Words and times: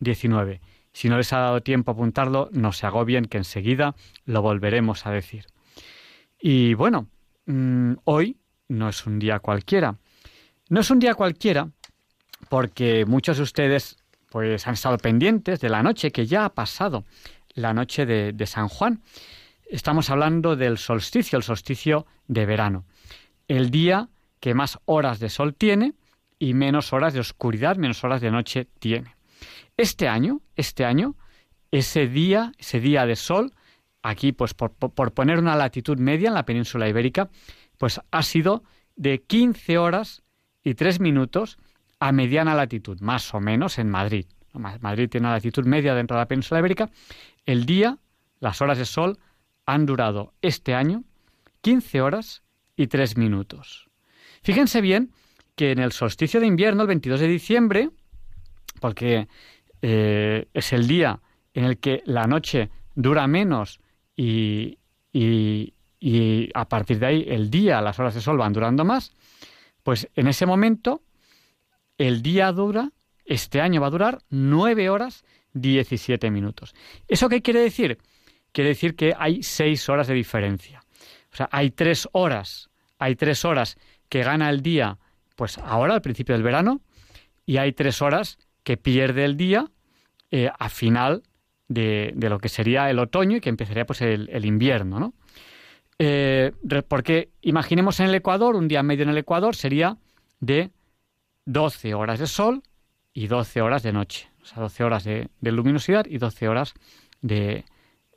19. 0.00 0.60
Si 0.92 1.08
no 1.08 1.16
les 1.16 1.32
ha 1.32 1.38
dado 1.38 1.60
tiempo 1.62 1.90
a 1.90 1.94
apuntarlo, 1.94 2.48
no 2.52 2.72
se 2.72 2.86
agobien 2.86 3.24
que 3.24 3.38
enseguida 3.38 3.94
lo 4.24 4.42
volveremos 4.42 5.06
a 5.06 5.10
decir. 5.10 5.46
Y 6.40 6.74
bueno, 6.74 7.08
mm, 7.46 7.94
hoy 8.04 8.38
no 8.68 8.88
es 8.88 9.06
un 9.06 9.18
día 9.18 9.40
cualquiera. 9.40 9.96
No 10.68 10.80
es 10.80 10.90
un 10.90 11.00
día 11.00 11.14
cualquiera 11.14 11.68
porque 12.48 13.04
muchos 13.06 13.38
de 13.38 13.42
ustedes 13.42 13.96
pues 14.34 14.66
han 14.66 14.74
estado 14.74 14.98
pendientes 14.98 15.60
de 15.60 15.68
la 15.68 15.84
noche 15.84 16.10
que 16.10 16.26
ya 16.26 16.44
ha 16.44 16.54
pasado, 16.54 17.04
la 17.54 17.72
noche 17.72 18.04
de, 18.04 18.46
San 18.46 18.66
Juan. 18.66 19.00
Estamos 19.64 20.10
hablando 20.10 20.56
del 20.56 20.76
solsticio, 20.76 21.36
el 21.36 21.44
solsticio 21.44 22.04
de 22.26 22.44
verano. 22.44 22.84
El 23.46 23.70
día 23.70 24.08
que 24.40 24.52
más 24.52 24.80
horas 24.86 25.20
de 25.20 25.30
sol 25.30 25.54
tiene 25.54 25.94
y 26.40 26.52
menos 26.52 26.92
horas 26.92 27.14
de 27.14 27.20
oscuridad, 27.20 27.76
menos 27.76 28.02
horas 28.02 28.20
de 28.20 28.32
noche 28.32 28.66
tiene. 28.80 29.14
Este 29.76 30.08
año, 30.08 30.40
este 30.56 30.84
año, 30.84 31.14
ese 31.70 32.08
día, 32.08 32.50
ese 32.58 32.80
día 32.80 33.06
de 33.06 33.14
sol, 33.14 33.52
aquí 34.02 34.32
pues 34.32 34.52
por, 34.52 34.72
por, 34.72 35.14
poner 35.14 35.38
una 35.38 35.54
latitud 35.54 35.96
media 36.00 36.26
en 36.26 36.34
la 36.34 36.44
península 36.44 36.88
ibérica, 36.88 37.30
pues 37.78 38.00
ha 38.10 38.22
sido 38.24 38.64
de 38.96 39.22
15 39.22 39.78
horas 39.78 40.24
y 40.64 40.74
3 40.74 40.98
minutos 40.98 41.56
a 42.04 42.12
mediana 42.12 42.54
latitud, 42.54 43.00
más 43.00 43.32
o 43.32 43.40
menos 43.40 43.78
en 43.78 43.88
Madrid. 43.88 44.26
Madrid 44.52 45.08
tiene 45.08 45.26
una 45.26 45.36
latitud 45.36 45.64
media 45.64 45.94
dentro 45.94 46.18
de 46.18 46.20
la 46.20 46.28
península 46.28 46.60
ibérica. 46.60 46.90
El 47.46 47.64
día, 47.64 47.96
las 48.40 48.60
horas 48.60 48.76
de 48.76 48.84
sol, 48.84 49.18
han 49.64 49.86
durado 49.86 50.34
este 50.42 50.74
año 50.74 51.04
15 51.62 52.02
horas 52.02 52.42
y 52.76 52.88
3 52.88 53.16
minutos. 53.16 53.88
Fíjense 54.42 54.82
bien 54.82 55.12
que 55.56 55.72
en 55.72 55.78
el 55.78 55.92
solsticio 55.92 56.40
de 56.40 56.46
invierno, 56.46 56.82
el 56.82 56.88
22 56.88 57.20
de 57.20 57.26
diciembre, 57.26 57.88
porque 58.80 59.26
eh, 59.80 60.46
es 60.52 60.74
el 60.74 60.86
día 60.86 61.20
en 61.54 61.64
el 61.64 61.78
que 61.78 62.02
la 62.04 62.26
noche 62.26 62.68
dura 62.94 63.26
menos 63.26 63.80
y, 64.14 64.76
y, 65.10 65.72
y 65.98 66.50
a 66.52 66.68
partir 66.68 66.98
de 66.98 67.06
ahí 67.06 67.24
el 67.26 67.48
día, 67.48 67.80
las 67.80 67.98
horas 67.98 68.14
de 68.14 68.20
sol 68.20 68.36
van 68.36 68.52
durando 68.52 68.84
más, 68.84 69.14
pues 69.82 70.10
en 70.14 70.28
ese 70.28 70.44
momento 70.44 71.00
el 71.98 72.22
día 72.22 72.52
dura, 72.52 72.92
este 73.24 73.60
año 73.60 73.80
va 73.80 73.88
a 73.88 73.90
durar 73.90 74.18
nueve 74.28 74.90
horas 74.90 75.24
17 75.54 76.30
minutos. 76.30 76.74
¿Eso 77.08 77.28
qué 77.28 77.42
quiere 77.42 77.60
decir? 77.60 77.98
Quiere 78.52 78.70
decir 78.70 78.94
que 78.94 79.14
hay 79.16 79.42
seis 79.42 79.88
horas 79.88 80.06
de 80.06 80.14
diferencia. 80.14 80.82
O 81.32 81.36
sea, 81.36 81.48
hay 81.50 81.70
tres 81.70 82.08
horas, 82.12 82.70
hay 82.98 83.16
tres 83.16 83.44
horas 83.44 83.76
que 84.08 84.22
gana 84.22 84.50
el 84.50 84.62
día, 84.62 84.98
pues 85.36 85.58
ahora, 85.58 85.94
al 85.94 86.02
principio 86.02 86.34
del 86.34 86.44
verano, 86.44 86.80
y 87.46 87.56
hay 87.56 87.72
tres 87.72 88.02
horas 88.02 88.38
que 88.62 88.76
pierde 88.76 89.24
el 89.24 89.36
día 89.36 89.70
eh, 90.30 90.50
a 90.56 90.68
final 90.68 91.22
de, 91.68 92.14
lo 92.16 92.38
que 92.38 92.48
sería 92.48 92.90
el 92.90 92.98
otoño 92.98 93.36
y 93.36 93.40
que 93.40 93.48
empezaría 93.48 93.86
pues 93.86 94.02
el, 94.02 94.44
invierno, 94.44 95.00
¿no? 95.00 95.14
Eh, 95.98 96.52
porque 96.88 97.30
imaginemos 97.42 98.00
en 98.00 98.06
el 98.06 98.14
Ecuador, 98.14 98.56
un 98.56 98.68
día 98.68 98.82
medio 98.82 99.04
en 99.04 99.10
el 99.10 99.18
Ecuador 99.18 99.54
sería 99.54 99.96
de 100.40 100.70
12 101.46 101.94
horas 101.94 102.18
de 102.18 102.26
sol 102.26 102.62
y 103.12 103.26
12 103.26 103.62
horas 103.62 103.82
de 103.82 103.92
noche. 103.92 104.30
O 104.42 104.46
sea, 104.46 104.62
12 104.62 104.84
horas 104.84 105.04
de, 105.04 105.28
luminosidad 105.40 106.06
y 106.06 106.18
12 106.18 106.48
horas 106.48 106.74
de, 107.22 107.64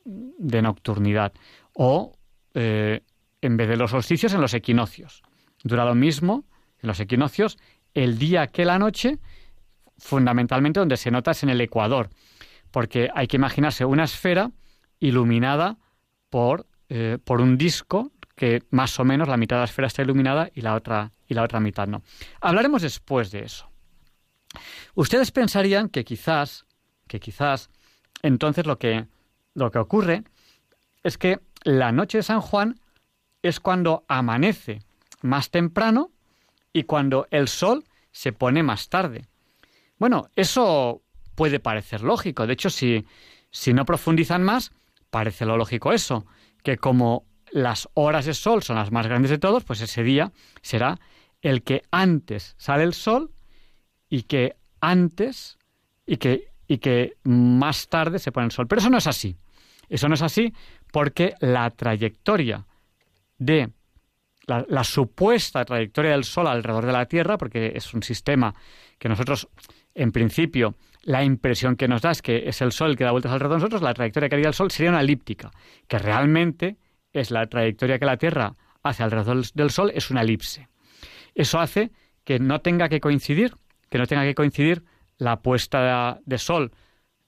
nocturnidad. 0.06 1.34
O, 1.74 2.18
eh, 2.54 3.02
en 3.42 3.58
vez 3.58 3.70
de 3.70 3.78
los 3.78 3.92
solsticios, 3.92 4.34
en 4.34 4.42
los 4.42 4.54
equinoccios. 4.54 5.24
Dura 5.64 5.86
lo 5.86 5.96
mismo 5.96 6.46
en 6.82 6.88
los 6.88 7.00
equinoccios 7.00 7.58
el 7.94 8.20
día 8.20 8.48
que 8.48 8.66
la 8.66 8.78
noche, 8.78 9.18
fundamentalmente 9.98 10.80
donde 10.80 10.98
se 10.98 11.10
nota 11.10 11.32
es 11.32 11.42
en 11.44 11.50
el 11.50 11.62
ecuador, 11.62 12.10
porque 12.70 13.10
hay 13.14 13.28
que 13.28 13.38
imaginarse 13.38 13.86
una 13.86 14.04
esfera 14.04 14.52
iluminada 15.00 15.78
por, 16.30 16.68
eh, 16.90 17.18
por 17.24 17.42
un 17.42 17.58
disco 17.58 18.12
que 18.36 18.62
más 18.70 19.00
o 19.00 19.04
menos 19.04 19.28
la 19.28 19.38
mitad 19.38 19.56
de 19.56 19.62
la 19.62 19.66
esfera 19.66 19.88
está 19.88 20.04
iluminada 20.04 20.50
y 20.54 20.62
la 20.62 20.76
otra 20.76 21.12
y 21.28 21.34
la 21.34 21.44
otra 21.44 21.60
mitad 21.60 21.88
no. 21.88 22.02
Hablaremos 22.42 22.82
después 22.82 23.32
de 23.32 23.44
eso. 23.44 23.70
Ustedes 24.96 25.32
pensarían 25.32 25.90
que 25.90 26.04
quizás, 26.04 26.66
que 27.08 27.20
quizás, 27.20 27.70
entonces 28.22 28.66
lo 28.66 28.78
que, 28.80 29.08
lo 29.54 29.72
que 29.72 29.80
ocurre 29.80 30.24
es 31.04 31.18
que 31.18 31.40
la 31.64 31.92
noche 31.92 32.20
de 32.20 32.24
San 32.24 32.42
Juan 32.42 32.80
es 33.42 33.60
cuando 33.60 34.06
amanece 34.08 34.82
más 35.22 35.52
temprano 35.52 36.12
y 36.74 36.84
cuando 36.84 37.28
el 37.32 37.48
sol 37.48 37.84
se 38.12 38.32
pone 38.34 38.64
más 38.64 38.90
tarde. 38.90 39.26
Bueno, 39.98 40.30
eso 40.36 41.02
puede 41.36 41.60
parecer 41.60 42.02
lógico. 42.02 42.48
De 42.48 42.54
hecho, 42.54 42.70
si, 42.70 43.06
si 43.52 43.74
no 43.74 43.86
profundizan 43.86 44.44
más, 44.44 44.72
parece 45.10 45.46
lo 45.46 45.58
lógico 45.58 45.94
eso, 45.94 46.26
que 46.64 46.78
como 46.78 47.26
las 47.52 47.90
horas 47.94 48.26
de 48.26 48.34
sol 48.34 48.64
son 48.64 48.76
las 48.76 48.92
más 48.92 49.08
grandes 49.08 49.32
de 49.32 49.38
todos, 49.38 49.64
pues 49.64 49.82
ese 49.82 50.04
día 50.04 50.32
será 50.62 51.00
el 51.42 51.64
que 51.64 51.84
antes 51.92 52.56
sale 52.58 52.84
el 52.84 52.94
sol 52.94 53.32
y 54.10 54.24
que 54.24 54.56
antes 54.82 55.58
y 56.06 56.18
que, 56.18 56.52
y 56.68 56.78
que 56.78 57.18
más 57.24 57.88
tarde 57.88 58.20
se 58.20 58.32
pone 58.32 58.46
el 58.46 58.52
sol. 58.52 58.68
Pero 58.68 58.80
eso 58.80 58.90
no 58.90 58.98
es 58.98 59.08
así. 59.08 59.38
Eso 59.90 60.08
no 60.08 60.16
es 60.16 60.22
así 60.22 60.54
porque 60.92 61.36
la 61.40 61.70
trayectoria 61.70 62.66
de 63.38 63.70
la, 64.48 64.84
supuesta 64.84 65.66
trayectoria 65.66 66.12
del 66.12 66.24
Sol 66.24 66.48
alrededor 66.48 66.86
de 66.86 66.94
la 66.94 67.06
Tierra, 67.06 67.38
porque 67.38 67.74
es 67.76 67.94
un 67.94 68.02
sistema 68.02 68.54
que 68.98 69.10
nosotros, 69.10 69.50
en 69.94 70.12
principio, 70.12 70.76
la 71.04 71.24
impresión 71.24 71.76
que 71.76 71.88
nos 71.88 72.02
da 72.02 72.12
es 72.12 72.22
que 72.22 72.48
es 72.48 72.62
el 72.62 72.72
Sol 72.72 72.96
que 72.96 73.04
da 73.04 73.12
vueltas 73.12 73.32
alrededor 73.32 73.58
de 73.58 73.62
nosotros, 73.62 73.82
la 73.82 73.94
trayectoria 73.94 74.30
que 74.30 74.36
haría 74.36 74.48
el 74.48 74.54
Sol 74.54 74.72
sería 74.72 74.92
una 74.92 75.02
elíptica, 75.02 75.52
que 75.88 76.00
realmente 76.00 76.78
es 77.12 77.32
la 77.32 77.46
trayectoria 77.48 78.00
que 78.00 78.06
la 78.06 78.18
Tierra 78.18 78.54
hace 78.84 79.04
alrededor 79.04 79.46
del 79.54 79.70
Sol, 79.70 79.92
es 79.94 80.10
una 80.10 80.22
elipse. 80.22 80.70
Eso 81.38 81.60
hace 81.60 81.92
que 82.24 82.40
no 82.40 82.62
tenga 82.62 82.90
que 82.90 83.00
coincidir, 83.00 83.54
que 83.92 84.00
no 84.00 84.08
tenga 84.08 84.24
que 84.24 84.34
coincidir 84.34 84.84
la 85.20 85.42
puesta 85.42 86.20
de 86.26 86.38
Sol 86.40 86.72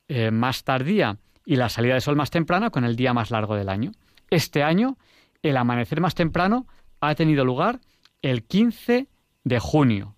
eh, 0.08 0.32
más 0.32 0.64
tardía 0.64 1.20
y 1.46 1.58
la 1.58 1.70
salida 1.70 1.94
de 1.94 2.02
Sol 2.02 2.16
más 2.16 2.32
temprana 2.32 2.72
con 2.72 2.86
el 2.86 2.96
día 2.96 3.14
más 3.14 3.30
largo 3.30 3.56
del 3.56 3.70
año. 3.70 3.92
Este 4.32 4.64
año, 4.64 4.98
el 5.44 5.58
amanecer 5.58 6.02
más 6.02 6.16
temprano 6.16 6.66
ha 7.00 7.14
tenido 7.14 7.46
lugar 7.46 7.82
el 8.24 8.44
15 8.44 9.08
de 9.44 9.60
junio. 9.60 10.16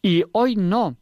Y 0.00 0.24
hoy 0.32 0.56
no, 0.56 0.96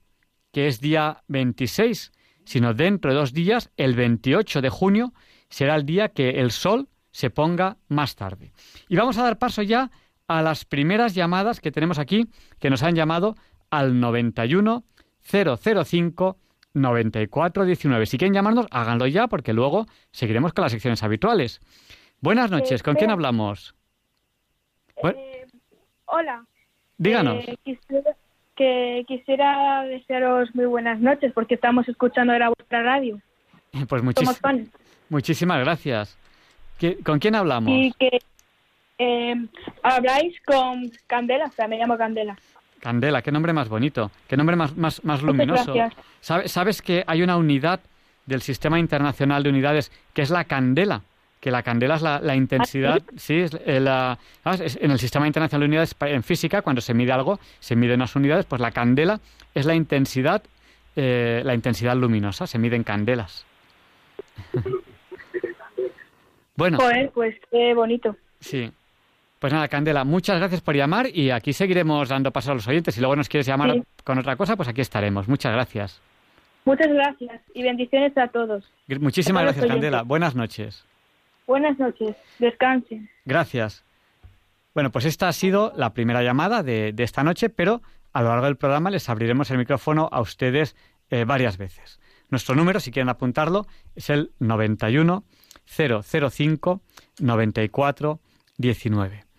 que 0.51 0.67
es 0.67 0.81
día 0.81 1.23
26, 1.29 2.11
sino 2.45 2.75
dentro 2.75 3.13
de 3.13 3.19
dos 3.19 3.33
días, 3.33 3.71
el 3.77 3.95
28 3.95 4.63
de 4.63 4.69
junio, 4.69 5.15
será 5.49 5.77
el 5.77 5.87
día 5.87 6.09
que 6.09 6.41
el 6.41 6.51
sol 6.51 6.89
se 7.13 7.31
ponga 7.31 7.77
más 7.87 8.17
tarde. 8.17 8.53
Y 8.89 8.97
vamos 8.97 9.17
a 9.17 9.23
dar 9.23 9.39
paso 9.39 9.63
ya 9.63 9.93
a 10.31 10.43
las 10.43 10.65
primeras 10.65 11.17
llamadas 11.17 11.61
que 11.61 11.73
tenemos 11.73 11.99
aquí, 11.99 12.29
que 12.61 12.71
nos 12.71 12.85
han 12.85 12.95
llamado 12.95 13.35
al 13.69 13.99
91 13.99 14.85
005 15.29 16.39
9419. 16.73 18.07
Si 18.07 18.17
quieren 18.17 18.35
llamarnos, 18.35 18.69
háganlo 18.71 19.09
ya, 19.09 19.27
porque 19.27 19.53
luego 19.53 19.87
seguiremos 20.13 20.53
con 20.53 20.63
las 20.63 20.71
secciones 20.71 21.03
habituales. 21.03 21.61
Buenas 22.21 22.49
noches, 22.53 22.85
¿con 22.85 22.95
quién 22.95 23.11
hablamos? 23.11 23.75
Eh, 25.03 25.47
hola. 26.05 26.45
Díganos. 26.97 27.49
Eh, 27.49 27.57
quisiera, 27.65 28.17
que 28.55 29.05
quisiera 29.09 29.83
desearos 29.83 30.55
muy 30.55 30.67
buenas 30.67 31.01
noches 31.01 31.33
porque 31.35 31.57
estamos 31.57 31.89
escuchando 31.89 32.33
ahora 32.33 32.51
vuestra 32.57 32.85
radio. 32.85 33.21
Pues 33.89 34.03
muchísimas 35.09 35.59
gracias. 35.59 36.17
¿Con 37.05 37.19
quién 37.19 37.35
hablamos? 37.35 37.73
Y 37.73 37.93
que 37.99 38.21
eh, 39.01 39.35
habláis 39.83 40.39
con 40.43 40.93
Candela, 41.07 41.47
o 41.47 41.53
sea, 41.53 41.67
me 41.67 41.79
llamo 41.79 41.97
Candela. 41.97 42.37
Candela, 42.81 43.23
qué 43.23 43.33
nombre 43.33 43.55
más 43.55 43.69
bonito, 43.69 44.11
qué 44.29 44.37
nombre 44.37 44.57
más, 44.57 44.77
más, 44.77 45.03
más 45.05 45.23
luminoso. 45.23 45.75
¿Sabes, 46.21 46.53
¿Sabes 46.53 46.83
que 46.83 47.03
hay 47.07 47.23
una 47.23 47.39
unidad 47.39 47.81
del 48.27 48.43
Sistema 48.43 48.79
Internacional 48.79 49.43
de 49.43 49.49
Unidades 49.49 49.91
que 50.13 50.23
es 50.23 50.31
la 50.31 50.45
Candela? 50.45 51.03
que 51.41 51.51
la 51.51 51.63
candela 51.63 51.95
es 51.95 52.03
la, 52.03 52.37
intensidad, 52.37 53.01
¿Ah, 53.01 53.13
sí, 53.17 53.39
es 53.39 53.57
eh, 53.65 53.81
la, 53.81 54.19
en 54.45 54.91
el 54.91 54.99
sistema 54.99 55.27
internacional 55.27 55.63
de 55.63 55.67
unidades 55.69 55.97
en 56.01 56.23
física, 56.23 56.61
cuando 56.61 56.83
se 56.83 56.93
mide 56.93 57.13
algo, 57.13 57.41
se 57.61 57.77
miden 57.77 57.95
unas 57.95 58.15
unidades, 58.15 58.45
pues 58.45 58.61
la 58.61 58.73
candela 58.73 59.19
es 59.55 59.65
la 59.65 59.75
intensidad, 59.75 60.43
eh, 60.97 61.41
la 61.43 61.55
intensidad 61.55 61.97
luminosa, 61.97 62.47
se 62.47 62.59
mide 62.59 62.77
en 62.77 62.85
candelas. 62.85 63.47
bueno. 66.57 66.77
pues 67.15 67.37
qué 67.51 67.73
bonito. 67.73 68.15
Sí. 68.41 68.71
Pues 69.41 69.55
nada, 69.55 69.69
Candela, 69.69 70.05
muchas 70.05 70.39
gracias 70.39 70.61
por 70.61 70.77
llamar 70.77 71.09
y 71.09 71.31
aquí 71.31 71.55
seguiremos 71.55 72.11
dando 72.11 72.31
paso 72.31 72.53
a 72.53 72.55
los 72.55 72.69
oyentes. 72.69 72.95
Si 72.95 73.01
luego 73.01 73.17
nos 73.17 73.27
quieres 73.27 73.47
llamar 73.47 73.83
con 74.05 74.19
otra 74.19 74.37
cosa, 74.37 74.55
pues 74.55 74.69
aquí 74.69 74.83
estaremos. 74.83 75.29
Muchas 75.29 75.51
gracias. 75.51 76.03
Muchas 76.67 76.89
gracias 76.89 77.41
y 77.55 77.63
bendiciones 77.63 78.17
a 78.19 78.29
todos. 78.29 78.71
Muchísimas 79.01 79.45
gracias, 79.45 79.65
Candela. 79.65 80.03
Buenas 80.03 80.35
noches. 80.35 80.85
Buenas 81.47 81.79
noches, 81.79 82.15
descansen. 82.39 83.09
Gracias. 83.25 83.83
Bueno, 84.75 84.91
pues 84.91 85.07
esta 85.07 85.29
ha 85.29 85.33
sido 85.33 85.73
la 85.75 85.95
primera 85.95 86.23
llamada 86.23 86.63
de, 86.63 86.95
esta 86.99 87.25
noche, 87.25 87.49
pero 87.49 87.81
a 88.13 88.21
lo 88.21 88.29
largo 88.29 88.45
del 88.45 88.57
programa 88.57 88.91
les 88.91 89.09
abriremos 89.09 89.51
el 89.51 89.57
micrófono 89.57 90.11
a 90.13 90.21
ustedes 90.21 90.77
eh, 91.09 91.25
varias 91.25 91.57
veces. 91.57 91.99
Nuestro 92.29 92.55
número, 92.55 92.79
si 92.79 92.91
quieren 92.91 93.09
apuntarlo, 93.09 93.67
es 93.97 94.11
el 94.11 94.33
91 94.39 95.25
005 95.65 96.83
94 97.21 98.21
19. 98.59 99.30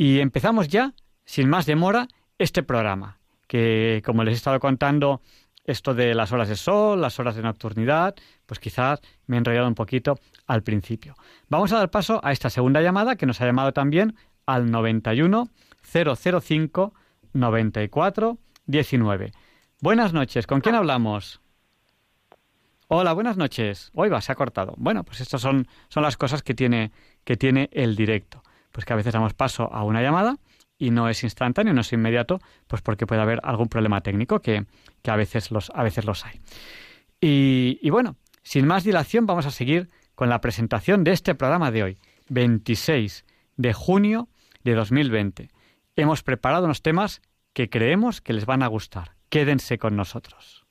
Y 0.00 0.20
empezamos 0.20 0.68
ya, 0.68 0.94
sin 1.24 1.50
más 1.50 1.66
demora, 1.66 2.06
este 2.38 2.62
programa, 2.62 3.18
que 3.48 4.00
como 4.06 4.22
les 4.22 4.34
he 4.34 4.36
estado 4.36 4.60
contando 4.60 5.22
esto 5.64 5.92
de 5.92 6.14
las 6.14 6.30
horas 6.30 6.48
de 6.48 6.54
sol, 6.54 7.00
las 7.00 7.18
horas 7.18 7.34
de 7.34 7.42
nocturnidad, 7.42 8.14
pues 8.46 8.60
quizás 8.60 9.00
me 9.26 9.34
he 9.34 9.38
enrollado 9.38 9.66
un 9.66 9.74
poquito 9.74 10.20
al 10.46 10.62
principio. 10.62 11.16
Vamos 11.48 11.72
a 11.72 11.78
dar 11.78 11.90
paso 11.90 12.20
a 12.22 12.30
esta 12.30 12.48
segunda 12.48 12.80
llamada 12.80 13.16
que 13.16 13.26
nos 13.26 13.40
ha 13.40 13.46
llamado 13.46 13.72
también 13.72 14.14
al 14.46 14.70
91 14.70 15.48
005 15.82 16.94
94 17.32 18.38
19. 18.66 19.32
Buenas 19.80 20.12
noches, 20.12 20.46
¿con 20.46 20.60
quién 20.60 20.76
hablamos? 20.76 21.40
Hola, 22.86 23.12
buenas 23.14 23.36
noches. 23.36 23.90
Hoy 23.94 24.10
va, 24.10 24.20
se 24.20 24.30
ha 24.30 24.36
cortado. 24.36 24.74
Bueno, 24.78 25.02
pues 25.02 25.20
estas 25.20 25.40
son, 25.40 25.66
son 25.88 26.04
las 26.04 26.16
cosas 26.16 26.44
que 26.44 26.54
tiene, 26.54 26.92
que 27.24 27.36
tiene 27.36 27.68
el 27.72 27.96
directo. 27.96 28.44
Pues 28.72 28.84
que 28.84 28.92
a 28.92 28.96
veces 28.96 29.12
damos 29.12 29.34
paso 29.34 29.72
a 29.72 29.84
una 29.84 30.02
llamada 30.02 30.38
y 30.78 30.90
no 30.90 31.08
es 31.08 31.24
instantáneo, 31.24 31.74
no 31.74 31.80
es 31.80 31.92
inmediato, 31.92 32.40
pues 32.66 32.82
porque 32.82 33.06
puede 33.06 33.20
haber 33.20 33.40
algún 33.42 33.68
problema 33.68 34.00
técnico 34.00 34.40
que, 34.40 34.66
a, 35.06 35.16
veces 35.16 35.50
los, 35.50 35.70
a 35.74 35.82
veces 35.82 36.04
los 36.04 36.24
hay. 36.24 36.40
Y, 37.20 37.78
y 37.82 37.90
bueno, 37.90 38.16
sin 38.42 38.66
más 38.66 38.84
dilación 38.84 39.26
vamos 39.26 39.46
a 39.46 39.50
seguir 39.50 39.90
con 40.14 40.28
la 40.28 40.40
presentación 40.40 41.04
de 41.04 41.12
este 41.12 41.34
programa 41.34 41.70
de 41.70 41.82
hoy, 41.82 41.98
26 42.28 43.24
de 43.56 43.72
junio 43.72 44.28
de 44.64 44.74
2020. 44.74 45.50
Hemos 45.96 46.22
preparado 46.22 46.64
unos 46.64 46.82
temas 46.82 47.22
que 47.52 47.68
creemos 47.68 48.20
que 48.20 48.32
les 48.32 48.46
van 48.46 48.62
a 48.62 48.68
gustar. 48.68 49.16
Quédense 49.28 49.78
con 49.78 49.96
nosotros. 49.96 50.67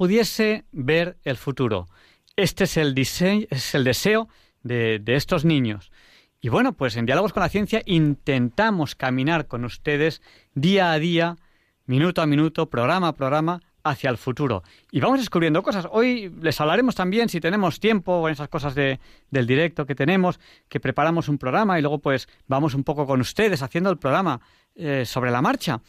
Pudiese 0.00 0.64
ver 0.72 1.18
el 1.24 1.36
futuro. 1.36 1.86
Este 2.34 2.64
es 2.64 2.78
el, 2.78 2.96
es 2.96 3.74
el 3.74 3.84
deseo 3.84 4.30
de, 4.62 4.98
de 4.98 5.14
estos 5.14 5.44
niños. 5.44 5.92
Y 6.40 6.48
bueno, 6.48 6.72
pues 6.72 6.96
en 6.96 7.04
Diálogos 7.04 7.34
con 7.34 7.42
la 7.42 7.50
Ciencia 7.50 7.82
intentamos 7.84 8.94
caminar 8.94 9.46
con 9.46 9.66
ustedes 9.66 10.22
día 10.54 10.92
a 10.92 10.98
día, 10.98 11.36
minuto 11.84 12.22
a 12.22 12.26
minuto, 12.26 12.70
programa 12.70 13.08
a 13.08 13.14
programa, 13.14 13.60
hacia 13.84 14.08
el 14.08 14.16
futuro. 14.16 14.62
Y 14.90 15.00
vamos 15.00 15.18
descubriendo 15.18 15.62
cosas. 15.62 15.86
Hoy 15.90 16.34
les 16.40 16.58
hablaremos 16.62 16.94
también, 16.94 17.28
si 17.28 17.38
tenemos 17.38 17.78
tiempo, 17.78 18.26
en 18.26 18.32
esas 18.32 18.48
cosas 18.48 18.74
de, 18.74 19.00
del 19.30 19.46
directo 19.46 19.84
que 19.84 19.94
tenemos, 19.94 20.40
que 20.70 20.80
preparamos 20.80 21.28
un 21.28 21.36
programa 21.36 21.78
y 21.78 21.82
luego 21.82 21.98
pues 21.98 22.26
vamos 22.46 22.72
un 22.72 22.84
poco 22.84 23.06
con 23.06 23.20
ustedes 23.20 23.60
haciendo 23.60 23.90
el 23.90 23.98
programa 23.98 24.40
eh, 24.76 25.04
sobre 25.04 25.30
la 25.30 25.42
marcha. 25.42 25.82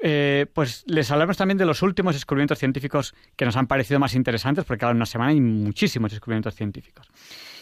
Eh, 0.00 0.46
pues 0.52 0.84
les 0.86 1.10
hablaremos 1.10 1.36
también 1.36 1.58
de 1.58 1.66
los 1.66 1.82
últimos 1.82 2.14
descubrimientos 2.14 2.58
científicos 2.58 3.14
que 3.36 3.44
nos 3.44 3.56
han 3.56 3.66
parecido 3.66 3.98
más 3.98 4.14
interesantes, 4.14 4.64
porque 4.64 4.80
cada 4.80 4.92
una 4.92 5.06
semana 5.06 5.30
hay 5.30 5.40
muchísimos 5.40 6.10
descubrimientos 6.10 6.54
científicos. 6.54 7.08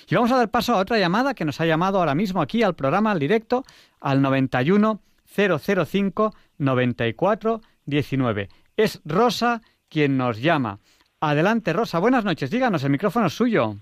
Y 0.09 0.15
vamos 0.15 0.31
a 0.33 0.37
dar 0.37 0.51
paso 0.51 0.75
a 0.75 0.79
otra 0.79 0.99
llamada 0.99 1.35
que 1.35 1.45
nos 1.45 1.61
ha 1.61 1.67
llamado 1.67 1.99
ahora 1.99 2.15
mismo 2.15 2.43
aquí 2.43 2.63
al 2.63 2.75
programa, 2.75 3.11
al 3.11 3.19
directo, 3.19 3.65
al 4.01 4.23
91 4.23 5.01
005 5.27 6.35
94 6.59 7.61
19. 7.87 8.49
Es 8.77 9.01
Rosa 9.05 9.63
quien 9.89 10.17
nos 10.17 10.41
llama. 10.41 10.79
Adelante, 11.21 11.73
Rosa. 11.73 11.99
Buenas 11.99 12.25
noches. 12.25 12.51
Díganos, 12.51 12.85
el 12.85 12.91
micrófono 12.91 13.27
es 13.27 13.33
suyo. 13.33 13.75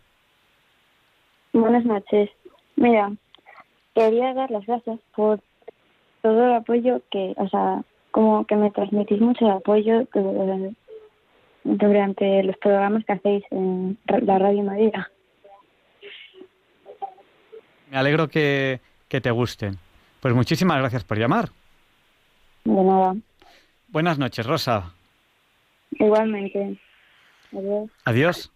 Buenas 1.52 1.84
noches. 1.84 2.30
Mira, 2.76 3.12
quería 3.94 4.34
dar 4.34 4.50
las 4.50 4.64
gracias 4.66 4.98
por 5.14 5.40
todo 6.22 6.46
el 6.46 6.54
apoyo 6.54 7.02
que, 7.10 7.34
o 7.36 7.48
sea, 7.48 7.82
como 8.14 8.46
que 8.46 8.54
me 8.54 8.70
transmitís 8.70 9.20
mucho 9.20 9.50
apoyo 9.50 10.06
durante 11.64 12.44
los 12.44 12.56
programas 12.58 13.04
que 13.04 13.12
hacéis 13.12 13.42
en 13.50 13.98
la 14.06 14.38
Radio 14.38 14.62
Madera. 14.62 15.10
Me 17.90 17.96
alegro 17.98 18.28
que, 18.28 18.80
que 19.08 19.20
te 19.20 19.32
gusten. 19.32 19.78
Pues 20.20 20.32
muchísimas 20.32 20.78
gracias 20.78 21.02
por 21.02 21.18
llamar. 21.18 21.48
De 22.62 22.84
nada. 22.84 23.16
Buenas 23.88 24.16
noches, 24.16 24.46
Rosa. 24.46 24.94
Igualmente. 25.90 26.78
Adiós. 27.52 27.90
Adiós. 28.04 28.52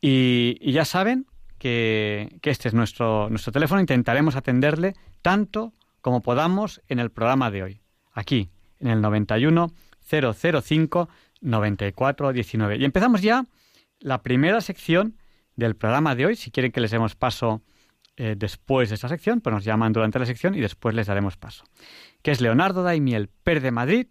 Y, 0.00 0.58
y 0.60 0.70
ya 0.70 0.84
saben 0.84 1.26
que, 1.58 2.28
que, 2.40 2.50
este 2.50 2.68
es 2.68 2.74
nuestro, 2.74 3.28
nuestro 3.30 3.50
teléfono. 3.50 3.80
Intentaremos 3.80 4.36
atenderle 4.36 4.94
tanto 5.22 5.72
como 6.02 6.22
podamos 6.22 6.80
en 6.88 7.00
el 7.00 7.10
programa 7.10 7.50
de 7.50 7.62
hoy. 7.64 7.83
Aquí, 8.14 8.48
en 8.78 8.88
el 8.88 9.00
91 9.00 9.70
005 10.08 11.08
94 11.40 12.32
19. 12.32 12.76
Y 12.76 12.84
empezamos 12.84 13.20
ya 13.20 13.44
la 14.00 14.22
primera 14.22 14.60
sección 14.60 15.16
del 15.56 15.76
programa 15.76 16.14
de 16.14 16.26
hoy. 16.26 16.36
Si 16.36 16.50
quieren 16.50 16.72
que 16.72 16.80
les 16.80 16.90
demos 16.90 17.16
paso 17.16 17.62
eh, 18.16 18.34
después 18.36 18.88
de 18.88 18.94
esta 18.94 19.08
sección, 19.08 19.40
pues 19.40 19.54
nos 19.54 19.64
llaman 19.64 19.92
durante 19.92 20.18
la 20.18 20.26
sección 20.26 20.54
y 20.54 20.60
después 20.60 20.94
les 20.94 21.06
daremos 21.06 21.36
paso. 21.36 21.64
Que 22.22 22.30
es 22.30 22.40
Leonardo 22.40 22.82
Daimiel 22.82 23.28
Per 23.28 23.60
de 23.60 23.70
Madrid, 23.70 24.06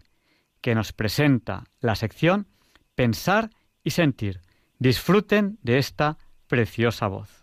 que 0.62 0.75
nos 0.75 0.93
presenta 0.93 1.63
la 1.79 1.95
sección 1.95 2.48
Pensar 2.95 3.50
y 3.83 3.91
Sentir. 3.91 4.41
Disfruten 4.79 5.57
de 5.62 5.77
esta 5.77 6.17
preciosa 6.48 7.07
voz. 7.07 7.42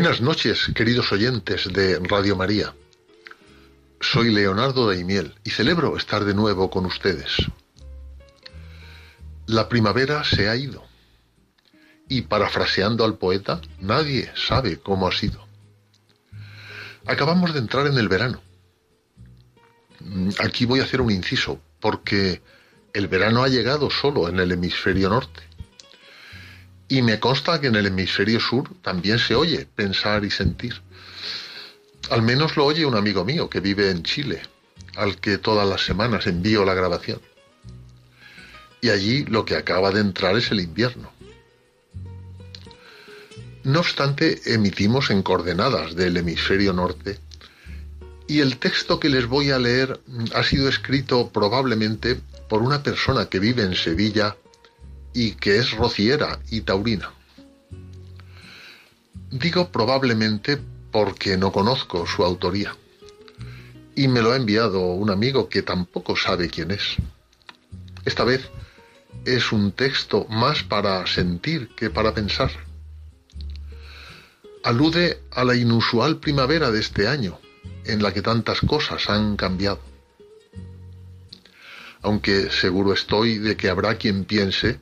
Buenas 0.00 0.22
noches, 0.22 0.70
queridos 0.74 1.12
oyentes 1.12 1.70
de 1.70 1.98
Radio 1.98 2.34
María. 2.34 2.74
Soy 4.00 4.32
Leonardo 4.32 4.88
Daimiel 4.88 5.34
y 5.44 5.50
celebro 5.50 5.94
estar 5.98 6.24
de 6.24 6.32
nuevo 6.32 6.70
con 6.70 6.86
ustedes. 6.86 7.36
La 9.44 9.68
primavera 9.68 10.24
se 10.24 10.48
ha 10.48 10.56
ido 10.56 10.82
y, 12.08 12.22
parafraseando 12.22 13.04
al 13.04 13.18
poeta, 13.18 13.60
nadie 13.78 14.32
sabe 14.34 14.78
cómo 14.80 15.06
ha 15.06 15.12
sido. 15.12 15.46
Acabamos 17.04 17.52
de 17.52 17.58
entrar 17.58 17.86
en 17.86 17.98
el 17.98 18.08
verano. 18.08 18.40
Aquí 20.38 20.64
voy 20.64 20.80
a 20.80 20.84
hacer 20.84 21.02
un 21.02 21.10
inciso, 21.10 21.60
porque 21.78 22.40
el 22.94 23.06
verano 23.06 23.42
ha 23.42 23.48
llegado 23.48 23.90
solo 23.90 24.30
en 24.30 24.40
el 24.40 24.50
hemisferio 24.50 25.10
norte. 25.10 25.49
Y 26.90 27.02
me 27.02 27.20
consta 27.20 27.60
que 27.60 27.68
en 27.68 27.76
el 27.76 27.86
hemisferio 27.86 28.40
sur 28.40 28.68
también 28.82 29.20
se 29.20 29.36
oye 29.36 29.64
pensar 29.76 30.24
y 30.24 30.30
sentir. 30.30 30.82
Al 32.10 32.20
menos 32.20 32.56
lo 32.56 32.66
oye 32.66 32.84
un 32.84 32.96
amigo 32.96 33.24
mío 33.24 33.48
que 33.48 33.60
vive 33.60 33.90
en 33.90 34.02
Chile, 34.02 34.42
al 34.96 35.18
que 35.20 35.38
todas 35.38 35.68
las 35.68 35.82
semanas 35.82 36.26
envío 36.26 36.64
la 36.64 36.74
grabación. 36.74 37.20
Y 38.80 38.90
allí 38.90 39.24
lo 39.26 39.44
que 39.44 39.54
acaba 39.54 39.92
de 39.92 40.00
entrar 40.00 40.36
es 40.36 40.50
el 40.50 40.58
invierno. 40.58 41.12
No 43.62 43.78
obstante, 43.78 44.40
emitimos 44.52 45.10
en 45.10 45.22
coordenadas 45.22 45.94
del 45.94 46.16
hemisferio 46.16 46.72
norte 46.72 47.20
y 48.26 48.40
el 48.40 48.58
texto 48.58 48.98
que 48.98 49.10
les 49.10 49.26
voy 49.26 49.52
a 49.52 49.60
leer 49.60 50.00
ha 50.34 50.42
sido 50.42 50.68
escrito 50.68 51.30
probablemente 51.30 52.20
por 52.48 52.62
una 52.62 52.82
persona 52.82 53.26
que 53.26 53.38
vive 53.38 53.62
en 53.62 53.76
Sevilla 53.76 54.36
y 55.12 55.32
que 55.32 55.58
es 55.58 55.72
rociera 55.72 56.38
y 56.50 56.62
taurina. 56.62 57.12
Digo 59.30 59.70
probablemente 59.70 60.58
porque 60.90 61.36
no 61.36 61.52
conozco 61.52 62.06
su 62.06 62.24
autoría 62.24 62.74
y 63.94 64.08
me 64.08 64.22
lo 64.22 64.32
ha 64.32 64.36
enviado 64.36 64.80
un 64.80 65.10
amigo 65.10 65.48
que 65.48 65.62
tampoco 65.62 66.16
sabe 66.16 66.48
quién 66.48 66.70
es. 66.70 66.96
Esta 68.04 68.24
vez 68.24 68.48
es 69.24 69.52
un 69.52 69.72
texto 69.72 70.26
más 70.30 70.62
para 70.62 71.06
sentir 71.06 71.74
que 71.76 71.90
para 71.90 72.14
pensar. 72.14 72.50
Alude 74.64 75.20
a 75.30 75.44
la 75.44 75.54
inusual 75.54 76.18
primavera 76.18 76.70
de 76.70 76.80
este 76.80 77.08
año, 77.08 77.38
en 77.84 78.02
la 78.02 78.12
que 78.12 78.22
tantas 78.22 78.60
cosas 78.60 79.08
han 79.10 79.36
cambiado. 79.36 79.89
Aunque 82.02 82.50
seguro 82.50 82.92
estoy 82.92 83.38
de 83.38 83.56
que 83.56 83.68
habrá 83.68 83.96
quien 83.96 84.24
piense 84.24 84.80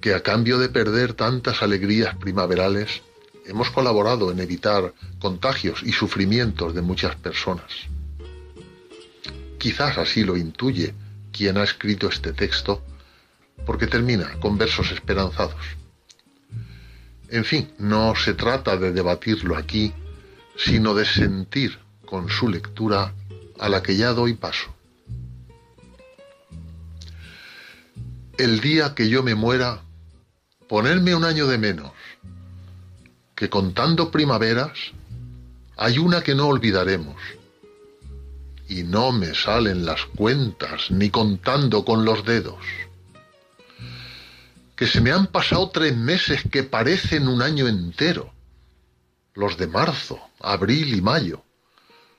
que 0.00 0.14
a 0.14 0.22
cambio 0.22 0.58
de 0.58 0.68
perder 0.68 1.14
tantas 1.14 1.62
alegrías 1.62 2.14
primaverales, 2.16 3.02
hemos 3.46 3.70
colaborado 3.70 4.30
en 4.30 4.40
evitar 4.40 4.92
contagios 5.18 5.82
y 5.82 5.92
sufrimientos 5.92 6.74
de 6.74 6.82
muchas 6.82 7.16
personas. 7.16 7.72
Quizás 9.58 9.98
así 9.98 10.24
lo 10.24 10.36
intuye 10.36 10.94
quien 11.32 11.56
ha 11.56 11.64
escrito 11.64 12.08
este 12.08 12.32
texto, 12.32 12.82
porque 13.64 13.86
termina 13.86 14.38
con 14.40 14.58
versos 14.58 14.92
esperanzados. 14.92 15.60
En 17.28 17.44
fin, 17.44 17.72
no 17.78 18.14
se 18.14 18.34
trata 18.34 18.76
de 18.76 18.92
debatirlo 18.92 19.56
aquí, 19.56 19.92
sino 20.56 20.94
de 20.94 21.04
sentir 21.04 21.78
con 22.04 22.28
su 22.28 22.48
lectura 22.48 23.12
a 23.58 23.68
la 23.68 23.82
que 23.82 23.96
ya 23.96 24.12
doy 24.12 24.34
paso. 24.34 24.74
El 28.38 28.60
día 28.60 28.94
que 28.94 29.08
yo 29.08 29.22
me 29.22 29.34
muera, 29.34 29.80
ponerme 30.68 31.14
un 31.14 31.24
año 31.24 31.46
de 31.46 31.56
menos, 31.56 31.92
que 33.34 33.48
contando 33.48 34.10
primaveras, 34.10 34.72
hay 35.78 35.96
una 35.96 36.20
que 36.22 36.34
no 36.34 36.46
olvidaremos. 36.48 37.16
Y 38.68 38.82
no 38.82 39.10
me 39.10 39.34
salen 39.34 39.86
las 39.86 40.04
cuentas 40.04 40.90
ni 40.90 41.08
contando 41.08 41.86
con 41.86 42.04
los 42.04 42.26
dedos. 42.26 42.62
Que 44.74 44.86
se 44.86 45.00
me 45.00 45.12
han 45.12 45.28
pasado 45.28 45.70
tres 45.70 45.96
meses 45.96 46.42
que 46.50 46.62
parecen 46.62 47.28
un 47.28 47.40
año 47.40 47.66
entero. 47.68 48.34
Los 49.32 49.56
de 49.56 49.66
marzo, 49.66 50.20
abril 50.40 50.94
y 50.94 51.00
mayo. 51.00 51.42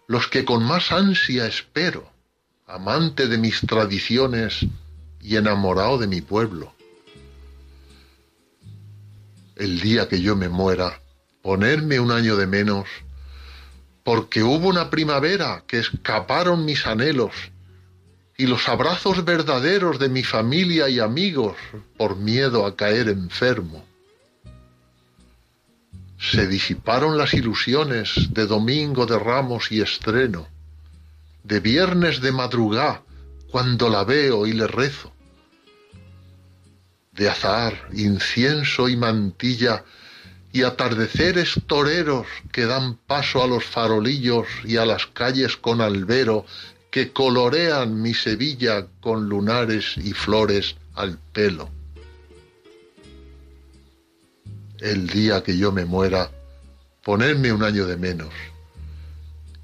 Los 0.08 0.28
que 0.28 0.46
con 0.46 0.64
más 0.64 0.92
ansia 0.92 1.46
espero, 1.46 2.10
amante 2.66 3.28
de 3.28 3.38
mis 3.38 3.62
tradiciones 3.62 4.66
y 5.28 5.36
enamorado 5.36 5.98
de 5.98 6.08
mi 6.08 6.22
pueblo. 6.22 6.74
El 9.58 9.82
día 9.82 10.08
que 10.08 10.22
yo 10.22 10.38
me 10.38 10.48
muera, 10.48 11.02
ponerme 11.42 12.00
un 12.00 12.12
año 12.12 12.38
de 12.38 12.48
menos, 12.48 12.88
porque 14.06 14.42
hubo 14.42 14.70
una 14.70 14.90
primavera 14.90 15.66
que 15.68 15.80
escaparon 15.80 16.64
mis 16.64 16.88
anhelos 16.88 17.34
y 18.38 18.48
los 18.48 18.70
abrazos 18.70 19.26
verdaderos 19.26 20.00
de 20.00 20.08
mi 20.08 20.24
familia 20.24 20.88
y 20.88 21.02
amigos 21.02 21.58
por 21.98 22.16
miedo 22.16 22.66
a 22.66 22.78
caer 22.78 23.10
enfermo. 23.10 23.84
Se 26.18 26.48
disiparon 26.48 27.18
las 27.18 27.34
ilusiones 27.34 28.30
de 28.32 28.46
domingo 28.46 29.06
de 29.06 29.20
ramos 29.20 29.74
y 29.74 29.82
estreno, 29.82 30.48
de 31.44 31.60
viernes 31.60 32.22
de 32.22 32.32
madrugá, 32.32 33.04
cuando 33.52 33.90
la 33.90 34.06
veo 34.06 34.48
y 34.48 34.54
le 34.54 34.68
rezo, 34.68 35.12
de 37.18 37.30
azar, 37.30 37.90
incienso 37.94 38.88
y 38.88 38.96
mantilla, 38.96 39.84
y 40.54 40.64
atardeceres 40.64 41.60
toreros 41.68 42.26
que 42.52 42.66
dan 42.66 42.96
paso 42.96 43.44
a 43.44 43.48
los 43.48 43.66
farolillos 43.66 44.48
y 44.64 44.78
a 44.78 44.86
las 44.86 45.08
calles 45.08 45.58
con 45.58 45.82
albero 45.82 46.46
que 46.90 47.12
colorean 47.12 48.02
mi 48.02 48.14
Sevilla 48.14 48.88
con 49.02 49.28
lunares 49.28 49.98
y 49.98 50.14
flores 50.14 50.76
al 50.96 51.18
pelo. 51.34 51.70
El 54.80 55.08
día 55.08 55.44
que 55.44 55.58
yo 55.58 55.72
me 55.72 55.86
muera, 55.86 56.32
ponerme 57.04 57.52
un 57.52 57.64
año 57.64 57.86
de 57.86 57.98
menos, 57.98 58.34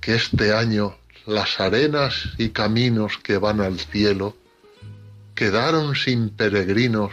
que 0.01 0.15
este 0.15 0.53
año 0.53 0.97
las 1.25 1.59
arenas 1.59 2.29
y 2.37 2.49
caminos 2.49 3.17
que 3.23 3.37
van 3.37 3.61
al 3.61 3.79
cielo 3.79 4.35
quedaron 5.35 5.95
sin 5.95 6.29
peregrinos 6.29 7.11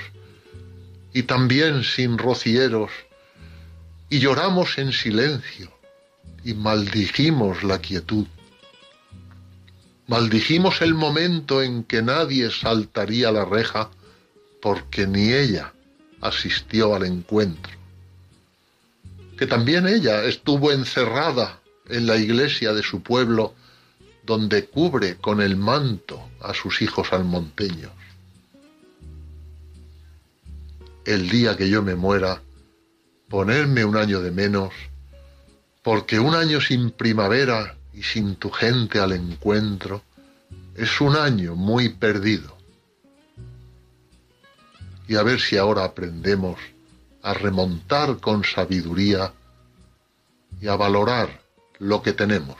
y 1.12 1.24
también 1.24 1.84
sin 1.84 2.18
rocieros, 2.18 2.90
y 4.08 4.18
lloramos 4.18 4.78
en 4.78 4.92
silencio 4.92 5.72
y 6.44 6.54
maldijimos 6.54 7.62
la 7.62 7.78
quietud. 7.78 8.26
Maldijimos 10.06 10.82
el 10.82 10.94
momento 10.94 11.62
en 11.62 11.84
que 11.84 12.02
nadie 12.02 12.50
saltaría 12.50 13.30
la 13.30 13.44
reja 13.44 13.90
porque 14.60 15.06
ni 15.06 15.32
ella 15.32 15.72
asistió 16.20 16.94
al 16.94 17.04
encuentro. 17.04 17.72
Que 19.38 19.46
también 19.46 19.86
ella 19.86 20.24
estuvo 20.24 20.72
encerrada 20.72 21.60
en 21.88 22.06
la 22.06 22.16
iglesia 22.16 22.72
de 22.72 22.82
su 22.82 23.02
pueblo 23.02 23.54
donde 24.24 24.66
cubre 24.66 25.16
con 25.16 25.40
el 25.40 25.56
manto 25.56 26.28
a 26.40 26.54
sus 26.54 26.82
hijos 26.82 27.12
almonteños. 27.12 27.92
El 31.04 31.28
día 31.28 31.56
que 31.56 31.68
yo 31.68 31.82
me 31.82 31.94
muera, 31.94 32.42
ponerme 33.28 33.84
un 33.84 33.96
año 33.96 34.20
de 34.20 34.30
menos, 34.30 34.72
porque 35.82 36.18
un 36.18 36.34
año 36.34 36.60
sin 36.60 36.90
primavera 36.90 37.76
y 37.92 38.02
sin 38.02 38.36
tu 38.36 38.50
gente 38.50 38.98
al 38.98 39.12
encuentro 39.12 40.02
es 40.74 41.00
un 41.00 41.16
año 41.16 41.54
muy 41.54 41.90
perdido. 41.90 42.56
Y 45.08 45.16
a 45.16 45.22
ver 45.22 45.40
si 45.40 45.56
ahora 45.56 45.84
aprendemos 45.84 46.58
a 47.22 47.34
remontar 47.34 48.18
con 48.18 48.44
sabiduría 48.44 49.32
y 50.60 50.68
a 50.68 50.76
valorar 50.76 51.42
lo 51.78 52.02
que 52.02 52.12
tenemos. 52.12 52.56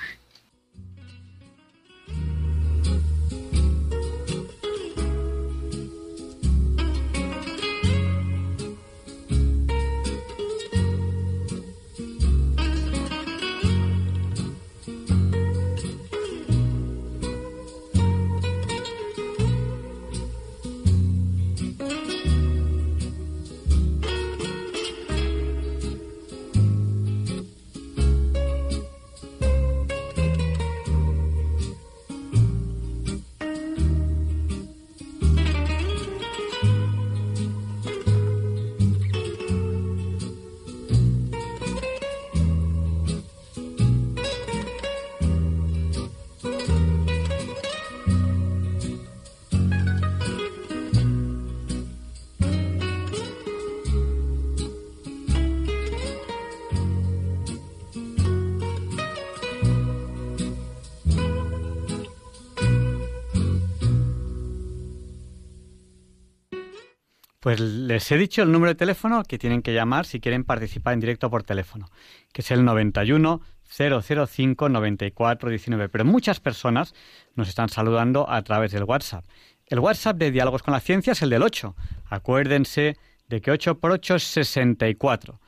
Pues 67.41 67.59
les 67.59 68.13
he 68.13 68.19
dicho 68.19 68.43
el 68.43 68.53
número 68.53 68.73
de 68.73 68.75
teléfono 68.75 69.25
que 69.25 69.39
tienen 69.39 69.63
que 69.63 69.73
llamar 69.73 70.05
si 70.05 70.21
quieren 70.21 70.45
participar 70.45 70.93
en 70.93 71.01
directo 71.01 71.31
por 71.31 71.43
teléfono, 71.43 71.91
que 72.35 72.43
es 72.43 72.51
el 72.51 72.67
91 72.67 73.41
005 73.65 74.69
94 74.69 75.49
19. 75.49 75.89
Pero 75.89 76.05
muchas 76.05 76.39
personas 76.39 76.93
nos 77.37 77.49
están 77.49 77.71
saludando 77.71 78.29
a 78.29 78.43
través 78.43 78.73
del 78.73 78.85
WhatsApp. 78.85 79.25
El 79.67 79.79
WhatsApp 79.79 80.19
de 80.19 80.31
Diálogos 80.31 80.63
con 80.63 80.75
la 80.75 80.81
Ciencia 80.81 81.13
es 81.13 81.23
el 81.23 81.31
del 81.31 81.43
8. 81.43 81.75
Acuérdense 82.11 82.99
de 83.29 83.41
que 83.41 83.51
8 83.51 83.79
por 83.79 83.93
8 83.93 84.17
es 84.17 84.25
64. 84.25 85.41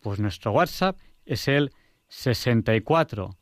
Pues 0.00 0.18
nuestro 0.18 0.50
WhatsApp 0.50 0.98
es 1.26 1.46
el 1.46 1.72
64 2.08 3.36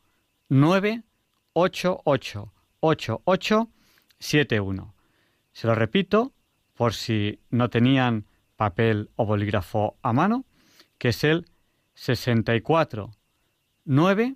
988 0.49 2.53
8871. 2.81 4.93
Se 5.53 5.65
lo 5.65 5.73
repito, 5.73 6.34
por 6.75 6.93
si 6.93 7.39
no 7.49 7.69
tenían 7.69 8.25
papel 8.55 9.09
o 9.15 9.25
bolígrafo 9.25 9.97
a 10.01 10.13
mano, 10.13 10.45
que 10.97 11.09
es 11.09 11.23
el 11.23 11.45
64 11.93 13.09
9 13.85 14.35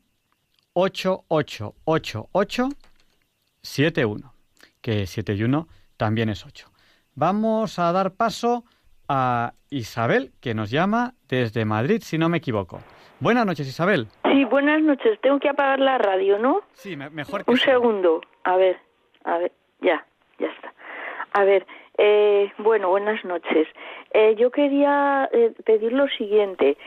71, 3.62 4.34
que 4.82 5.06
71 5.06 5.68
también 5.98 6.30
es 6.30 6.46
8. 6.46 6.68
Vamos 7.16 7.80
a 7.80 7.92
dar 7.92 8.14
paso 8.14 8.64
a 9.08 9.54
Isabel, 9.70 10.32
que 10.40 10.54
nos 10.54 10.72
llama 10.72 11.16
desde 11.28 11.66
Madrid, 11.66 12.02
si 12.02 12.18
no 12.18 12.30
me 12.30 12.38
equivoco. 12.38 12.80
Buenas 13.20 13.46
noches, 13.46 13.68
Isabel. 13.68 14.08
Sí, 14.24 14.46
buenas 14.46 14.82
noches. 14.82 15.20
Tengo 15.22 15.40
que 15.40 15.50
apagar 15.50 15.80
la 15.80 15.98
radio, 15.98 16.40
¿no? 16.40 16.62
Sí, 16.72 16.96
mejor 16.96 17.44
que 17.44 17.52
Un 17.52 17.58
segundo. 17.58 18.22
A 18.46 18.56
ver, 18.56 18.80
a 19.26 19.38
ver, 19.40 19.52
ya, 19.82 20.06
ya 20.40 20.48
está. 20.48 20.74
A 21.34 21.44
ver, 21.44 21.68
eh, 22.02 22.54
bueno, 22.60 22.88
buenas 22.88 23.26
noches. 23.26 23.68
Eh, 24.14 24.36
yo 24.38 24.52
quería 24.52 25.28
eh, 25.34 25.52
pedir 25.66 25.92
lo 25.92 26.08
siguiente. 26.08 26.78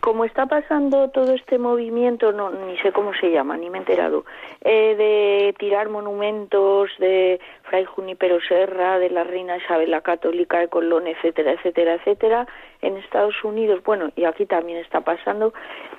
Como 0.00 0.24
está 0.24 0.46
pasando 0.46 1.10
todo 1.10 1.34
este 1.34 1.58
movimiento, 1.58 2.32
no, 2.32 2.50
ni 2.50 2.78
sé 2.78 2.90
cómo 2.90 3.12
se 3.12 3.30
llama, 3.30 3.58
ni 3.58 3.68
me 3.68 3.76
he 3.78 3.80
enterado, 3.82 4.24
de 4.64 5.54
tirar 5.58 5.90
monumentos 5.90 6.90
de 6.98 7.38
Fray 7.64 7.84
Junipero 7.84 8.40
Serra, 8.40 8.98
de 8.98 9.10
la 9.10 9.22
Reina 9.22 9.58
Isabel 9.58 9.92
la 9.92 10.00
Católica 10.00 10.58
de 10.58 10.66
Colón, 10.66 11.06
etcétera, 11.06 11.52
etcétera, 11.52 11.94
etcétera, 11.94 12.48
en 12.80 12.96
Estados 12.96 13.44
Unidos, 13.44 13.80
bueno, 13.84 14.10
y 14.16 14.24
aquí 14.24 14.44
también 14.44 14.78
está 14.78 15.02
pasando, 15.02 15.52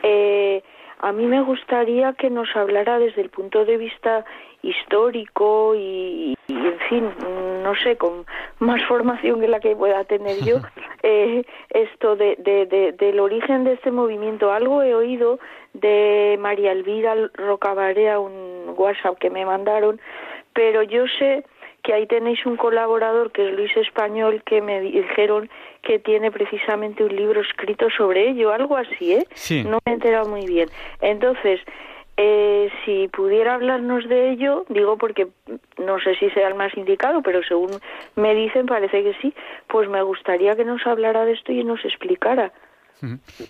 a 0.03 1.11
mí 1.13 1.25
me 1.25 1.41
gustaría 1.41 2.11
que 2.11 2.29
nos 2.29 2.53
hablara 2.57 2.99
desde 2.99 3.21
el 3.21 3.29
punto 3.29 3.63
de 3.63 3.77
vista 3.77 4.25
histórico 4.63 5.75
y, 5.75 6.35
en 6.47 6.79
fin, 6.89 7.09
no 7.61 7.75
sé, 7.75 7.97
con 7.97 8.25
más 8.59 8.81
formación 8.85 9.41
que 9.41 9.47
la 9.47 9.59
que 9.59 9.75
pueda 9.75 10.03
tener 10.05 10.43
yo, 10.43 10.57
eh, 11.03 11.43
esto 11.69 12.15
de, 12.15 12.35
de, 12.37 12.93
del 12.97 13.19
origen 13.19 13.65
de 13.65 13.73
este 13.73 13.91
movimiento. 13.91 14.51
Algo 14.51 14.81
he 14.81 14.95
oído 14.95 15.39
de 15.73 16.37
María 16.39 16.71
Elvira 16.71 17.15
Rocabarea, 17.33 18.19
un 18.19 18.73
WhatsApp 18.77 19.17
que 19.19 19.29
me 19.29 19.45
mandaron, 19.45 19.99
pero 20.53 20.81
yo 20.81 21.05
sé 21.19 21.43
que 21.83 21.93
ahí 21.93 22.07
tenéis 22.07 22.45
un 22.45 22.55
colaborador 22.55 23.31
que 23.31 23.49
es 23.49 23.53
Luis 23.53 23.75
Español 23.75 24.41
que 24.45 24.61
me 24.61 24.79
dijeron 24.79 25.49
que 25.81 25.99
tiene 25.99 26.31
precisamente 26.31 27.03
un 27.03 27.13
libro 27.13 27.41
escrito 27.41 27.89
sobre 27.89 28.29
ello, 28.29 28.53
algo 28.53 28.77
así, 28.77 29.15
¿eh? 29.15 29.27
Sí. 29.33 29.65
No 29.65 29.79
me 29.85 29.91
he 29.91 29.95
enterado 29.95 30.29
muy 30.29 30.45
bien. 30.45 30.69
Entonces, 31.01 31.59
Eh, 32.15 32.69
si 32.85 33.07
pudiera 33.07 33.55
hablarnos 33.55 34.07
de 34.07 34.31
ello, 34.31 34.65
digo 34.69 34.97
porque 34.97 35.29
no 35.79 35.99
sé 35.99 36.15
si 36.15 36.29
sea 36.29 36.47
el 36.47 36.55
más 36.55 36.75
indicado, 36.77 37.23
pero 37.23 37.41
según 37.43 37.71
me 38.15 38.35
dicen 38.35 38.67
parece 38.67 39.03
que 39.03 39.15
sí, 39.21 39.33
pues 39.67 39.89
me 39.89 40.01
gustaría 40.03 40.55
que 40.55 40.63
nos 40.63 40.85
hablara 40.85 41.25
de 41.25 41.33
esto 41.33 41.51
y 41.51 41.63
nos 41.63 41.83
explicara. 41.83 42.51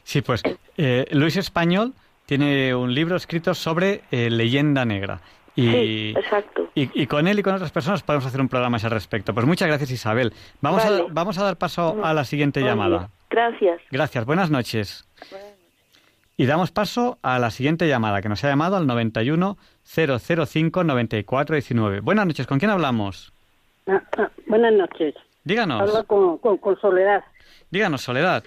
Sí, 0.04 0.21
pues 0.21 0.41
eh, 0.78 1.06
Luis 1.12 1.38
Español 1.38 1.93
tiene 2.26 2.73
un 2.73 2.93
libro 2.93 3.15
escrito 3.15 3.54
sobre 3.54 4.02
eh, 4.12 4.30
leyenda 4.30 4.86
negra. 4.86 5.19
Y, 5.56 5.69
sí, 5.69 6.13
exacto. 6.17 6.69
Y, 6.73 7.06
con 7.06 7.28
él 7.28 7.38
y 7.38 7.43
con 7.43 7.54
otras 7.54 7.71
personas 7.71 8.02
podemos 8.02 8.26
hacer 8.26 8.41
un 8.41 8.49
programa 8.49 8.78
a 8.78 8.80
ese 8.80 8.89
respecto. 8.89 9.34
Pues 9.36 9.45
muchas 9.45 9.67
gracias, 9.67 9.91
Isabel. 9.91 10.34
Vamos, 10.62 10.84
a, 10.84 11.04
vamos 11.12 11.38
a 11.38 11.43
dar 11.43 11.58
paso 11.58 12.04
a 12.04 12.13
la 12.13 12.23
siguiente 12.23 12.62
llamada. 12.62 13.10
Gracias. 13.30 13.82
Gracias. 13.91 14.26
Buenas 14.26 14.49
noches. 14.49 15.08
Y 16.36 16.48
damos 16.48 16.72
paso 16.72 17.19
a 17.22 17.38
la 17.38 17.52
siguiente 17.52 17.88
llamada 17.88 18.22
que 18.22 18.30
nos 18.30 18.43
ha 18.43 18.48
llamado 18.48 18.76
al 18.76 18.88
91 18.88 19.58
005 19.84 20.84
94 20.84 21.56
19. 21.56 22.00
Buenas 22.00 22.26
noches. 22.26 22.48
¿Con 22.48 22.58
quién 22.58 22.72
hablamos? 22.72 23.32
Ah, 23.86 24.02
ah, 24.17 24.32
buenas 24.48 24.74
noches. 24.74 25.13
Díganos. 25.43 25.82
Hablo 25.82 26.39
con, 26.39 26.58
con 26.58 26.80
Soledad. 26.80 27.24
Díganos, 27.69 28.02
Soledad. 28.02 28.43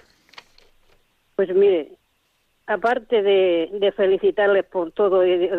Pues 1.35 1.53
mire, 1.55 1.93
aparte 2.65 3.21
de, 3.21 3.69
de 3.71 3.91
felicitarles 3.93 4.65
por 4.65 4.91
todo 4.91 5.25
y 5.25 5.49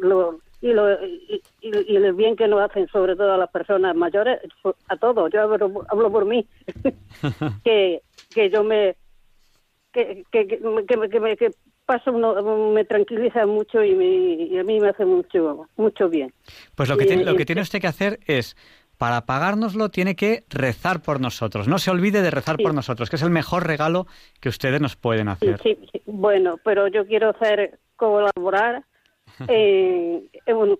lo, 0.00 0.40
y, 0.60 0.72
lo, 0.72 0.90
y, 1.04 1.42
el 1.60 2.12
bien 2.14 2.34
que 2.34 2.48
nos 2.48 2.60
hacen, 2.60 2.88
sobre 2.88 3.14
todo 3.14 3.32
a 3.32 3.36
las 3.36 3.50
personas 3.50 3.94
mayores, 3.94 4.40
a 4.88 4.96
todos, 4.96 5.30
yo 5.32 5.42
hablo, 5.42 5.84
hablo 5.88 6.10
por 6.10 6.24
mí, 6.24 6.46
que, 7.64 8.02
que 8.34 8.50
yo 8.50 8.64
me 8.64 8.96
que, 9.92 10.24
que, 10.30 10.46
que, 10.46 10.58
que, 10.58 11.20
me, 11.20 11.36
que 11.36 11.50
paso 11.84 12.12
uno, 12.12 12.70
me 12.72 12.84
tranquiliza 12.84 13.46
mucho 13.46 13.82
y, 13.82 13.94
me, 13.94 14.04
y, 14.04 14.58
a 14.58 14.64
mí 14.64 14.80
me 14.80 14.88
hace 14.88 15.04
mucho 15.04 15.66
mucho 15.76 16.08
bien. 16.08 16.32
Pues 16.74 16.88
lo 16.88 16.96
que, 16.96 17.06
tiene, 17.06 17.24
lo 17.24 17.36
que 17.36 17.44
tiene 17.44 17.62
usted 17.62 17.80
que 17.80 17.86
hacer 17.86 18.20
es 18.26 18.56
para 18.98 19.26
pagárnoslo 19.26 19.88
tiene 19.88 20.14
que 20.14 20.44
rezar 20.48 21.02
por 21.02 21.20
nosotros. 21.20 21.66
No 21.66 21.78
se 21.78 21.90
olvide 21.90 22.22
de 22.22 22.30
rezar 22.30 22.56
por 22.56 22.72
nosotros, 22.72 23.10
que 23.10 23.16
es 23.16 23.22
el 23.22 23.30
mejor 23.30 23.66
regalo 23.66 24.06
que 24.40 24.48
ustedes 24.48 24.80
nos 24.80 24.96
pueden 24.96 25.28
hacer. 25.28 25.60
Sí, 25.60 25.76
bueno, 26.06 26.58
pero 26.64 26.86
yo 26.88 27.04
quiero 27.06 27.30
hacer 27.30 27.80
colaborar 27.96 28.84
eh, 29.48 30.22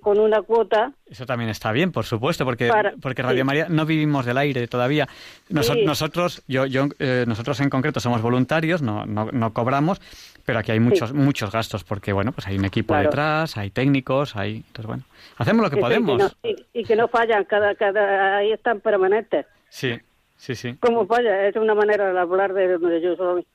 con 0.00 0.18
una 0.18 0.42
cuota. 0.42 0.92
Eso 1.08 1.26
también 1.26 1.50
está 1.50 1.72
bien, 1.72 1.92
por 1.92 2.04
supuesto, 2.04 2.44
porque, 2.44 2.70
porque 3.00 3.22
Radio 3.22 3.44
María 3.44 3.66
no 3.68 3.86
vivimos 3.86 4.24
del 4.26 4.38
aire 4.38 4.66
todavía. 4.66 5.08
Nosotros, 5.48 6.42
yo, 6.48 6.66
yo, 6.66 6.88
eh, 6.98 7.24
nosotros 7.26 7.60
en 7.60 7.70
concreto 7.70 8.00
somos 8.00 8.22
voluntarios, 8.22 8.82
no, 8.82 9.06
no, 9.06 9.30
no 9.32 9.52
cobramos, 9.52 10.00
pero 10.44 10.58
aquí 10.58 10.72
hay 10.72 10.80
muchos 10.80 11.12
muchos 11.12 11.52
gastos 11.52 11.84
porque 11.84 12.12
bueno, 12.12 12.32
pues 12.32 12.46
hay 12.46 12.58
un 12.58 12.64
equipo 12.64 12.94
detrás, 12.96 13.56
hay 13.56 13.70
técnicos, 13.70 14.36
hay, 14.36 14.56
entonces 14.56 14.86
bueno, 14.86 15.04
hacemos 15.38 15.62
lo 15.62 15.70
que 15.70 15.76
podemos. 15.76 16.36
y, 16.72 16.84
que 16.84 16.96
no 16.96 17.08
fallan, 17.08 17.44
cada 17.44 17.74
cada 17.74 18.38
ahí 18.38 18.52
están 18.52 18.80
permanentes. 18.80 19.46
Sí, 19.68 19.98
sí, 20.36 20.54
sí. 20.54 20.76
¿Cómo 20.80 21.06
falla? 21.06 21.46
Es 21.46 21.56
una 21.56 21.74
manera 21.74 22.12
de 22.12 22.18
hablar 22.18 22.52
de 22.52 22.78
donde 22.78 23.00
yo 23.00 23.16
soy. 23.16 23.46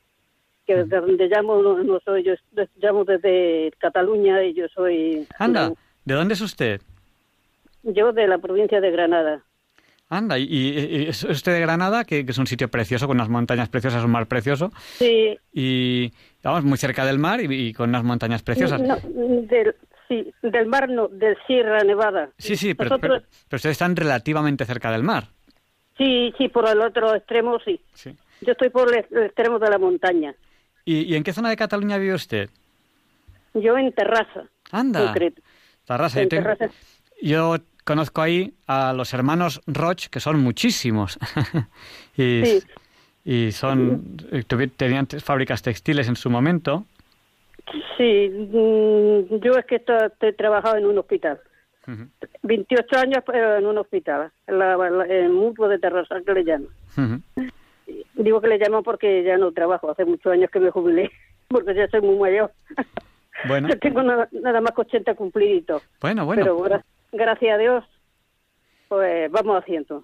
Que 0.67 0.75
de 0.75 0.99
donde 0.99 1.27
llamo 1.29 1.61
no, 1.61 1.99
soy, 2.01 2.23
yo 2.23 2.33
llamo 2.75 3.05
desde 3.05 3.71
Cataluña 3.77 4.43
y 4.43 4.53
yo 4.53 4.67
soy. 4.67 5.25
Anda, 5.39 5.71
¿de 6.03 6.13
dónde 6.13 6.33
es 6.33 6.41
usted? 6.41 6.81
Yo 7.83 8.11
de 8.11 8.27
la 8.27 8.37
provincia 8.37 8.81
de 8.81 8.91
Granada. 8.91 9.41
Anda, 10.09 10.37
¿y, 10.37 11.05
es 11.07 11.23
usted 11.23 11.53
de 11.53 11.61
Granada, 11.61 12.03
que, 12.03 12.25
es 12.27 12.37
un 12.37 12.47
sitio 12.47 12.69
precioso, 12.69 13.07
con 13.07 13.17
unas 13.17 13.29
montañas 13.29 13.69
preciosas, 13.69 14.03
un 14.03 14.11
mar 14.11 14.27
precioso? 14.27 14.71
Sí. 14.75 15.37
Y, 15.53 16.11
vamos, 16.43 16.65
muy 16.65 16.77
cerca 16.77 17.05
del 17.05 17.17
mar 17.17 17.39
y, 17.41 17.73
con 17.73 17.89
unas 17.89 18.03
montañas 18.03 18.43
preciosas. 18.43 18.81
No, 18.81 18.97
del, 19.05 19.73
sí, 20.07 20.33
del 20.41 20.65
mar 20.65 20.89
no, 20.89 21.07
del 21.07 21.37
Sierra 21.47 21.83
Nevada. 21.83 22.29
Sí, 22.37 22.57
sí, 22.57 22.73
pero, 22.73 22.99
pero, 22.99 23.15
ustedes 23.51 23.73
están 23.73 23.95
relativamente 23.95 24.65
cerca 24.65 24.91
del 24.91 25.03
mar. 25.03 25.25
Sí, 25.97 26.33
sí, 26.37 26.49
por 26.49 26.67
el 26.67 26.81
otro 26.81 27.15
extremo 27.15 27.57
sí. 27.59 27.79
sí. 27.93 28.15
Yo 28.41 28.51
estoy 28.51 28.69
por 28.69 28.89
el, 28.93 29.05
extremo 29.25 29.59
de 29.59 29.69
la 29.69 29.77
montaña. 29.77 30.35
¿Y, 30.87 31.15
en 31.15 31.23
qué 31.23 31.33
zona 31.33 31.49
de 31.49 31.57
Cataluña 31.57 31.97
vive 31.97 32.13
usted? 32.13 32.49
Yo 33.53 33.77
en 33.77 33.91
Terrassa. 33.91 34.45
Anda. 34.71 35.13
Terrassa. 35.85 36.21
En 36.21 36.29
Terrassa. 36.29 36.69
Yo 37.21 37.57
conozco 37.83 38.21
ahí 38.21 38.53
a 38.67 38.93
los 38.93 39.13
hermanos 39.13 39.61
Roch, 39.67 40.07
que 40.07 40.21
son 40.21 40.39
muchísimos. 40.39 41.19
y, 42.17 42.41
sí. 42.45 42.63
y 43.25 43.51
son 43.51 44.17
eh, 44.31 44.43
tenían 44.77 45.07
fábricas 45.07 45.61
textiles 45.61 46.07
en 46.07 46.15
su 46.15 46.29
momento. 46.29 46.85
Sí, 47.97 48.29
mm, 48.29 49.41
yo 49.43 49.57
es 49.57 49.65
que 49.65 49.83
he 50.21 50.33
trabajado 50.33 50.77
en 50.77 50.85
un 50.85 50.97
hospital. 50.99 51.41
28 52.43 52.97
años 52.97 53.23
en 53.33 53.65
un 53.65 53.77
hospital, 53.77 54.31
en, 54.45 54.59
la, 54.59 54.75
el 55.09 55.29
Mutuo 55.29 55.67
de 55.67 55.79
Terrassa, 55.79 56.21
que 56.25 56.33
le 56.33 56.43
llaman. 56.45 57.23
Digo 58.15 58.41
que 58.41 58.47
le 58.47 58.57
llamo 58.57 58.83
porque 58.83 59.23
ya 59.23 59.37
no 59.37 59.51
trabajo, 59.51 59.89
hace 59.89 60.05
muchos 60.05 60.31
años 60.31 60.49
que 60.51 60.59
me 60.59 60.71
jubilé, 60.71 61.11
porque 61.47 61.73
ya 61.73 61.87
soy 61.87 62.01
muy 62.01 62.17
mayor. 62.17 62.51
Bueno. 63.47 63.69
tengo 63.81 64.03
nada, 64.03 64.27
más 64.61 64.71
que 64.71 64.81
80 64.81 65.15
cumpliditos. 65.15 65.83
Bueno, 66.01 66.25
bueno. 66.25 66.43
Pero 66.43 66.81
gracias 67.11 67.53
a 67.53 67.57
Dios, 67.57 67.83
pues 68.87 69.31
vamos 69.31 69.61
haciendo. 69.61 70.03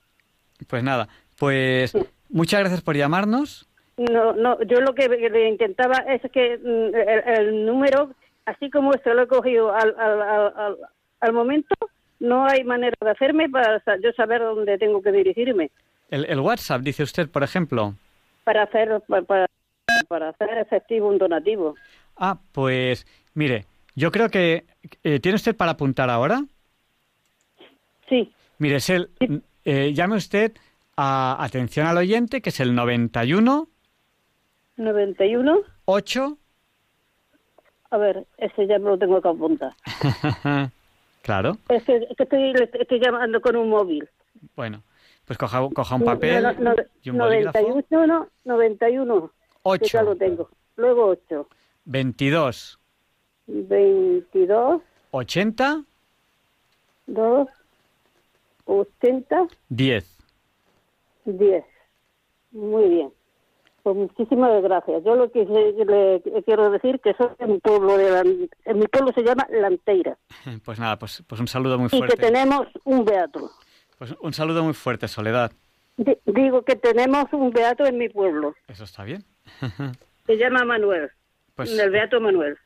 Pues 0.67 0.83
nada, 0.83 1.09
pues 1.37 1.97
muchas 2.29 2.61
gracias 2.61 2.81
por 2.81 2.95
llamarnos. 2.95 3.67
No, 3.97 4.33
no, 4.33 4.61
yo 4.63 4.81
lo 4.81 4.95
que 4.95 5.07
le 5.07 5.49
intentaba 5.49 5.97
es 5.99 6.21
que 6.31 6.57
mm, 6.57 6.95
el, 7.29 7.65
número, 7.65 8.11
así 8.45 8.69
como 8.71 8.93
esto 8.93 9.13
lo 9.13 9.23
he 9.23 9.27
cogido 9.27 9.73
al, 9.73 9.93
al, 9.99 10.21
al, 10.21 10.77
al, 11.19 11.33
momento, 11.33 11.75
no 12.19 12.45
hay 12.45 12.63
manera 12.63 12.95
de 12.99 13.11
hacerme 13.11 13.49
para 13.49 13.81
yo 14.01 14.11
saber 14.13 14.41
dónde 14.41 14.79
tengo 14.79 15.01
que 15.01 15.11
dirigirme. 15.11 15.69
El, 16.13 16.25
el 16.25 16.39
WhatsApp, 16.41 16.81
dice 16.81 17.01
usted, 17.01 17.27
por 17.27 17.41
ejemplo. 17.41 17.95
Para 18.43 18.61
hacer, 18.61 19.01
para, 19.07 19.47
para 20.07 20.29
hacer 20.29 20.59
efectivo 20.59 21.07
un 21.07 21.17
donativo. 21.17 21.73
Ah, 22.15 22.37
pues 22.51 23.07
mire, 23.33 23.65
yo 23.95 24.11
creo 24.11 24.29
que 24.29 24.63
eh, 25.03 25.19
tiene 25.19 25.37
usted 25.37 25.55
para 25.55 25.71
apuntar 25.71 26.11
ahora. 26.11 26.43
Sí. 28.07 28.31
Mire, 28.59 28.75
es 28.75 28.91
el, 28.91 29.09
eh, 29.65 29.91
llame 29.93 30.17
usted 30.17 30.51
a 30.95 31.43
atención 31.43 31.87
al 31.87 31.97
oyente, 31.97 32.43
que 32.43 32.49
es 32.49 32.59
el 32.59 32.75
91. 32.75 33.67
91. 34.77 35.61
8. 35.85 36.37
A 37.89 37.97
ver, 37.97 38.27
ese 38.37 38.67
ya 38.67 38.77
me 38.77 38.91
lo 38.91 38.99
tengo 38.99 39.19
que 39.19 39.29
apuntar. 39.29 39.73
claro. 41.23 41.57
Es 41.69 41.83
que, 41.85 42.07
estoy, 42.19 42.53
estoy, 42.79 42.99
llamando 42.99 43.41
con 43.41 43.55
un 43.55 43.69
móvil. 43.69 44.07
Bueno, 44.55 44.83
pues 45.25 45.37
coja, 45.37 45.67
coja 45.73 45.95
un 45.95 46.03
papel 46.03 46.45
y 47.01 47.09
un 47.09 47.17
91, 47.17 48.07
no, 48.07 48.27
91. 48.43 49.31
8. 49.63 49.85
ya 49.85 50.03
lo 50.03 50.15
tengo. 50.15 50.49
Luego 50.75 51.05
8. 51.07 51.47
22. 51.85 52.79
22. 53.47 54.81
80. 55.11 55.83
2. 57.07 57.49
80. 58.65 59.47
10. 59.69 60.17
10. 61.25 61.63
Muy 62.51 62.89
bien. 62.89 63.13
Pues 63.83 63.95
muchísimas 63.97 64.61
gracias. 64.63 65.03
Yo 65.03 65.15
lo 65.15 65.29
que 65.29 65.43
le 65.43 66.43
quiero 66.43 66.71
decir 66.71 67.01
que 67.01 67.13
soy 67.15 67.27
en 67.39 67.53
mi 67.53 67.59
pueblo 67.59 67.97
de 67.97 68.49
en 68.63 68.79
mi 68.79 68.87
pueblo 68.87 69.11
se 69.13 69.23
llama 69.23 69.45
Lanteira. 69.49 70.17
Pues 70.63 70.79
nada, 70.79 70.97
pues, 70.97 71.23
pues 71.27 71.41
un 71.41 71.47
saludo 71.47 71.77
muy 71.77 71.89
fuerte. 71.89 72.15
Y 72.15 72.17
que 72.17 72.23
tenemos 72.25 72.67
un 72.85 73.03
beato. 73.03 73.51
Pues 74.03 74.15
un 74.19 74.33
saludo 74.33 74.65
muy 74.65 74.73
fuerte, 74.73 75.07
Soledad. 75.07 75.53
digo 76.25 76.63
que 76.63 76.75
tenemos 76.75 77.31
un 77.31 77.51
beato 77.51 77.85
en 77.85 77.97
mi 77.97 78.09
pueblo. 78.09 78.53
Eso 78.67 78.83
está 78.83 79.05
bien. 79.05 79.23
se 80.27 80.37
llama 80.37 80.65
Manuel. 80.65 81.09
Pues, 81.55 81.71
el 81.79 81.89
beato 81.89 82.19
Manuel. 82.19 82.57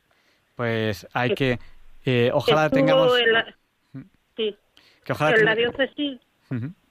Pues 0.56 1.06
hay 1.12 1.36
que 1.36 1.60
eh, 2.04 2.32
ojalá 2.34 2.68
tengamos 2.68 3.12
sí 4.36 4.56
en 5.06 5.44
la 5.44 5.54
diócesis, 5.54 6.20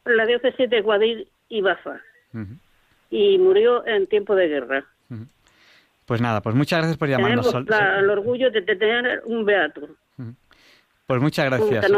la 0.05 0.25
diócesis 0.25 0.69
de 0.69 0.79
Guadix 0.79 1.29
y 1.49 1.60
Bafa. 1.60 1.99
Y 3.10 3.38
murió 3.39 3.86
en 3.86 4.07
tiempo 4.07 4.33
de 4.33 4.47
guerra. 4.47 4.86
Pues 6.05 6.21
nada, 6.21 6.39
pues 6.39 6.55
muchas 6.55 6.79
gracias 6.79 6.97
por 6.97 7.10
llamarnos. 7.10 7.51
Tenemos 7.51 7.99
el 7.99 8.10
orgullo 8.10 8.49
de, 8.49 8.62
tener 8.62 9.23
un 9.25 9.43
beato. 9.43 9.89
Pues 11.08 11.22
muchas 11.22 11.46
gracias. 11.46 11.89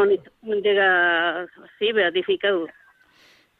Un 0.42 0.62
llega 0.62 1.42
así, 1.42 1.92
beatificado 1.92 2.66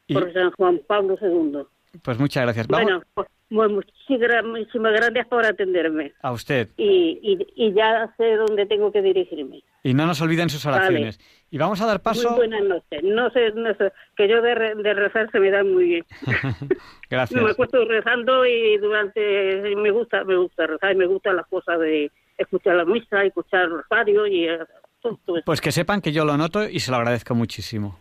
por 0.09 0.33
San 0.33 0.53
Juan 0.53 0.81
Pablo 0.87 1.19
II. 1.21 1.63
Pues 2.05 2.19
muchas 2.21 2.45
gracias. 2.45 2.69
Bueno, 2.69 3.03
pues, 3.15 3.29
muchísimas 3.51 4.93
gracias 4.93 5.27
por 5.27 5.45
atenderme. 5.45 6.13
A 6.23 6.31
usted. 6.31 6.69
Y, 6.77 7.19
y, 7.57 7.73
ya 7.75 8.15
sé 8.17 8.37
dónde 8.37 8.65
tengo 8.67 8.93
que 8.93 9.03
dirigirme. 9.03 9.65
Y 9.83 9.93
no 9.93 10.07
nos 10.07 10.21
olviden 10.21 10.51
sus 10.51 10.65
oraciones. 10.67 11.19
Y 11.51 11.59
vamos 11.59 11.81
a 11.81 11.87
dar 11.87 12.01
paso. 12.01 12.31
Muy 12.31 12.47
buenas 12.47 12.63
noches. 12.63 13.03
No 13.03 13.29
sé, 13.31 13.51
no 13.51 13.75
sé 13.75 13.93
que 14.17 14.29
yo 14.29 14.41
de, 14.43 14.55
de 14.77 14.95
rezar 14.95 15.29
se 15.33 15.41
me 15.41 15.51
da 15.51 15.65
muy 15.65 15.85
bien. 15.85 16.07
Gracias. 17.11 17.43
me 17.43 17.51
acuesto 17.51 17.85
rezando 17.87 18.47
y 18.47 18.77
durante. 18.79 19.75
Me 19.75 19.91
gusta, 19.91 20.23
me 20.23 20.37
gusta 20.37 20.69
rezar 20.69 20.93
y 20.93 20.99
me 20.99 21.07
gustan 21.07 21.35
las 21.35 21.47
cosas 21.49 21.81
de 21.81 22.13
escuchar 22.39 22.77
la 22.77 22.85
misa, 22.85 23.25
escuchar 23.25 23.65
el 23.65 23.71
rosario 23.71 24.29
y 24.29 24.47
Pues 25.45 25.61
que 25.61 25.73
sepan 25.73 26.01
que 26.01 26.13
yo 26.13 26.25
lo 26.25 26.37
noto 26.37 26.69
y 26.69 26.81
se 26.81 26.91
lo 26.91 26.97
agradezco 26.99 27.35
muchísimo. 27.35 27.99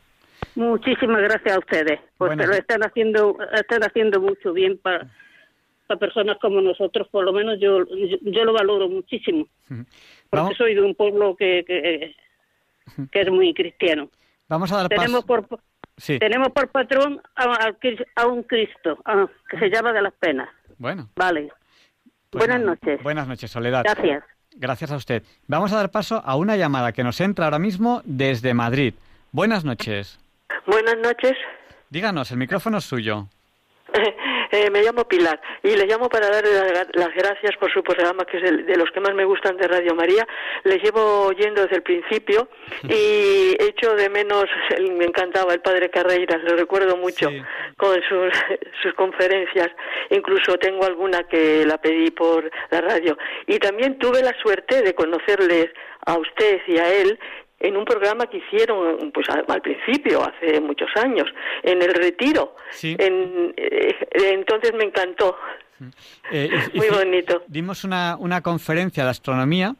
Muchísimas 0.56 1.22
gracias 1.22 1.56
a 1.56 1.60
ustedes, 1.60 2.00
porque 2.18 2.36
Buenas- 2.36 2.48
lo 2.48 2.54
están 2.56 2.82
haciendo, 2.84 3.38
están 3.54 3.84
haciendo 3.84 4.20
mucho 4.22 4.52
bien 4.54 4.78
para, 4.78 5.08
para 5.88 6.00
personas 6.00 6.38
como 6.42 6.60
nosotros, 6.62 7.08
por 7.10 7.24
lo 7.26 7.32
menos 7.34 7.60
yo, 7.60 7.86
yo, 7.88 8.18
yo 8.22 8.44
lo 8.46 8.54
valoro 8.54 8.88
muchísimo, 8.90 9.48
porque 9.68 9.86
Vamos, 10.32 10.58
soy 10.58 10.76
de 10.76 10.82
un 10.82 10.96
pueblo 10.96 11.36
que, 11.36 11.64
que, 11.66 12.16
que 13.12 13.22
es 13.22 13.32
muy 13.32 13.54
cristiano. 13.54 14.10
vamos 14.48 14.72
a 14.72 14.78
dar 14.78 14.88
Tenemos 14.90 15.24
paso. 15.26 15.48
por 15.48 15.60
Sí, 15.98 16.18
tenemos 16.18 16.50
por 16.54 16.70
patrón 16.70 17.22
a, 17.36 18.26
un 18.28 18.44
Cristo 18.44 18.98
que 19.50 19.60
se 19.60 19.70
llama 19.70 19.92
de 19.92 20.02
las 20.02 20.14
penas. 20.14 20.48
bueno. 20.78 21.10
Vale. 21.18 21.52
pues 22.30 22.48
Buenas 22.48 22.66
noches. 22.66 23.04
Buenas 23.04 23.28
noches, 23.28 23.52
Soledad. 23.52 23.84
Gracias. 23.84 24.24
Gracias 24.56 24.92
a 24.92 24.96
usted. 24.96 25.24
Vamos 25.48 25.72
a 25.72 25.78
dar 25.78 25.92
paso 25.92 26.22
a 26.26 26.36
una 26.36 26.58
llamada 26.58 26.92
que 26.92 27.04
nos 27.04 27.22
entra 27.22 27.46
ahora 27.46 27.60
mismo 27.60 28.02
desde 28.06 28.54
Madrid. 28.54 28.94
Buenas 29.32 29.64
noches. 29.64 30.20
Buenas 30.66 30.98
noches. 30.98 31.34
Díganos, 31.90 32.32
el 32.32 32.38
micrófono 32.38 32.78
es 32.80 32.86
suyo. 32.86 33.28
Eh, 34.52 34.70
me 34.72 34.82
llamo 34.82 35.08
Pilar 35.08 35.40
y 35.64 35.76
le 35.76 35.86
llamo 35.86 36.10
para 36.10 36.30
darle 36.30 36.52
la- 36.54 36.88
las 36.94 37.14
gracias 37.14 37.56
por 37.60 37.72
su 37.72 37.84
programa, 37.84 38.26
que 38.26 38.38
es 38.38 38.44
el- 38.44 38.66
de 38.66 38.78
los 38.78 38.90
que 38.92 39.00
más 39.00 39.14
me 39.14 39.26
gustan 39.26 39.58
de 39.58 39.68
Radio 39.68 39.94
María. 39.96 40.28
Le 40.64 40.78
llevo 40.80 41.28
oyendo 41.28 41.62
desde 41.64 41.78
el 41.78 41.84
principio 41.84 42.50
y 42.84 43.56
echo 43.60 43.94
de 43.96 44.10
menos, 44.10 44.46
me 44.98 45.06
encantaba 45.06 45.54
el 45.54 45.62
padre 45.62 45.90
Carreira, 45.90 46.38
lo 46.38 46.56
recuerdo 46.56 46.98
mucho 46.98 47.30
Sí. 47.30 47.42
con 47.78 47.96
sus, 48.10 48.32
sus 48.82 48.94
conferencias. 48.96 49.70
Incluso 50.10 50.58
tengo 50.58 50.86
alguna 50.86 51.24
que 51.24 51.66
la 51.66 51.78
pedí 51.80 52.12
por 52.12 52.50
la 52.72 52.82
radio. 52.82 53.18
Y 53.48 53.60
también 53.60 53.98
tuve 54.00 54.22
la 54.24 54.34
suerte 54.42 54.82
de 54.82 54.94
conocerles 54.96 55.68
a 56.06 56.18
usted 56.18 56.62
y 56.68 56.78
a 56.78 56.92
él 56.94 57.20
en 57.60 57.76
un 57.78 57.86
programa 57.86 58.28
que 58.28 58.38
hicieron 58.38 59.12
pues 59.12 59.28
al, 59.30 59.44
al 59.48 59.62
principio, 59.62 60.22
hace 60.24 60.60
muchos 60.62 60.90
años, 60.96 61.28
en 61.64 61.82
el 61.82 61.94
Retiro. 61.94 62.56
Sí. 62.72 62.96
En, 62.98 63.54
eh, 63.58 63.96
entonces 64.34 64.74
me 64.74 64.86
encantó. 64.86 65.38
Eh, 66.32 66.50
Muy 66.74 66.90
bonito. 66.90 67.44
Dimos 67.48 67.84
una, 67.84 68.16
una 68.18 68.42
conferencia 68.42 69.04
de 69.06 69.10
astronomía 69.12 69.76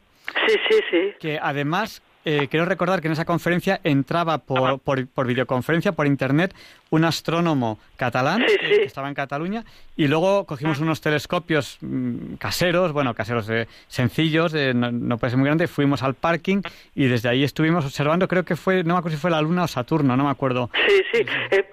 Sí, 0.46 0.56
sí, 0.68 0.78
sí. 0.90 1.12
que 1.20 1.38
además 1.40 2.02
eh, 2.24 2.48
quiero 2.50 2.66
recordar 2.66 3.00
que 3.00 3.06
en 3.08 3.12
esa 3.12 3.24
conferencia 3.24 3.80
entraba 3.84 4.38
por, 4.38 4.78
por, 4.80 5.06
por 5.08 5.26
videoconferencia, 5.26 5.92
por 5.92 6.06
internet, 6.06 6.54
un 6.90 7.04
astrónomo 7.04 7.78
catalán 7.96 8.44
Sí, 8.46 8.56
que- 8.58 8.66
sí. 8.66 8.74
que 8.80 8.84
estaba 8.84 9.08
en 9.08 9.14
Cataluña 9.14 9.64
y 9.96 10.06
luego 10.08 10.44
cogimos 10.44 10.80
unos 10.80 11.00
telescopios 11.00 11.78
mm, 11.80 12.34
caseros, 12.34 12.92
bueno, 12.92 13.14
caseros 13.14 13.48
eh, 13.48 13.68
sencillos, 13.88 14.52
eh, 14.54 14.72
no, 14.74 14.90
no 14.92 15.18
puede 15.18 15.30
ser 15.30 15.38
muy 15.38 15.46
grande, 15.46 15.66
fuimos 15.68 16.02
al 16.02 16.14
parking 16.14 16.62
y 16.94 17.06
desde 17.06 17.28
ahí 17.28 17.42
estuvimos 17.44 17.84
observando, 17.84 18.28
creo 18.28 18.44
que 18.44 18.56
fue, 18.56 18.84
no 18.84 18.94
me 18.94 18.98
acuerdo 18.98 19.16
si 19.16 19.20
fue 19.22 19.30
la 19.30 19.40
Luna 19.40 19.64
o 19.64 19.68
Saturno, 19.68 20.16
no 20.16 20.24
me 20.24 20.30
acuerdo. 20.30 20.70
Sí, 20.88 21.02
sí. 21.12 21.24
Eh, 21.50 21.64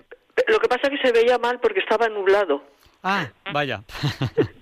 lo 0.47 0.59
que 0.59 0.67
pasa 0.67 0.83
es 0.87 0.89
que 1.01 1.07
se 1.07 1.11
veía 1.13 1.37
mal 1.37 1.59
porque 1.59 1.79
estaba 1.79 2.07
nublado. 2.09 2.63
Ah, 3.03 3.27
vaya. 3.51 3.83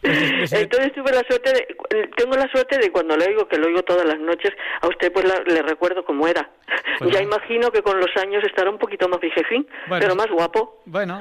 Pues 0.00 0.18
ese- 0.52 0.62
Entonces 0.62 0.92
tuve 0.92 1.12
la 1.12 1.22
suerte 1.28 1.52
de, 1.52 2.08
tengo 2.16 2.36
la 2.36 2.48
suerte 2.50 2.78
de 2.78 2.90
cuando 2.90 3.16
le 3.16 3.26
oigo, 3.26 3.46
que 3.48 3.56
lo 3.58 3.66
oigo 3.68 3.82
todas 3.82 4.04
las 4.06 4.18
noches, 4.18 4.52
a 4.80 4.88
usted 4.88 5.12
pues 5.12 5.24
la- 5.24 5.42
le 5.46 5.62
recuerdo 5.62 6.04
cómo 6.04 6.26
era. 6.26 6.48
Pues 6.98 7.10
ya 7.12 7.20
no. 7.20 7.26
imagino 7.26 7.70
que 7.70 7.82
con 7.82 7.98
los 7.98 8.10
años 8.16 8.42
estará 8.44 8.70
un 8.70 8.78
poquito 8.78 9.08
más 9.08 9.20
viejecín, 9.20 9.66
Bueno, 9.88 10.02
pero 10.02 10.14
más 10.16 10.28
guapo. 10.28 10.82
Bueno, 10.86 11.20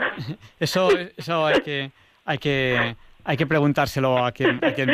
eso, 0.59 0.89
eso 1.17 1.45
hay 1.45 1.61
que, 1.61 1.91
hay 2.25 2.37
que, 2.37 2.95
hay 3.25 3.37
que 3.37 3.45
preguntárselo 3.47 4.17
a 4.25 4.31
quien, 4.31 4.59
a 4.63 4.73
quien. 4.73 4.89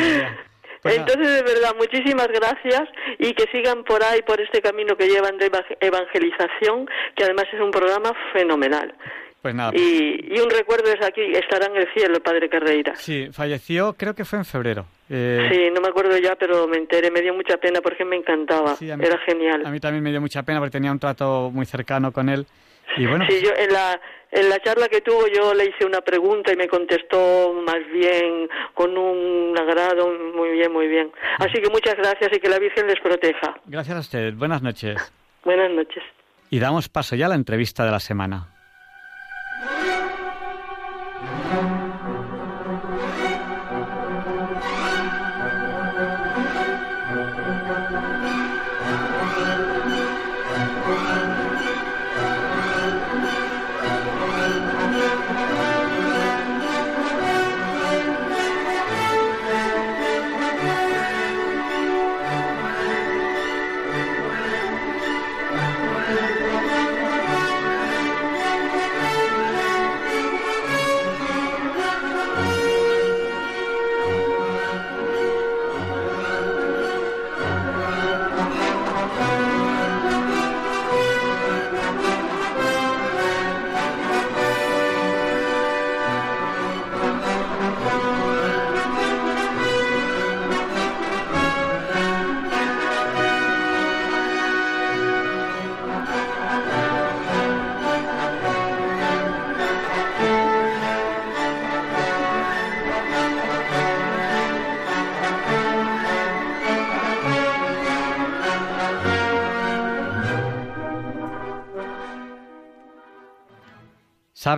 Pues 0.80 0.96
nada. 0.96 1.08
Entonces, 1.10 1.34
de 1.34 1.42
verdad, 1.54 1.74
muchísimas 1.76 2.28
gracias 2.28 2.82
y 3.18 3.32
que 3.34 3.50
sigan 3.50 3.82
por 3.82 4.00
ahí, 4.04 4.22
por 4.22 4.40
este 4.40 4.60
camino 4.62 4.96
que 4.96 5.08
llevan 5.08 5.36
de 5.36 5.46
eva- 5.46 5.64
evangelización, 5.80 6.88
que 7.16 7.24
además 7.24 7.46
es 7.52 7.60
un 7.60 7.72
programa 7.72 8.12
fenomenal. 8.32 8.94
Pues 9.42 9.54
nada. 9.54 9.70
Y, 9.74 10.34
y 10.34 10.40
un 10.40 10.50
recuerdo 10.50 10.92
es 10.92 11.00
aquí, 11.06 11.20
estará 11.34 11.66
en 11.66 11.76
el 11.76 11.88
cielo 11.94 12.16
el 12.16 12.22
padre 12.22 12.48
Carreira. 12.48 12.96
Sí, 12.96 13.28
falleció, 13.32 13.94
creo 13.94 14.14
que 14.14 14.24
fue 14.24 14.38
en 14.40 14.44
febrero. 14.44 14.86
Eh, 15.08 15.48
Sí, 15.52 15.70
no 15.72 15.80
me 15.80 15.88
acuerdo 15.88 16.18
ya, 16.18 16.34
pero 16.36 16.66
me 16.66 16.76
enteré, 16.76 17.10
me 17.10 17.20
dio 17.22 17.32
mucha 17.34 17.56
pena 17.56 17.80
porque 17.80 18.04
me 18.04 18.16
encantaba, 18.16 18.74
sí, 18.76 18.86
mí- 18.86 19.04
era 19.04 19.16
genial. 19.18 19.64
A 19.64 19.70
mí 19.70 19.78
también 19.80 20.02
me 20.02 20.10
dio 20.10 20.20
mucha 20.20 20.42
pena 20.42 20.58
porque 20.58 20.72
tenía 20.72 20.90
un 20.90 20.98
trato 20.98 21.50
muy 21.52 21.66
cercano 21.66 22.12
con 22.12 22.28
él. 22.28 22.46
Y 22.96 23.06
bueno, 23.06 23.26
Sí, 23.28 23.40
yo 23.44 23.50
en 23.56 23.72
la, 23.72 24.00
en 24.32 24.48
la 24.48 24.58
charla 24.60 24.88
que 24.88 25.02
tuvo 25.02 25.28
yo 25.28 25.54
le 25.54 25.66
hice 25.66 25.84
una 25.86 26.00
pregunta 26.00 26.52
y 26.52 26.56
me 26.56 26.66
contestó 26.66 27.52
más 27.64 27.78
bien, 27.92 28.48
con 28.74 28.96
un 28.98 29.56
agrado, 29.56 30.10
muy 30.34 30.50
bien, 30.50 30.72
muy 30.72 30.88
bien. 30.88 31.12
Así 31.38 31.60
que 31.62 31.70
muchas 31.70 31.94
gracias 31.96 32.30
y 32.34 32.40
que 32.40 32.48
la 32.48 32.58
Virgen 32.58 32.86
les 32.88 32.98
proteja. 33.00 33.54
gracias 33.66 33.96
a 33.96 34.00
usted. 34.00 34.34
Buenas 34.34 34.62
noches. 34.62 34.96
Buenas 35.44 35.70
noches. 35.70 36.02
Y 36.50 36.58
damos 36.58 36.88
paso 36.88 37.14
ya 37.14 37.26
a 37.26 37.28
la 37.28 37.34
entrevista 37.36 37.84
de 37.84 37.90
la 37.92 38.00
semana. 38.00 38.48
Thank 41.20 41.50
you. 41.50 41.87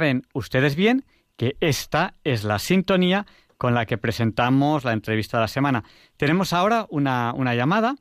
Saben 0.01 0.27
ustedes 0.33 0.77
bien 0.77 1.05
que 1.37 1.59
esta 1.61 2.15
es 2.25 2.43
la 2.43 2.59
sintonía 2.59 3.27
con 3.59 3.75
la 3.75 3.85
que 3.85 3.99
presentamos 3.99 4.83
la 4.83 4.95
entrevista 4.95 5.37
de 5.37 5.43
la 5.43 5.49
semana. 5.49 5.85
Tenemos 6.17 6.55
ahora 6.55 6.87
una, 6.89 7.35
una 7.37 7.55
llamada. 7.55 7.97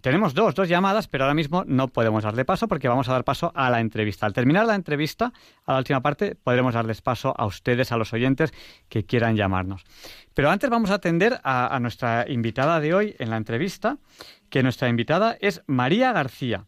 Tenemos 0.00 0.34
dos, 0.34 0.56
dos 0.56 0.68
llamadas, 0.68 1.06
pero 1.06 1.22
ahora 1.22 1.34
mismo 1.34 1.62
no 1.68 1.86
podemos 1.86 2.24
darle 2.24 2.44
paso 2.44 2.66
porque 2.66 2.88
vamos 2.88 3.08
a 3.08 3.12
dar 3.12 3.22
paso 3.22 3.52
a 3.54 3.70
la 3.70 3.78
entrevista. 3.78 4.26
Al 4.26 4.32
terminar 4.32 4.66
la 4.66 4.74
entrevista, 4.74 5.32
a 5.66 5.74
la 5.74 5.78
última 5.78 6.00
parte, 6.00 6.34
podremos 6.34 6.74
darles 6.74 7.00
paso 7.00 7.32
a 7.38 7.46
ustedes, 7.46 7.92
a 7.92 7.96
los 7.96 8.12
oyentes 8.12 8.52
que 8.88 9.04
quieran 9.04 9.36
llamarnos. 9.36 9.84
Pero 10.34 10.50
antes 10.50 10.68
vamos 10.68 10.90
a 10.90 10.94
atender 10.94 11.40
a, 11.44 11.72
a 11.72 11.78
nuestra 11.78 12.28
invitada 12.28 12.80
de 12.80 12.92
hoy 12.92 13.14
en 13.20 13.30
la 13.30 13.36
entrevista, 13.36 13.98
que 14.48 14.64
nuestra 14.64 14.88
invitada 14.88 15.36
es 15.40 15.62
María 15.68 16.12
García. 16.12 16.64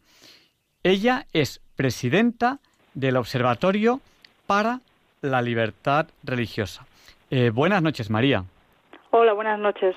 Ella 0.85 1.27
es 1.33 1.61
presidenta 1.75 2.61
del 2.95 3.17
Observatorio 3.17 4.01
para 4.47 4.81
la 5.21 5.41
Libertad 5.43 6.07
Religiosa. 6.23 6.87
Eh, 7.31 7.51
buenas 7.51 7.83
noches, 7.83 8.11
María. 8.11 8.45
Hola, 9.11 9.33
buenas 9.33 9.59
noches. 9.59 9.95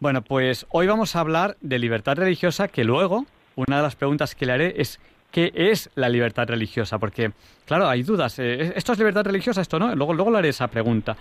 Bueno, 0.00 0.22
pues 0.22 0.66
hoy 0.70 0.86
vamos 0.86 1.16
a 1.16 1.20
hablar 1.20 1.56
de 1.60 1.78
libertad 1.78 2.16
religiosa, 2.16 2.68
que 2.68 2.84
luego 2.84 3.26
una 3.56 3.78
de 3.78 3.82
las 3.82 3.96
preguntas 3.96 4.34
que 4.34 4.46
le 4.46 4.52
haré 4.52 4.74
es 4.80 5.00
¿qué 5.32 5.52
es 5.54 5.90
la 5.96 6.08
libertad 6.08 6.46
religiosa? 6.48 6.98
Porque, 6.98 7.32
claro, 7.66 7.88
hay 7.88 8.02
dudas. 8.04 8.38
eh, 8.38 8.72
¿Esto 8.76 8.92
es 8.92 8.98
libertad 8.98 9.24
religiosa? 9.24 9.60
¿Esto 9.60 9.78
no? 9.78 9.94
Luego, 9.94 10.14
luego 10.14 10.30
le 10.30 10.38
haré 10.38 10.48
esa 10.50 10.68
pregunta. 10.68 11.16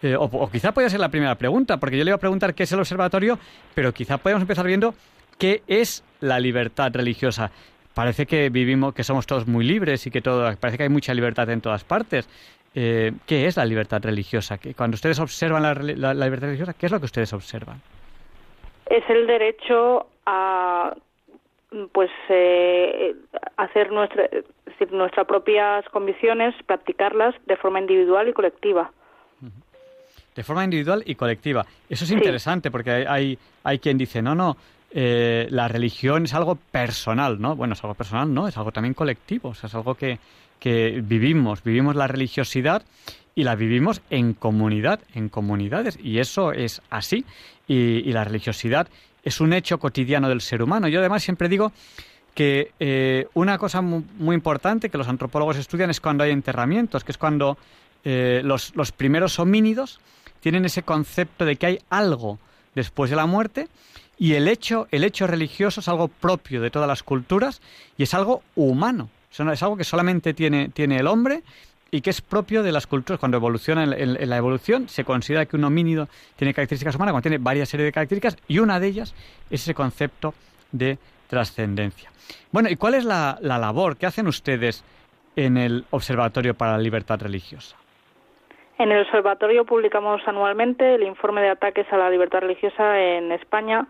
Eh, 0.00 0.16
o, 0.16 0.24
o 0.24 0.50
quizá 0.50 0.72
podría 0.72 0.90
ser 0.90 1.00
la 1.00 1.10
primera 1.10 1.34
pregunta, 1.36 1.76
porque 1.76 1.96
yo 1.98 2.04
le 2.04 2.10
iba 2.10 2.16
a 2.16 2.20
preguntar 2.20 2.54
qué 2.54 2.62
es 2.64 2.72
el 2.72 2.80
observatorio, 2.80 3.38
pero 3.74 3.92
quizá 3.92 4.18
podemos 4.18 4.40
empezar 4.40 4.66
viendo 4.66 4.94
qué 5.38 5.62
es 5.66 6.02
la 6.20 6.40
libertad 6.40 6.90
religiosa. 6.94 7.50
Parece 7.94 8.26
que 8.26 8.48
vivimos, 8.48 8.94
que 8.94 9.04
somos 9.04 9.26
todos 9.26 9.46
muy 9.46 9.64
libres 9.64 10.06
y 10.06 10.10
que 10.10 10.20
todo, 10.22 10.54
parece 10.56 10.78
que 10.78 10.82
hay 10.84 10.88
mucha 10.88 11.12
libertad 11.14 11.48
en 11.50 11.60
todas 11.60 11.84
partes. 11.84 12.28
Eh, 12.74 13.12
¿Qué 13.26 13.46
es 13.46 13.56
la 13.58 13.64
libertad 13.66 14.00
religiosa? 14.02 14.56
Que 14.58 14.72
cuando 14.74 14.94
ustedes 14.94 15.18
observan 15.20 15.62
la, 15.62 15.74
la- 15.74 16.14
la 16.14 16.24
libertad 16.24 16.46
religiosa, 16.46 16.72
¿qué 16.72 16.86
es 16.86 16.92
lo 16.92 16.98
que 17.00 17.04
ustedes 17.06 17.32
observan? 17.34 17.82
Es 18.86 19.04
el 19.10 19.26
derecho 19.26 20.06
a 20.26 20.94
pues 21.92 22.10
eh, 22.28 23.14
hacer 23.56 23.90
nuestra, 23.92 24.28
nuestras 24.90 25.26
propias 25.26 25.86
convicciones, 25.90 26.54
practicarlas 26.66 27.34
de 27.46 27.56
forma 27.56 27.80
individual 27.80 28.28
y 28.28 28.32
colectiva. 28.32 28.90
De 30.34 30.42
forma 30.42 30.64
individual 30.64 31.02
y 31.06 31.14
colectiva. 31.14 31.64
Eso 31.90 32.04
es 32.04 32.10
interesante 32.10 32.70
porque 32.70 32.90
hay, 32.90 33.38
hay, 33.64 33.78
quien 33.78 33.98
dice, 33.98 34.22
no, 34.22 34.34
no, 34.34 34.56
eh, 34.94 35.46
la 35.50 35.68
religión 35.68 36.24
es 36.24 36.34
algo 36.34 36.56
personal, 36.56 37.40
¿no? 37.40 37.56
Bueno, 37.56 37.74
es 37.74 37.82
algo 37.82 37.94
personal, 37.94 38.32
no, 38.32 38.46
es 38.46 38.56
algo 38.56 38.72
también 38.72 38.94
colectivo, 38.94 39.50
o 39.50 39.54
sea, 39.54 39.68
es 39.68 39.74
algo 39.74 39.94
que, 39.94 40.18
que 40.60 41.02
vivimos, 41.02 41.64
vivimos 41.64 41.96
la 41.96 42.06
religiosidad 42.06 42.82
y 43.34 43.44
la 43.44 43.54
vivimos 43.54 44.02
en 44.10 44.34
comunidad, 44.34 45.00
en 45.14 45.28
comunidades, 45.28 45.98
y 46.02 46.18
eso 46.18 46.52
es 46.52 46.82
así. 46.90 47.24
Y, 47.66 48.12
la 48.12 48.24
religiosidad 48.24 48.88
es 49.24 49.40
un 49.40 49.52
hecho 49.54 49.78
cotidiano 49.78 50.28
del 50.28 50.40
ser 50.40 50.62
humano. 50.62 50.88
Yo 50.88 51.00
además 51.00 51.22
siempre 51.22 51.48
digo 51.48 51.72
que 52.34 52.72
eh, 52.78 53.28
una 53.34 53.56
cosa 53.56 53.80
muy, 53.80 54.34
importante 54.34 54.90
que 54.90 54.98
los 54.98 55.08
antropólogos 55.08 55.56
estudian 55.56 55.90
es 55.90 56.00
cuando 56.00 56.24
hay 56.24 56.32
enterramientos, 56.32 57.04
que 57.04 57.12
es 57.12 57.18
cuando 57.18 57.56
eh, 58.04 58.42
los, 58.44 58.76
los, 58.76 58.92
primeros 58.92 59.38
homínidos 59.38 60.00
tienen 60.40 60.64
ese 60.64 60.82
concepto 60.82 61.44
de 61.44 61.56
que 61.56 61.66
hay 61.66 61.78
algo 61.88 62.38
después 62.74 63.10
de 63.10 63.16
la 63.16 63.26
muerte 63.26 63.68
y 64.22 64.36
el 64.36 64.46
hecho, 64.46 64.86
el 64.92 65.02
hecho 65.02 65.26
religioso 65.26 65.80
es 65.80 65.88
algo 65.88 66.06
propio 66.06 66.60
de 66.60 66.70
todas 66.70 66.86
las 66.86 67.02
culturas 67.02 67.60
y 67.98 68.04
es 68.04 68.14
algo 68.14 68.44
humano. 68.54 69.08
Es 69.32 69.62
algo 69.64 69.76
que 69.76 69.82
solamente 69.82 70.32
tiene, 70.32 70.68
tiene 70.68 70.98
el 70.98 71.08
hombre 71.08 71.42
y 71.90 72.02
que 72.02 72.10
es 72.10 72.20
propio 72.20 72.62
de 72.62 72.70
las 72.70 72.86
culturas. 72.86 73.18
Cuando 73.18 73.38
evoluciona 73.38 73.82
en, 73.82 74.30
la 74.30 74.36
evolución, 74.36 74.88
se 74.88 75.02
considera 75.02 75.46
que 75.46 75.56
un 75.56 75.64
homínido 75.64 76.06
tiene 76.36 76.54
características 76.54 76.94
humanas, 76.94 77.14
cuando 77.14 77.28
tiene 77.28 77.38
varias 77.38 77.68
series 77.68 77.88
de 77.88 77.92
características, 77.92 78.36
y 78.46 78.60
una 78.60 78.78
de 78.78 78.86
ellas 78.86 79.12
es 79.50 79.62
ese 79.62 79.74
concepto 79.74 80.34
de 80.70 80.98
trascendencia. 81.26 82.12
Bueno, 82.52 82.68
¿y 82.70 82.76
cuál 82.76 82.94
es 82.94 83.04
la, 83.04 83.40
labor 83.40 83.96
que 83.96 84.06
hacen 84.06 84.28
ustedes 84.28 84.84
en 85.34 85.56
el 85.56 85.84
Observatorio 85.90 86.54
para 86.54 86.76
la 86.76 86.78
Libertad 86.78 87.20
Religiosa? 87.20 87.76
En 88.78 88.92
el 88.92 89.02
observatorio 89.02 89.64
publicamos 89.64 90.22
anualmente 90.26 90.94
el 90.94 91.02
informe 91.02 91.40
de 91.40 91.50
ataques 91.50 91.92
a 91.92 91.96
la 91.96 92.08
libertad 92.08 92.38
religiosa 92.38 93.00
en 93.00 93.32
España 93.32 93.88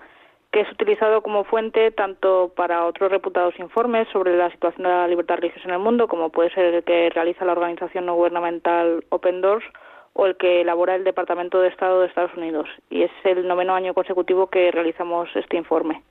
que 0.52 0.60
es 0.60 0.70
utilizado 0.70 1.22
como 1.22 1.44
fuente 1.44 1.90
tanto 1.90 2.52
para 2.54 2.84
otros 2.84 3.10
reputados 3.10 3.58
informes 3.58 4.06
sobre 4.12 4.36
la 4.36 4.50
situación 4.50 4.82
de 4.82 4.90
la 4.90 5.08
libertad 5.08 5.36
religiosa 5.36 5.66
en 5.66 5.74
el 5.74 5.80
mundo, 5.80 6.08
como 6.08 6.28
puede 6.28 6.52
ser 6.52 6.66
el 6.66 6.84
que 6.84 7.08
realiza 7.08 7.46
la 7.46 7.52
organización 7.52 8.04
no 8.04 8.14
gubernamental 8.14 9.02
Open 9.08 9.40
Doors 9.40 9.64
o 10.12 10.26
el 10.26 10.36
que 10.36 10.60
elabora 10.60 10.94
el 10.94 11.04
Departamento 11.04 11.58
de 11.58 11.68
Estado 11.68 12.00
de 12.00 12.06
Estados 12.06 12.36
Unidos. 12.36 12.68
Y 12.90 13.02
es 13.02 13.10
el 13.24 13.48
noveno 13.48 13.74
año 13.74 13.94
consecutivo 13.94 14.48
que 14.48 14.70
realizamos 14.70 15.30
este 15.34 15.56
informe. 15.56 16.02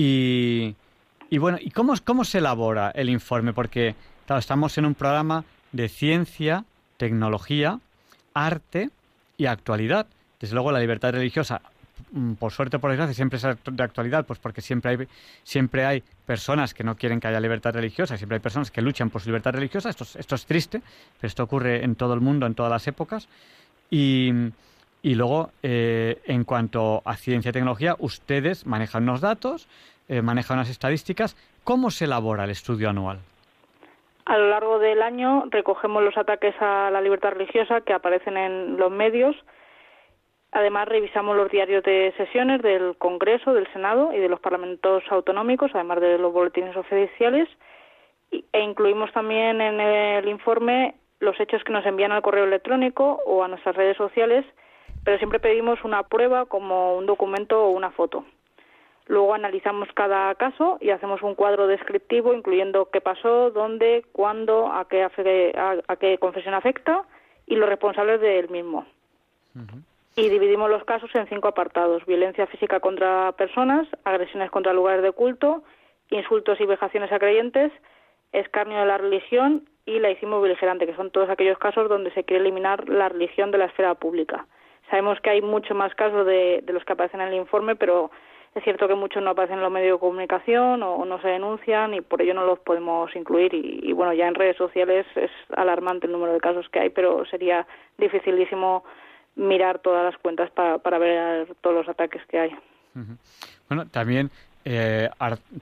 Y, 0.00 0.76
bueno, 1.38 1.58
¿y 1.60 1.70
cómo, 1.70 2.24
se 2.24 2.38
elabora 2.38 2.92
el 2.94 3.08
informe? 3.08 3.52
Porque 3.52 3.94
estamos 4.28 4.78
en 4.78 4.84
un 4.84 4.94
programa 4.94 5.44
de 5.72 5.88
ciencia, 5.88 6.64
tecnología, 6.98 7.80
arte 8.34 8.90
y 9.38 9.46
actualidad. 9.46 10.06
Desde 10.38 10.54
luego 10.54 10.70
la 10.70 10.78
libertad 10.78 11.12
religiosa 11.12 11.62
por 12.38 12.52
suerte 12.52 12.76
o 12.76 12.80
por 12.80 12.90
desgracia, 12.90 13.14
siempre 13.14 13.36
es 13.36 13.42
de 13.42 13.82
actualidad, 13.82 14.24
pues 14.26 14.38
porque 14.38 14.60
siempre 14.60 14.90
hay, 14.90 15.08
siempre 15.42 15.84
hay 15.84 16.02
personas 16.26 16.74
que 16.74 16.84
no 16.84 16.96
quieren 16.96 17.20
que 17.20 17.28
haya 17.28 17.40
libertad 17.40 17.74
religiosa, 17.74 18.16
siempre 18.16 18.36
hay 18.36 18.40
personas 18.40 18.70
que 18.70 18.82
luchan 18.82 19.10
por 19.10 19.20
su 19.20 19.28
libertad 19.28 19.52
religiosa. 19.52 19.90
Esto, 19.90 20.04
esto 20.18 20.34
es 20.34 20.46
triste, 20.46 20.80
pero 21.20 21.28
esto 21.28 21.42
ocurre 21.42 21.84
en 21.84 21.94
todo 21.94 22.14
el 22.14 22.20
mundo, 22.20 22.46
en 22.46 22.54
todas 22.54 22.70
las 22.70 22.86
épocas. 22.86 23.28
Y, 23.90 24.32
y 25.02 25.14
luego, 25.14 25.50
eh, 25.62 26.20
en 26.24 26.44
cuanto 26.44 27.02
a 27.04 27.16
ciencia 27.16 27.50
y 27.50 27.52
tecnología, 27.52 27.96
ustedes 27.98 28.66
manejan 28.66 29.04
unos 29.04 29.20
datos, 29.20 29.68
eh, 30.08 30.22
manejan 30.22 30.58
unas 30.58 30.70
estadísticas. 30.70 31.36
¿Cómo 31.64 31.90
se 31.90 32.06
elabora 32.06 32.44
el 32.44 32.50
estudio 32.50 32.90
anual? 32.90 33.18
A 34.24 34.36
lo 34.36 34.48
largo 34.50 34.78
del 34.78 35.00
año 35.00 35.44
recogemos 35.50 36.02
los 36.02 36.16
ataques 36.18 36.54
a 36.60 36.90
la 36.90 37.00
libertad 37.00 37.30
religiosa 37.30 37.80
que 37.80 37.94
aparecen 37.94 38.36
en 38.36 38.76
los 38.76 38.90
medios 38.90 39.34
Además, 40.52 40.88
revisamos 40.88 41.36
los 41.36 41.50
diarios 41.50 41.84
de 41.84 42.14
sesiones 42.16 42.62
del 42.62 42.96
Congreso, 42.96 43.52
del 43.52 43.70
Senado 43.72 44.12
y 44.14 44.18
de 44.18 44.28
los 44.28 44.40
parlamentos 44.40 45.04
autonómicos, 45.10 45.70
además 45.74 46.00
de 46.00 46.16
los 46.18 46.32
boletines 46.32 46.74
oficiales, 46.76 47.48
e 48.30 48.60
incluimos 48.60 49.12
también 49.12 49.60
en 49.60 49.80
el 49.80 50.28
informe 50.28 50.94
los 51.20 51.38
hechos 51.40 51.62
que 51.64 51.72
nos 51.72 51.84
envían 51.84 52.12
al 52.12 52.22
correo 52.22 52.44
electrónico 52.44 53.20
o 53.26 53.42
a 53.42 53.48
nuestras 53.48 53.76
redes 53.76 53.96
sociales, 53.96 54.44
pero 55.04 55.18
siempre 55.18 55.40
pedimos 55.40 55.84
una 55.84 56.02
prueba 56.02 56.46
como 56.46 56.96
un 56.96 57.06
documento 57.06 57.64
o 57.64 57.70
una 57.70 57.90
foto. 57.90 58.24
Luego 59.06 59.34
analizamos 59.34 59.88
cada 59.94 60.34
caso 60.34 60.78
y 60.80 60.90
hacemos 60.90 61.22
un 61.22 61.34
cuadro 61.34 61.66
descriptivo 61.66 62.34
incluyendo 62.34 62.90
qué 62.90 63.00
pasó, 63.00 63.50
dónde, 63.50 64.04
cuándo, 64.12 64.70
a 64.70 64.86
qué, 64.86 65.02
a, 65.02 65.96
qué 65.96 66.18
confesión 66.18 66.54
afecta 66.54 67.04
y 67.46 67.56
los 67.56 67.68
responsables 67.68 68.20
del 68.20 68.50
mismo 68.50 68.86
y 70.18 70.28
dividimos 70.30 70.68
los 70.68 70.82
casos 70.82 71.14
en 71.14 71.28
cinco 71.28 71.46
apartados. 71.46 72.04
Violencia 72.04 72.48
física 72.48 72.80
contra 72.80 73.30
personas, 73.32 73.86
agresiones 74.02 74.50
contra 74.50 74.72
lugares 74.72 75.00
de 75.04 75.12
culto, 75.12 75.62
insultos 76.10 76.60
y 76.60 76.66
vejaciones 76.66 77.12
a 77.12 77.20
creyentes, 77.20 77.70
escarnio 78.32 78.80
de 78.80 78.86
la 78.86 78.98
religión 78.98 79.68
y 79.86 80.00
laicismo 80.00 80.40
beligerante, 80.40 80.86
que 80.86 80.96
son 80.96 81.12
todos 81.12 81.30
aquellos 81.30 81.56
casos 81.58 81.88
donde 81.88 82.10
se 82.10 82.24
quiere 82.24 82.40
eliminar 82.40 82.88
la 82.88 83.08
religión 83.08 83.52
de 83.52 83.58
la 83.58 83.66
esfera 83.66 83.94
pública. 83.94 84.48
Sabemos 84.90 85.20
que 85.20 85.30
hay 85.30 85.40
mucho 85.40 85.76
más 85.76 85.94
casos 85.94 86.26
de, 86.26 86.64
los 86.66 86.84
que 86.84 86.94
aparecen 86.94 87.20
en 87.20 87.28
el 87.28 87.34
informe, 87.34 87.76
pero 87.76 88.10
es 88.56 88.64
cierto 88.64 88.88
que 88.88 88.96
muchos 88.96 89.22
no 89.22 89.30
aparecen 89.30 89.58
en 89.58 89.62
los 89.62 89.70
medios 89.70 89.98
de 89.98 90.00
comunicación 90.00 90.82
o, 90.82 91.04
no 91.04 91.20
se 91.20 91.28
denuncian 91.28 91.94
y 91.94 92.00
por 92.00 92.22
ello 92.22 92.34
no 92.34 92.44
los 92.44 92.58
podemos 92.58 93.14
incluir. 93.14 93.54
Y, 93.54 93.92
bueno, 93.92 94.12
ya 94.14 94.26
en 94.26 94.34
redes 94.34 94.56
sociales 94.56 95.06
es 95.14 95.30
alarmante 95.56 96.06
el 96.06 96.12
número 96.12 96.32
de 96.32 96.40
casos 96.40 96.68
que 96.70 96.80
hay, 96.80 96.90
pero 96.90 97.24
sería 97.26 97.68
dificilísimo 97.98 98.82
mirar 99.38 99.78
todas 99.78 100.04
las 100.04 100.20
cuentas 100.20 100.50
para, 100.50 100.78
para 100.78 100.98
ver 100.98 101.54
todos 101.62 101.76
los 101.76 101.88
ataques 101.88 102.20
que 102.26 102.38
hay. 102.38 102.50
Bueno, 103.68 103.86
también, 103.86 104.30
eh, 104.64 105.08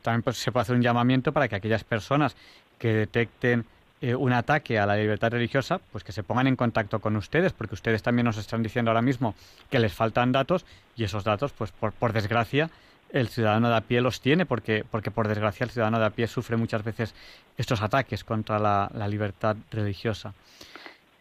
también 0.03 0.23
pues, 0.23 0.39
se 0.39 0.51
puede 0.51 0.62
hacer 0.62 0.75
un 0.75 0.83
llamamiento 0.83 1.33
para 1.33 1.47
que 1.47 1.57
aquellas 1.57 1.85
personas 1.85 2.35
que 2.79 2.93
detecten 2.93 3.65
eh, 4.01 4.15
un 4.15 4.33
ataque 4.33 4.79
a 4.79 4.87
la 4.87 4.97
libertad 4.97 5.31
religiosa, 5.31 5.81
pues 5.93 6.05
que 6.05 6.12
se 6.12 6.23
pongan 6.23 6.47
en 6.47 6.57
contacto 6.57 7.01
con 7.01 7.17
ustedes, 7.17 7.53
porque 7.53 7.75
ustedes 7.75 8.03
también 8.03 8.25
nos 8.25 8.39
están 8.39 8.62
diciendo 8.62 8.91
ahora 8.91 9.03
mismo 9.03 9.35
que 9.71 9.79
les 9.79 9.93
faltan 9.93 10.33
datos 10.33 10.65
y 10.97 11.05
esos 11.05 11.25
datos, 11.25 11.53
pues 11.53 11.71
por, 11.73 11.93
por 11.93 12.12
desgracia, 12.12 12.71
el 13.11 13.29
ciudadano 13.29 13.69
de 13.69 13.77
a 13.77 13.81
pie 13.83 14.01
los 14.01 14.21
tiene, 14.21 14.47
porque, 14.47 14.85
porque 14.91 15.11
por 15.11 15.29
desgracia 15.29 15.65
el 15.65 15.71
ciudadano 15.71 15.99
de 15.99 16.07
a 16.07 16.11
pie 16.11 16.27
sufre 16.27 16.57
muchas 16.57 16.83
veces 16.83 17.15
estos 17.57 17.83
ataques 17.83 18.25
contra 18.25 18.59
la, 18.59 18.91
la 18.95 19.07
libertad 19.07 19.57
religiosa. 19.71 20.33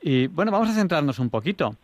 Y 0.02 0.28
bueno, 0.28 0.52
vamos 0.52 0.70
a 0.70 0.74
centrarnos 0.74 1.20
un 1.20 1.30
poquito. 1.30 1.76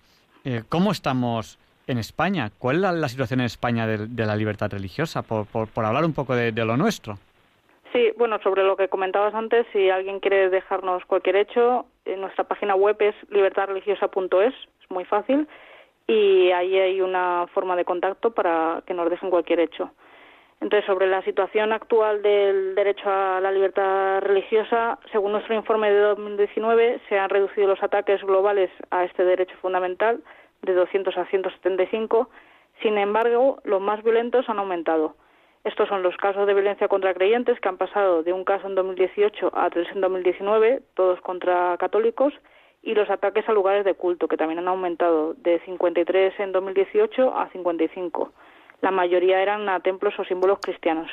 Eh, 0.43 0.63
¿Cómo 0.69 0.91
estamos 0.91 1.59
en 1.85 1.99
España? 1.99 2.49
¿Cuál 2.57 2.77
es 2.77 2.81
la, 2.81 3.07
situación 3.07 3.41
en 3.41 3.45
España 3.45 3.85
de, 3.85 4.25
la 4.25 4.35
libertad 4.35 4.71
religiosa? 4.71 5.21
Por, 5.21 5.45
hablar 5.75 6.03
un 6.03 6.13
poco 6.13 6.35
de, 6.35 6.51
lo 6.51 6.77
nuestro. 6.77 7.17
Sí, 7.93 8.11
bueno, 8.17 8.39
sobre 8.41 8.63
lo 8.63 8.75
que 8.75 8.87
comentabas 8.87 9.35
antes, 9.35 9.67
si 9.73 9.89
alguien 9.89 10.19
quiere 10.19 10.49
dejarnos 10.49 11.05
cualquier 11.05 11.35
hecho, 11.35 11.85
en 12.05 12.21
nuestra 12.21 12.45
página 12.45 12.73
web 12.73 12.95
es 13.01 13.15
libertadreligiosa.es, 13.29 14.53
es 14.53 14.89
muy 14.89 15.03
fácil, 15.05 15.47
y 16.07 16.51
ahí 16.51 16.77
hay 16.77 17.01
una 17.01 17.47
forma 17.53 17.75
de 17.75 17.85
contacto 17.85 18.31
para 18.31 18.81
que 18.87 18.93
nos 18.93 19.09
dejen 19.09 19.29
cualquier 19.29 19.59
hecho. 19.59 19.91
Entonces, 20.61 20.85
sobre 20.85 21.07
la 21.07 21.23
situación 21.23 21.73
actual 21.73 22.21
del 22.21 22.75
derecho 22.75 23.09
a 23.09 23.39
la 23.41 23.51
libertad 23.51 24.21
religiosa, 24.21 24.99
según 25.11 25.31
nuestro 25.31 25.55
informe 25.55 25.91
de 25.91 25.99
2019, 25.99 27.01
se 27.09 27.17
han 27.17 27.31
reducido 27.31 27.65
los 27.65 27.81
ataques 27.81 28.21
globales 28.21 28.69
a 28.91 29.03
este 29.03 29.25
derecho 29.25 29.55
fundamental 29.59 30.21
de 30.61 30.73
200 30.73 31.17
a 31.17 31.25
175. 31.25 32.29
Sin 32.83 32.99
embargo, 32.99 33.57
los 33.63 33.81
más 33.81 34.03
violentos 34.03 34.47
han 34.49 34.59
aumentado. 34.59 35.15
Estos 35.63 35.89
son 35.89 36.03
los 36.03 36.15
casos 36.17 36.45
de 36.45 36.53
violencia 36.53 36.87
contra 36.87 37.15
creyentes 37.15 37.59
que 37.59 37.69
han 37.69 37.77
pasado 37.77 38.21
de 38.21 38.31
un 38.31 38.43
caso 38.43 38.67
en 38.67 38.75
2018 38.75 39.51
a 39.55 39.67
tres 39.71 39.87
en 39.95 40.01
2019, 40.01 40.83
todos 40.93 41.19
contra 41.21 41.75
católicos, 41.77 42.35
y 42.83 42.93
los 42.93 43.09
ataques 43.09 43.49
a 43.49 43.53
lugares 43.53 43.83
de 43.83 43.95
culto, 43.95 44.27
que 44.27 44.37
también 44.37 44.59
han 44.59 44.67
aumentado 44.67 45.33
de 45.33 45.59
53 45.65 46.39
en 46.39 46.51
2018 46.51 47.35
a 47.35 47.49
55 47.49 48.31
la 48.81 48.91
mayoría 48.91 49.41
eran 49.41 49.69
a 49.69 49.79
templos 49.79 50.17
o 50.19 50.25
símbolos 50.25 50.59
cristianos. 50.61 51.09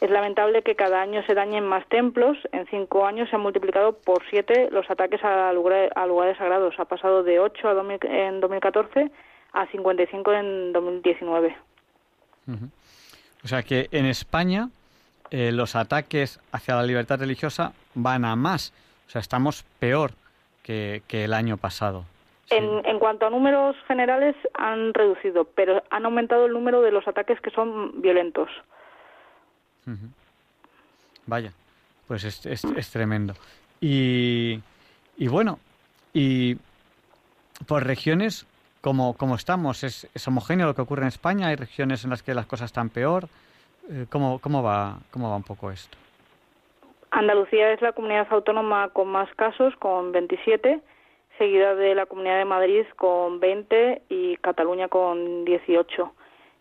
Es 0.00 0.10
lamentable 0.10 0.62
que 0.62 0.76
cada 0.76 1.00
año 1.00 1.22
se 1.26 1.34
dañen 1.34 1.66
más 1.66 1.86
templos. 1.88 2.36
En 2.52 2.66
cinco 2.66 3.06
años 3.06 3.30
se 3.30 3.36
han 3.36 3.42
multiplicado 3.42 3.92
por 3.92 4.22
siete 4.28 4.68
los 4.70 4.90
ataques 4.90 5.24
a 5.24 5.52
lugares, 5.52 5.90
a 5.96 6.06
lugares 6.06 6.36
sagrados. 6.36 6.74
Ha 6.78 6.84
pasado 6.84 7.22
de 7.22 7.40
8 7.40 7.68
a 7.68 7.94
en 8.02 8.40
2014 8.40 9.10
a 9.52 9.66
55 9.68 10.32
en 10.32 10.72
2019. 10.74 11.56
O 13.42 13.48
sea 13.48 13.62
que 13.62 13.88
en 13.90 14.04
España 14.04 14.68
eh, 15.30 15.50
los 15.50 15.76
ataques 15.76 16.40
hacia 16.52 16.76
la 16.76 16.82
libertad 16.82 17.18
religiosa 17.18 17.72
van 17.94 18.26
a 18.26 18.36
más. 18.36 18.74
O 19.06 19.10
sea, 19.10 19.22
estamos 19.22 19.64
peor 19.78 20.12
que 20.62 21.02
el 21.10 21.32
año 21.32 21.56
pasado. 21.56 22.04
En, 22.50 22.86
en, 22.86 22.98
cuanto 22.98 23.26
a 23.26 23.30
números 23.30 23.76
generales, 23.88 24.36
han 24.54 24.94
reducido, 24.94 25.44
pero 25.44 25.82
han 25.90 26.04
aumentado 26.04 26.46
el 26.46 26.52
número 26.52 26.80
de 26.80 26.92
los 26.92 27.06
ataques 27.08 27.40
que 27.40 27.50
son 27.50 28.00
violentos. 28.00 28.48
Vaya, 31.26 31.52
pues 32.06 32.24
es, 32.24 32.46
es, 32.46 32.90
tremendo. 32.90 33.34
Y, 33.80 34.60
y, 35.16 35.28
bueno, 35.28 35.58
y 36.12 36.56
por 37.66 37.84
regiones, 37.84 38.46
como, 38.80 39.16
como 39.16 39.34
estamos, 39.34 39.82
¿Es, 39.82 40.08
¿Es, 40.14 40.28
homogéneo 40.28 40.66
lo 40.66 40.74
que 40.74 40.82
ocurre 40.82 41.02
en 41.02 41.08
España? 41.08 41.48
¿Hay 41.48 41.56
regiones 41.56 42.04
en 42.04 42.10
las 42.10 42.22
que 42.22 42.34
las 42.34 42.46
cosas 42.46 42.66
están 42.66 42.90
peor? 42.90 43.28
Eh, 43.90 44.06
¿Cómo, 44.08 44.38
cómo, 44.38 44.62
va, 44.62 44.98
¿Cómo 45.10 45.30
va 45.30 45.36
un 45.36 45.42
poco 45.42 45.70
esto? 45.70 45.98
Andalucía 47.10 47.72
es 47.72 47.80
la 47.82 47.92
comunidad 47.92 48.26
autónoma 48.30 48.88
con 48.90 49.08
más 49.08 49.32
casos, 49.34 49.74
con 49.76 50.12
27 50.12 50.80
seguida 51.38 51.74
de 51.74 51.94
la 51.94 52.06
Comunidad 52.06 52.38
de 52.38 52.44
Madrid 52.44 52.84
con 52.96 53.40
20 53.40 54.02
y 54.08 54.36
Cataluña 54.38 54.88
con 54.88 55.44
18. 55.44 56.12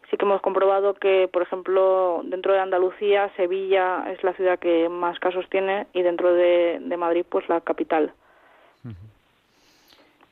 Sí 0.09 0.17
que 0.17 0.25
hemos 0.25 0.41
comprobado 0.41 0.93
que, 0.93 1.27
por 1.31 1.41
ejemplo, 1.41 2.21
dentro 2.25 2.53
de 2.53 2.59
Andalucía, 2.59 3.31
Sevilla 3.35 4.05
es 4.11 4.23
la 4.23 4.33
ciudad 4.33 4.59
que 4.59 4.87
más 4.87 5.19
casos 5.19 5.45
tiene 5.49 5.87
y 5.93 6.03
dentro 6.03 6.33
de, 6.33 6.79
Madrid, 6.97 7.25
pues 7.27 7.47
la 7.49 7.61
capital. 7.61 8.13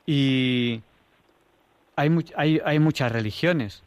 Y 0.06 0.82
hay, 1.96 2.10
hay, 2.36 2.62
hay 2.64 2.80
muchas 2.80 3.12
religiones. 3.12 3.84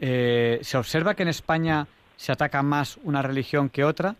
Eh, 0.00 0.58
¿Se 0.62 0.76
observa 0.76 1.14
que 1.14 1.22
en 1.22 1.28
España 1.28 1.86
se 2.16 2.32
ataca 2.32 2.62
más 2.62 2.98
una 3.04 3.22
religión 3.22 3.68
que 3.68 3.84
otra? 3.84 4.16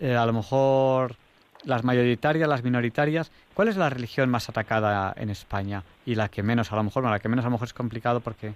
Eh, 0.00 0.16
a 0.16 0.24
lo 0.26 0.32
mejor 0.32 1.16
las 1.64 1.84
mayoritarias, 1.84 2.48
las 2.48 2.62
minoritarias. 2.62 3.30
¿Cuál 3.54 3.68
es 3.68 3.76
la 3.76 3.90
religión 3.90 4.30
más 4.30 4.48
atacada 4.48 5.12
en 5.16 5.30
España 5.30 5.82
y 6.06 6.14
la 6.14 6.28
que 6.28 6.42
menos, 6.42 6.72
a 6.72 6.76
lo 6.76 6.82
mejor? 6.82 7.04
la 7.04 7.18
que 7.18 7.28
menos 7.28 7.44
a 7.44 7.48
lo 7.48 7.52
mejor 7.52 7.66
es 7.66 7.74
complicado 7.74 8.20
porque, 8.20 8.52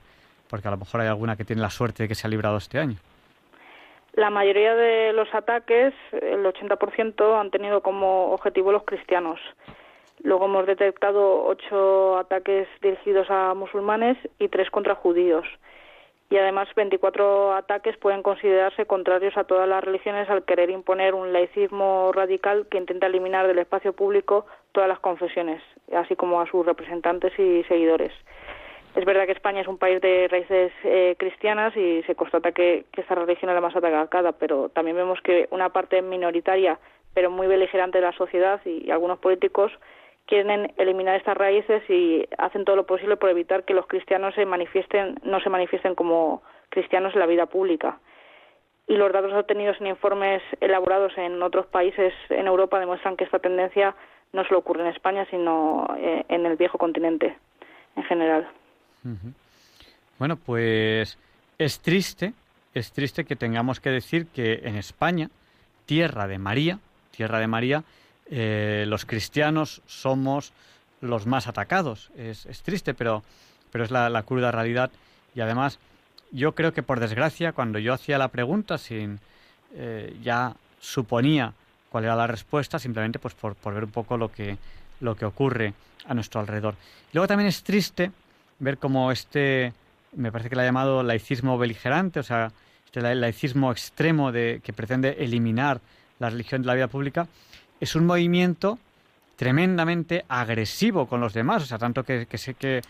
porque 0.48 0.68
a 0.68 0.70
lo 0.70 0.76
mejor 0.76 1.00
hay 1.00 1.08
alguna 1.08 1.36
que 1.36 1.44
tiene 1.44 1.62
la 1.62 1.70
suerte 1.70 2.04
de 2.04 2.08
que 2.08 2.14
se 2.14 2.26
ha 2.26 2.30
librado 2.30 2.56
este 2.56 2.78
año. 2.78 2.96
La 4.14 4.30
mayoría 4.30 4.74
de 4.74 5.12
los 5.12 5.28
ataques, 5.34 5.92
el 6.12 6.44
80%, 6.44 7.38
han 7.38 7.50
tenido 7.50 7.82
como 7.82 8.32
objetivo 8.32 8.72
los 8.72 8.84
cristianos. 8.84 9.38
Luego 10.22 10.46
hemos 10.46 10.66
detectado 10.66 11.44
ocho 11.44 12.16
ataques 12.16 12.66
dirigidos 12.80 13.26
a 13.30 13.52
musulmanes 13.52 14.16
y 14.38 14.48
tres 14.48 14.70
contra 14.70 14.94
judíos 14.94 15.44
y 16.28 16.36
además 16.36 16.68
24 16.74 17.54
ataques 17.54 17.96
pueden 17.98 18.22
considerarse 18.22 18.86
contrarios 18.86 19.36
a 19.36 19.44
todas 19.44 19.68
las 19.68 19.84
religiones 19.84 20.28
al 20.28 20.44
querer 20.44 20.70
imponer 20.70 21.14
un 21.14 21.32
laicismo 21.32 22.10
radical 22.12 22.66
que 22.68 22.78
intenta 22.78 23.06
eliminar 23.06 23.46
del 23.46 23.58
espacio 23.58 23.92
público 23.92 24.46
todas 24.72 24.88
las 24.88 24.98
confesiones, 24.98 25.62
así 25.94 26.16
como 26.16 26.40
a 26.40 26.46
sus 26.50 26.66
representantes 26.66 27.32
y 27.38 27.62
seguidores. 27.64 28.12
Es 28.96 29.04
verdad 29.04 29.26
que 29.26 29.32
España 29.32 29.60
es 29.60 29.68
un 29.68 29.78
país 29.78 30.00
de 30.00 30.26
raíces 30.28 30.72
eh, 30.82 31.14
cristianas 31.18 31.76
y 31.76 32.02
se 32.04 32.14
constata 32.14 32.52
que, 32.52 32.86
que 32.92 33.02
esta 33.02 33.14
religión 33.14 33.50
es 33.50 33.54
la 33.54 33.60
más 33.60 33.76
atacada, 33.76 34.32
pero 34.32 34.70
también 34.70 34.96
vemos 34.96 35.20
que 35.20 35.48
una 35.50 35.68
parte 35.68 36.00
minoritaria, 36.00 36.78
pero 37.12 37.30
muy 37.30 37.46
beligerante 37.46 37.98
de 37.98 38.06
la 38.06 38.12
sociedad 38.12 38.60
y 38.64 38.90
algunos 38.90 39.18
políticos 39.18 39.70
quieren 40.26 40.72
eliminar 40.76 41.16
estas 41.16 41.36
raíces 41.36 41.82
y 41.88 42.28
hacen 42.38 42.64
todo 42.64 42.76
lo 42.76 42.86
posible 42.86 43.16
por 43.16 43.30
evitar 43.30 43.64
que 43.64 43.74
los 43.74 43.86
cristianos 43.86 44.34
se 44.34 44.44
manifiesten, 44.44 45.18
no 45.22 45.40
se 45.40 45.50
manifiesten 45.50 45.94
como 45.94 46.42
cristianos 46.68 47.14
en 47.14 47.20
la 47.20 47.26
vida 47.26 47.46
pública. 47.46 47.98
Y 48.88 48.96
los 48.96 49.12
datos 49.12 49.32
obtenidos 49.32 49.80
en 49.80 49.88
informes 49.88 50.42
elaborados 50.60 51.16
en 51.16 51.42
otros 51.42 51.66
países 51.66 52.12
en 52.28 52.46
Europa 52.46 52.78
demuestran 52.78 53.16
que 53.16 53.24
esta 53.24 53.38
tendencia 53.38 53.94
no 54.32 54.44
solo 54.44 54.58
ocurre 54.58 54.82
en 54.82 54.88
España, 54.88 55.26
sino 55.30 55.86
eh, 55.98 56.24
en 56.28 56.46
el 56.46 56.56
viejo 56.56 56.78
continente 56.78 57.36
en 57.96 58.02
general. 58.04 58.48
Bueno, 60.18 60.36
pues 60.36 61.18
es 61.58 61.80
triste, 61.80 62.32
es 62.74 62.92
triste 62.92 63.24
que 63.24 63.36
tengamos 63.36 63.80
que 63.80 63.90
decir 63.90 64.26
que 64.28 64.60
en 64.64 64.76
España, 64.76 65.30
tierra 65.86 66.26
de 66.26 66.38
María, 66.38 66.78
tierra 67.10 67.38
de 67.38 67.46
María, 67.46 67.84
eh, 68.30 68.84
los 68.88 69.04
cristianos 69.04 69.82
somos 69.86 70.52
los 71.00 71.26
más 71.26 71.46
atacados. 71.46 72.10
Es, 72.16 72.46
triste, 72.62 72.94
pero, 72.94 73.22
pero 73.70 73.84
es 73.84 73.90
la, 73.90 74.22
cruda 74.22 74.50
realidad. 74.50 74.90
Y 75.34 75.40
además, 75.40 75.78
yo 76.32 76.54
creo 76.54 76.72
que 76.72 76.82
por 76.82 77.00
desgracia, 77.00 77.52
cuando 77.52 77.78
yo 77.78 77.92
hacía 77.92 78.18
la 78.18 78.28
pregunta, 78.28 78.78
sin 78.78 79.20
eh, 79.74 80.16
ya 80.22 80.54
suponía 80.80 81.52
cuál 81.90 82.04
era 82.04 82.16
la 82.16 82.26
respuesta, 82.26 82.78
simplemente 82.78 83.18
pues 83.18 83.34
por, 83.34 83.56
ver 83.72 83.84
un 83.84 83.90
poco 83.90 84.16
lo 84.16 84.30
que, 84.30 84.58
lo 85.00 85.14
que 85.16 85.24
ocurre 85.24 85.74
a 86.06 86.14
nuestro 86.14 86.40
alrededor. 86.40 86.76
luego 87.12 87.26
también 87.26 87.48
es 87.48 87.62
triste 87.62 88.12
ver 88.58 88.78
cómo 88.78 89.10
este, 89.10 89.72
me 90.14 90.30
parece 90.30 90.48
que 90.48 90.56
lo 90.56 90.62
ha 90.62 90.64
llamado 90.64 91.02
laicismo 91.02 91.58
beligerante, 91.58 92.20
o 92.20 92.22
sea, 92.22 92.52
este 92.84 93.02
laicismo 93.14 93.72
extremo 93.72 94.32
de, 94.32 94.60
que 94.62 94.72
pretende 94.72 95.16
eliminar 95.18 95.80
la 96.18 96.30
religión 96.30 96.62
de 96.62 96.66
la 96.66 96.74
vida 96.74 96.88
pública, 96.88 97.26
es 97.80 97.94
un 97.94 98.06
movimiento 98.06 98.78
tremendamente 99.36 100.24
agresivo 100.28 101.06
con 101.06 101.20
los 101.20 101.34
demás, 101.34 101.62
o 101.62 101.66
sea, 101.66 101.78
tanto 101.78 102.02
que, 102.04 102.26
sé 102.38 102.54
que, 102.54 102.82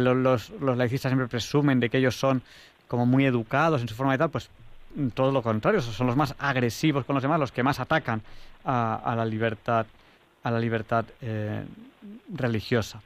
los, 0.00 0.50
laicistas 0.60 1.10
siempre 1.10 1.28
presumen 1.28 1.80
de 1.80 1.88
que 1.88 1.98
ellos 1.98 2.16
son 2.16 2.42
como 2.88 3.06
muy 3.06 3.24
educados 3.24 3.80
en 3.80 3.88
su 3.88 3.94
forma 3.94 4.12
de 4.12 4.18
tal, 4.18 4.30
pues 4.30 4.50
mm, 4.96 5.08
todo 5.08 5.30
lo 5.30 5.42
contrario, 5.42 5.80
son 5.80 6.06
los 6.06 6.16
más 6.16 6.34
agresivos 6.38 7.04
con 7.04 7.14
los 7.14 7.22
demás, 7.22 7.38
los 7.38 7.52
que 7.52 7.62
más 7.62 7.78
atacan 7.78 8.20
a, 8.64 9.14
la 9.16 9.24
libertad, 9.24 9.86
a 10.42 10.50
la 10.50 10.58
libertad 10.58 11.04
eh, 11.20 11.64
religiosa. 12.34 13.00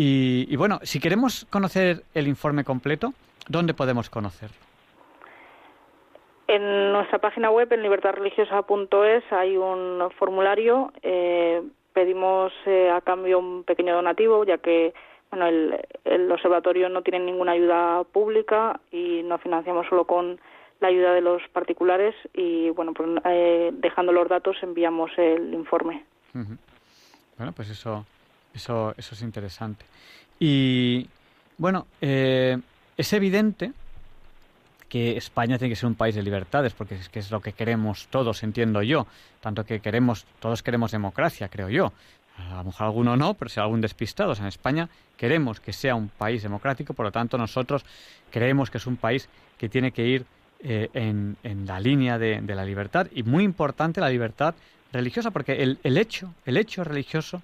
Y 0.00 0.54
bueno, 0.54 0.78
si 0.84 1.00
queremos 1.00 1.44
conocer 1.50 2.04
el 2.14 2.28
informe 2.28 2.62
completo, 2.62 3.14
¿dónde 3.48 3.74
podemos 3.74 4.08
conocerlo? 4.08 4.67
En 6.48 6.92
nuestra 6.92 7.18
página 7.18 7.50
web, 7.50 7.70
en 7.74 7.82
libertadreligiosa.es, 7.82 9.22
hay 9.32 9.58
un 9.58 10.08
formulario. 10.18 10.90
Eh, 11.02 11.62
pedimos 11.92 12.54
eh, 12.64 12.90
a 12.90 13.02
cambio 13.02 13.38
un 13.38 13.64
pequeño 13.64 13.94
donativo, 13.94 14.44
ya 14.44 14.56
que 14.56 14.94
bueno, 15.30 15.46
el, 15.46 16.32
observatorio 16.32 16.88
no 16.88 17.02
tiene 17.02 17.18
ninguna 17.18 17.52
ayuda 17.52 18.02
pública 18.04 18.80
y 18.90 19.22
nos 19.24 19.42
financiamos 19.42 19.86
solo 19.90 20.06
con 20.06 20.40
la 20.80 20.88
ayuda 20.88 21.12
de 21.12 21.20
los 21.20 21.42
particulares 21.52 22.14
y 22.32 22.70
bueno, 22.70 22.94
pues, 22.94 23.10
eh, 23.26 23.70
dejando 23.74 24.12
los 24.12 24.26
datos 24.26 24.56
enviamos 24.62 25.10
el 25.18 25.52
informe. 25.52 26.06
Bueno, 26.32 27.52
pues 27.52 27.68
eso, 27.68 28.06
eso, 28.54 28.94
eso 28.96 29.14
es 29.14 29.20
interesante. 29.20 29.84
Y 30.40 31.06
bueno, 31.58 31.86
es 32.00 33.12
evidente 33.12 33.72
que 34.88 35.16
España 35.16 35.58
tiene 35.58 35.72
que 35.72 35.76
ser 35.76 35.86
un 35.86 35.94
país 35.94 36.14
de 36.14 36.22
libertades, 36.22 36.72
porque 36.72 36.94
es 36.94 37.08
que 37.08 37.18
es 37.18 37.30
lo 37.30 37.40
que 37.40 37.52
queremos 37.52 38.08
todos, 38.08 38.42
entiendo 38.42 38.82
yo. 38.82 39.06
Tanto 39.40 39.64
que 39.64 39.80
queremos, 39.80 40.26
todos 40.40 40.62
queremos 40.62 40.90
democracia, 40.90 41.48
creo 41.48 41.68
yo. 41.68 41.92
A 42.36 42.58
lo 42.58 42.64
mejor 42.64 42.86
alguno 42.86 43.16
no, 43.16 43.34
pero 43.34 43.48
si 43.48 43.60
algún 43.60 43.80
despistado. 43.80 44.32
en 44.32 44.46
España 44.46 44.88
queremos 45.16 45.60
que 45.60 45.72
sea 45.72 45.94
un 45.94 46.08
país 46.08 46.42
democrático, 46.42 46.94
por 46.94 47.06
lo 47.06 47.12
tanto 47.12 47.36
nosotros 47.36 47.84
creemos 48.30 48.70
que 48.70 48.78
es 48.78 48.86
un 48.86 48.96
país 48.96 49.28
que 49.58 49.68
tiene 49.68 49.90
que 49.92 50.06
ir 50.06 50.24
eh, 50.60 50.88
en, 50.94 51.36
la 51.66 51.80
línea 51.80 52.18
de, 52.18 52.40
la 52.40 52.64
libertad 52.64 53.08
y 53.12 53.22
muy 53.24 53.44
importante 53.44 54.00
la 54.00 54.08
libertad 54.08 54.54
religiosa, 54.92 55.30
porque 55.30 55.62
el, 55.62 55.78
el, 55.82 55.98
hecho, 55.98 56.32
el 56.46 56.56
hecho 56.56 56.84
religioso 56.84 57.42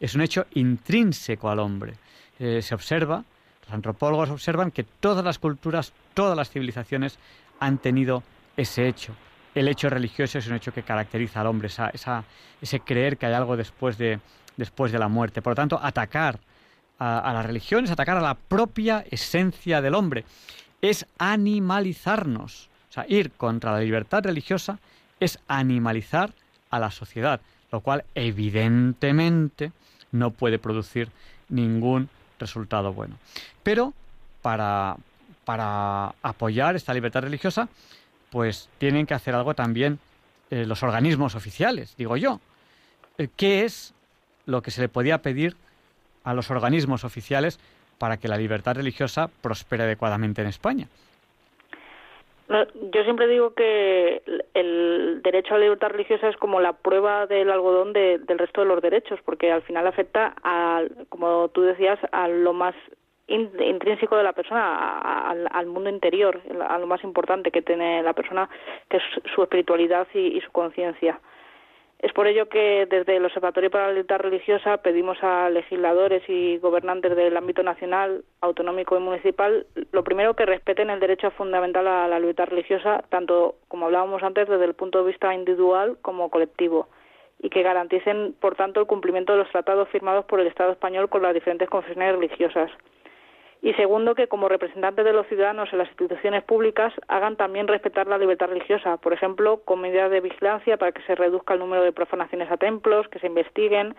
es 0.00 0.14
un 0.14 0.22
hecho 0.22 0.46
intrínseco 0.54 1.50
al 1.50 1.58
hombre. 1.58 1.94
Eh, 2.38 2.62
se 2.62 2.74
observa 2.74 3.24
los 3.66 3.74
antropólogos 3.74 4.30
observan 4.30 4.70
que 4.70 4.84
todas 4.84 5.24
las 5.24 5.38
culturas, 5.38 5.92
todas 6.14 6.36
las 6.36 6.50
civilizaciones 6.50 7.18
han 7.58 7.78
tenido 7.78 8.22
ese 8.56 8.88
hecho. 8.88 9.14
El 9.54 9.68
hecho 9.68 9.90
religioso 9.90 10.38
es 10.38 10.46
un 10.46 10.54
hecho 10.54 10.72
que 10.72 10.82
caracteriza 10.82 11.40
al 11.40 11.48
hombre, 11.48 11.68
esa, 11.68 12.24
ese 12.60 12.80
creer 12.80 13.16
que 13.16 13.26
hay 13.26 13.32
algo 13.32 13.56
después 13.56 13.98
de, 13.98 14.20
después 14.56 14.92
de 14.92 14.98
la 14.98 15.08
muerte. 15.08 15.42
Por 15.42 15.52
lo 15.52 15.56
tanto, 15.56 15.80
atacar 15.82 16.38
a, 16.98 17.18
a, 17.18 17.32
las 17.32 17.46
religiones, 17.46 17.90
atacar 17.90 18.18
a 18.18 18.20
la 18.20 18.34
propia 18.34 19.04
esencia 19.10 19.80
del 19.80 19.94
hombre, 19.94 20.24
es 20.80 21.06
animalizarnos. 21.18 22.68
O 22.90 22.92
sea, 22.92 23.06
ir 23.08 23.32
contra 23.32 23.72
la 23.72 23.80
libertad 23.80 24.22
religiosa 24.22 24.78
es 25.18 25.40
animalizar 25.48 26.32
a 26.70 26.78
la 26.78 26.90
sociedad, 26.90 27.40
lo 27.72 27.80
cual 27.80 28.04
evidentemente 28.14 29.72
no 30.12 30.30
puede 30.30 30.58
producir 30.58 31.10
ningún 31.48 32.08
resultado 32.38 32.92
bueno. 32.92 33.16
Pero 33.62 33.92
para, 34.42 34.96
para 35.44 36.14
apoyar 36.22 36.76
esta 36.76 36.94
libertad 36.94 37.22
religiosa, 37.22 37.68
pues 38.30 38.68
tienen 38.78 39.06
que 39.06 39.14
hacer 39.14 39.34
algo 39.34 39.54
también 39.54 39.98
eh, 40.50 40.64
los 40.66 40.82
organismos 40.82 41.34
oficiales, 41.34 41.94
digo 41.96 42.16
yo. 42.16 42.40
Eh, 43.18 43.28
¿Qué 43.34 43.64
es 43.64 43.94
lo 44.44 44.62
que 44.62 44.70
se 44.70 44.80
le 44.80 44.88
podía 44.88 45.22
pedir 45.22 45.56
a 46.22 46.34
los 46.34 46.50
organismos 46.50 47.04
oficiales 47.04 47.58
para 47.98 48.18
que 48.18 48.28
la 48.28 48.36
libertad 48.36 48.76
religiosa 48.76 49.28
prospere 49.28 49.84
adecuadamente 49.84 50.42
en 50.42 50.48
España? 50.48 50.88
Yo 52.48 53.02
siempre 53.02 53.26
digo 53.26 53.54
que 53.54 54.22
el 54.54 55.20
derecho 55.22 55.54
a 55.54 55.58
la 55.58 55.64
libertad 55.64 55.88
religiosa 55.88 56.28
es 56.28 56.36
como 56.36 56.60
la 56.60 56.74
prueba 56.74 57.26
del 57.26 57.50
algodón 57.50 57.92
del 57.92 58.38
resto 58.38 58.60
de 58.60 58.68
los 58.68 58.80
derechos, 58.80 59.18
porque 59.24 59.50
al 59.50 59.62
final 59.62 59.86
afecta, 59.86 60.34
a, 60.44 60.82
como 61.08 61.48
tú 61.48 61.62
decías, 61.62 61.98
a 62.12 62.28
lo 62.28 62.52
más 62.52 62.74
intrínseco 63.28 64.16
de 64.16 64.22
la 64.22 64.32
persona, 64.32 65.00
al, 65.50 65.66
mundo 65.66 65.90
interior, 65.90 66.40
a 66.68 66.78
lo 66.78 66.86
más 66.86 67.02
importante 67.02 67.50
que 67.50 67.62
tiene 67.62 68.02
la 68.02 68.12
persona, 68.12 68.48
que 68.88 68.98
es 68.98 69.02
su 69.34 69.42
espiritualidad 69.42 70.06
y 70.14 70.40
su 70.40 70.52
conciencia. 70.52 71.20
Es 71.98 72.12
por 72.12 72.26
ello 72.26 72.48
que 72.48 72.86
desde 72.90 73.16
el 73.16 73.24
Observatorio 73.24 73.70
para 73.70 73.86
la 73.86 73.92
Libertad 73.92 74.18
Religiosa 74.18 74.76
pedimos 74.78 75.16
a 75.22 75.48
legisladores 75.48 76.22
y 76.28 76.58
gobernantes 76.58 77.16
del 77.16 77.36
ámbito 77.36 77.62
nacional, 77.62 78.22
autonómico 78.42 78.96
y 78.96 79.00
municipal, 79.00 79.66
lo 79.92 80.04
primero 80.04 80.34
que 80.34 80.44
respeten 80.44 80.90
el 80.90 81.00
derecho 81.00 81.30
fundamental 81.30 81.88
a 81.88 82.06
la 82.06 82.20
libertad 82.20 82.48
religiosa, 82.48 83.02
tanto 83.08 83.56
como 83.68 83.86
hablábamos 83.86 84.22
antes 84.22 84.46
desde 84.46 84.66
el 84.66 84.74
punto 84.74 84.98
de 84.98 85.10
vista 85.10 85.34
individual 85.34 85.96
como 86.02 86.30
colectivo, 86.30 86.88
y 87.38 87.48
que 87.48 87.62
garanticen, 87.62 88.34
por 88.40 88.56
tanto, 88.56 88.80
el 88.80 88.86
cumplimiento 88.86 89.32
de 89.32 89.38
los 89.38 89.50
tratados 89.50 89.88
firmados 89.88 90.26
por 90.26 90.40
el 90.40 90.46
Estado 90.48 90.72
español 90.72 91.08
con 91.08 91.22
las 91.22 91.32
diferentes 91.32 91.68
confesiones 91.68 92.14
religiosas 92.14 92.70
y 93.62 93.72
segundo 93.74 94.14
que 94.14 94.28
como 94.28 94.48
representantes 94.48 95.04
de 95.04 95.12
los 95.12 95.26
ciudadanos 95.26 95.72
en 95.72 95.78
las 95.78 95.88
instituciones 95.88 96.44
públicas 96.44 96.92
hagan 97.08 97.36
también 97.36 97.68
respetar 97.68 98.06
la 98.06 98.18
libertad 98.18 98.48
religiosa, 98.48 98.96
por 98.98 99.12
ejemplo, 99.12 99.60
con 99.64 99.80
medidas 99.80 100.10
de 100.10 100.20
vigilancia 100.20 100.76
para 100.76 100.92
que 100.92 101.02
se 101.02 101.14
reduzca 101.14 101.54
el 101.54 101.60
número 101.60 101.82
de 101.82 101.92
profanaciones 101.92 102.50
a 102.50 102.56
templos, 102.56 103.08
que 103.08 103.18
se 103.18 103.26
investiguen 103.26 103.96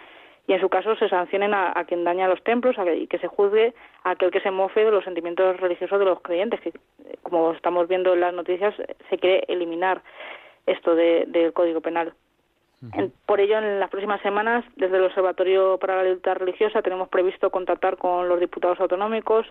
y 0.47 0.53
en 0.53 0.61
su 0.61 0.69
caso 0.69 0.95
se 0.95 1.09
sancionen 1.09 1.53
a, 1.53 1.73
quien 1.85 2.05
daña 2.05 2.27
los 2.27 2.41
templos 2.43 2.77
y 2.95 3.07
que 3.07 3.19
se 3.19 3.27
juzgue 3.27 3.73
a 4.03 4.11
aquel 4.11 4.31
que 4.31 4.39
se 4.39 4.49
mofe 4.49 4.85
de 4.85 4.91
los 4.91 5.03
sentimientos 5.03 5.59
religiosos 5.59 5.99
de 5.99 6.05
los 6.05 6.21
creyentes, 6.21 6.61
que 6.61 6.71
como 7.21 7.51
estamos 7.51 7.87
viendo 7.89 8.13
en 8.13 8.21
las 8.21 8.33
noticias 8.33 8.73
se 9.09 9.17
quiere 9.17 9.43
eliminar 9.49 10.01
esto 10.65 10.95
del 10.95 11.51
Código 11.53 11.81
Penal 11.81 12.13
por 13.25 13.39
ello, 13.39 13.57
en 13.57 13.79
las 13.79 13.89
próximas 13.89 14.21
semanas, 14.21 14.63
desde 14.75 14.97
el 14.97 15.05
Observatorio 15.05 15.77
para 15.79 15.95
la 15.95 16.03
Libertad 16.03 16.35
Religiosa, 16.35 16.81
tenemos 16.81 17.09
previsto 17.09 17.49
contactar 17.49 17.97
con 17.97 18.29
los 18.29 18.39
diputados 18.39 18.79
autonómicos, 18.79 19.47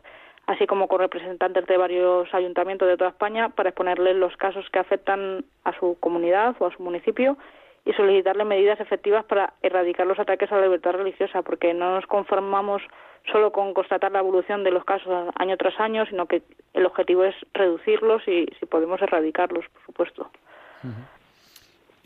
así 0.46 0.66
como 0.66 0.86
con 0.86 1.00
representantes 1.00 1.66
de 1.66 1.76
varios 1.76 2.32
ayuntamientos 2.32 2.86
de 2.86 2.96
toda 2.96 3.10
España, 3.10 3.48
para 3.48 3.70
exponerles 3.70 4.16
los 4.16 4.36
casos 4.36 4.64
que 4.70 4.78
afectan 4.78 5.44
a 5.64 5.72
su 5.78 5.96
comunidad 5.98 6.54
o 6.60 6.66
a 6.66 6.70
su 6.70 6.82
municipio 6.82 7.36
y 7.84 7.92
solicitarle 7.94 8.44
medidas 8.44 8.80
efectivas 8.80 9.24
para 9.24 9.54
erradicar 9.62 10.06
los 10.06 10.18
ataques 10.18 10.50
a 10.52 10.56
la 10.56 10.62
libertad 10.62 10.92
religiosa, 10.92 11.42
porque 11.42 11.74
no 11.74 11.94
nos 11.94 12.06
conformamos 12.06 12.82
solo 13.30 13.50
con 13.50 13.74
constatar 13.74 14.12
la 14.12 14.20
evolución 14.20 14.62
de 14.62 14.70
los 14.70 14.84
casos 14.84 15.30
año 15.36 15.56
tras 15.56 15.78
año, 15.80 16.06
sino 16.06 16.26
que 16.26 16.42
el 16.74 16.86
objetivo 16.86 17.24
es 17.24 17.34
reducirlos 17.54 18.26
y, 18.28 18.46
si 18.58 18.66
podemos, 18.66 19.02
erradicarlos, 19.02 19.64
por 19.68 19.82
supuesto. 19.84 20.30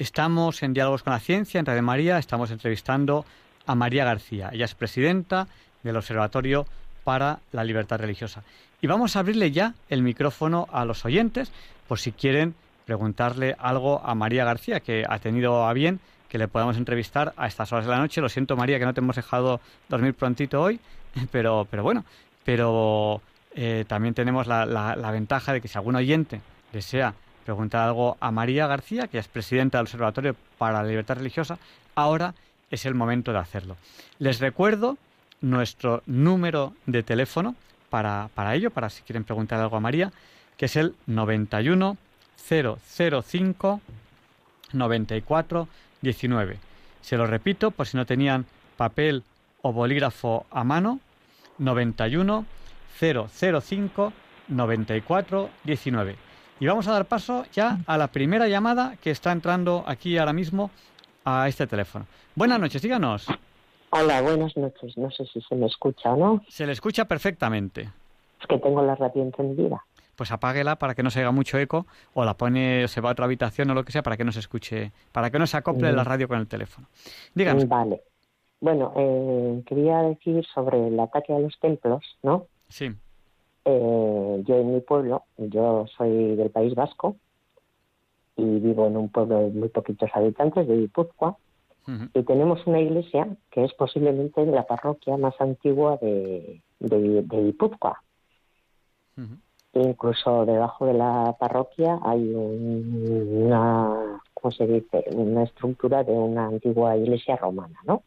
Estamos 0.00 0.62
en 0.62 0.72
Diálogos 0.72 1.02
con 1.02 1.12
la 1.12 1.20
Ciencia, 1.20 1.58
en 1.58 1.66
Radio 1.66 1.82
María, 1.82 2.16
estamos 2.16 2.50
entrevistando 2.50 3.26
a 3.66 3.74
María 3.74 4.06
García. 4.06 4.48
Ella 4.50 4.64
es 4.64 4.74
presidenta 4.74 5.46
del 5.82 5.94
Observatorio 5.94 6.64
para 7.04 7.40
la 7.52 7.64
Libertad 7.64 8.00
Religiosa. 8.00 8.42
Y 8.80 8.86
vamos 8.86 9.14
a 9.14 9.18
abrirle 9.18 9.50
ya 9.50 9.74
el 9.90 10.00
micrófono 10.00 10.68
a 10.72 10.86
los 10.86 11.04
oyentes 11.04 11.52
por 11.86 11.98
si 11.98 12.12
quieren 12.12 12.54
preguntarle 12.86 13.56
algo 13.58 14.00
a 14.02 14.14
María 14.14 14.46
García, 14.46 14.80
que 14.80 15.04
ha 15.06 15.18
tenido 15.18 15.66
a 15.66 15.72
bien 15.74 16.00
que 16.30 16.38
le 16.38 16.48
podamos 16.48 16.78
entrevistar 16.78 17.34
a 17.36 17.46
estas 17.46 17.70
horas 17.70 17.84
de 17.84 17.90
la 17.90 17.98
noche. 17.98 18.22
Lo 18.22 18.30
siento, 18.30 18.56
María, 18.56 18.78
que 18.78 18.86
no 18.86 18.94
te 18.94 19.00
hemos 19.00 19.16
dejado 19.16 19.60
dormir 19.90 20.14
prontito 20.14 20.62
hoy, 20.62 20.80
pero, 21.30 21.68
pero 21.70 21.82
bueno, 21.82 22.06
pero 22.42 23.20
eh, 23.54 23.84
también 23.86 24.14
tenemos 24.14 24.46
la, 24.46 24.64
la 24.64 25.10
ventaja 25.10 25.52
de 25.52 25.60
que 25.60 25.68
si 25.68 25.76
algún 25.76 25.96
oyente 25.96 26.40
desea 26.72 27.12
preguntar 27.44 27.88
algo 27.88 28.16
a 28.20 28.30
María 28.30 28.66
García, 28.66 29.08
que 29.08 29.18
es 29.18 29.28
presidenta 29.28 29.78
del 29.78 29.86
Observatorio 29.86 30.36
para 30.58 30.82
la 30.82 30.88
Libertad 30.88 31.16
Religiosa, 31.16 31.58
ahora 31.94 32.34
es 32.70 32.86
el 32.86 32.94
momento 32.94 33.32
de 33.32 33.38
hacerlo. 33.38 33.76
Les 34.18 34.40
recuerdo 34.40 34.96
nuestro 35.40 36.02
número 36.06 36.74
de 36.86 37.02
teléfono 37.02 37.54
para, 37.88 38.30
para 38.34 38.54
ello, 38.54 38.70
para 38.70 38.90
si 38.90 39.02
quieren 39.02 39.24
preguntar 39.24 39.60
algo 39.60 39.76
a 39.76 39.80
María, 39.80 40.12
que 40.56 40.66
es 40.66 40.76
el 40.76 40.94
91 41.06 41.96
005 42.48 43.80
94 44.72 45.68
19. 46.02 46.58
Se 47.00 47.16
lo 47.16 47.26
repito 47.26 47.70
por 47.70 47.86
si 47.86 47.96
no 47.96 48.06
tenían 48.06 48.46
papel 48.76 49.24
o 49.62 49.72
bolígrafo 49.72 50.46
a 50.50 50.64
mano, 50.64 51.00
91 51.58 52.46
005 52.98 54.12
94 54.48 55.50
19. 55.64 56.29
Y 56.60 56.66
vamos 56.66 56.86
a 56.88 56.92
dar 56.92 57.06
paso 57.06 57.46
ya 57.54 57.78
a 57.86 57.96
la 57.96 58.08
primera 58.08 58.46
llamada 58.46 58.96
que 59.02 59.10
está 59.10 59.32
entrando 59.32 59.82
aquí 59.86 60.18
ahora 60.18 60.34
mismo 60.34 60.70
a 61.24 61.48
este 61.48 61.66
teléfono. 61.66 62.06
Buenas 62.34 62.60
noches, 62.60 62.82
díganos. 62.82 63.26
Hola, 63.88 64.20
buenas 64.20 64.54
noches. 64.58 64.96
No 64.98 65.10
sé 65.10 65.24
si 65.32 65.40
se 65.40 65.54
me 65.54 65.66
escucha 65.66 66.12
o 66.12 66.16
no. 66.18 66.44
Se 66.48 66.66
le 66.66 66.72
escucha 66.72 67.06
perfectamente. 67.06 67.88
Es 68.38 68.46
que 68.46 68.58
tengo 68.58 68.82
la 68.82 68.94
radio 68.94 69.22
encendida. 69.22 69.82
Pues 70.16 70.32
apáguela 70.32 70.76
para 70.76 70.94
que 70.94 71.02
no 71.02 71.08
se 71.08 71.20
haga 71.20 71.30
mucho 71.30 71.56
eco 71.56 71.86
o 72.12 72.26
la 72.26 72.34
pone, 72.34 72.86
se 72.88 73.00
va 73.00 73.08
a 73.08 73.12
otra 73.12 73.24
habitación 73.24 73.70
o 73.70 73.74
lo 73.74 73.82
que 73.82 73.92
sea 73.92 74.02
para 74.02 74.18
que 74.18 74.24
no 74.24 74.32
se 74.32 74.40
escuche, 74.40 74.92
para 75.12 75.30
que 75.30 75.38
no 75.38 75.46
se 75.46 75.56
acople 75.56 75.90
la 75.92 76.04
radio 76.04 76.28
con 76.28 76.38
el 76.38 76.46
teléfono. 76.46 76.88
Díganos. 77.34 77.66
Vale. 77.66 78.02
Bueno, 78.60 78.92
eh, 78.96 79.62
quería 79.66 80.02
decir 80.02 80.44
sobre 80.54 80.88
el 80.88 81.00
ataque 81.00 81.32
a 81.32 81.38
los 81.38 81.58
templos, 81.58 82.04
¿no? 82.22 82.48
Sí. 82.68 82.90
Eh, 83.64 84.42
yo 84.46 84.56
en 84.56 84.74
mi 84.74 84.80
pueblo, 84.80 85.24
yo 85.36 85.86
soy 85.96 86.36
del 86.36 86.50
País 86.50 86.74
Vasco 86.74 87.16
y 88.36 88.44
vivo 88.60 88.86
en 88.86 88.96
un 88.96 89.08
pueblo 89.10 89.38
de 89.38 89.50
muy 89.50 89.68
poquitos 89.68 90.10
habitantes, 90.14 90.66
de 90.66 90.76
Guipúzcoa, 90.76 91.36
y 92.14 92.22
tenemos 92.22 92.64
una 92.68 92.80
iglesia 92.80 93.26
que 93.50 93.64
es 93.64 93.74
posiblemente 93.74 94.46
la 94.46 94.64
parroquia 94.64 95.16
más 95.16 95.34
antigua 95.40 95.96
de, 95.96 96.62
de, 96.78 97.22
Guipúzcoa. 97.22 98.00
Incluso 99.72 100.46
debajo 100.46 100.86
de 100.86 100.94
la 100.94 101.36
parroquia 101.38 101.98
hay 102.04 102.32
una, 102.32 104.20
¿cómo 104.34 104.52
se 104.52 104.66
dice? 104.68 105.04
Una 105.12 105.42
estructura 105.42 106.04
de 106.04 106.12
una 106.12 106.46
antigua 106.46 106.96
iglesia 106.96 107.36
romana, 107.36 107.80
¿no? 107.84 108.04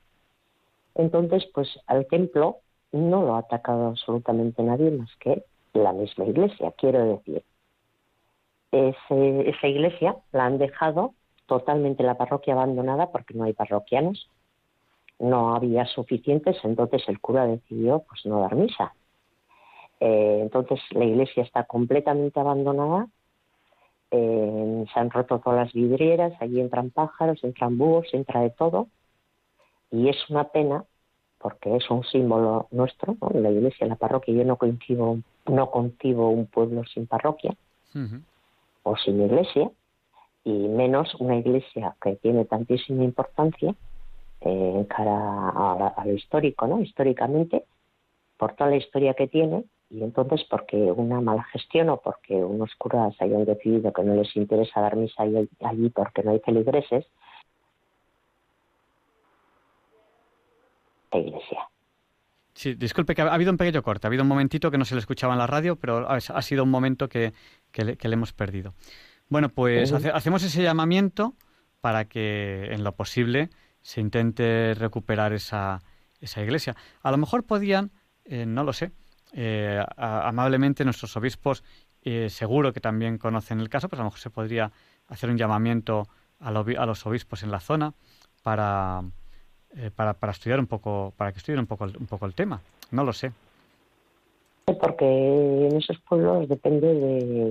Entonces, 0.96 1.46
pues 1.54 1.68
al 1.88 2.06
templo 2.08 2.60
no 2.94 3.24
lo 3.24 3.36
ha 3.36 3.40
atacado 3.40 3.88
absolutamente 3.88 4.64
nadie 4.64 4.92
más 4.92 5.10
que 5.20 5.44
la 5.74 5.92
misma 5.92 6.26
iglesia, 6.26 6.72
quiero 6.78 7.04
decir. 7.04 7.44
esa 8.72 9.68
iglesia 9.68 10.16
la 10.32 10.46
han 10.46 10.58
dejado 10.60 11.14
totalmente 11.48 12.04
la 12.04 12.16
parroquia 12.16 12.54
abandonada 12.54 13.12
porque 13.12 13.34
no 13.34 13.44
hay 13.44 13.54
parroquianos, 13.54 14.30
no 15.20 15.56
había 15.56 15.86
suficientes, 15.86 16.58
entonces 16.64 17.04
el 17.08 17.20
cura 17.20 17.46
decidió 17.46 18.04
pues 18.08 18.26
no 18.26 18.42
dar 18.42 18.56
misa. 18.56 18.94
Eh, 20.00 20.40
entonces 20.42 20.80
la 20.92 21.06
iglesia 21.06 21.44
está 21.44 21.64
completamente 21.64 22.40
abandonada, 22.40 23.08
eh, 24.12 24.86
se 24.94 25.00
han 25.00 25.10
roto 25.10 25.40
todas 25.40 25.66
las 25.66 25.74
vidrieras, 25.74 26.34
allí 26.40 26.60
entran 26.60 26.92
pájaros, 26.92 27.44
entran 27.44 27.78
búhos, 27.78 28.08
entra 28.14 28.42
de 28.42 28.52
todo, 28.52 28.88
y 29.92 30.10
es 30.10 30.30
una 30.30 30.46
pena 30.46 30.86
porque 31.44 31.76
es 31.76 31.90
un 31.92 32.06
símbolo 32.06 32.68
nuestro, 32.72 33.18
la 33.34 33.52
iglesia, 33.52 33.86
la 33.86 33.98
parroquia. 33.98 34.34
Yo 34.34 34.46
no 34.46 34.56
concibo, 34.56 35.20
no 35.46 35.70
concibo 35.70 36.30
un 36.30 36.46
pueblo 36.46 36.86
sin 36.86 37.06
parroquia 37.06 37.54
o 38.84 38.98
sin 38.98 39.22
iglesia, 39.22 39.70
y 40.46 40.52
menos 40.52 41.14
una 41.20 41.36
iglesia 41.36 41.96
que 42.02 42.16
tiene 42.16 42.46
tantísima 42.46 43.04
importancia 43.04 43.76
eh, 44.42 44.72
en 44.76 44.86
cara 44.86 45.50
a, 45.90 46.04
lo 46.06 46.14
histórico, 46.14 46.66
¿no? 46.66 46.82
Históricamente, 46.82 47.66
por 48.38 48.54
toda 48.56 48.70
la 48.70 48.78
historia 48.78 49.14
que 49.14 49.28
tiene, 49.28 49.66
y 49.90 50.02
entonces 50.02 50.46
porque 50.50 50.78
una 50.78 51.20
mala 51.20 51.44
gestión 51.52 51.90
o 51.90 51.98
porque 51.98 52.36
unos 52.36 52.74
curas 52.76 53.16
hayan 53.22 53.44
decidido 53.44 53.92
que 53.92 54.04
no 54.04 54.16
les 54.16 54.34
interesa 54.38 54.80
dar 54.80 54.96
misa 54.96 55.24
allí 55.24 55.90
porque 55.90 56.24
no 56.24 56.32
hay 56.32 56.40
feligreses, 56.40 57.06
iglesia. 61.20 61.60
Sí, 62.54 62.76
disculpe 62.76 63.16
que 63.16 63.24
ha 63.24 63.34
habido 63.34 63.52
un 63.52 63.58
pequeño 63.58 63.82
corte, 63.82 64.06
ha 64.06 64.10
habido 64.10 64.24
un 64.24 64.30
momentito 64.30 64.70
que 64.70 64.78
no 64.78 64.86
se 64.86 64.94
le 64.94 65.00
escuchaba 65.00 65.34
en 65.34 65.40
la 65.40 65.48
radio, 65.48 65.76
pero 65.76 66.08
ha, 66.10 66.42
sido 66.42 66.64
un 66.64 66.70
momento 66.70 67.10
que, 67.10 67.34
le, 67.74 67.98
hemos 68.02 68.32
perdido. 68.34 68.76
Bueno, 69.28 69.50
pues 69.50 69.92
hacemos 69.92 70.44
ese 70.44 70.62
llamamiento 70.62 71.34
para 71.82 72.06
que 72.06 72.70
en 72.72 72.84
lo 72.84 72.96
posible 72.96 73.50
se 73.82 74.02
intente 74.02 74.76
recuperar 74.76 75.34
esa, 75.34 75.82
esa 76.22 76.42
iglesia. 76.42 76.76
A 77.02 77.10
lo 77.12 77.18
mejor 77.18 77.44
podían, 77.44 77.92
eh, 78.24 78.46
no 78.46 78.64
lo 78.64 78.72
sé, 78.72 78.92
eh, 79.34 79.84
amablemente 79.98 80.86
nuestros 80.86 81.18
obispos, 81.18 81.64
eh, 82.04 82.30
seguro 82.30 82.72
que 82.72 82.82
también 82.82 83.18
conocen 83.18 83.60
el 83.60 83.70
caso, 83.70 83.90
pues 83.90 84.00
a 84.00 84.04
lo 84.04 84.10
mejor 84.10 84.20
se 84.20 84.30
podría 84.30 84.72
hacer 85.08 85.30
un 85.30 85.38
llamamiento 85.38 86.08
a, 86.40 86.50
a 86.50 86.86
los 86.86 87.06
obispos 87.08 87.42
en 87.42 87.50
la 87.50 87.60
zona 87.60 87.96
para 88.44 89.02
eh, 89.78 89.92
para, 89.96 90.14
para, 90.14 90.32
estudiar 90.32 90.60
un 90.60 90.68
poco, 90.68 91.14
para 91.18 91.32
que 91.32 91.40
estudien 91.40 91.60
un 91.60 91.68
poco, 91.68 91.86
un 91.86 92.08
poco 92.08 92.26
el 92.26 92.34
tema. 92.34 92.62
No 92.92 93.04
lo 93.04 93.14
sé. 93.14 93.32
Porque 94.66 95.06
en 95.06 95.76
esos 95.76 96.00
pueblos 96.00 96.48
depende 96.48 96.88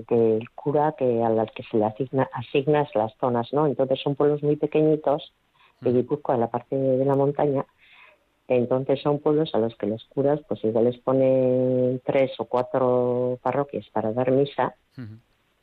del 0.08 0.50
cura 0.54 0.94
que 0.96 1.22
al 1.22 1.50
que 1.54 1.62
se 1.64 1.76
le 1.76 1.84
asigna, 1.84 2.28
asignas 2.32 2.88
las 2.94 3.14
zonas, 3.18 3.52
¿no? 3.52 3.66
Entonces 3.66 4.00
son 4.00 4.14
pueblos 4.14 4.42
muy 4.42 4.56
pequeñitos 4.56 5.32
de 5.82 5.90
mm. 5.90 5.94
Guipúzcoa, 5.94 6.36
en 6.36 6.40
la 6.40 6.50
parte 6.50 6.74
de 6.74 7.04
la 7.04 7.14
montaña, 7.14 7.66
entonces 8.48 9.00
son 9.00 9.18
pueblos 9.18 9.54
a 9.54 9.58
los 9.58 9.74
que 9.76 9.86
los 9.86 10.04
curas 10.06 10.40
pues 10.48 10.62
igual 10.64 10.84
les 10.84 10.98
ponen 10.98 12.00
tres 12.04 12.32
o 12.38 12.44
cuatro 12.44 13.38
parroquias 13.42 13.88
para 13.90 14.12
dar 14.12 14.30
misa 14.30 14.74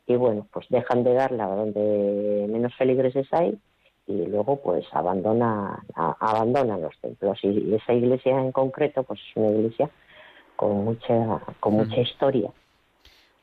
y 0.06 0.16
bueno, 0.16 0.46
pues 0.52 0.66
dejan 0.70 1.04
de 1.04 1.14
darla 1.14 1.46
donde 1.46 2.46
menos 2.48 2.74
feligreses 2.74 3.28
hay 3.32 3.58
y 4.10 4.26
luego 4.26 4.56
pues 4.56 4.84
abandona, 4.92 5.84
abandonan 5.94 6.82
los 6.82 6.98
templos. 7.00 7.38
Y 7.42 7.74
esa 7.74 7.92
iglesia 7.92 8.38
en 8.38 8.50
concreto 8.52 9.04
pues 9.04 9.20
es 9.20 9.36
una 9.36 9.50
iglesia 9.50 9.88
con 10.56 10.84
mucha 10.84 11.40
con 11.60 11.74
mucha 11.74 12.00
historia. 12.00 12.50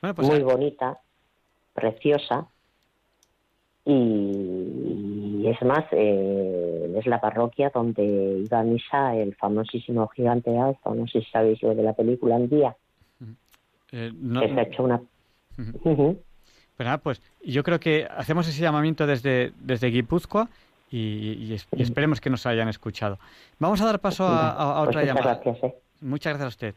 Pues 0.00 0.28
muy 0.28 0.42
bonita 0.42 0.98
preciosa. 1.74 2.46
Y, 3.84 5.46
es 5.46 5.62
más 5.62 5.84
eh, 5.92 6.94
es 6.98 7.06
la 7.06 7.20
parroquia 7.20 7.70
donde 7.72 8.04
iba 8.44 8.60
a 8.60 8.62
misa 8.62 9.16
el 9.16 9.34
famosísimo 9.36 10.08
gigante 10.08 10.56
alfa. 10.58 10.90
No 10.90 11.06
sé 11.06 11.22
si 11.22 11.30
sabéis 11.30 11.62
lo 11.62 11.74
de 11.74 11.82
la 11.82 11.94
película 11.94 12.36
en 12.36 12.48
día. 12.50 12.76
Eh, 13.92 14.12
que 14.40 14.48
se 14.54 14.60
ha 14.60 14.62
hecho 14.64 14.84
una 14.84 15.00
pues 17.02 17.20
yo 17.44 17.62
creo 17.62 17.80
que 17.80 18.06
hacemos 18.16 18.46
ese 18.48 18.62
llamamiento 18.62 19.06
desde, 19.06 19.52
desde 19.60 19.88
Guipúzcoa 19.88 20.48
y, 20.90 21.54
esperemos 21.72 22.20
que 22.20 22.30
nos 22.30 22.46
hayan 22.46 22.68
escuchado. 22.68 23.18
Vamos 23.58 23.80
a 23.80 23.86
dar 23.86 23.98
paso 24.00 24.26
a, 24.26 24.84
pues 24.84 24.88
otra 24.88 25.04
llamada. 25.04 25.40
Gracias, 25.44 25.64
¿eh? 25.64 25.74
Muchas 26.00 26.32
gracias 26.32 26.44
a 26.44 26.48
usted. 26.48 26.74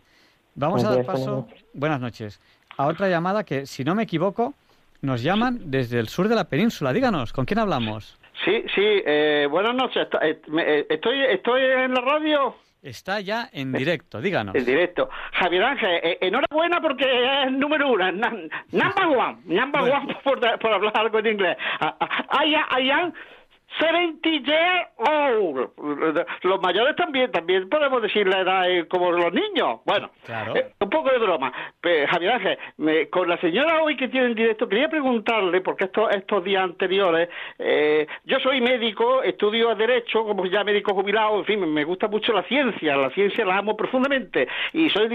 Vamos 0.56 0.84
a 0.84 0.95
dar 0.95 1.06
paso, 1.06 1.47
buenas 1.74 2.02
noches, 2.02 2.41
a 2.78 2.88
otra 2.88 3.08
llamada 3.08 3.43
que, 3.45 3.66
si 3.66 3.84
no 3.86 3.95
me 3.95 4.04
equivoco, 4.04 4.54
nos 5.02 5.24
llaman 5.24 5.72
desde 5.72 5.99
el 5.99 6.10
sur 6.10 6.28
de 6.28 6.36
la 6.36 6.45
península. 6.45 6.91
Díganos, 6.91 7.32
¿con 7.32 7.45
quién 7.45 7.60
hablamos? 7.60 8.18
Sí, 8.43 8.64
sí, 8.76 8.82
eh, 8.84 9.47
buenas 9.49 9.76
noches. 9.76 10.08
Eh, 10.22 10.86
¿Estoy, 10.89 11.24
¿Estoy 11.26 11.62
en 11.62 11.93
la 11.93 12.02
radio? 12.02 12.56
Está 12.82 13.19
ya 13.19 13.47
en 13.53 13.71
directo, 13.71 14.21
díganos. 14.21 14.55
En 14.55 14.65
directo. 14.65 15.07
Javier 15.34 15.63
Ángel, 15.63 15.99
eh, 16.01 16.17
enhorabuena 16.21 16.82
porque 16.82 17.05
es 17.43 17.51
número 17.51 17.91
uno, 17.91 18.11
number 18.11 19.05
one, 19.17 19.38
number 19.45 19.82
one 19.82 20.17
por, 20.23 20.39
por, 20.59 20.73
hablar 20.73 20.97
algo 20.97 21.19
en 21.19 21.27
inglés. 21.27 21.57
I, 21.79 22.55
I 22.55 22.89
am 22.89 23.13
70 23.80 24.30
years 24.30 24.88
old. 24.97 25.69
Los 26.43 26.61
mayores 26.61 26.95
también, 26.95 27.32
también 27.32 27.69
podemos 27.69 28.01
decir 28.01 28.28
la 28.28 28.39
edad 28.39 28.69
eh, 28.69 28.88
como 28.88 29.11
los 29.11 29.32
niños. 29.34 29.80
Bueno, 29.86 30.09
eh, 30.28 30.74
un 30.80 30.89
poco 30.89 31.09
de 31.09 31.17
broma. 31.19 31.51
Javier 31.82 32.32
Ángel, 32.34 33.09
con 33.09 33.30
la 33.30 33.38
señora 33.38 33.82
hoy 33.82 33.95
que 33.95 34.07
tiene 34.07 34.28
en 34.28 34.36
directo, 34.36 34.67
quería 34.67 34.89
preguntarle, 34.89 35.61
porque 35.61 35.86
estos, 35.86 36.11
estos 36.11 36.43
días 36.43 36.63
anteriores, 36.63 37.30
eh, 37.59 38.07
yo 38.26 38.39
soy 38.39 38.61
médico, 38.61 39.24
estudio 39.24 39.74
Derecho, 39.76 40.24
como 40.24 40.45
ya 40.45 40.63
médico 40.63 40.93
jubilado, 40.93 41.39
en 41.39 41.45
fin, 41.45 41.74
me 41.74 41.84
gusta 41.84 42.07
mucho 42.07 42.34
la 42.34 42.43
ciencia, 42.43 42.95
la 42.95 43.09
ciencia 43.11 43.45
la 43.45 43.57
amo 43.57 43.76
profundamente, 43.78 44.47
y 44.74 44.89
soy 44.89 45.09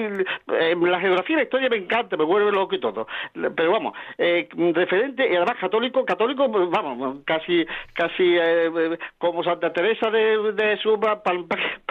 la 0.46 1.00
geografía 1.00 1.34
y 1.34 1.36
la 1.36 1.42
historia 1.44 1.68
me 1.68 1.76
encanta, 1.76 2.16
me 2.16 2.24
vuelve 2.24 2.50
loco 2.50 2.74
y 2.74 2.80
todo. 2.80 3.06
Pero 3.32 3.72
vamos, 3.72 3.94
referente, 4.18 5.28
y 5.30 5.36
además 5.36 5.56
católico, 5.60 6.04
católico, 6.04 6.48
vamos, 6.48 7.18
casi, 7.24 7.66
casi 7.92 8.38
eh, 8.46 8.98
como 9.18 9.42
Santa 9.42 9.72
Teresa 9.72 10.10
de, 10.10 10.54
Jesús 10.56 10.98
para, 11.00 11.20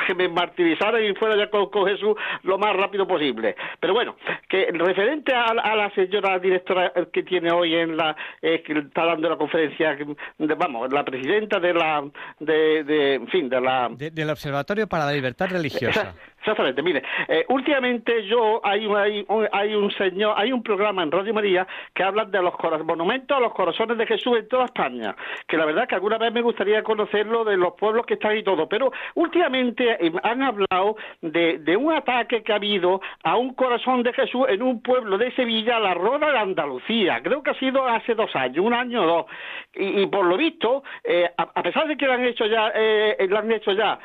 que 0.07 0.15
me 0.15 0.29
martirizara 0.29 1.01
y 1.01 1.13
fuera 1.15 1.35
ya 1.35 1.49
con, 1.49 1.69
Jesús 1.87 2.15
lo 2.43 2.57
más 2.57 2.75
rápido 2.75 3.07
posible. 3.07 3.55
Pero 3.79 3.93
bueno, 3.93 4.15
que 4.47 4.69
referente 4.71 5.33
a, 5.33 5.53
la 5.53 5.89
señora 5.93 6.39
directora 6.39 6.91
que 7.11 7.23
tiene 7.23 7.51
hoy 7.51 7.75
en 7.75 7.97
la, 7.97 8.15
eh, 8.41 8.61
que 8.63 8.73
está 8.73 9.05
dando 9.05 9.29
la 9.29 9.37
conferencia, 9.37 9.97
vamos, 10.37 10.91
la 10.91 11.03
presidenta 11.03 11.59
de 11.59 11.73
la, 11.73 12.03
de, 12.39 13.15
en 13.15 13.27
fin, 13.27 13.49
de 13.49 13.61
la... 13.61 13.89
del 13.91 14.29
Observatorio 14.29 14.87
para 14.87 15.05
la 15.05 15.11
Libertad 15.11 15.49
Religiosa. 15.49 16.15
Exactamente, 16.45 16.83
mire, 16.83 17.01
eh, 17.27 17.43
últimamente 17.49 18.23
yo 18.27 18.61
hay 18.63 18.85
un, 18.85 18.95
hay, 18.95 19.25
hay 19.51 19.73
un 19.73 19.89
señor, 19.93 20.35
hay 20.37 20.51
un 20.51 20.61
programa 20.61 21.01
en 21.01 21.09
Radio 21.09 21.33
María 21.33 21.65
que 21.91 22.03
habla 22.03 22.23
de 22.25 22.39
los 22.39 22.53
monumentos 22.85 23.35
a 23.35 23.39
los 23.39 23.51
corazones 23.51 23.97
de 23.97 24.05
Jesús 24.05 24.37
en 24.37 24.47
toda 24.47 24.65
España, 24.65 25.15
que 25.47 25.57
la 25.57 25.65
verdad 25.65 25.87
que 25.87 25.95
alguna 25.95 26.19
vez 26.19 26.31
me 26.31 26.43
gustaría 26.43 26.83
conocerlo 26.83 27.45
de 27.45 27.57
los 27.57 27.73
pueblos 27.73 28.05
que 28.05 28.13
están 28.13 28.37
y 28.37 28.43
todo, 28.43 28.69
pero 28.69 28.91
últimamente 29.15 29.97
eh, 30.05 30.11
han 30.21 30.43
hablado 30.43 30.97
de, 31.19 31.75
un 31.77 31.91
ataque 31.91 32.43
que 32.43 32.51
ha 32.51 32.57
habido 32.57 33.01
a 33.23 33.37
un 33.37 33.55
corazón 33.55 34.03
de 34.03 34.13
Jesús 34.13 34.45
en 34.47 34.61
un 34.61 34.83
pueblo 34.83 35.17
de 35.17 35.31
Sevilla, 35.31 35.79
la 35.79 35.95
Roda 35.95 36.31
de 36.31 36.37
Andalucía, 36.37 37.23
creo 37.23 37.41
que 37.41 37.49
ha 37.49 37.59
sido 37.59 37.87
hace 37.87 38.13
dos 38.13 38.35
años, 38.35 38.63
un 38.63 38.73
año 38.75 39.01
o 39.01 39.07
dos, 39.07 39.25
y, 39.73 40.05
por 40.05 40.27
lo 40.27 40.37
visto, 40.37 40.83
eh, 41.03 41.27
a, 41.35 41.63
pesar 41.63 41.87
de 41.87 41.97
que 41.97 42.05
le 42.05 42.13
han 42.13 42.23
hecho 42.23 42.45
ya, 42.45 42.71
eh, 42.75 43.17
le 43.27 43.35
han 43.35 43.51
hecho 43.51 43.71
ya 43.71 43.97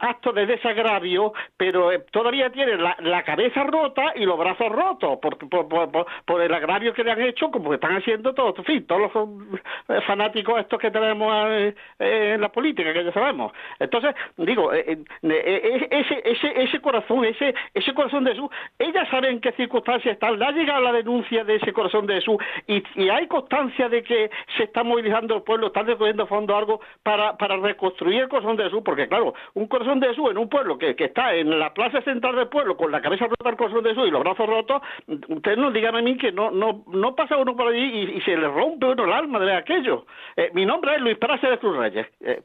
actos 0.00 0.34
de 0.34 0.46
desagravio, 0.46 1.34
pero 1.56 1.81
eh, 1.90 2.04
todavía 2.10 2.50
tiene 2.50 2.76
la, 2.76 3.22
cabeza 3.22 3.62
rota 3.64 4.12
y 4.14 4.24
los 4.24 4.38
brazos 4.38 4.68
rotos 4.70 5.18
por, 5.18 5.38
por, 5.38 6.42
el 6.42 6.52
agravio 6.54 6.92
que 6.92 7.04
le 7.04 7.12
han 7.12 7.22
hecho, 7.22 7.50
como 7.50 7.72
están 7.72 7.96
haciendo 7.96 8.34
todos, 8.34 8.58
en 8.58 8.64
fin, 8.64 8.86
todos 8.86 9.12
los 9.12 9.58
eh, 9.88 10.00
fanáticos 10.06 10.60
estos 10.60 10.78
que 10.78 10.90
tenemos 10.90 11.32
eh, 11.48 11.74
en 11.98 12.40
la 12.40 12.50
política, 12.50 12.92
que 12.92 13.04
ya 13.04 13.12
sabemos. 13.12 13.52
Entonces, 13.78 14.14
digo, 14.36 14.72
ese, 14.72 16.22
ese, 16.24 16.62
ese 16.62 16.80
corazón, 16.80 17.24
ese, 17.24 17.54
ese 17.74 17.94
corazón 17.94 18.24
de 18.24 18.32
Jesús, 18.32 18.50
ellas 18.78 19.08
saben 19.08 19.32
en 19.32 19.40
qué 19.40 19.52
circunstancias 19.52 20.14
están, 20.14 20.38
le 20.38 20.44
ha 20.44 20.52
llegado 20.52 20.82
la 20.82 20.92
denuncia 20.92 21.44
de 21.44 21.56
ese 21.56 21.72
corazón 21.72 22.06
de 22.06 22.14
Jesús 22.14 22.36
y, 22.66 22.82
hay 23.12 23.26
constancia 23.26 23.88
de 23.88 24.02
que 24.02 24.30
se 24.56 24.64
está 24.64 24.82
movilizando 24.82 25.36
el 25.36 25.42
pueblo, 25.42 25.66
están 25.68 25.86
recogiendo 25.86 26.26
fondo 26.26 26.56
algo 26.56 26.80
para, 27.02 27.36
para 27.36 27.56
reconstruir 27.56 28.22
el 28.22 28.28
corazón 28.28 28.56
de 28.56 28.64
Jesús, 28.64 28.82
porque 28.84 29.06
claro, 29.08 29.34
un 29.54 29.66
corazón 29.66 30.00
de 30.00 30.08
Jesús 30.08 30.30
en 30.30 30.38
un 30.38 30.48
pueblo 30.48 30.78
que, 30.78 30.96
que 30.96 31.04
está 31.04 31.34
en 31.34 31.58
la 31.58 31.71
plaza 31.72 32.00
central 32.02 32.36
del 32.36 32.48
pueblo 32.48 32.76
con 32.76 32.90
la 32.90 33.00
cabeza 33.00 33.26
rota 33.26 33.48
al 33.48 33.56
corazón 33.56 33.82
de 33.82 33.90
Jesús 33.90 34.08
y 34.08 34.10
los 34.10 34.22
brazos 34.22 34.46
rotos, 34.46 34.82
ustedes 35.28 35.58
no 35.58 35.70
digan 35.70 35.96
a 35.96 36.02
mí 36.02 36.16
que 36.16 36.32
no 36.32 36.50
no 36.50 36.84
no 36.86 37.14
pasa 37.14 37.36
uno 37.36 37.56
por 37.56 37.68
allí 37.68 38.14
y, 38.16 38.20
se 38.22 38.36
le 38.36 38.48
rompe 38.48 38.86
uno 38.86 39.04
el 39.04 39.12
alma 39.12 39.40
de 39.40 39.54
aquello. 39.54 40.06
Eh, 40.36 40.50
mi 40.54 40.66
nombre 40.66 40.94
es 40.94 41.00
Luis 41.00 41.18
Prace 41.18 41.46
de 41.46 41.58
Cruz 41.58 41.76
Reyes, 41.76 42.06
eh, 42.20 42.42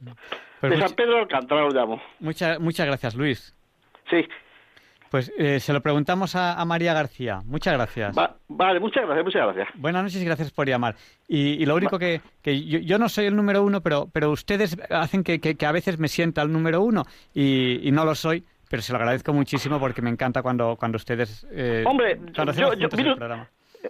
pues 0.59 0.71
de 0.71 0.77
San 0.79 0.95
Pedro 0.95 1.15
de 1.15 1.19
Alcántara 1.21 1.61
lo 1.61 1.69
llamo. 1.69 2.01
Muchas 2.19 2.59
muchas 2.59 2.87
gracias, 2.87 3.15
Luis. 3.15 3.55
Sí. 4.09 4.27
Pues 5.09 5.31
eh, 5.37 5.59
se 5.59 5.73
lo 5.73 5.81
preguntamos 5.81 6.35
a, 6.35 6.63
María 6.65 6.93
García. 6.93 7.41
Muchas 7.45 7.73
gracias. 7.73 8.15
vale, 8.47 8.79
muchas 8.79 9.05
gracias, 9.05 9.25
muchas 9.25 9.41
gracias. 9.43 9.69
Buenas 9.79 10.03
noches 10.03 10.21
y 10.21 10.25
gracias 10.25 10.51
por 10.51 10.67
llamar. 10.67 10.95
Y, 11.27 11.65
lo 11.65 11.75
único 11.75 11.97
que, 11.97 12.21
que 12.41 12.61
yo, 12.65 12.97
no 12.97 13.07
soy 13.07 13.25
el 13.25 13.35
número 13.35 13.63
uno, 13.63 13.81
pero, 13.81 14.09
pero 14.11 14.31
ustedes 14.31 14.77
hacen 14.89 15.23
que, 15.23 15.39
que, 15.39 15.65
a 15.65 15.71
veces 15.71 15.97
me 15.97 16.07
sienta 16.07 16.41
el 16.41 16.51
número 16.51 16.81
uno 16.81 17.03
y, 17.33 17.87
y 17.87 17.91
no 17.91 18.03
lo 18.03 18.15
soy 18.15 18.43
pero 18.69 18.81
se 18.81 18.91
lo 18.91 18.99
agradezco 18.99 19.33
muchísimo 19.33 19.79
porque 19.79 20.01
me 20.01 20.09
encanta 20.09 20.41
cuando, 20.41 20.75
cuando 20.75 20.97
ustedes... 20.97 21.47
Eh, 21.51 21.83
Hombre, 21.85 22.19
yo, 22.33 22.73
yo, 22.73 22.89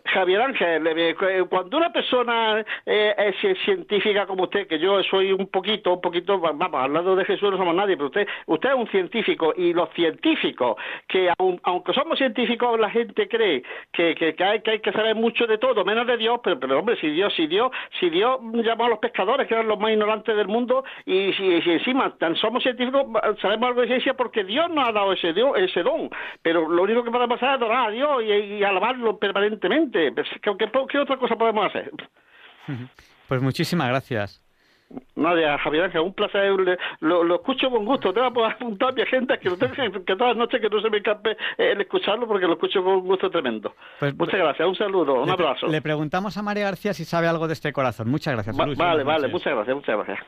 Javier 0.06 0.42
Ángel, 0.42 0.88
eh, 0.88 1.16
cuando 1.50 1.78
una 1.78 1.92
persona 1.92 2.64
eh, 2.86 3.34
es 3.42 3.58
científica 3.64 4.26
como 4.26 4.44
usted, 4.44 4.68
que 4.68 4.80
yo 4.80 5.02
soy 5.04 5.32
un 5.32 5.48
poquito, 5.48 5.94
un 5.94 6.02
poquito, 6.02 6.40
vamos, 6.40 6.82
al 6.82 6.94
lado 6.94 7.16
de 7.16 7.26
Jesús 7.26 7.52
no 7.52 7.58
somos 7.58 7.76
nadie, 7.76 7.96
pero 7.96 8.08
usted, 8.08 8.28
usted 8.46 8.70
es 8.70 8.76
un 8.76 8.88
científico 8.88 9.54
y 9.56 9.74
los 9.74 9.90
científicos, 9.92 10.76
que 11.08 11.32
aunque 11.64 11.94
somos 11.94 12.18
científicos, 12.18 12.80
la 12.80 12.90
gente 12.90 13.28
cree 13.28 13.64
que, 13.92 14.16
que, 14.16 14.44
hay, 14.44 14.62
que 14.62 14.72
hay 14.72 14.80
que 14.80 14.92
saber 14.92 15.16
mucho 15.16 15.48
de 15.48 15.58
todo, 15.58 15.86
menos 15.86 16.08
de 16.08 16.18
Dios, 16.18 16.40
pero, 16.44 16.60
pero 16.60 16.80
hombre, 16.80 16.98
si 17.00 17.10
Dios, 17.10 17.34
si 17.36 17.48
Dios, 17.48 17.72
si 18.00 18.10
Dios 18.10 18.40
llamó 18.54 18.86
a 18.86 18.90
los 18.90 19.00
pescadores, 19.00 19.48
que 19.48 19.54
eran 19.54 19.68
los 19.68 19.80
más 19.80 19.92
ignorantes 19.92 20.36
del 20.36 20.48
mundo, 20.48 20.84
y 21.06 21.34
si, 21.34 21.62
encima 21.72 22.16
somos 22.42 22.64
científicos, 22.64 23.06
sabemos 23.42 23.70
algo 23.70 23.82
de 23.82 23.88
ciencia 23.88 24.14
porque 24.14 24.44
Dios 24.44 24.70
nos 24.70 24.88
ha 24.88 24.92
dado 24.92 25.14
ese, 25.14 25.34
ese 25.58 25.84
don, 25.84 26.10
pero 26.42 26.68
lo 26.68 26.84
único 26.84 27.04
que 27.04 27.12
podemos 27.12 27.38
hacer 27.38 27.50
es 27.50 27.56
adorar 27.56 27.88
a 27.88 27.92
Dios 27.92 28.24
y 28.24 28.64
alabarlo 28.64 29.18
permanentemente 29.18 29.87
¿Qué, 29.92 31.00
otra 31.00 31.18
cosa 31.18 31.36
podemos 31.36 31.66
hacer? 31.66 31.92
Pues 33.28 33.42
muchísimas 33.42 33.90
gracias. 33.90 34.44
Nadia, 35.16 35.58
Javier 35.58 35.86
Ángel, 35.86 36.02
un 36.02 36.14
placer. 36.14 36.52
Lo, 37.02 37.36
escucho 37.36 37.70
con 37.70 37.84
gusto. 37.84 38.14
Te 38.14 38.22
voy 38.22 38.44
a 38.44 38.48
apuntar 38.48 38.90
a 38.90 38.92
mi 38.94 39.02
agenda 39.02 39.38
que, 39.38 39.50
que 39.50 40.16
todas 40.16 40.30
las 40.30 40.38
noches 40.38 40.62
que 40.62 40.70
no 40.70 40.82
se 40.82 40.90
me 40.90 40.98
escape 40.98 41.38
el 41.58 41.82
escucharlo 41.82 42.28
porque 42.28 42.46
lo 42.46 42.54
escucho 42.54 42.84
con 42.84 43.02
gusto 43.02 43.30
tremendo. 43.30 43.76
Pues, 44.00 44.16
Muchas 44.16 44.40
gracias. 44.40 44.68
Un 44.68 44.76
saludo, 44.76 45.22
un 45.22 45.30
abrazo. 45.30 45.68
Le 45.68 45.82
preguntamos 45.82 46.38
a 46.38 46.42
María 46.42 46.64
García 46.64 46.94
si 46.94 47.04
sabe 47.04 47.28
algo 47.28 47.48
de 47.48 47.54
este 47.54 47.74
corazón. 47.74 48.10
Muchas 48.10 48.34
gracias. 48.34 48.56
vale, 48.56 49.04
vale. 49.04 49.28
Muchas 49.28 49.54
gracias, 49.54 49.76
muchas 49.76 49.96
gracias. 49.98 50.20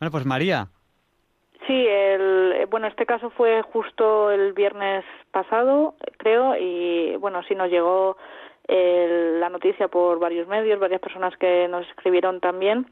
Bueno, 0.00 0.10
pues 0.10 0.26
María. 0.26 0.68
Sí, 1.66 1.72
el, 1.72 2.66
bueno, 2.70 2.88
este 2.88 3.06
caso 3.06 3.30
fue 3.30 3.62
justo 3.62 4.30
el 4.30 4.52
viernes 4.52 5.04
pasado, 5.30 5.94
creo, 6.18 6.56
y 6.56 7.16
bueno, 7.16 7.42
sí 7.48 7.54
nos 7.54 7.70
llegó 7.70 8.18
la 8.68 9.48
noticia 9.48 9.88
por 9.88 10.18
varios 10.18 10.48
medios, 10.48 10.80
varias 10.80 11.00
personas 11.00 11.36
que 11.36 11.68
nos 11.68 11.86
escribieron 11.88 12.40
también. 12.40 12.86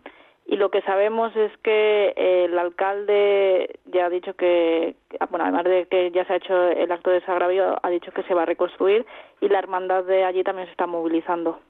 y 0.45 0.57
lo 0.57 0.71
que 0.71 0.83
sabemos 0.83 1.35
es 1.37 1.53
que 1.59 2.13
el 2.17 2.59
alcalde 2.59 3.79
ya 3.87 4.07
ha 4.07 4.11
dicho 4.11 4.35
que, 4.35 4.97
bueno, 5.31 5.45
además 5.45 5.65
de 5.65 5.87
que 5.87 6.11
ya 6.11 6.25
se 6.25 6.33
ha 6.33 6.37
hecho 6.37 6.69
el 6.69 6.91
acto 6.91 7.11
de 7.11 7.21
desagravio, 7.21 7.79
ha 7.81 7.91
dicho 7.91 8.11
que 8.11 8.25
se 8.25 8.35
va 8.35 8.43
a 8.43 8.47
reconstruir 8.47 9.07
y 9.41 9.49
la 9.49 9.61
hermandad 9.61 10.05
de 10.05 10.25
allí 10.25 10.43
también 10.43 10.67
se 10.67 10.73
está 10.73 10.87
movilizando. 10.87 11.61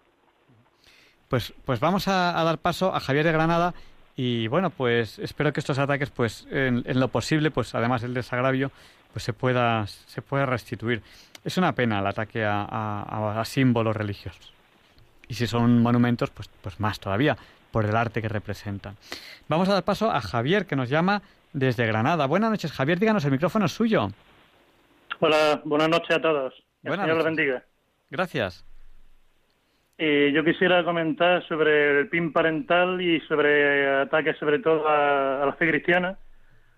Pues, 1.33 1.55
pues 1.65 1.81
vamos 1.81 2.09
a, 2.09 2.45
dar 2.45 2.59
paso 2.59 2.95
a 2.95 3.01
Javier 3.01 3.25
de 3.25 3.33
Granada 3.33 3.73
y 4.15 4.49
bueno, 4.49 4.69
pues 4.69 5.19
espero 5.19 5.51
que 5.51 5.61
estos 5.61 5.79
ataques, 5.79 6.11
pues 6.11 6.47
en, 6.51 6.83
lo 7.01 7.09
posible, 7.09 7.51
pues 7.51 7.75
además 7.75 8.03
del 8.03 8.13
desagravio, 8.13 8.71
pues 9.13 9.25
se 9.25 9.33
pueda, 9.33 9.87
se 9.87 10.23
pueda 10.23 10.47
restituir. 10.47 11.03
Es 11.45 11.57
una 11.59 11.75
pena 11.75 12.01
el 12.01 12.07
ataque 12.07 12.45
a, 12.45 13.43
símbolos 13.45 13.97
religiosos. 13.97 14.53
Y 15.29 15.35
si 15.35 15.47
son 15.47 15.83
monumentos, 15.83 16.31
pues, 16.31 16.49
pues 16.61 16.81
más 16.81 17.01
todavía 17.01 17.37
por 17.71 17.85
el 17.87 17.97
arte 17.97 18.21
que 18.21 18.29
representan. 18.29 18.97
Vamos 19.49 19.69
a 19.69 19.75
dar 19.75 19.85
paso 19.85 20.11
a 20.11 20.21
Javier, 20.21 20.67
que 20.67 20.77
nos 20.77 20.89
llama 20.89 21.23
desde 21.53 21.87
Granada. 21.87 22.27
Buenas 22.27 22.51
noches, 22.51 22.73
Javier, 22.73 22.99
díganos, 22.99 23.25
el 23.25 23.33
micrófono 23.33 23.67
es 23.67 23.73
suyo. 23.73 24.09
Hola, 25.21 25.61
buenas 25.65 25.89
noches 25.89 26.17
a 26.17 26.21
todos. 26.21 26.55
Buenas 26.83 27.07
Señor 27.07 27.25
bendiga. 27.25 27.63
Gracias. 28.11 28.65
Eh, 29.99 30.33
yo 30.35 30.45
quisiera 30.45 30.85
comentar 30.85 31.47
sobre 31.47 32.01
el 32.01 32.09
PIN 32.09 32.33
parental 32.33 33.01
y 33.01 33.21
sobre 33.21 34.01
ataques 34.01 34.37
sobre 34.39 34.59
todo 34.59 34.89
a, 34.89 35.47
la 35.47 35.53
fe 35.53 35.69
cristiana, 35.69 36.19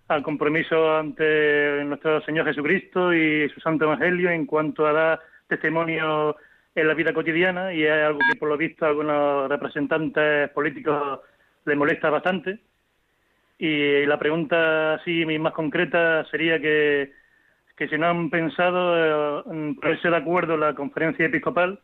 al 0.08 0.22
compromiso 0.22 0.96
ante 0.96 1.82
nuestro 1.84 2.20
Señor 2.22 2.46
Jesucristo 2.46 3.12
y 3.14 3.48
su 3.50 3.60
Santo 3.60 3.84
Evangelio 3.84 4.30
en 4.30 4.46
cuanto 4.46 4.86
a 4.86 4.92
dar 4.92 5.20
testimonio 5.48 6.36
en 6.74 6.88
la 6.88 6.94
vida 6.94 7.12
cotidiana 7.12 7.72
y 7.72 7.84
es 7.84 7.92
algo 7.92 8.18
que 8.30 8.38
por 8.38 8.48
lo 8.48 8.56
visto 8.56 8.84
a 8.84 8.88
algunos 8.88 9.48
representantes 9.48 10.50
políticos 10.50 11.20
les 11.64 11.76
molesta 11.76 12.10
bastante. 12.10 12.58
Y 13.58 14.04
la 14.04 14.18
pregunta 14.18 14.94
así 14.94 15.24
más 15.38 15.52
concreta 15.52 16.24
sería 16.30 16.60
que, 16.60 17.12
que 17.76 17.88
si 17.88 17.96
no 17.96 18.08
han 18.08 18.28
pensado 18.28 19.40
eh, 19.46 19.74
ponerse 19.80 20.10
de 20.10 20.16
acuerdo 20.16 20.56
la 20.56 20.74
conferencia 20.74 21.26
episcopal, 21.26 21.80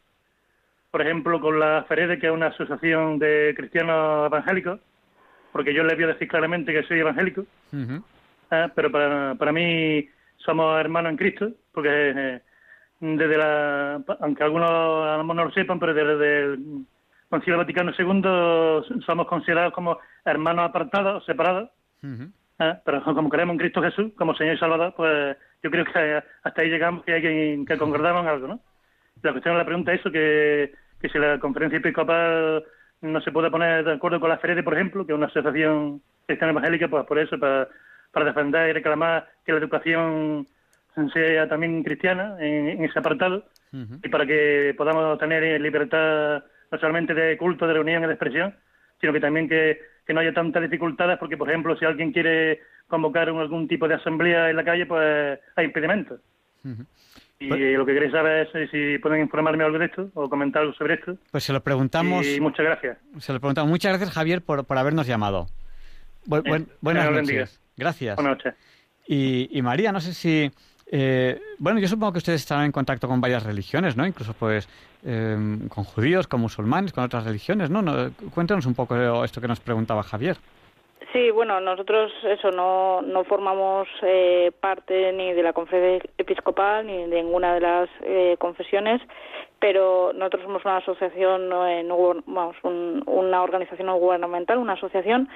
por 0.90 1.02
ejemplo, 1.02 1.40
con 1.40 1.60
la 1.60 1.84
FEREDE, 1.84 2.18
que 2.18 2.26
es 2.26 2.32
una 2.32 2.48
asociación 2.48 3.20
de 3.20 3.54
cristianos 3.56 4.26
evangélicos, 4.26 4.80
porque 5.52 5.72
yo 5.72 5.84
les 5.84 5.94
voy 5.94 6.04
a 6.04 6.08
decir 6.08 6.26
claramente 6.26 6.72
que 6.72 6.82
soy 6.82 6.98
evangélico, 6.98 7.44
eh, 8.50 8.68
pero 8.74 8.90
para, 8.90 9.34
para 9.36 9.52
mí 9.52 10.08
somos 10.36 10.78
hermanos 10.80 11.10
en 11.10 11.16
Cristo, 11.16 11.50
porque 11.72 11.88
eh, 12.16 12.40
desde 13.00 13.36
la, 13.36 14.02
aunque 14.20 14.42
algunos 14.42 15.26
no 15.26 15.44
lo 15.44 15.50
sepan, 15.52 15.78
pero 15.78 15.94
desde 15.94 16.54
el 16.54 16.86
Concilio 17.28 17.58
Vaticano 17.58 17.92
II 17.96 19.02
somos 19.06 19.26
considerados 19.26 19.72
como 19.72 19.98
hermanos 20.24 20.68
apartados, 20.68 21.24
separados, 21.24 21.70
¿eh? 22.02 22.74
pero 22.84 23.02
como 23.02 23.28
creemos 23.28 23.54
en 23.54 23.58
Cristo 23.58 23.82
Jesús, 23.82 24.12
como 24.16 24.34
Señor 24.34 24.56
y 24.56 24.58
Salvador, 24.58 24.94
pues 24.96 25.36
yo 25.62 25.70
creo 25.70 25.84
que 25.84 26.22
hasta 26.42 26.62
ahí 26.62 26.68
llegamos 26.68 27.04
que 27.04 27.12
hay 27.12 27.22
que, 27.22 27.64
que 27.66 27.78
concordamos 27.78 28.22
en 28.22 28.28
algo, 28.28 28.48
¿no? 28.48 28.60
La 29.22 29.32
cuestión 29.32 29.54
de 29.54 29.58
la 29.58 29.66
pregunta 29.66 29.92
es 29.92 30.00
eso, 30.00 30.10
que, 30.10 30.72
que 31.00 31.08
si 31.08 31.18
la 31.18 31.38
conferencia 31.38 31.78
episcopal 31.78 32.64
no 33.02 33.20
se 33.20 33.32
puede 33.32 33.50
poner 33.50 33.84
de 33.84 33.92
acuerdo 33.92 34.20
con 34.20 34.30
la 34.30 34.38
FEREDE, 34.38 34.62
por 34.62 34.74
ejemplo, 34.74 35.06
que 35.06 35.12
es 35.12 35.18
una 35.18 35.26
asociación 35.26 36.02
cristiana 36.26 36.52
evangélica, 36.52 36.88
pues 36.88 37.06
por 37.06 37.18
eso, 37.18 37.38
para, 37.38 37.68
para 38.12 38.26
defender 38.26 38.70
y 38.70 38.72
reclamar 38.72 39.28
que 39.44 39.52
la 39.52 39.58
educación 39.58 40.46
sea 41.12 41.48
también 41.48 41.82
cristiana 41.82 42.36
en, 42.40 42.84
ese 42.84 42.98
apartado 42.98 43.44
y 43.72 44.08
para 44.08 44.26
que 44.26 44.74
podamos 44.76 45.18
tener 45.18 45.60
libertad 45.60 46.42
no 46.70 46.78
solamente 46.78 47.14
de 47.14 47.36
culto, 47.36 47.66
de 47.66 47.74
reunión 47.74 48.02
y 48.02 48.06
de 48.06 48.12
expresión, 48.12 48.54
sino 49.00 49.12
que 49.12 49.20
también 49.20 49.48
que, 49.48 49.78
no 50.08 50.18
haya 50.18 50.34
tantas 50.34 50.62
dificultades 50.62 51.18
porque, 51.18 51.36
por 51.36 51.48
ejemplo, 51.48 51.76
si 51.76 51.84
alguien 51.84 52.12
quiere 52.12 52.58
convocar 52.88 53.28
algún 53.28 53.68
tipo 53.68 53.86
de 53.86 53.94
asamblea 53.94 54.50
en 54.50 54.56
la 54.56 54.64
calle, 54.64 54.84
pues 54.84 55.38
hay 55.54 55.66
impedimentos. 55.66 56.20
Y 57.38 57.48
pues 57.48 57.78
lo 57.78 57.86
que 57.86 57.94
queréis 57.94 58.10
saber 58.10 58.48
es 58.52 58.70
si 58.72 58.98
pueden 58.98 59.20
informarme 59.20 59.62
algo 59.62 59.78
de 59.78 59.84
esto 59.86 60.10
o 60.14 60.28
comentar 60.28 60.62
algo 60.62 60.74
sobre 60.74 60.94
esto. 60.94 61.16
Pues 61.30 61.44
se 61.44 61.52
lo 61.52 61.62
preguntamos. 61.62 62.26
Y 62.26 62.40
muchas 62.40 62.66
gracias. 62.66 62.98
Se 63.18 63.32
lo 63.32 63.38
preguntamos. 63.38 63.70
Muchas 63.70 63.92
gracias, 63.92 64.12
Javier, 64.12 64.42
por, 64.42 64.66
por 64.66 64.76
habernos 64.78 65.06
llamado. 65.06 65.46
buenas 66.26 67.12
noches. 67.12 67.60
Gracias. 67.80 68.14
Buenas 68.16 68.36
noches. 68.36 68.54
Y, 69.08 69.48
y 69.58 69.62
María, 69.62 69.90
no 69.90 70.00
sé 70.00 70.14
si 70.14 70.52
eh, 70.92 71.40
bueno, 71.58 71.78
yo 71.78 71.86
supongo 71.86 72.12
que 72.12 72.18
ustedes 72.18 72.40
estarán 72.40 72.64
en 72.64 72.72
contacto 72.72 73.06
con 73.06 73.20
varias 73.20 73.44
religiones, 73.44 73.96
¿no? 73.96 74.04
Incluso, 74.04 74.34
pues, 74.34 74.68
em, 75.04 75.68
con 75.68 75.84
judíos, 75.84 76.26
con 76.26 76.40
musulmanes, 76.40 76.92
con 76.92 77.04
otras 77.04 77.24
religiones, 77.24 77.70
¿no? 77.70 77.80
¿no? 77.80 78.10
Cuéntanos 78.34 78.66
un 78.66 78.74
poco 78.74 79.24
esto 79.24 79.40
que 79.40 79.46
nos 79.46 79.60
preguntaba 79.60 80.02
Javier. 80.02 80.36
Sí, 81.12 81.30
bueno, 81.30 81.60
nosotros 81.60 82.12
eso 82.24 82.50
no, 82.50 83.02
no 83.02 83.24
formamos 83.24 83.88
eh, 84.02 84.52
parte 84.60 85.12
ni 85.12 85.32
de 85.32 85.42
la 85.42 85.52
conferencia 85.52 86.08
episcopal 86.18 86.86
ni 86.86 87.06
de 87.06 87.22
ninguna 87.22 87.54
de 87.54 87.60
las 87.60 87.88
eh, 88.02 88.36
confesiones, 88.38 89.00
pero 89.58 90.12
nosotros 90.12 90.42
somos 90.42 90.64
una 90.64 90.78
asociación, 90.78 91.50
vamos, 92.26 92.56
una 92.62 93.42
organización 93.42 93.86
no 93.86 93.96
gubernamental, 93.96 94.58
una 94.58 94.74
asociación 94.74 95.28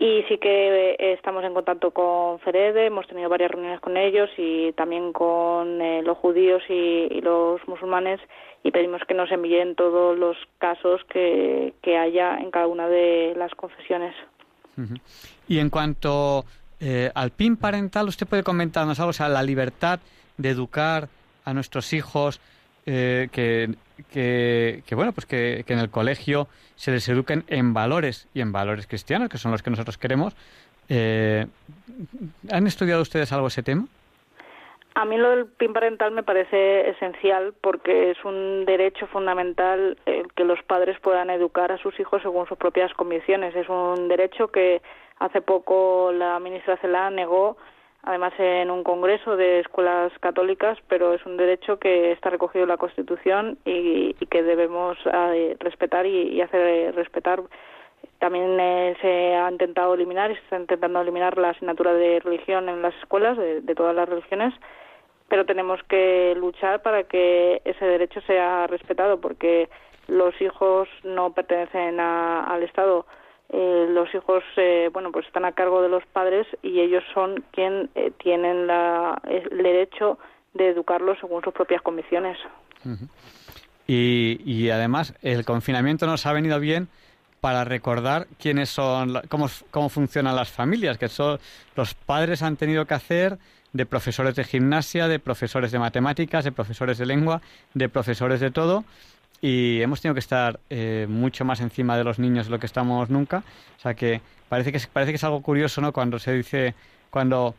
y 0.00 0.24
sí 0.28 0.38
que 0.38 0.92
eh, 0.92 1.12
estamos 1.12 1.44
en 1.44 1.52
contacto 1.52 1.90
con 1.90 2.40
FEREDE, 2.40 2.86
hemos 2.86 3.06
tenido 3.06 3.28
varias 3.28 3.50
reuniones 3.50 3.80
con 3.80 3.98
ellos 3.98 4.30
y 4.38 4.72
también 4.72 5.12
con 5.12 5.82
eh, 5.82 6.02
los 6.02 6.16
judíos 6.16 6.62
y, 6.70 7.20
los 7.20 7.60
musulmanes 7.68 8.18
y 8.64 8.70
pedimos 8.70 9.02
que 9.06 9.12
nos 9.12 9.30
envíen 9.30 9.74
todos 9.74 10.18
los 10.18 10.38
casos 10.58 11.02
que, 11.12 11.74
haya 11.84 12.38
en 12.38 12.50
cada 12.50 12.66
una 12.66 12.88
de 12.88 13.34
las 13.36 13.54
confesiones. 13.54 14.14
Y 15.46 15.58
en 15.58 15.68
cuanto 15.68 16.46
eh, 16.80 17.10
al 17.14 17.30
PIN 17.32 17.58
parental, 17.58 18.08
¿usted 18.08 18.26
puede 18.26 18.42
comentarnos 18.42 18.98
algo? 19.00 19.10
O 19.10 19.12
sea, 19.12 19.28
la 19.28 19.42
libertad 19.42 20.00
de 20.38 20.48
educar 20.48 21.08
a 21.44 21.52
nuestros 21.52 21.92
hijos, 21.92 22.40
que 22.84 23.74
que, 24.08 24.94
bueno, 24.94 25.12
pues 25.12 25.26
que, 25.26 25.64
en 25.66 25.78
el 25.78 25.90
colegio 25.90 26.48
se 26.76 26.90
les 26.90 27.08
eduquen 27.08 27.44
en 27.48 27.74
valores 27.74 28.28
y 28.34 28.40
en 28.40 28.52
valores 28.52 28.86
cristianos, 28.86 29.28
que 29.28 29.38
son 29.38 29.52
los 29.52 29.62
que 29.62 29.70
nosotros 29.70 29.98
queremos. 29.98 30.34
Eh, 30.88 31.46
¿Han 32.50 32.66
estudiado 32.66 33.02
ustedes 33.02 33.32
algo 33.32 33.48
ese 33.48 33.62
tema? 33.62 33.84
A 34.94 35.04
mí 35.04 35.16
lo 35.16 35.30
del 35.30 35.46
PIN 35.46 35.72
parental 35.72 36.10
me 36.10 36.24
parece 36.24 36.90
esencial 36.90 37.54
porque 37.60 38.10
es 38.10 38.24
un 38.24 38.64
derecho 38.66 39.06
fundamental 39.06 39.96
que 40.34 40.44
los 40.44 40.60
padres 40.64 40.98
puedan 41.00 41.30
educar 41.30 41.70
a 41.70 41.78
sus 41.78 41.98
hijos 42.00 42.22
según 42.22 42.46
sus 42.48 42.58
propias 42.58 42.92
convicciones. 42.94 43.54
Es 43.54 43.68
un 43.68 44.08
derecho 44.08 44.48
que 44.48 44.82
hace 45.20 45.40
poco 45.40 46.10
la 46.12 46.40
ministra 46.40 46.76
Celá 46.78 47.08
negó 47.10 47.56
además 48.02 48.32
en 48.38 48.70
un 48.70 48.82
congreso 48.82 49.36
de 49.36 49.60
escuelas 49.60 50.12
católicas, 50.20 50.78
pero 50.88 51.12
es 51.12 51.24
un 51.26 51.36
derecho 51.36 51.78
que 51.78 52.12
está 52.12 52.30
recogido 52.30 52.64
en 52.64 52.70
la 52.70 52.76
Constitución 52.76 53.58
y, 53.64 54.14
que 54.30 54.42
debemos 54.42 54.96
eh, 55.12 55.56
respetar 55.60 56.06
y, 56.06 56.40
hacer 56.40 56.94
respetar. 56.94 57.42
También 58.18 58.58
eh, 58.58 58.96
se 59.00 59.34
ha 59.34 59.50
intentado 59.50 59.94
eliminar 59.94 60.30
y 60.30 60.34
se 60.34 60.40
está 60.42 60.58
intentando 60.58 61.00
eliminar 61.00 61.36
la 61.38 61.50
asignatura 61.50 61.92
de 61.92 62.20
religión 62.20 62.68
en 62.68 62.82
las 62.82 62.94
escuelas, 62.96 63.36
de, 63.36 63.74
todas 63.74 63.94
las 63.94 64.08
religiones, 64.08 64.54
pero 65.28 65.44
tenemos 65.44 65.82
que 65.84 66.34
luchar 66.36 66.82
para 66.82 67.04
que 67.04 67.60
ese 67.64 67.84
derecho 67.84 68.20
sea 68.22 68.66
respetado, 68.66 69.20
porque 69.20 69.68
los 70.08 70.38
hijos 70.40 70.88
no 71.04 71.32
pertenecen 71.32 72.00
al 72.00 72.62
Estado, 72.62 73.06
eh, 73.52 73.86
los 73.90 74.14
hijos 74.14 74.44
eh, 74.56 74.90
bueno 74.92 75.10
pues 75.10 75.26
están 75.26 75.44
a 75.44 75.52
cargo 75.52 75.82
de 75.82 75.88
los 75.88 76.06
padres 76.06 76.46
y 76.62 76.78
ellos 76.78 77.02
son 77.12 77.42
quien 77.50 77.90
eh, 77.96 78.12
tienen 78.22 78.68
la, 78.68 79.20
el 79.28 79.60
derecho 79.60 80.18
de 80.54 80.68
educarlos 80.68 81.18
según 81.20 81.42
sus 81.42 81.52
propias 81.52 81.82
convicciones. 81.82 82.38
Y, 83.86 84.70
además 84.70 85.14
el 85.22 85.44
confinamiento 85.44 86.06
nos 86.06 86.26
ha 86.26 86.32
venido 86.32 86.60
bien 86.60 86.88
para 87.40 87.64
recordar 87.64 88.28
quiénes 88.38 88.68
son 88.68 89.20
cómo, 89.28 89.48
cómo 89.72 89.88
funcionan 89.88 90.36
las 90.36 90.50
familias 90.50 90.96
que 90.96 91.08
son 91.08 91.40
los 91.74 91.94
padres 91.94 92.42
han 92.42 92.56
tenido 92.56 92.84
que 92.86 92.94
hacer 92.94 93.38
de 93.72 93.84
profesores 93.84 94.36
de 94.36 94.44
gimnasia 94.44 95.08
de 95.08 95.18
profesores 95.18 95.72
de 95.72 95.80
matemáticas 95.80 96.44
de 96.44 96.52
profesores 96.52 96.98
de 96.98 97.06
lengua 97.06 97.40
de 97.74 97.88
profesores 97.88 98.38
de 98.38 98.50
todo 98.52 98.84
y 99.40 99.80
hemos 99.80 100.00
tenido 100.00 100.14
que 100.14 100.20
estar 100.20 100.60
eh, 100.68 101.06
mucho 101.08 101.44
más 101.44 101.60
encima 101.60 101.96
de 101.96 102.04
los 102.04 102.18
niños 102.18 102.46
de 102.46 102.50
lo 102.50 102.58
que 102.58 102.66
estamos 102.66 103.08
nunca. 103.08 103.42
O 103.78 103.80
sea 103.80 103.94
que 103.94 104.20
parece 104.48 104.70
que 104.70 104.78
es, 104.78 104.86
parece 104.86 105.12
que 105.12 105.16
es 105.16 105.24
algo 105.24 105.40
curioso, 105.40 105.80
¿no? 105.80 105.92
Cuando 105.92 106.18
se 106.18 106.32
dice, 106.32 106.74
cuando 107.10 107.54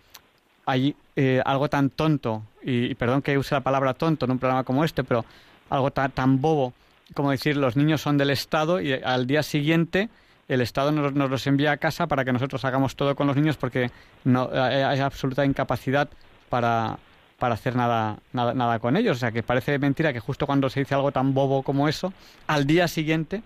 hay 0.65 0.95
eh, 1.15 1.41
algo 1.43 1.69
tan 1.69 1.89
tonto, 1.89 2.43
y, 2.63 2.93
perdón 2.95 3.21
que 3.21 3.37
use 3.37 3.55
la 3.55 3.61
palabra 3.61 3.93
tonto 3.95 4.25
en 4.25 4.31
un 4.31 4.39
programa 4.39 4.63
como 4.63 4.85
este, 4.85 5.03
pero 5.03 5.25
algo 5.69 5.91
tan, 5.91 6.39
bobo 6.39 6.73
como 7.15 7.31
decir 7.31 7.57
los 7.57 7.75
niños 7.75 8.01
son 8.01 8.17
del 8.17 8.29
Estado 8.29 8.79
y 8.79 8.93
al 8.93 9.27
día 9.27 9.43
siguiente 9.43 10.09
el 10.47 10.61
Estado 10.61 10.91
nos, 10.91 11.13
nos 11.13 11.29
los 11.29 11.47
envía 11.47 11.71
a 11.71 11.77
casa 11.77 12.07
para 12.07 12.23
que 12.23 12.31
nosotros 12.31 12.63
hagamos 12.63 12.95
todo 12.95 13.15
con 13.15 13.27
los 13.27 13.35
niños 13.35 13.57
porque 13.57 13.89
no 14.23 14.49
hay 14.53 14.99
absoluta 14.99 15.45
incapacidad 15.45 16.09
para 16.49 16.99
para 17.41 17.55
hacer 17.55 17.75
nada, 17.75 18.19
nada, 18.33 18.53
nada 18.53 18.77
con 18.77 18.95
ellos. 18.95 19.17
O 19.17 19.19
sea, 19.19 19.31
que 19.31 19.41
parece 19.41 19.79
mentira 19.79 20.13
que 20.13 20.19
justo 20.19 20.45
cuando 20.45 20.69
se 20.69 20.81
dice 20.81 20.93
algo 20.93 21.11
tan 21.11 21.33
bobo 21.33 21.63
como 21.63 21.89
eso, 21.89 22.13
al 22.45 22.67
día 22.67 22.87
siguiente 22.87 23.41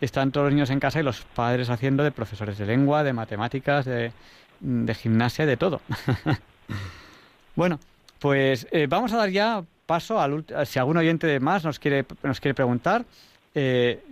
están 0.00 0.32
todos 0.32 0.46
los 0.46 0.54
niños 0.54 0.70
en 0.70 0.80
casa 0.80 0.98
y 0.98 1.04
los 1.04 1.20
padres 1.20 1.70
haciendo 1.70 2.02
de 2.02 2.10
profesores 2.10 2.58
de 2.58 2.66
lengua, 2.66 3.04
de 3.04 3.12
matemáticas, 3.12 3.84
de, 3.84 4.10
de 4.58 4.94
gimnasia, 4.96 5.46
de 5.46 5.56
todo. 5.56 5.80
bueno, 7.54 7.78
pues 8.18 8.66
eh, 8.72 8.88
vamos 8.88 9.12
a 9.12 9.18
dar 9.18 9.30
ya 9.30 9.62
paso 9.86 10.20
al 10.20 10.44
si 10.66 10.80
algún 10.80 10.96
oyente 10.96 11.38
más 11.38 11.64
nos 11.64 11.78
quiere 11.78 12.04
nos 12.24 12.40
quiere 12.40 12.54
preguntar. 12.54 13.04
Eh, 13.54 14.02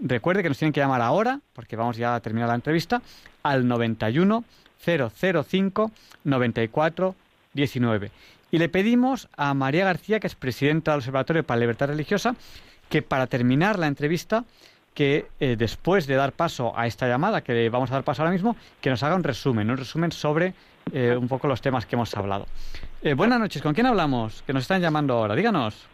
recuerde 0.00 0.44
que 0.44 0.48
nos 0.48 0.58
tienen 0.58 0.72
que 0.72 0.80
llamar 0.80 1.02
ahora, 1.02 1.40
porque 1.54 1.74
vamos 1.74 1.96
ya 1.96 2.14
a 2.14 2.20
terminar 2.20 2.48
la 2.48 2.54
entrevista, 2.54 3.02
al 3.42 3.66
91 3.66 4.44
005 4.78 5.90
94 6.22 7.16
19. 7.52 8.10
Y 8.50 8.58
le 8.58 8.68
pedimos 8.68 9.28
a 9.36 9.54
María 9.54 9.84
García, 9.84 10.20
que 10.20 10.26
es 10.28 10.34
presidenta 10.34 10.92
del 10.92 10.98
Observatorio 10.98 11.44
para 11.44 11.56
la 11.58 11.62
Libertad 11.62 11.88
Religiosa, 11.88 12.36
que 12.88 13.02
para 13.02 13.26
terminar 13.26 13.78
la 13.78 13.88
entrevista, 13.88 14.44
que 14.94 15.26
eh, 15.40 15.56
después 15.58 16.06
de 16.06 16.14
dar 16.14 16.32
paso 16.32 16.72
a 16.76 16.86
esta 16.86 17.08
llamada, 17.08 17.42
que 17.42 17.68
vamos 17.68 17.90
a 17.90 17.94
dar 17.94 18.04
paso 18.04 18.22
ahora 18.22 18.32
mismo, 18.32 18.56
que 18.80 18.88
nos 18.88 19.02
haga 19.02 19.16
un 19.16 19.24
resumen, 19.24 19.70
un 19.70 19.76
resumen 19.76 20.12
sobre 20.12 20.54
eh, 20.92 21.16
un 21.18 21.28
poco 21.28 21.48
los 21.48 21.60
temas 21.60 21.86
que 21.86 21.96
hemos 21.96 22.16
hablado. 22.16 22.46
Eh, 23.02 23.14
buenas 23.14 23.40
noches, 23.40 23.60
¿con 23.60 23.74
quién 23.74 23.86
hablamos? 23.86 24.42
Que 24.42 24.52
nos 24.52 24.62
están 24.62 24.80
llamando 24.80 25.14
ahora, 25.14 25.34
díganos. 25.34 25.88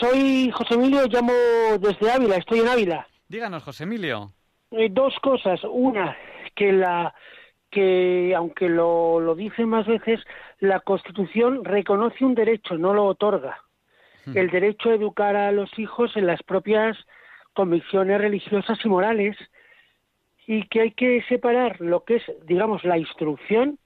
soy 0.00 0.50
José 0.50 0.74
Emilio, 0.74 1.06
llamo 1.06 1.32
desde 1.80 2.10
Ávila, 2.10 2.36
estoy 2.36 2.60
en 2.60 2.68
Ávila. 2.68 3.06
Díganos, 3.28 3.62
José 3.62 3.84
Emilio. 3.84 4.32
dos 4.90 5.14
cosas. 5.22 5.60
Una, 5.70 6.16
que 6.56 6.72
la 6.72 7.14
que 7.70 8.34
aunque 8.34 8.68
lo, 8.68 9.20
lo 9.20 9.34
dice 9.34 9.66
más 9.66 9.86
veces, 9.86 10.20
la 10.60 10.80
Constitución 10.80 11.64
reconoce 11.64 12.24
un 12.24 12.34
derecho, 12.34 12.76
no 12.76 12.94
lo 12.94 13.06
otorga. 13.06 13.58
Hmm. 14.26 14.36
El 14.36 14.50
derecho 14.50 14.90
a 14.90 14.94
educar 14.94 15.36
a 15.36 15.52
los 15.52 15.78
hijos 15.78 16.16
en 16.16 16.26
las 16.26 16.42
propias 16.42 16.96
convicciones 17.52 18.20
religiosas 18.20 18.78
y 18.84 18.88
morales 18.88 19.36
y 20.46 20.66
que 20.68 20.80
hay 20.80 20.90
que 20.92 21.22
separar 21.28 21.80
lo 21.80 22.04
que 22.04 22.16
es, 22.16 22.22
digamos, 22.46 22.84
la 22.84 22.98
instrucción 22.98 23.78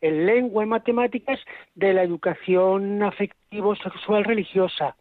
en 0.00 0.26
lengua 0.26 0.64
y 0.64 0.66
matemáticas 0.66 1.40
de 1.74 1.94
la 1.94 2.02
educación 2.02 3.02
afectivo 3.02 3.74
sexual 3.76 4.24
religiosa. 4.24 4.96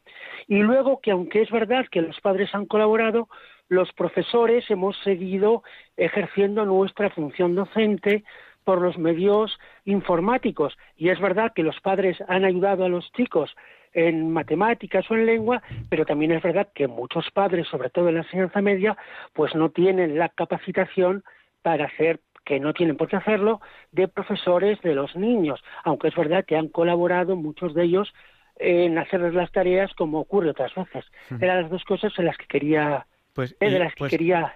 Y 0.47 0.59
luego 0.59 1.01
que 1.01 1.11
aunque 1.11 1.41
es 1.41 1.51
verdad 1.51 1.85
que 1.91 2.01
los 2.01 2.19
padres 2.21 2.55
han 2.55 2.65
colaborado, 2.65 3.27
los 3.67 3.91
profesores 3.93 4.69
hemos 4.71 4.97
seguido 5.03 5.63
ejerciendo 5.97 6.65
nuestra 6.65 7.09
función 7.09 7.55
docente 7.55 8.23
por 8.63 8.81
los 8.81 8.97
medios 8.97 9.57
informáticos. 9.85 10.77
Y 10.97 11.09
es 11.09 11.19
verdad 11.19 11.53
que 11.53 11.63
los 11.63 11.79
padres 11.79 12.17
han 12.27 12.45
ayudado 12.45 12.85
a 12.85 12.89
los 12.89 13.11
chicos 13.13 13.55
en 13.93 14.31
matemáticas 14.31 15.09
o 15.09 15.15
en 15.15 15.25
lengua, 15.25 15.61
pero 15.89 16.05
también 16.05 16.31
es 16.31 16.41
verdad 16.41 16.67
que 16.73 16.87
muchos 16.87 17.29
padres, 17.31 17.67
sobre 17.67 17.89
todo 17.89 18.09
en 18.09 18.15
la 18.15 18.21
enseñanza 18.21 18.61
media, 18.61 18.97
pues 19.33 19.53
no 19.55 19.69
tienen 19.69 20.17
la 20.17 20.29
capacitación 20.29 21.23
para 21.61 21.85
hacer 21.85 22.19
que 22.45 22.59
no 22.59 22.73
tienen 22.73 22.97
por 22.97 23.07
qué 23.07 23.15
hacerlo, 23.15 23.61
de 23.91 24.07
profesores 24.07 24.81
de 24.81 24.95
los 24.95 25.15
niños, 25.15 25.63
aunque 25.83 26.09
es 26.09 26.15
verdad 26.15 26.43
que 26.45 26.57
han 26.57 26.67
colaborado 26.67 27.35
muchos 27.35 27.73
de 27.73 27.83
ellos 27.83 28.13
en 28.57 28.97
hacerles 28.97 29.33
las 29.33 29.51
tareas 29.51 29.93
como 29.93 30.19
ocurre 30.19 30.49
otras 30.49 30.73
veces. 30.75 31.05
Eran 31.39 31.61
las 31.63 31.71
dos 31.71 31.83
cosas 31.85 32.11
en 32.17 32.25
las 32.25 32.37
que 32.37 32.45
quería 32.47 33.05
pues, 33.33 33.55
las 33.59 33.95
que 33.95 33.99
pues. 33.99 34.11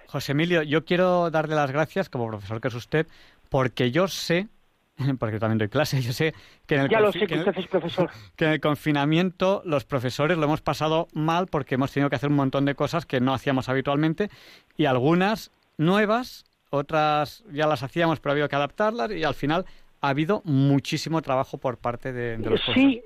José 0.06 0.32
Emilio, 0.32 0.62
yo 0.62 0.84
quiero 0.84 1.30
darle 1.30 1.56
las 1.56 1.72
gracias 1.72 2.08
como 2.08 2.28
profesor 2.28 2.60
que 2.60 2.68
es 2.68 2.74
usted, 2.74 3.06
porque 3.48 3.90
yo 3.90 4.08
sé, 4.08 4.48
porque 5.18 5.38
también 5.38 5.58
doy 5.58 5.68
clase, 5.68 6.00
yo 6.02 6.12
sé 6.12 6.34
que 6.66 6.76
en 6.76 6.82
el, 6.82 6.88
ya 6.88 7.00
lo 7.00 7.12
sé 7.12 7.26
que, 7.26 7.36
usted 7.36 7.56
es 7.56 7.66
profesor. 7.66 8.10
que 8.36 8.46
en 8.46 8.52
el 8.52 8.60
confinamiento 8.60 9.62
los 9.64 9.84
profesores 9.84 10.38
lo 10.38 10.44
hemos 10.44 10.60
pasado 10.60 11.08
mal 11.12 11.46
porque 11.46 11.76
hemos 11.76 11.92
tenido 11.92 12.10
que 12.10 12.16
hacer 12.16 12.30
un 12.30 12.36
montón 12.36 12.64
de 12.64 12.74
cosas 12.74 13.06
que 13.06 13.20
no 13.20 13.34
hacíamos 13.34 13.68
habitualmente 13.68 14.30
y 14.76 14.86
algunas 14.86 15.50
nuevas, 15.76 16.44
otras 16.70 17.44
ya 17.50 17.66
las 17.66 17.82
hacíamos 17.82 18.20
pero 18.20 18.32
ha 18.32 18.34
habido 18.34 18.48
que 18.48 18.56
adaptarlas 18.56 19.10
y 19.12 19.24
al 19.24 19.34
final 19.34 19.64
ha 20.00 20.10
habido 20.10 20.42
muchísimo 20.44 21.22
trabajo 21.22 21.58
por 21.58 21.78
parte 21.78 22.12
de, 22.12 22.36
de 22.36 22.50
los 22.50 22.60
sí, 22.74 23.02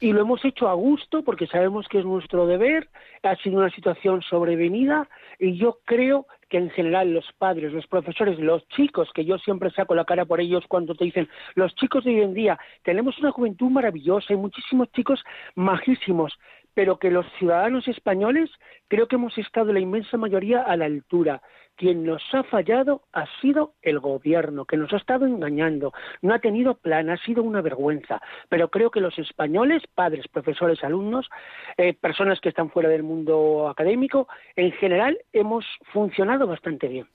y 0.00 0.12
lo 0.12 0.20
hemos 0.20 0.44
hecho 0.44 0.68
a 0.68 0.74
gusto 0.74 1.22
porque 1.22 1.46
sabemos 1.46 1.86
que 1.88 1.98
es 1.98 2.04
nuestro 2.04 2.46
deber, 2.46 2.88
ha 3.22 3.36
sido 3.36 3.58
una 3.58 3.70
situación 3.70 4.22
sobrevenida 4.22 5.08
y 5.38 5.56
yo 5.56 5.78
creo 5.84 6.26
que 6.50 6.58
en 6.58 6.68
general 6.70 7.14
los 7.14 7.24
padres, 7.38 7.72
los 7.72 7.86
profesores, 7.86 8.38
los 8.38 8.66
chicos, 8.68 9.08
que 9.14 9.24
yo 9.24 9.38
siempre 9.38 9.70
saco 9.70 9.94
la 9.94 10.04
cara 10.04 10.26
por 10.26 10.40
ellos 10.40 10.64
cuando 10.68 10.94
te 10.94 11.04
dicen, 11.04 11.28
los 11.54 11.74
chicos 11.76 12.04
de 12.04 12.10
hoy 12.10 12.20
en 12.22 12.34
día, 12.34 12.58
tenemos 12.82 13.18
una 13.20 13.30
juventud 13.30 13.70
maravillosa 13.70 14.34
y 14.34 14.36
muchísimos 14.36 14.90
chicos 14.92 15.22
majísimos, 15.54 16.36
pero 16.74 16.98
que 16.98 17.10
los 17.10 17.24
ciudadanos 17.38 17.86
españoles 17.88 18.50
creo 18.90 19.06
que 19.06 19.16
hemos 19.16 19.38
estado 19.38 19.72
la 19.72 19.80
inmensa 19.80 20.18
mayoría 20.18 20.62
a 20.62 20.76
la 20.76 20.84
altura. 20.84 21.40
Quien 21.76 22.04
nos 22.04 22.22
ha 22.34 22.42
fallado 22.42 23.04
ha 23.12 23.24
sido 23.40 23.72
el 23.80 24.00
gobierno, 24.00 24.66
que 24.66 24.76
nos 24.76 24.92
ha 24.92 24.98
estado 24.98 25.24
engañando, 25.24 25.94
no 26.20 26.34
ha 26.34 26.38
tenido 26.40 26.74
plan, 26.74 27.08
ha 27.08 27.16
sido 27.16 27.42
una 27.42 27.62
vergüenza. 27.62 28.20
Pero 28.50 28.68
creo 28.68 28.90
que 28.90 29.00
los 29.00 29.18
españoles, 29.18 29.84
padres, 29.94 30.26
profesores, 30.28 30.84
alumnos, 30.84 31.30
eh, 31.78 31.94
personas 31.94 32.38
que 32.40 32.50
están 32.50 32.70
fuera 32.70 32.90
del 32.90 33.02
mundo 33.02 33.68
académico, 33.68 34.28
en 34.56 34.72
general 34.72 35.16
hemos 35.32 35.64
funcionado 35.92 36.46
bastante 36.46 36.88
bien. 36.88 37.06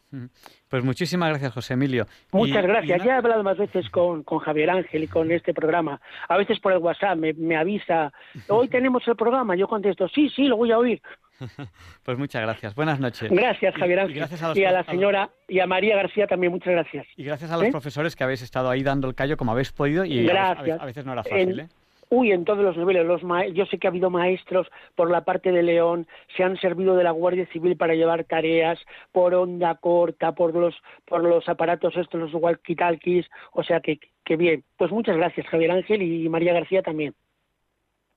Pues 0.69 0.84
muchísimas 0.84 1.30
gracias, 1.30 1.53
José 1.53 1.73
Emilio. 1.73 2.05
Muchas 2.32 2.63
gracias. 2.63 3.03
Ya 3.03 3.15
he 3.15 3.17
hablado 3.17 3.43
más 3.43 3.57
veces 3.57 3.89
con, 3.89 4.23
con, 4.23 4.39
Javier 4.39 4.69
Ángel 4.69 5.03
y 5.03 5.07
con 5.07 5.30
este 5.32 5.53
programa. 5.53 5.99
A 6.30 6.38
veces 6.38 6.59
por 6.59 6.71
el 6.71 6.80
WhatsApp 6.80 7.17
me, 7.17 7.34
me 7.34 7.57
avisa, 7.57 8.11
hoy 8.49 8.69
tenemos 8.69 9.07
el 9.07 9.15
programa. 9.15 9.55
Yo 9.55 9.67
contesto, 9.67 10.07
sí, 10.07 10.30
sí, 10.30 10.45
lo 10.45 10.57
voy 10.57 10.71
a 10.71 10.80
oír. 10.80 11.01
Pues 12.04 12.18
muchas 12.18 12.42
gracias. 12.42 12.76
Buenas 12.76 13.00
noches. 13.00 13.32
Gracias, 13.32 13.76
Javier 13.76 14.00
Ángel. 14.00 14.16
Y, 14.16 14.20
gracias 14.20 14.44
a, 14.44 14.54
la 14.54 14.84
señora 14.84 15.30
y 15.48 15.60
a 15.60 15.68
María 15.68 15.96
García 15.96 16.28
también, 16.28 16.52
muchas 16.52 16.74
gracias. 16.74 17.08
Y 17.16 17.24
gracias 17.24 17.52
a 17.52 17.58
los 17.58 17.68
¿Eh? 17.68 17.72
profesores 17.72 18.16
que 18.16 18.24
habéis 18.24 18.42
estado 18.42 18.70
ahí 18.70 18.84
dando 18.84 19.08
el 19.08 19.16
callo 19.16 19.38
como 19.38 19.52
habéis 19.52 19.72
podido 19.72 20.06
y 20.06 20.26
gracias. 20.26 20.80
A, 20.80 20.86
veces 20.86 21.06
no 21.06 21.14
era 21.14 21.24
fácil. 21.24 21.60
¿eh? 21.60 21.68
Uy, 22.10 22.32
en 22.32 22.46
todos 22.46 22.64
los 22.64 22.78
niveles. 22.78 23.06
Los 23.06 23.22
yo 23.54 23.66
sé 23.66 23.80
que 23.80 23.88
ha 23.88 23.90
habido 23.90 24.10
maestros 24.10 24.68
por 24.96 25.10
la 25.10 25.26
parte 25.26 25.52
de 25.52 25.64
León, 25.64 26.08
se 26.38 26.44
han 26.44 26.58
servido 26.58 26.96
de 26.96 27.04
la 27.04 27.12
Guardia 27.12 27.48
Civil 27.52 27.76
para 27.78 27.96
llevar 27.96 28.26
tareas 28.26 28.80
por 29.12 29.34
onda 29.34 29.76
corta, 29.76 30.34
por 30.34 30.54
los, 30.54 30.76
por 31.06 31.24
los 31.24 31.50
aparatos 31.50 31.96
estos, 31.98 32.20
los 32.20 32.34
walkie-talkies. 32.34 33.26
O 33.54 33.64
sea 33.64 33.80
que, 33.80 34.00
que 34.24 34.36
bien. 34.38 34.64
Pues 34.78 34.92
muchas 34.92 35.18
gracias, 35.18 35.48
Javier 35.48 35.72
Ángel 35.72 36.02
y 36.02 36.30
María 36.30 36.54
García 36.54 36.84
también. 36.84 37.16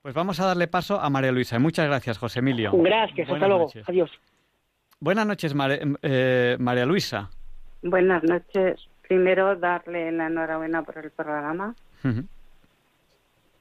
Pues 0.08 0.14
vamos 0.14 0.40
a 0.40 0.46
darle 0.46 0.68
paso 0.68 0.98
a 0.98 1.10
María 1.10 1.30
Luisa. 1.30 1.58
Muchas 1.58 1.86
gracias, 1.86 2.16
José 2.16 2.38
Emilio. 2.38 2.72
Gracias, 2.72 3.28
hasta 3.28 3.46
luego. 3.46 3.70
Adiós. 3.86 4.10
Buenas 5.00 5.26
noches, 5.26 5.54
eh, 6.00 6.56
María 6.58 6.86
Luisa. 6.86 7.28
Buenas 7.82 8.24
noches. 8.24 8.88
Primero, 9.06 9.54
darle 9.56 10.10
la 10.12 10.28
enhorabuena 10.28 10.82
por 10.82 10.96
el 10.96 11.10
programa. 11.10 11.74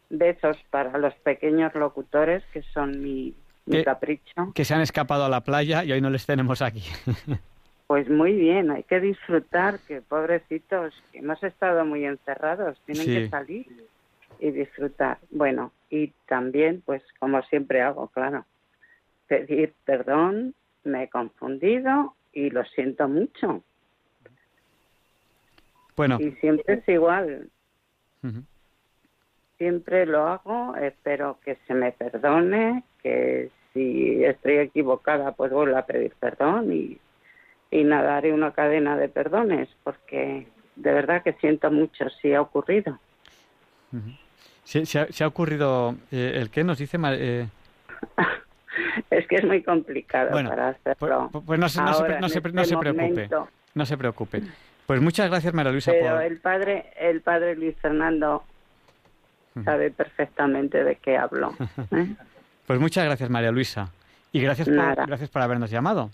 Besos 0.10 0.56
para 0.70 0.98
los 0.98 1.14
pequeños 1.16 1.76
locutores, 1.76 2.46
que 2.54 2.62
son 2.74 3.02
mi, 3.02 3.36
capricho. 3.84 4.54
Que 4.56 4.64
se 4.64 4.74
han 4.74 4.80
escapado 4.80 5.26
a 5.26 5.30
la 5.30 5.42
playa 5.42 5.84
y 5.84 5.92
hoy 5.92 6.00
no 6.00 6.10
les 6.10 6.26
tenemos 6.26 6.62
aquí. 6.62 6.84
Pues 7.88 8.10
muy 8.10 8.34
bien, 8.34 8.70
hay 8.70 8.84
que 8.84 9.00
disfrutar, 9.00 9.80
que 9.88 10.02
pobrecitos, 10.02 10.94
que 11.10 11.20
hemos 11.20 11.42
estado 11.42 11.86
muy 11.86 12.04
encerrados, 12.04 12.78
tienen 12.86 13.06
que 13.06 13.30
salir 13.30 13.66
y 14.42 14.52
disfrutar. 14.52 15.20
Bueno, 15.32 15.72
y 15.90 16.14
también, 16.28 16.82
pues 16.86 17.02
como 17.20 17.42
siempre 17.44 17.82
hago, 17.82 18.08
claro, 18.10 18.46
pedir 19.28 19.74
perdón, 19.86 20.54
me 20.84 21.04
he 21.04 21.10
confundido 21.10 22.16
y 22.34 22.50
lo 22.50 22.64
siento 22.66 23.08
mucho. 23.08 23.64
Bueno. 25.96 26.18
Y 26.20 26.32
siempre 26.34 26.76
es 26.76 26.90
igual. 26.90 27.50
Siempre 29.58 30.06
lo 30.06 30.28
hago, 30.28 30.76
espero 30.76 31.40
que 31.44 31.58
se 31.66 31.74
me 31.74 31.92
perdone, 31.92 32.84
que 33.02 33.50
si 33.74 34.24
estoy 34.24 34.58
equivocada, 34.58 35.32
pues 35.32 35.52
vuelvo 35.52 35.78
a 35.78 35.86
pedir 35.86 36.14
perdón 36.20 36.72
y, 36.72 37.00
y 37.72 37.84
nada, 37.84 38.18
haré 38.18 38.34
una 38.34 38.52
cadena 38.52 38.98
de 38.98 39.10
perdones, 39.10 39.70
porque 39.84 40.48
de 40.76 40.94
verdad 40.94 41.24
que 41.24 41.34
siento 41.34 41.72
mucho 41.72 42.10
si 42.22 42.34
ha 42.34 42.42
ocurrido. 42.42 43.00
¿Se, 44.68 45.24
ha, 45.24 45.28
ocurrido 45.28 45.96
eh, 46.12 46.34
el 46.36 46.50
qué 46.50 46.66
nos 46.66 46.78
dice? 46.78 46.98
Eh? 47.02 47.48
es 49.10 49.28
que 49.28 49.38
es 49.38 49.46
muy 49.46 49.64
complicado 49.64 50.32
para 50.32 50.70
hacerlo. 50.70 51.30
Pues, 51.32 51.44
pues 51.46 51.60
no, 51.60 51.70
se, 51.70 51.82
no, 51.82 51.94
se, 51.94 52.20
no, 52.20 52.28
se, 52.28 52.40
este 52.40 52.78
preocupe. 52.78 53.30
No 53.76 53.86
se 53.86 53.98
preocupe. 53.98 54.42
Pues 54.86 55.00
muchas 55.02 55.30
gracias, 55.30 55.54
María 55.54 55.72
Luisa. 55.72 55.92
Pero 55.92 56.20
el 56.20 56.40
padre, 56.40 56.92
el 57.00 57.22
padre 57.22 57.56
Luis 57.56 57.78
Fernando 57.82 58.44
sabe 59.64 59.90
perfectamente 59.90 60.84
de 60.84 60.98
qué 60.98 61.16
hablo. 61.16 61.56
¿eh? 61.92 62.16
Pues 62.66 62.78
muchas 62.78 63.06
gracias, 63.06 63.30
María 63.30 63.52
Luisa. 63.52 63.90
Y 64.34 64.42
gracias 64.42 64.68
por, 64.68 65.08
gracias 65.08 65.30
por 65.30 65.44
habernos 65.44 65.72
llamado. 65.72 66.10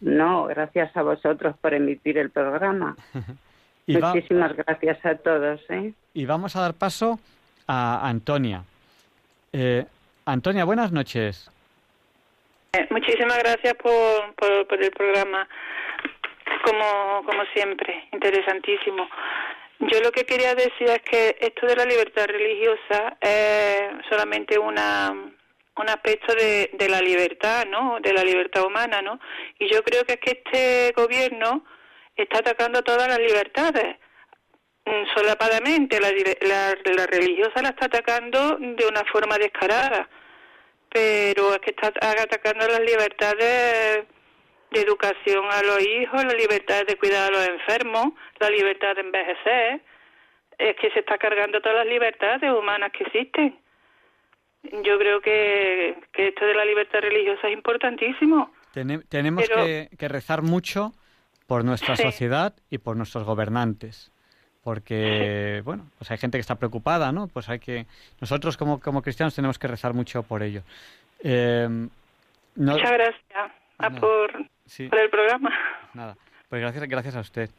No, 0.00 0.46
gracias 0.46 0.96
a 0.96 1.02
vosotros 1.02 1.54
por 1.60 1.74
emitir 1.74 2.18
el 2.18 2.30
programa. 2.30 2.96
Muchísimas 3.86 4.56
gracias 4.56 4.98
a 5.06 5.14
todos. 5.14 5.60
¿eh? 5.68 5.94
Y 6.12 6.26
vamos 6.26 6.56
a 6.56 6.60
dar 6.62 6.74
paso 6.74 7.20
a 7.68 8.08
Antonia. 8.08 8.64
Eh, 9.52 9.84
Antonia, 10.24 10.64
buenas 10.64 10.90
noches. 10.90 11.50
Eh, 12.72 12.86
muchísimas 12.90 13.38
gracias 13.38 13.74
por, 13.74 14.34
por, 14.66 14.82
el 14.82 14.90
programa, 14.90 15.48
como, 16.64 17.22
como 17.24 17.44
siempre, 17.54 18.08
interesantísimo. 18.12 19.08
Yo 19.80 20.00
lo 20.00 20.10
que 20.10 20.24
quería 20.24 20.54
decir 20.54 20.88
es 20.88 21.02
que 21.02 21.36
esto 21.40 21.66
de 21.66 21.76
la 21.76 21.84
libertad 21.84 22.26
religiosa 22.26 23.16
es 23.20 23.90
solamente 24.08 24.58
una 24.58 25.14
un 25.76 25.88
aspecto 25.88 26.34
de, 26.34 26.70
de 26.72 26.88
la 26.88 27.00
libertad, 27.00 27.64
¿no? 27.66 27.98
De 28.00 28.12
la 28.12 28.24
libertad 28.24 28.64
humana, 28.64 29.00
¿no? 29.00 29.20
Y 29.60 29.72
yo 29.72 29.84
creo 29.84 30.04
que 30.04 30.14
es 30.14 30.18
que 30.18 30.30
este 30.32 30.92
gobierno 31.00 31.64
está 32.16 32.38
atacando 32.38 32.82
todas 32.82 33.06
las 33.06 33.20
libertades 33.20 33.96
solapadamente. 35.14 36.00
La, 36.00 36.10
la, 36.42 36.74
la 36.94 37.06
religiosa 37.06 37.62
la 37.62 37.70
está 37.70 37.86
atacando 37.86 38.56
de 38.58 38.86
una 38.86 39.04
forma 39.10 39.38
descarada, 39.38 40.08
pero 40.90 41.54
es 41.54 41.60
que 41.60 41.70
está 41.70 41.88
atacando 41.88 42.66
las 42.66 42.80
libertades 42.80 44.06
de 44.70 44.80
educación 44.80 45.44
a 45.50 45.62
los 45.62 45.80
hijos, 45.80 46.24
la 46.24 46.34
libertad 46.34 46.84
de 46.86 46.96
cuidar 46.96 47.32
a 47.32 47.36
los 47.36 47.48
enfermos, 47.48 48.12
la 48.38 48.50
libertad 48.50 48.94
de 48.94 49.00
envejecer. 49.02 49.80
Es 50.58 50.76
que 50.76 50.90
se 50.90 51.00
está 51.00 51.18
cargando 51.18 51.60
todas 51.60 51.78
las 51.78 51.86
libertades 51.86 52.50
humanas 52.50 52.90
que 52.92 53.04
existen. 53.04 53.58
Yo 54.84 54.98
creo 54.98 55.20
que, 55.20 55.96
esto 56.14 56.44
de 56.44 56.54
la 56.54 56.64
libertad 56.64 57.00
religiosa 57.00 57.46
es 57.46 57.54
importantísimo. 57.54 58.52
tenemos 59.08 59.48
que, 59.48 59.88
rezar 60.08 60.42
mucho 60.42 60.92
por 61.46 61.64
nuestra 61.64 61.96
sociedad 61.96 62.54
y 62.68 62.78
por 62.78 62.96
nuestros 62.96 63.24
gobernantes. 63.24 64.12
Porque, 64.62 65.62
bueno, 65.64 65.86
pues 65.98 66.10
hay 66.10 66.18
gente 66.18 66.38
que 66.38 66.42
está 66.42 66.56
preocupada, 66.56 67.12
¿no? 67.12 67.28
Pues 67.28 67.48
hay 67.48 67.58
que... 67.58 67.86
Nosotros 68.20 68.56
como, 68.56 68.80
como 68.80 69.02
cristianos 69.02 69.34
tenemos 69.34 69.58
que 69.58 69.68
rezar 69.68 69.94
mucho 69.94 70.22
por 70.22 70.42
ello. 70.42 70.62
Eh, 71.22 71.88
Muchas 72.58 72.90
gracias 72.90 73.52
por, 74.00 74.32
por 74.90 74.98
el 74.98 75.10
programa. 75.10 75.50
Nada, 75.94 76.16
pues 76.48 76.60
gracias, 76.60 76.88
gracias 76.88 77.16
a 77.16 77.20
usted. 77.20 77.50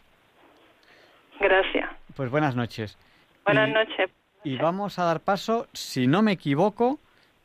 Gracias. 1.39 1.89
Pues 2.15 2.29
buenas 2.29 2.55
noches. 2.55 2.97
Buenas 3.45 3.69
noches. 3.69 4.11
Y 4.43 4.57
vamos 4.57 4.99
a 4.99 5.05
dar 5.05 5.21
paso, 5.21 5.67
si 5.73 6.05
no 6.05 6.21
me 6.21 6.33
equivoco, 6.33 6.99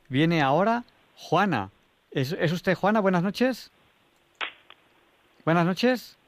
viene 0.09 0.43
ahora 0.43 0.83
Juana. 1.17 1.71
¿Es, 2.11 2.33
usted 2.53 2.75
Juana? 2.75 3.01
Buenas 3.01 3.23
noches. 3.23 3.71
Buenas 5.45 5.67
noches. 5.67 6.19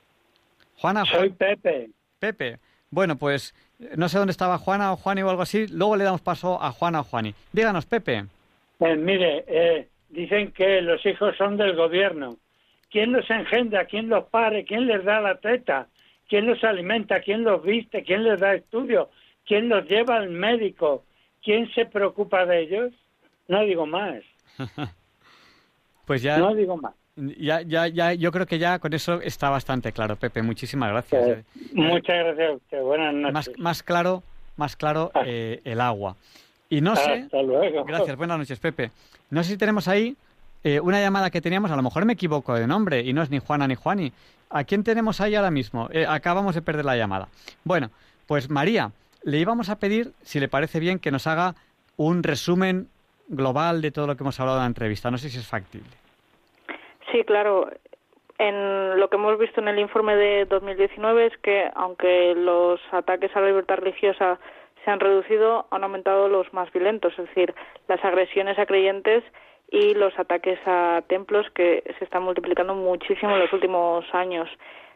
Juana. 0.79 1.05
Soy 1.05 1.31
Pepe. 1.31 1.91
Pepe. 2.19 2.59
Bueno, 2.91 3.17
pues 3.17 3.55
no 3.97 4.09
sé 4.09 4.19
dónde 4.19 4.33
estaba 4.33 4.59
Juana 4.59 4.93
o 4.93 4.97
Juani 4.97 5.23
o 5.23 5.31
algo 5.31 5.43
así. 5.43 5.67
Luego 5.69 5.97
le 5.97 6.05
damos 6.05 6.21
paso 6.21 6.63
a 6.63 6.71
Juana 6.71 7.01
o 7.01 7.05
Juani. 7.05 7.35
Díganos, 7.53 7.87
Pepe. 7.87 8.25
Pues 8.79 8.99
mire, 8.99 9.45
eh, 9.47 9.89
dicen 10.11 10.53
que 10.53 10.81
los 10.83 11.05
hijos 11.05 11.37
son 11.37 11.57
del 11.57 11.75
gobierno. 11.75 12.37
¿Quién 12.91 13.13
los 13.13 13.29
engendra? 13.31 13.85
¿Quién 13.87 14.09
los 14.09 14.25
pare? 14.27 14.65
¿Quién 14.65 14.87
les 14.87 15.05
da 15.05 15.21
la 15.21 15.37
teta? 15.37 15.89
¿Quién 16.29 16.47
los 16.47 16.63
alimenta? 16.65 17.21
¿Quién 17.21 17.45
los 17.45 17.63
viste? 17.63 18.03
¿Quién 18.03 18.25
les 18.25 18.41
da 18.41 18.55
estudio? 18.55 19.11
¿Quién 19.45 19.69
los 19.69 19.87
lleva 19.89 20.17
al 20.17 20.31
médico? 20.31 21.05
¿Quién 21.43 21.71
se 21.73 21.87
preocupa 21.87 22.47
de 22.47 22.63
ellos? 22.63 22.93
No 23.49 23.63
digo 23.63 23.87
más. 23.87 24.23
pues 26.07 26.23
ya. 26.23 26.39
No 26.39 26.55
digo 26.55 26.77
más. 26.77 26.95
Ya, 27.17 27.63
ya, 27.63 27.89
ya, 27.89 28.13
yo 28.13 28.31
creo 28.31 28.45
que 28.45 28.59
ya 28.59 28.79
con 28.79 28.93
eso 28.93 29.23
está 29.23 29.49
bastante 29.49 29.91
claro, 29.93 30.17
Pepe. 30.17 30.43
Muchísimas 30.43 30.91
gracias. 30.91 31.29
Eh, 31.29 31.45
muchas 31.73 32.15
gracias 32.15 32.51
a 32.51 32.53
usted. 32.53 32.83
Buenas 32.83 33.15
noches. 33.15 33.33
Más, 33.33 33.51
más 33.59 33.83
claro, 33.83 34.23
más 34.57 34.77
claro 34.77 35.11
ah. 35.15 35.23
eh, 35.27 35.63
el 35.65 35.81
agua. 35.81 36.17
Y 36.69 36.83
no 36.83 36.95
sé. 36.95 37.23
Hasta 37.23 37.43
luego. 37.43 37.85
Gracias. 37.85 38.17
Buenas 38.17 38.39
noches, 38.39 38.59
Pepe. 38.59 38.91
No 39.31 39.43
sé 39.43 39.53
si 39.53 39.57
tenemos 39.57 39.89
ahí 39.89 40.15
eh, 40.63 40.79
una 40.81 41.01
llamada 41.01 41.31
que 41.31 41.41
teníamos. 41.41 41.71
A 41.71 41.77
lo 41.77 41.83
mejor 41.83 42.05
me 42.05 42.13
equivoco 42.13 42.55
de 42.55 42.67
nombre 42.67 43.01
y 43.01 43.15
no 43.15 43.23
es 43.23 43.31
ni 43.31 43.39
Juana 43.39 43.67
ni 43.67 43.77
Juani. 43.77 44.13
¿A 44.51 44.65
quién 44.65 44.85
tenemos 44.85 45.21
ahí 45.23 45.35
ahora 45.35 45.51
mismo? 45.51 45.89
acabamos 46.09 46.55
de 46.55 46.63
perder 46.63 46.85
la 46.85 46.97
llamada. 46.97 47.29
Bueno, 47.65 47.91
pues 48.27 48.51
María, 48.51 48.93
le 49.25 49.39
íbamos 49.39 49.71
a 49.71 49.79
pedir, 49.79 50.13
si 50.23 50.39
le 50.39 50.49
parece 50.49 50.81
bien, 50.81 50.99
que 50.99 51.11
nos 51.11 51.27
haga 51.27 51.55
un 51.97 52.23
resumen 52.23 52.89
global 53.29 53.81
de 53.81 53.91
todo 53.91 54.07
lo 54.07 54.17
que 54.17 54.23
hemos 54.23 54.39
hablado 54.39 54.59
en 54.59 54.65
la 54.65 54.69
entrevista. 54.69 55.11
No 55.11 55.19
sé 55.19 55.31
si 55.31 55.39
es 55.39 55.47
factible. 55.47 55.91
Sí, 57.17 57.25
claro. 57.25 57.71
En 58.37 59.01
lo 59.01 59.09
que 59.09 59.17
hemos 59.17 59.39
visto 59.39 59.63
en 59.63 59.69
el 59.69 59.79
informe 59.79 60.15
de 60.17 60.45
2019 60.45 61.25
es 61.25 61.37
que, 61.39 61.71
aunque 61.75 62.35
los 62.35 62.79
ataques 62.93 63.35
a 63.35 63.41
la 63.41 63.47
libertad 63.47 63.79
religiosa 63.79 64.39
se 64.85 64.91
han 64.91 65.01
reducido, 65.01 65.67
han 65.71 65.83
aumentado 65.83 66.29
los 66.29 66.53
más 66.53 66.71
violentos, 66.73 67.19
es 67.19 67.27
decir, 67.29 67.55
las 67.89 68.05
agresiones 68.05 68.59
a 68.59 68.67
creyentes 68.67 69.25
y 69.71 69.95
los 69.95 70.13
ataques 70.19 70.59
a 70.67 71.03
templos 71.09 71.49
que 71.55 71.83
se 71.99 72.05
están 72.05 72.25
multiplicando 72.25 72.75
muchísimo 72.75 73.33
en 73.33 73.41
los 73.41 73.53
últimos 73.55 74.05
años. 74.13 74.51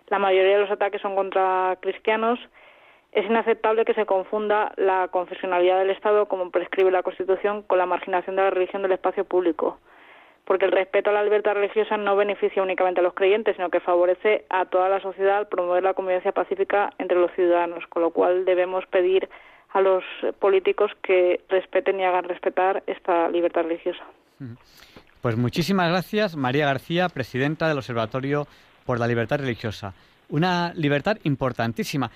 La 0.08 0.18
mayoría 0.18 0.56
de 0.56 0.60
los 0.60 0.70
ataques 0.70 1.00
son 1.00 1.16
contra 1.16 1.78
cristianos 1.80 2.38
es 3.12 3.26
inaceptable 3.26 3.84
que 3.84 3.94
se 3.94 4.06
confunda 4.06 4.72
la 4.76 5.08
confesionalidad 5.08 5.78
del 5.78 5.90
Estado, 5.90 6.26
como 6.26 6.50
prescribe 6.50 6.92
la 6.92 7.02
Constitución, 7.02 7.62
con 7.62 7.78
la 7.78 7.86
marginación 7.86 8.36
de 8.36 8.42
la 8.42 8.50
religión 8.50 8.82
del 8.82 8.92
espacio 8.92 9.24
público, 9.24 9.78
porque 10.44 10.66
el 10.66 10.72
respeto 10.72 11.10
a 11.10 11.12
la 11.12 11.22
libertad 11.22 11.54
religiosa 11.54 11.96
no 11.96 12.16
beneficia 12.16 12.62
únicamente 12.62 13.00
a 13.00 13.02
los 13.02 13.14
creyentes, 13.14 13.56
sino 13.56 13.70
que 13.70 13.80
favorece 13.80 14.44
a 14.50 14.64
toda 14.64 14.88
la 14.88 15.00
sociedad 15.00 15.38
al 15.38 15.48
promover 15.48 15.82
la 15.82 15.94
convivencia 15.94 16.32
pacífica 16.32 16.92
entre 16.98 17.18
los 17.18 17.30
ciudadanos, 17.32 17.86
con 17.88 18.02
lo 18.02 18.10
cual 18.10 18.44
debemos 18.44 18.84
pedir 18.86 19.28
a 19.72 19.80
los 19.80 20.02
políticos 20.38 20.90
que 21.02 21.40
respeten 21.48 22.00
y 22.00 22.04
hagan 22.04 22.24
respetar 22.24 22.82
esta 22.86 23.28
libertad 23.28 23.62
religiosa. 23.62 24.02
Pues 25.22 25.36
muchísimas 25.36 25.90
gracias, 25.90 26.36
María 26.36 26.66
García, 26.66 27.08
presidenta 27.08 27.68
del 27.68 27.78
Observatorio 27.78 28.46
por 28.84 28.98
la 28.98 29.06
Libertad 29.06 29.38
Religiosa. 29.38 29.94
Una 30.30 30.72
libertad 30.74 31.18
importantísima 31.24 32.10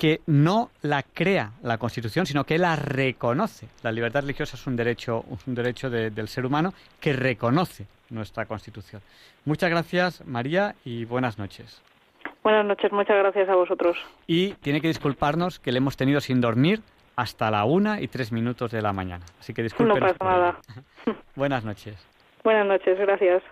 que 0.00 0.22
no 0.26 0.70
la 0.80 1.02
crea 1.02 1.52
la 1.62 1.76
Constitución, 1.76 2.24
sino 2.24 2.44
que 2.44 2.56
la 2.56 2.74
reconoce. 2.74 3.68
La 3.82 3.92
libertad 3.92 4.22
religiosa 4.22 4.56
es 4.56 4.66
un 4.66 4.74
derecho, 4.74 5.26
un 5.46 5.54
derecho 5.54 5.90
del 5.90 6.26
ser 6.26 6.46
humano 6.46 6.72
que 6.98 7.12
reconoce 7.12 7.84
nuestra 8.08 8.46
Constitución. 8.46 9.02
Muchas 9.44 9.68
gracias, 9.68 10.26
María, 10.26 10.74
y 10.86 11.04
buenas 11.04 11.38
noches. 11.38 11.82
Buenas 12.42 12.64
noches, 12.64 12.90
muchas 12.92 13.18
gracias 13.18 13.46
a 13.50 13.54
vosotros. 13.54 13.98
Y 14.26 14.54
tiene 14.54 14.80
que 14.80 14.88
disculparnos 14.88 15.60
que 15.60 15.70
le 15.70 15.76
hemos 15.76 15.98
tenido 15.98 16.22
sin 16.22 16.40
dormir 16.40 16.80
hasta 17.14 17.50
la 17.50 17.66
una 17.66 18.00
y 18.00 18.08
tres 18.08 18.32
minutos 18.32 18.70
de 18.70 18.80
la 18.80 18.94
mañana. 18.94 19.26
Así 19.38 19.52
que 19.52 19.62
disculpen. 19.62 20.00
No 20.00 20.06
pasa 20.06 20.24
nada. 20.24 20.60
buenas 21.36 21.62
noches. 21.62 21.96
Buenas 22.42 22.64
noches, 22.66 22.98
gracias. 22.98 23.42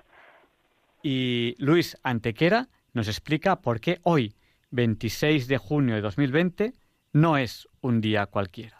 Y 1.02 1.56
Luis 1.58 1.98
Antequera 2.02 2.68
nos 2.94 3.06
explica 3.06 3.56
por 3.56 3.80
qué 3.82 3.98
hoy, 4.02 4.32
26 4.70 5.48
de 5.48 5.58
junio 5.58 5.94
de 5.96 6.02
2020 6.02 6.72
no 7.12 7.36
es 7.36 7.68
un 7.80 8.00
día 8.00 8.26
cualquiera. 8.26 8.76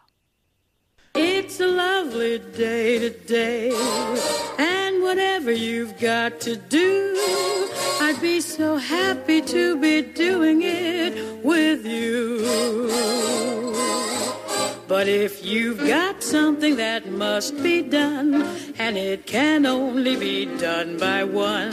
It's 1.14 1.60
a 1.60 1.66
lovely 1.66 2.38
day 2.56 2.98
today, 2.98 3.72
and 4.58 5.02
whatever 5.02 5.50
you've 5.50 5.98
got 5.98 6.38
to 6.40 6.56
do, 6.56 7.16
I'd 8.00 8.20
be 8.20 8.40
so 8.40 8.76
happy 8.76 9.40
to 9.42 9.76
be 9.80 10.02
doing 10.02 10.62
it 10.62 11.42
with 11.42 11.84
you. 11.84 12.44
But 14.86 15.08
if 15.08 15.44
you've 15.44 15.86
got 15.86 16.22
something 16.22 16.76
that 16.76 17.10
must 17.10 17.62
be 17.62 17.82
done, 17.82 18.46
and 18.78 18.96
it 18.96 19.26
can 19.26 19.66
only 19.66 20.16
be 20.16 20.46
done 20.58 20.98
by 20.98 21.24
one, 21.24 21.72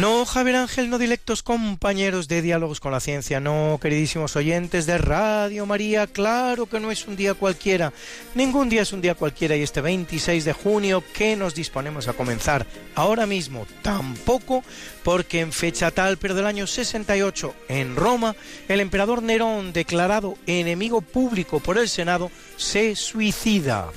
No, 0.00 0.24
Javier 0.24 0.56
Ángel, 0.56 0.88
no 0.88 0.96
directos 0.96 1.42
compañeros 1.42 2.26
de 2.26 2.40
Diálogos 2.40 2.80
con 2.80 2.90
la 2.90 3.00
Ciencia, 3.00 3.38
no, 3.38 3.78
queridísimos 3.82 4.34
oyentes 4.34 4.86
de 4.86 4.96
Radio 4.96 5.66
María, 5.66 6.06
claro 6.06 6.64
que 6.64 6.80
no 6.80 6.90
es 6.90 7.06
un 7.06 7.16
día 7.16 7.34
cualquiera, 7.34 7.92
ningún 8.34 8.70
día 8.70 8.80
es 8.80 8.94
un 8.94 9.02
día 9.02 9.14
cualquiera 9.14 9.56
y 9.56 9.62
este 9.62 9.82
26 9.82 10.46
de 10.46 10.54
junio 10.54 11.04
que 11.12 11.36
nos 11.36 11.54
disponemos 11.54 12.08
a 12.08 12.14
comenzar 12.14 12.66
ahora 12.94 13.26
mismo, 13.26 13.66
tampoco, 13.82 14.64
porque 15.02 15.40
en 15.40 15.52
fecha 15.52 15.90
tal, 15.90 16.16
pero 16.16 16.34
del 16.34 16.46
año 16.46 16.66
68, 16.66 17.54
en 17.68 17.94
Roma, 17.94 18.34
el 18.68 18.80
emperador 18.80 19.22
Nerón, 19.22 19.74
declarado 19.74 20.38
enemigo 20.46 21.02
público 21.02 21.60
por 21.60 21.76
el 21.76 21.90
Senado, 21.90 22.30
se 22.56 22.96
suicida. 22.96 23.90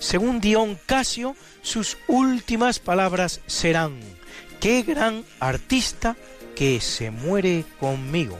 Según 0.00 0.38
Dion 0.42 0.78
Casio, 0.84 1.34
sus 1.62 1.96
últimas 2.08 2.78
palabras 2.78 3.40
serán 3.46 4.15
qué 4.60 4.82
gran 4.82 5.24
artista 5.40 6.16
que 6.54 6.80
se 6.80 7.10
muere 7.10 7.64
conmigo. 7.78 8.38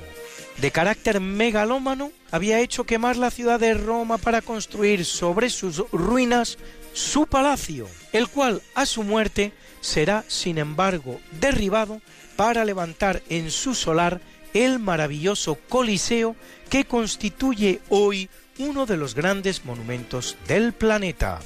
De 0.58 0.70
carácter 0.70 1.20
megalómano, 1.20 2.12
había 2.30 2.60
hecho 2.60 2.84
quemar 2.84 3.16
la 3.16 3.30
ciudad 3.30 3.60
de 3.60 3.74
Roma 3.74 4.16
para 4.18 4.40
construir 4.40 5.04
sobre 5.04 5.50
sus 5.50 5.84
ruinas 5.92 6.58
su 6.94 7.26
palacio, 7.26 7.88
el 8.12 8.28
cual 8.28 8.62
a 8.74 8.86
su 8.86 9.02
muerte 9.02 9.52
será, 9.82 10.24
sin 10.28 10.56
embargo, 10.56 11.20
derribado 11.40 12.00
para 12.36 12.64
levantar 12.64 13.22
en 13.28 13.50
su 13.50 13.74
solar 13.74 14.20
el 14.54 14.78
maravilloso 14.78 15.58
Coliseo 15.68 16.36
que 16.70 16.86
constituye 16.86 17.80
hoy 17.90 18.30
uno 18.58 18.86
de 18.86 18.96
los 18.96 19.14
grandes 19.14 19.66
monumentos 19.66 20.36
del 20.48 20.72
planeta. 20.72 21.40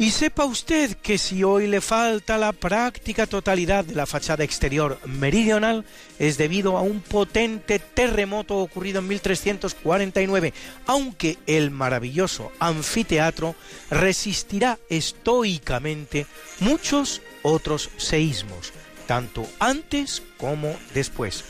Y 0.00 0.12
sepa 0.12 0.44
usted 0.44 0.96
que 0.98 1.18
si 1.18 1.42
hoy 1.42 1.66
le 1.66 1.80
falta 1.80 2.38
la 2.38 2.52
práctica 2.52 3.26
totalidad 3.26 3.84
de 3.84 3.96
la 3.96 4.06
fachada 4.06 4.44
exterior 4.44 5.00
meridional 5.06 5.84
es 6.20 6.38
debido 6.38 6.76
a 6.76 6.82
un 6.82 7.00
potente 7.00 7.80
terremoto 7.80 8.58
ocurrido 8.58 9.00
en 9.00 9.08
1349, 9.08 10.54
aunque 10.86 11.38
el 11.48 11.72
maravilloso 11.72 12.52
anfiteatro 12.60 13.56
resistirá 13.90 14.78
estoicamente 14.88 16.26
muchos 16.60 17.20
otros 17.42 17.90
seísmos, 17.96 18.72
tanto 19.08 19.48
antes 19.58 20.22
como 20.36 20.76
después. 20.94 21.42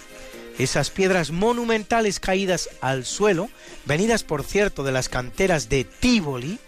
Esas 0.58 0.88
piedras 0.88 1.30
monumentales 1.32 2.18
caídas 2.18 2.70
al 2.80 3.04
suelo, 3.04 3.50
venidas 3.84 4.24
por 4.24 4.42
cierto 4.42 4.84
de 4.84 4.92
las 4.92 5.10
canteras 5.10 5.68
de 5.68 5.84
Tivoli, 5.84 6.58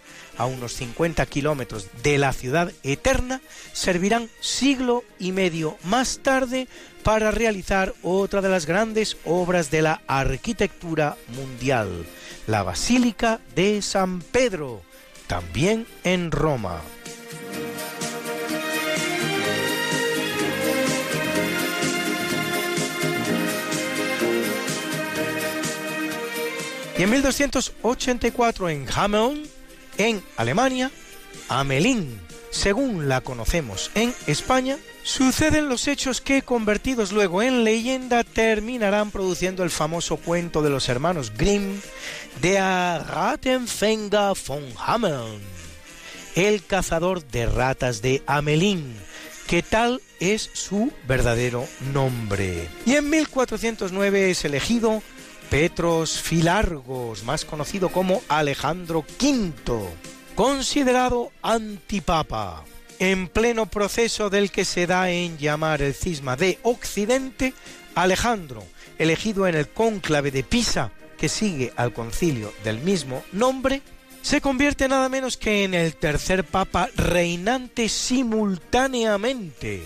a 0.40 0.46
unos 0.46 0.72
50 0.72 1.26
kilómetros 1.26 1.88
de 2.02 2.16
la 2.16 2.32
ciudad 2.32 2.72
eterna, 2.82 3.42
servirán 3.74 4.30
siglo 4.40 5.04
y 5.18 5.32
medio 5.32 5.76
más 5.84 6.20
tarde 6.22 6.66
para 7.02 7.30
realizar 7.30 7.92
otra 8.02 8.40
de 8.40 8.48
las 8.48 8.64
grandes 8.64 9.18
obras 9.26 9.70
de 9.70 9.82
la 9.82 10.00
arquitectura 10.06 11.18
mundial, 11.28 12.06
la 12.46 12.62
Basílica 12.62 13.38
de 13.54 13.82
San 13.82 14.22
Pedro, 14.22 14.80
también 15.26 15.86
en 16.04 16.30
Roma. 16.30 16.80
Y 26.96 27.02
en 27.02 27.10
1284 27.10 28.68
en 28.70 28.86
Hameln, 28.94 29.59
en 30.08 30.22
Alemania, 30.36 30.90
Amelín, 31.48 32.20
según 32.50 33.08
la 33.08 33.20
conocemos 33.20 33.90
en 33.94 34.14
España, 34.26 34.78
suceden 35.02 35.68
los 35.68 35.88
hechos 35.88 36.20
que, 36.20 36.42
convertidos 36.42 37.12
luego 37.12 37.42
en 37.42 37.64
leyenda, 37.64 38.24
terminarán 38.24 39.10
produciendo 39.10 39.62
el 39.62 39.70
famoso 39.70 40.16
cuento 40.16 40.62
de 40.62 40.70
los 40.70 40.88
hermanos 40.88 41.32
Grimm 41.36 41.80
de 42.40 42.58
Rattenfänger 42.58 44.32
von 44.46 44.64
Hameln, 44.78 45.40
el 46.34 46.64
cazador 46.64 47.24
de 47.26 47.46
ratas 47.46 48.02
de 48.02 48.22
Amelín, 48.26 48.96
que 49.46 49.62
tal 49.62 50.00
es 50.18 50.50
su 50.52 50.92
verdadero 51.06 51.66
nombre. 51.92 52.68
Y 52.86 52.94
en 52.94 53.10
1409 53.10 54.30
es 54.30 54.44
elegido 54.44 55.02
Petros 55.50 56.22
Filargos, 56.22 57.24
más 57.24 57.44
conocido 57.44 57.88
como 57.88 58.22
Alejandro 58.28 59.04
V, 59.20 59.52
considerado 60.36 61.32
antipapa. 61.42 62.64
En 63.00 63.26
pleno 63.26 63.66
proceso 63.66 64.30
del 64.30 64.52
que 64.52 64.64
se 64.64 64.86
da 64.86 65.10
en 65.10 65.38
llamar 65.38 65.82
el 65.82 65.92
cisma 65.94 66.36
de 66.36 66.60
Occidente, 66.62 67.52
Alejandro, 67.96 68.62
elegido 68.98 69.48
en 69.48 69.56
el 69.56 69.68
cónclave 69.68 70.30
de 70.30 70.44
Pisa, 70.44 70.92
que 71.18 71.28
sigue 71.28 71.72
al 71.74 71.92
concilio 71.92 72.52
del 72.62 72.78
mismo 72.78 73.24
nombre, 73.32 73.82
se 74.22 74.40
convierte 74.40 74.86
nada 74.86 75.08
menos 75.08 75.36
que 75.36 75.64
en 75.64 75.74
el 75.74 75.96
tercer 75.96 76.44
papa 76.44 76.88
reinante 76.94 77.88
simultáneamente, 77.88 79.82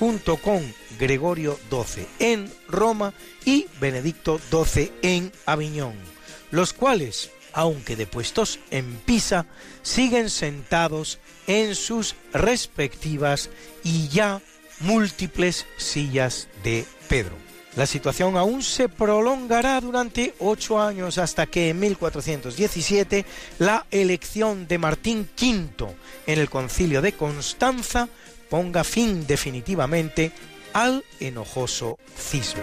junto 0.00 0.36
con 0.38 0.74
Gregorio 0.98 1.58
XII 1.70 2.06
en 2.18 2.52
Roma 2.68 3.12
y 3.44 3.66
Benedicto 3.80 4.40
XII 4.50 4.92
en 5.02 5.32
Aviñón, 5.44 5.94
los 6.50 6.72
cuales, 6.72 7.30
aunque 7.52 7.96
depuestos 7.96 8.58
en 8.70 8.96
Pisa, 9.04 9.46
siguen 9.82 10.30
sentados 10.30 11.18
en 11.46 11.74
sus 11.74 12.14
respectivas 12.32 13.50
y 13.82 14.08
ya 14.08 14.40
múltiples 14.80 15.66
sillas 15.76 16.48
de 16.62 16.84
Pedro. 17.08 17.46
La 17.76 17.84
situación 17.84 18.38
aún 18.38 18.62
se 18.62 18.88
prolongará 18.88 19.78
durante 19.82 20.34
ocho 20.38 20.80
años 20.80 21.18
hasta 21.18 21.46
que 21.46 21.68
en 21.68 21.78
1417 21.78 23.26
la 23.58 23.86
elección 23.90 24.66
de 24.66 24.78
Martín 24.78 25.28
V 25.38 25.94
en 26.26 26.38
el 26.38 26.48
concilio 26.48 27.02
de 27.02 27.12
Constanza 27.12 28.08
ponga 28.48 28.82
fin 28.82 29.26
definitivamente 29.26 30.32
al 30.76 31.02
enojoso 31.20 31.98
cisma. 32.18 32.60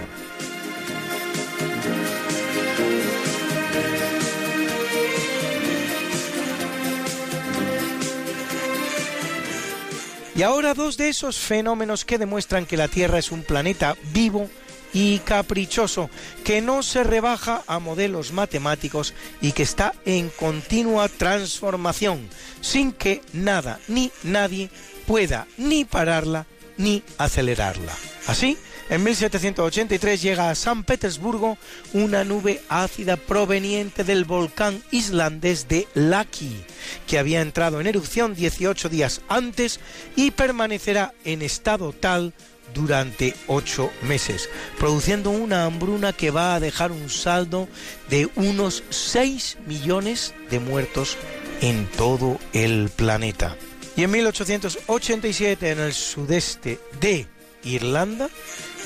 Y 10.35 10.43
ahora 10.43 10.75
dos 10.75 10.97
de 10.97 11.09
esos 11.09 11.37
fenómenos 11.37 12.05
que 12.05 12.19
demuestran 12.19 12.67
que 12.67 12.77
la 12.77 12.87
Tierra 12.87 13.17
es 13.17 13.31
un 13.31 13.41
planeta 13.41 13.95
vivo 14.13 14.47
y 14.93 15.17
caprichoso, 15.19 16.11
que 16.43 16.61
no 16.61 16.83
se 16.83 17.03
rebaja 17.03 17.63
a 17.65 17.79
modelos 17.79 18.31
matemáticos 18.31 19.15
y 19.41 19.53
que 19.53 19.63
está 19.63 19.95
en 20.05 20.29
continua 20.29 21.09
transformación, 21.09 22.29
sin 22.61 22.91
que 22.91 23.23
nada 23.33 23.79
ni 23.87 24.11
nadie 24.21 24.69
pueda 25.07 25.47
ni 25.57 25.83
pararla 25.83 26.45
ni 26.77 27.03
acelerarla. 27.17 27.93
Así, 28.27 28.57
en 28.89 29.03
1783 29.03 30.21
llega 30.21 30.49
a 30.49 30.55
San 30.55 30.83
Petersburgo 30.83 31.57
una 31.93 32.23
nube 32.23 32.61
ácida 32.69 33.17
proveniente 33.17 34.03
del 34.03 34.25
volcán 34.25 34.83
islandés 34.91 35.67
de 35.67 35.87
Laki, 35.93 36.63
que 37.07 37.17
había 37.17 37.41
entrado 37.41 37.79
en 37.79 37.87
erupción 37.87 38.35
18 38.35 38.89
días 38.89 39.21
antes 39.29 39.79
y 40.15 40.31
permanecerá 40.31 41.13
en 41.23 41.41
estado 41.41 41.93
tal 41.93 42.33
durante 42.73 43.35
ocho 43.47 43.91
meses, 44.01 44.49
produciendo 44.79 45.29
una 45.29 45.65
hambruna 45.65 46.11
que 46.11 46.31
va 46.31 46.55
a 46.55 46.59
dejar 46.59 46.91
un 46.91 47.09
saldo 47.09 47.67
de 48.09 48.29
unos 48.35 48.83
6 48.89 49.57
millones 49.65 50.33
de 50.49 50.59
muertos 50.59 51.17
en 51.61 51.87
todo 51.87 52.39
el 52.51 52.89
planeta. 52.89 53.55
Y 53.95 54.03
en 54.03 54.11
1887, 54.11 55.71
en 55.71 55.79
el 55.79 55.93
sudeste 55.93 56.79
de 56.99 57.27
Irlanda, 57.63 58.29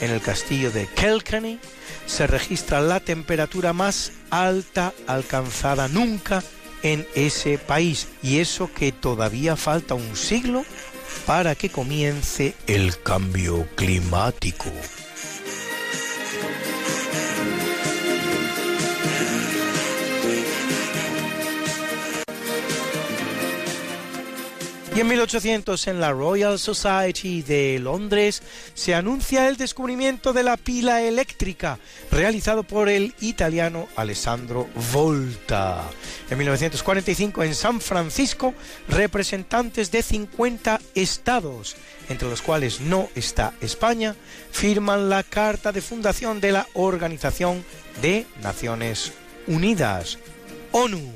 en 0.01 0.11
el 0.11 0.21
castillo 0.21 0.71
de 0.71 0.87
Kilkenny, 0.87 1.59
se 2.05 2.27
registra 2.27 2.81
la 2.81 2.99
temperatura 2.99 3.73
más 3.73 4.11
alta 4.29 4.93
alcanzada 5.07 5.87
nunca 5.87 6.43
en 6.83 7.07
ese 7.15 7.57
país. 7.57 8.07
Y 8.21 8.39
eso 8.39 8.69
que 8.73 8.91
todavía 8.91 9.55
falta 9.55 9.93
un 9.93 10.15
siglo 10.15 10.65
para 11.25 11.55
que 11.55 11.69
comience 11.69 12.55
el 12.67 13.01
cambio 13.01 13.67
climático. 13.75 14.71
Y 24.97 25.01
en 25.01 25.09
1800 25.09 25.89
en 25.89 25.99
la 25.99 26.11
Royal 26.11 26.57
Society 26.57 27.43
de 27.43 27.77
Londres 27.77 28.41
se 28.73 28.95
anuncia 28.95 29.47
el 29.47 29.55
descubrimiento 29.55 30.33
de 30.33 30.41
la 30.41 30.57
pila 30.57 31.03
eléctrica 31.03 31.77
realizado 32.09 32.63
por 32.63 32.89
el 32.89 33.13
italiano 33.21 33.87
Alessandro 33.95 34.67
Volta. 34.91 35.83
En 36.31 36.39
1945 36.39 37.43
en 37.43 37.53
San 37.53 37.79
Francisco 37.79 38.55
representantes 38.89 39.91
de 39.91 40.01
50 40.01 40.81
estados, 40.95 41.75
entre 42.09 42.27
los 42.27 42.41
cuales 42.41 42.81
no 42.81 43.07
está 43.13 43.53
España, 43.61 44.15
firman 44.49 45.09
la 45.09 45.21
carta 45.21 45.71
de 45.71 45.83
fundación 45.83 46.41
de 46.41 46.53
la 46.53 46.65
Organización 46.73 47.63
de 48.01 48.25
Naciones 48.41 49.13
Unidas, 49.45 50.17
ONU. 50.71 51.13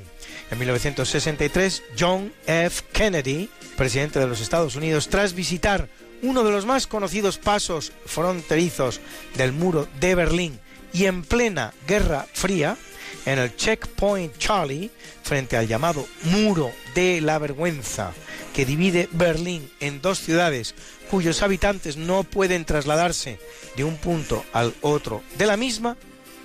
En 0.52 0.60
1963, 0.60 1.82
John 1.98 2.32
F. 2.46 2.84
Kennedy 2.92 3.50
presidente 3.82 4.20
de 4.20 4.28
los 4.28 4.42
Estados 4.42 4.76
Unidos, 4.76 5.08
tras 5.08 5.34
visitar 5.34 5.90
uno 6.22 6.44
de 6.44 6.52
los 6.52 6.68
más 6.68 6.86
conocidos 6.86 7.40
pasos 7.40 7.92
fronterizos 8.06 9.02
del 9.34 9.54
muro 9.54 9.88
de 10.00 10.14
Berlín 10.14 10.60
y 10.94 11.06
en 11.06 11.24
plena 11.24 11.74
Guerra 11.88 12.28
Fría, 12.32 12.78
en 13.26 13.40
el 13.40 13.56
Checkpoint 13.56 14.38
Charlie, 14.38 14.92
frente 15.24 15.58
al 15.58 15.68
llamado 15.68 16.06
Muro 16.26 16.72
de 16.94 17.22
la 17.22 17.40
Vergüenza, 17.40 18.12
que 18.54 18.68
divide 18.68 19.10
Berlín 19.14 19.68
en 19.80 20.00
dos 20.00 20.20
ciudades 20.20 20.76
cuyos 21.10 21.42
habitantes 21.42 21.98
no 21.98 22.24
pueden 22.24 22.66
trasladarse 22.66 23.40
de 23.76 23.84
un 23.84 23.98
punto 23.98 24.46
al 24.54 24.76
otro 24.82 25.24
de 25.40 25.48
la 25.48 25.58
misma, 25.58 25.98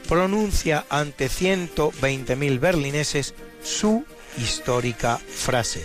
pronuncia 0.08 0.86
ante 0.88 1.28
120.000 1.28 2.58
berlineses 2.58 3.34
su 3.62 4.06
histórica 4.38 5.18
frase. 5.18 5.84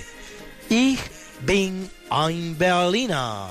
Bin 1.45 1.89
ein 2.09 2.57
Berliner. 2.57 3.47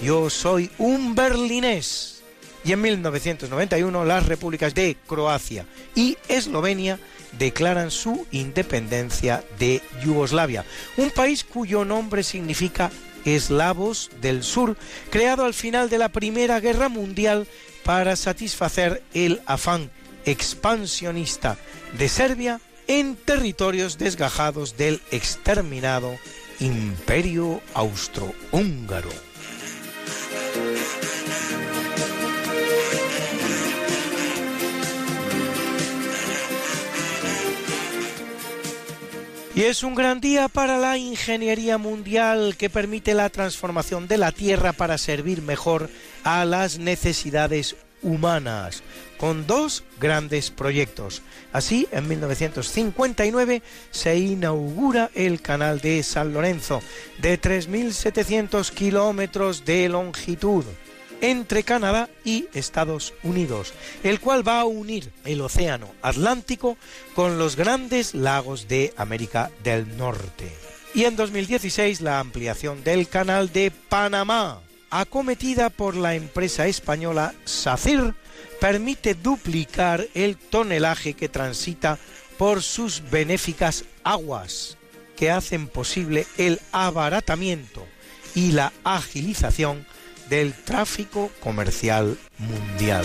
Yo 0.00 0.30
soy 0.30 0.70
un 0.78 1.14
berlinés. 1.14 2.22
Y 2.64 2.72
en 2.72 2.80
1991 2.80 4.04
las 4.04 4.26
repúblicas 4.26 4.74
de 4.74 4.96
Croacia 5.06 5.66
y 5.94 6.16
Eslovenia 6.28 6.98
declaran 7.38 7.90
su 7.90 8.26
independencia 8.32 9.44
de 9.58 9.82
Yugoslavia, 10.04 10.64
un 10.96 11.10
país 11.10 11.44
cuyo 11.44 11.84
nombre 11.84 12.22
significa 12.22 12.90
eslavos 13.24 14.10
del 14.20 14.42
sur, 14.42 14.76
creado 15.10 15.44
al 15.44 15.54
final 15.54 15.88
de 15.88 15.98
la 15.98 16.10
Primera 16.10 16.60
Guerra 16.60 16.88
Mundial 16.88 17.46
para 17.84 18.16
satisfacer 18.16 19.02
el 19.14 19.40
afán 19.46 19.90
expansionista 20.24 21.56
de 21.98 22.08
Serbia 22.08 22.60
en 22.88 23.16
territorios 23.16 23.98
desgajados 23.98 24.76
del 24.76 25.00
exterminado 25.10 26.18
Imperio 26.60 27.62
Austrohúngaro. 27.72 29.08
Y 39.54 39.62
es 39.62 39.82
un 39.82 39.94
gran 39.94 40.20
día 40.20 40.48
para 40.48 40.76
la 40.76 40.98
ingeniería 40.98 41.78
mundial 41.78 42.56
que 42.58 42.68
permite 42.68 43.14
la 43.14 43.30
transformación 43.30 44.06
de 44.06 44.18
la 44.18 44.30
Tierra 44.30 44.74
para 44.74 44.98
servir 44.98 45.40
mejor 45.40 45.88
a 46.24 46.44
las 46.44 46.78
necesidades 46.78 47.76
humanas, 48.02 48.82
con 49.20 49.46
dos 49.46 49.84
grandes 50.00 50.50
proyectos. 50.50 51.20
Así, 51.52 51.86
en 51.92 52.08
1959 52.08 53.62
se 53.90 54.18
inaugura 54.18 55.10
el 55.14 55.42
Canal 55.42 55.82
de 55.82 56.02
San 56.02 56.32
Lorenzo, 56.32 56.80
de 57.18 57.38
3.700 57.38 58.70
kilómetros 58.70 59.66
de 59.66 59.90
longitud 59.90 60.64
entre 61.20 61.64
Canadá 61.64 62.08
y 62.24 62.48
Estados 62.54 63.12
Unidos, 63.22 63.74
el 64.02 64.20
cual 64.20 64.46
va 64.46 64.60
a 64.60 64.64
unir 64.64 65.12
el 65.26 65.42
Océano 65.42 65.90
Atlántico 66.00 66.78
con 67.14 67.38
los 67.38 67.56
grandes 67.56 68.14
lagos 68.14 68.68
de 68.68 68.94
América 68.96 69.50
del 69.62 69.98
Norte. 69.98 70.50
Y 70.94 71.04
en 71.04 71.16
2016 71.16 72.00
la 72.00 72.20
ampliación 72.20 72.82
del 72.84 73.06
Canal 73.06 73.52
de 73.52 73.70
Panamá, 73.70 74.62
acometida 74.88 75.68
por 75.68 75.94
la 75.94 76.14
empresa 76.14 76.66
española 76.66 77.34
SACIR, 77.44 78.14
permite 78.60 79.14
duplicar 79.14 80.06
el 80.14 80.36
tonelaje 80.36 81.14
que 81.14 81.28
transita 81.28 81.98
por 82.38 82.62
sus 82.62 83.02
benéficas 83.10 83.84
aguas, 84.04 84.76
que 85.16 85.30
hacen 85.30 85.66
posible 85.66 86.26
el 86.38 86.60
abaratamiento 86.70 87.86
y 88.34 88.52
la 88.52 88.72
agilización 88.84 89.86
del 90.28 90.54
tráfico 90.54 91.30
comercial 91.40 92.16
mundial. 92.38 93.04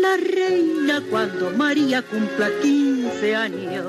la 0.00 0.16
reina 0.16 1.02
cuando 1.10 1.50
María 1.50 2.02
cumpla 2.02 2.48
15 2.62 3.36
años. 3.36 3.86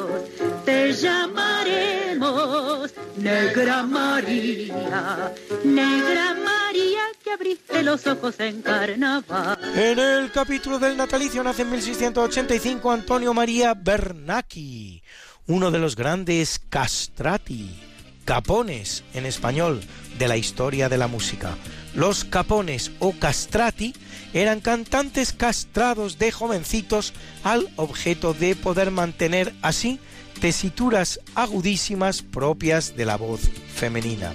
Te 0.65 0.93
llamaremos 0.93 2.93
Negra 3.17 3.83
María, 3.83 5.33
Negra 5.63 6.35
María 6.35 7.01
que 7.23 7.31
abriste 7.31 7.83
los 7.83 8.05
ojos 8.07 8.39
en 8.39 8.61
carnaval. 8.61 9.57
En 9.75 9.99
el 9.99 10.31
capítulo 10.31 10.79
del 10.79 10.97
natalicio 10.97 11.43
nace 11.43 11.63
en 11.63 11.71
1685 11.71 12.91
Antonio 12.91 13.33
María 13.33 13.73
Bernacchi, 13.73 15.01
uno 15.47 15.71
de 15.71 15.79
los 15.79 15.95
grandes 15.95 16.59
castrati, 16.69 17.79
capones 18.25 19.03
en 19.13 19.25
español, 19.25 19.81
de 20.17 20.27
la 20.27 20.37
historia 20.37 20.89
de 20.89 20.97
la 20.97 21.07
música. 21.07 21.55
Los 21.93 22.25
capones 22.25 22.91
o 22.99 23.13
castrati 23.13 23.93
eran 24.33 24.61
cantantes 24.61 25.33
castrados 25.33 26.17
de 26.17 26.31
jovencitos 26.31 27.13
al 27.43 27.67
objeto 27.75 28.33
de 28.33 28.55
poder 28.55 28.91
mantener 28.91 29.53
así 29.61 29.99
tesituras 30.39 31.19
agudísimas 31.35 32.21
propias 32.21 32.95
de 32.95 33.05
la 33.05 33.17
voz 33.17 33.41
femenina. 33.73 34.33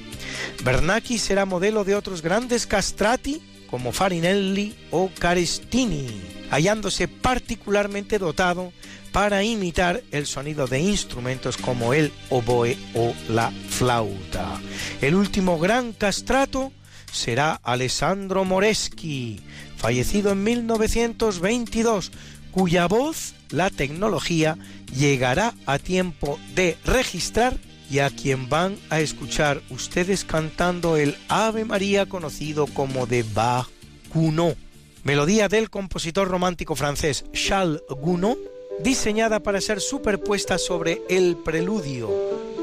Bernacchi 0.64 1.18
será 1.18 1.44
modelo 1.44 1.84
de 1.84 1.94
otros 1.94 2.22
grandes 2.22 2.66
castrati 2.66 3.40
como 3.70 3.92
Farinelli 3.92 4.74
o 4.90 5.10
Carestini, 5.18 6.06
hallándose 6.50 7.08
particularmente 7.08 8.18
dotado 8.18 8.72
para 9.12 9.44
imitar 9.44 10.02
el 10.10 10.26
sonido 10.26 10.66
de 10.66 10.80
instrumentos 10.80 11.56
como 11.56 11.94
el 11.94 12.12
oboe 12.30 12.76
o 12.94 13.14
la 13.28 13.52
flauta. 13.68 14.60
El 15.00 15.14
último 15.14 15.58
gran 15.58 15.92
castrato 15.92 16.72
será 17.12 17.60
Alessandro 17.62 18.44
Moreschi, 18.44 19.40
fallecido 19.82 20.30
en 20.30 20.44
1922, 20.44 22.12
cuya 22.52 22.86
voz 22.86 23.34
la 23.50 23.68
tecnología 23.68 24.56
llegará 24.96 25.54
a 25.66 25.80
tiempo 25.80 26.38
de 26.54 26.78
registrar 26.84 27.58
y 27.90 27.98
a 27.98 28.08
quien 28.08 28.48
van 28.48 28.78
a 28.90 29.00
escuchar 29.00 29.60
ustedes 29.70 30.24
cantando 30.24 30.96
el 30.96 31.16
Ave 31.28 31.64
María 31.64 32.06
conocido 32.06 32.68
como 32.68 33.06
de 33.06 33.24
Bach 33.24 33.66
Gounod, 34.14 34.54
melodía 35.02 35.48
del 35.48 35.68
compositor 35.68 36.28
romántico 36.28 36.76
francés 36.76 37.24
Charles 37.32 37.82
Gounod, 37.88 38.38
diseñada 38.84 39.40
para 39.40 39.60
ser 39.60 39.80
superpuesta 39.80 40.58
sobre 40.58 41.02
el 41.10 41.36
preludio. 41.38 42.08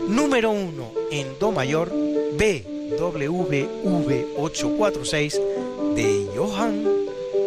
Número 0.07 0.51
1 0.51 0.91
en 1.11 1.27
Do 1.37 1.51
mayor 1.51 1.89
BWV 1.89 3.67
846 4.37 5.41
de 5.95 6.27
Johann 6.33 6.98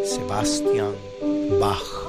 Sebastian 0.03 0.95
Bach. 1.59 2.02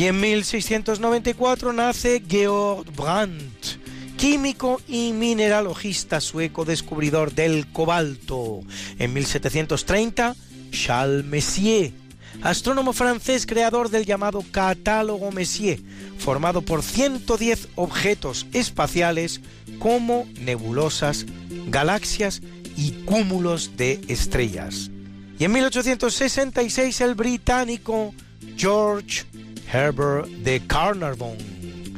Y 0.00 0.06
en 0.06 0.18
1694 0.18 1.74
nace 1.74 2.22
Georg 2.26 2.90
Brandt, 2.96 3.76
químico 4.16 4.80
y 4.88 5.12
mineralogista 5.12 6.22
sueco 6.22 6.64
descubridor 6.64 7.34
del 7.34 7.70
cobalto. 7.70 8.60
En 8.98 9.12
1730, 9.12 10.34
Charles 10.70 11.26
Messier, 11.26 11.92
astrónomo 12.40 12.94
francés 12.94 13.44
creador 13.44 13.90
del 13.90 14.06
llamado 14.06 14.42
Catálogo 14.50 15.32
Messier, 15.32 15.78
formado 16.16 16.62
por 16.62 16.82
110 16.82 17.68
objetos 17.74 18.46
espaciales 18.54 19.42
como 19.80 20.26
nebulosas, 20.40 21.26
galaxias 21.66 22.40
y 22.74 22.92
cúmulos 23.04 23.76
de 23.76 24.00
estrellas. 24.08 24.90
Y 25.38 25.44
en 25.44 25.52
1866 25.52 27.02
el 27.02 27.14
británico 27.14 28.14
George 28.56 29.24
Herbert 29.72 30.28
de 30.28 30.60
Carnarvon, 30.66 31.36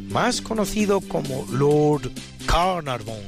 más 0.09 0.41
conocido 0.41 1.01
como 1.01 1.47
Lord 1.51 2.11
Carnarvon, 2.47 3.21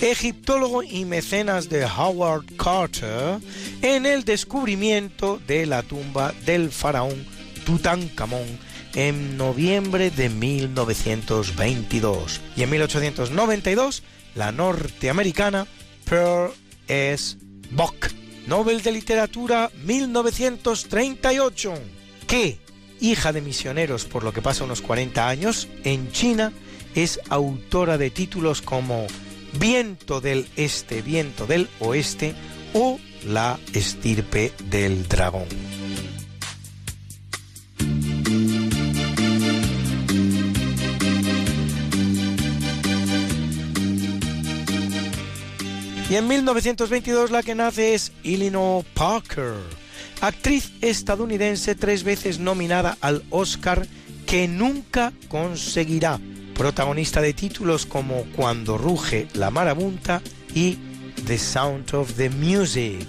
egiptólogo 0.00 0.82
y 0.82 1.04
mecenas 1.04 1.68
de 1.68 1.84
Howard 1.84 2.44
Carter, 2.56 3.38
en 3.82 4.06
el 4.06 4.24
descubrimiento 4.24 5.40
de 5.46 5.66
la 5.66 5.82
tumba 5.82 6.32
del 6.44 6.70
faraón 6.70 7.26
Tutankamón 7.64 8.46
en 8.94 9.36
noviembre 9.36 10.10
de 10.10 10.28
1922. 10.28 12.40
Y 12.56 12.62
en 12.62 12.70
1892, 12.70 14.02
la 14.34 14.52
norteamericana 14.52 15.66
Pearl 16.04 16.52
S. 16.88 17.36
Buck, 17.70 18.10
Nobel 18.46 18.82
de 18.82 18.92
Literatura 18.92 19.70
1938, 19.84 21.74
que, 22.26 22.58
hija 23.00 23.32
de 23.32 23.40
misioneros 23.40 24.04
por 24.04 24.24
lo 24.24 24.32
que 24.32 24.42
pasa 24.42 24.64
unos 24.64 24.80
40 24.80 25.28
años, 25.28 25.68
en 25.84 26.10
China 26.12 26.52
es 26.94 27.20
autora 27.28 27.98
de 27.98 28.10
títulos 28.10 28.62
como 28.62 29.06
Viento 29.58 30.20
del 30.20 30.46
Este, 30.56 31.02
Viento 31.02 31.46
del 31.46 31.68
Oeste 31.80 32.34
o 32.74 32.98
La 33.26 33.58
estirpe 33.72 34.52
del 34.64 35.06
dragón. 35.08 35.48
Y 46.10 46.16
en 46.16 46.26
1922 46.26 47.30
la 47.30 47.44
que 47.44 47.54
nace 47.54 47.94
es 47.94 48.10
Eleanor 48.24 48.84
Parker, 48.94 49.54
actriz 50.20 50.72
estadounidense 50.80 51.74
tres 51.74 52.04
veces 52.04 52.38
nominada 52.38 52.96
al 53.00 53.22
Oscar 53.30 53.86
que 54.26 54.46
nunca 54.48 55.12
conseguirá, 55.28 56.20
protagonista 56.54 57.20
de 57.20 57.32
títulos 57.32 57.86
como 57.86 58.24
Cuando 58.36 58.78
ruge 58.78 59.28
la 59.34 59.50
marabunta 59.50 60.22
y 60.54 60.78
The 61.26 61.38
Sound 61.38 61.94
of 61.94 62.12
the 62.14 62.30
Music, 62.30 63.06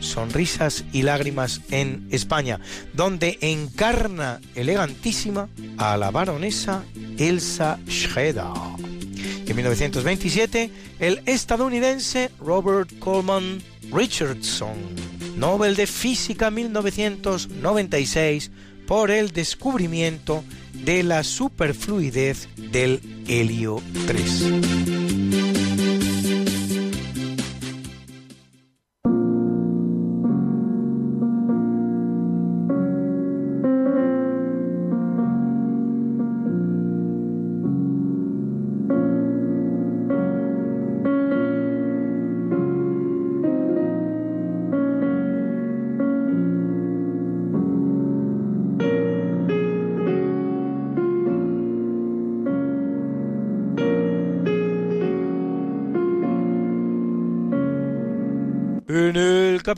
Sonrisas 0.00 0.84
y 0.92 1.02
Lágrimas 1.02 1.60
en 1.70 2.06
España, 2.10 2.60
donde 2.92 3.38
encarna 3.40 4.40
elegantísima 4.54 5.48
a 5.76 5.96
la 5.96 6.10
baronesa 6.10 6.84
Elsa 7.18 7.78
Schroeder. 7.88 8.44
En 9.46 9.56
1927, 9.56 10.70
el 10.98 11.22
estadounidense 11.24 12.30
Robert 12.38 12.98
Coleman 12.98 13.62
Richardson, 13.90 14.76
Nobel 15.38 15.76
de 15.76 15.86
Física 15.86 16.50
1996, 16.50 18.50
por 18.88 19.12
el 19.12 19.30
descubrimiento 19.30 20.42
de 20.72 21.04
la 21.04 21.22
superfluidez 21.22 22.48
del 22.56 23.00
helio 23.28 23.80
3. 24.06 25.57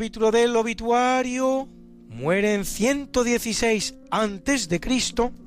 Capítulo 0.01 0.31
del 0.31 0.57
obituario 0.57 1.69
muere 2.09 2.55
en 2.55 2.65
116 2.65 3.97
a.C. 4.11 4.81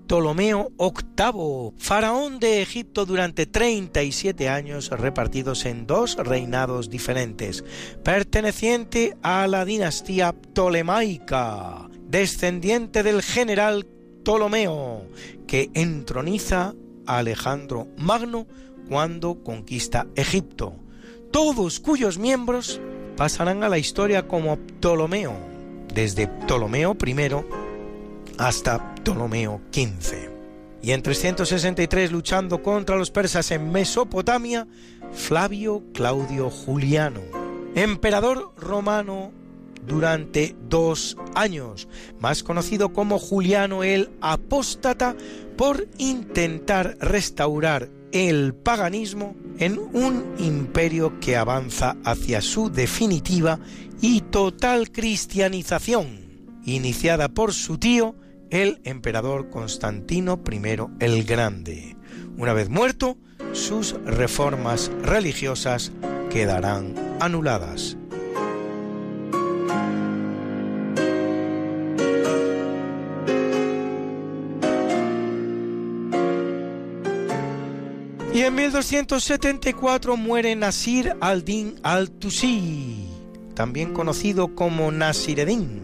Ptolomeo 0.05 0.71
VIII, 0.77 1.73
faraón 1.79 2.37
de 2.37 2.61
Egipto 2.61 3.07
durante 3.07 3.47
37 3.47 4.49
años 4.49 4.91
repartidos 4.91 5.65
en 5.65 5.87
dos 5.87 6.17
reinados 6.17 6.91
diferentes, 6.91 7.63
perteneciente 8.03 9.17
a 9.23 9.47
la 9.47 9.65
dinastía 9.65 10.33
ptolemaica, 10.33 11.89
descendiente 12.05 13.01
del 13.01 13.23
general 13.23 13.87
Ptolomeo, 14.21 15.07
que 15.47 15.71
entroniza 15.73 16.75
a 17.07 17.17
Alejandro 17.17 17.87
Magno 17.97 18.45
cuando 18.87 19.43
conquista 19.43 20.05
Egipto, 20.15 20.75
todos 21.31 21.79
cuyos 21.79 22.19
miembros 22.19 22.79
pasarán 23.15 23.63
a 23.63 23.69
la 23.69 23.77
historia 23.77 24.27
como 24.27 24.57
Ptolomeo, 24.57 25.33
desde 25.93 26.27
Ptolomeo 26.27 26.97
I 27.05 27.15
hasta 28.37 28.95
Ptolomeo 28.95 29.61
XV. 29.71 30.29
Y 30.81 30.91
en 30.91 31.01
363, 31.01 32.11
luchando 32.11 32.61
contra 32.61 32.97
los 32.97 33.09
persas 33.09 33.51
en 33.51 33.71
Mesopotamia, 33.71 34.67
Flavio 35.13 35.83
Claudio 35.93 36.49
Juliano, 36.49 37.21
emperador 37.75 38.53
romano 38.57 39.31
durante 39.87 40.55
dos 40.67 41.17
años, 41.35 41.87
más 42.19 42.43
conocido 42.43 42.91
como 42.91 43.19
Juliano 43.19 43.83
el 43.83 44.09
Apóstata, 44.21 45.15
por 45.57 45.87
intentar 45.97 46.97
restaurar 46.99 47.89
el 48.13 48.53
paganismo 48.53 49.35
en 49.57 49.79
un 49.79 50.35
imperio 50.37 51.19
que 51.19 51.35
avanza 51.35 51.97
hacia 52.05 52.41
su 52.41 52.71
definitiva 52.71 53.59
y 54.01 54.21
total 54.21 54.91
cristianización, 54.91 56.61
iniciada 56.63 57.29
por 57.29 57.53
su 57.53 57.79
tío, 57.79 58.15
el 58.51 58.79
emperador 58.83 59.49
Constantino 59.49 60.39
I 60.49 60.61
el 60.99 61.23
Grande. 61.23 61.97
Una 62.37 62.53
vez 62.53 62.69
muerto, 62.69 63.17
sus 63.51 63.93
reformas 64.05 64.91
religiosas 65.01 65.91
quedarán 66.29 66.93
anuladas. 67.19 67.97
Y 78.33 78.41
en 78.41 78.55
1274 78.55 80.17
muere 80.17 80.55
Nasir 80.55 81.15
al-Din 81.21 81.75
al-Tusi, 81.83 83.07
también 83.53 83.93
conocido 83.93 84.55
como 84.55 84.91
Nasireddin, 84.91 85.83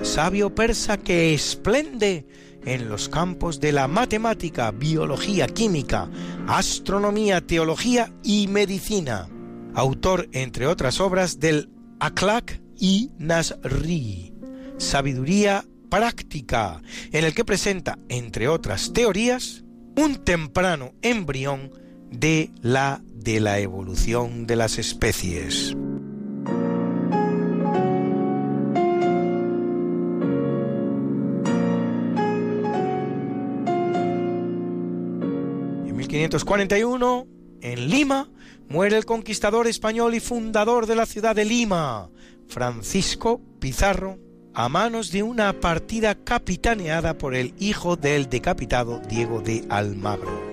sabio 0.00 0.54
persa 0.54 0.96
que 0.96 1.34
esplende 1.34 2.26
en 2.64 2.88
los 2.88 3.10
campos 3.10 3.60
de 3.60 3.72
la 3.72 3.86
matemática, 3.86 4.70
biología, 4.70 5.46
química, 5.46 6.08
astronomía, 6.46 7.42
teología 7.42 8.10
y 8.22 8.46
medicina. 8.46 9.28
Autor, 9.74 10.26
entre 10.32 10.66
otras 10.66 11.00
obras, 11.00 11.38
del 11.38 11.68
Akhlaq 12.00 12.62
y 12.78 13.10
Nasri, 13.18 14.32
sabiduría 14.78 15.66
práctica, 15.90 16.80
en 17.12 17.26
el 17.26 17.34
que 17.34 17.44
presenta, 17.44 17.98
entre 18.08 18.48
otras 18.48 18.94
teorías, 18.94 19.64
un 19.96 20.16
temprano 20.24 20.94
embrión 21.02 21.70
de 22.10 22.50
la 22.62 23.00
de 23.14 23.40
la 23.40 23.58
evolución 23.58 24.46
de 24.46 24.56
las 24.56 24.78
especies. 24.78 25.76
En 35.86 35.96
1541, 35.96 37.26
en 37.60 37.90
Lima, 37.90 38.30
muere 38.68 38.96
el 38.96 39.04
conquistador 39.04 39.66
español 39.66 40.14
y 40.14 40.20
fundador 40.20 40.86
de 40.86 40.96
la 40.96 41.04
ciudad 41.06 41.36
de 41.36 41.44
Lima, 41.44 42.08
Francisco 42.48 43.40
Pizarro 43.60 44.18
a 44.54 44.68
manos 44.68 45.12
de 45.12 45.22
una 45.22 45.52
partida 45.60 46.14
capitaneada 46.14 47.16
por 47.16 47.34
el 47.34 47.54
hijo 47.58 47.96
del 47.96 48.28
decapitado 48.28 49.00
Diego 49.08 49.40
de 49.40 49.64
Almagro. 49.68 50.49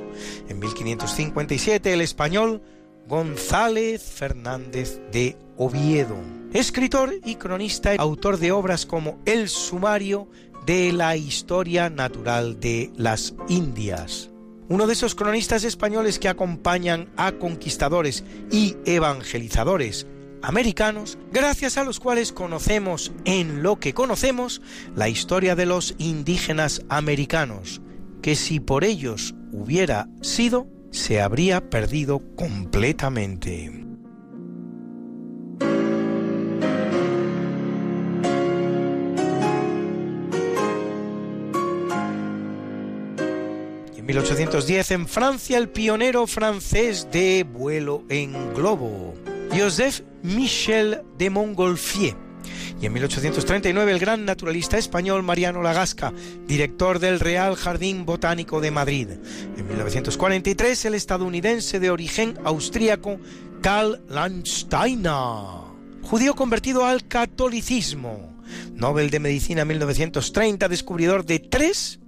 En 0.50 0.60
1557 0.60 1.94
el 1.94 2.02
español 2.02 2.62
González 3.08 4.04
Fernández 4.04 5.00
de 5.12 5.38
Oviedo, 5.56 6.18
escritor 6.54 7.14
y 7.26 7.36
cronista, 7.36 7.94
autor 7.98 8.38
de 8.38 8.52
obras 8.52 8.86
como 8.86 9.20
El 9.26 9.50
Sumario 9.50 10.28
de 10.66 10.92
la 10.92 11.16
Historia 11.16 11.90
Natural 11.90 12.60
de 12.60 12.92
las 12.98 13.34
Indias. 13.48 14.30
Uno 14.70 14.86
de 14.86 14.94
esos 14.94 15.16
cronistas 15.16 15.64
españoles 15.64 16.20
que 16.20 16.28
acompañan 16.28 17.10
a 17.16 17.32
conquistadores 17.32 18.26
y 18.52 18.76
evangelizadores 18.86 20.08
americanos, 20.42 21.18
gracias 21.32 21.78
a 21.78 21.84
los 21.84 22.00
cuales 22.00 22.34
conocemos 22.34 23.12
en 23.26 23.64
lo 23.64 23.80
que 23.80 23.94
conocemos 23.94 24.62
la 24.96 25.10
historia 25.10 25.56
de 25.56 25.66
los 25.66 25.96
indígenas 25.98 26.84
americanos, 26.90 27.82
que 28.22 28.36
si 28.36 28.60
por 28.60 28.84
ellos 28.84 29.36
hubiera 29.52 30.08
sido, 30.22 30.68
se 30.92 31.22
habría 31.22 31.70
perdido 31.70 32.22
completamente. 32.36 33.66
en 43.96 44.06
1810 44.06 44.92
en 44.92 45.08
Francia 45.08 45.58
el 45.58 45.70
pionero 45.70 46.28
francés 46.28 47.10
de 47.12 47.44
vuelo 47.44 48.04
en 48.10 48.54
globo, 48.54 49.14
Joseph 49.52 50.02
Michel 50.24 51.02
de 51.18 51.30
Montgolfier. 51.30 52.27
Y 52.80 52.86
en 52.86 52.94
1839 52.94 53.92
el 53.92 54.00
gran 54.00 54.26
naturalista 54.26 54.78
español 54.78 55.24
Mariano 55.24 55.64
Lagasca, 55.64 56.14
director 56.48 57.00
del 57.00 57.20
Real 57.20 57.56
Jardín 57.56 58.06
Botánico 58.06 58.62
de 58.62 58.72
Madrid. 58.72 59.10
En 59.58 59.68
1943 59.68 60.86
el 60.86 60.94
estadounidense 60.94 61.80
de 61.80 61.90
origen 61.90 62.38
austríaco 62.44 63.20
Karl 63.62 64.02
Landsteiner, 64.08 65.12
judío 66.04 66.36
convertido 66.36 66.86
al 66.86 67.08
catolicismo. 67.08 68.38
Nobel 68.74 69.10
de 69.10 69.20
Medicina 69.20 69.66
1930, 69.66 70.70
descubridor 70.70 71.26
de 71.26 71.40
tres 71.40 72.00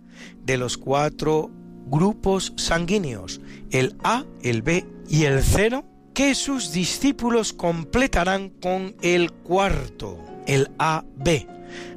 de 0.45 0.57
los 0.57 0.77
cuatro 0.77 1.51
grupos 1.87 2.53
sanguíneos, 2.57 3.41
el 3.71 3.95
A, 4.03 4.23
el 4.43 4.61
B 4.61 4.85
y 5.09 5.23
el 5.25 5.41
cero, 5.43 5.83
que 6.13 6.35
sus 6.35 6.71
discípulos 6.71 7.53
completarán 7.53 8.49
con 8.49 8.95
el 9.01 9.31
cuarto, 9.31 10.28
el 10.49 10.71
AB, 10.80 11.45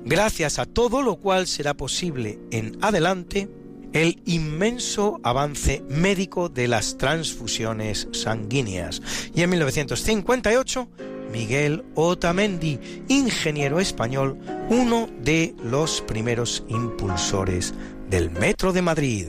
gracias 0.04 0.58
a 0.58 0.66
todo 0.66 1.00
lo 1.00 1.16
cual 1.16 1.46
será 1.46 1.74
posible 1.74 2.38
en 2.50 2.76
adelante 2.82 3.48
el 3.94 4.20
inmenso 4.26 5.20
avance 5.22 5.82
médico 5.88 6.50
de 6.50 6.68
las 6.68 6.98
transfusiones 6.98 8.08
sanguíneas. 8.12 9.00
Y 9.34 9.40
en 9.40 9.50
1958, 9.50 10.88
Miguel 11.32 11.82
Otamendi, 11.94 12.78
ingeniero 13.08 13.80
español, 13.80 14.38
uno 14.68 15.08
de 15.22 15.54
los 15.64 16.02
primeros 16.02 16.62
impulsores 16.68 17.72
del 18.10 18.30
Metro 18.30 18.74
de 18.74 18.82
Madrid. 18.82 19.28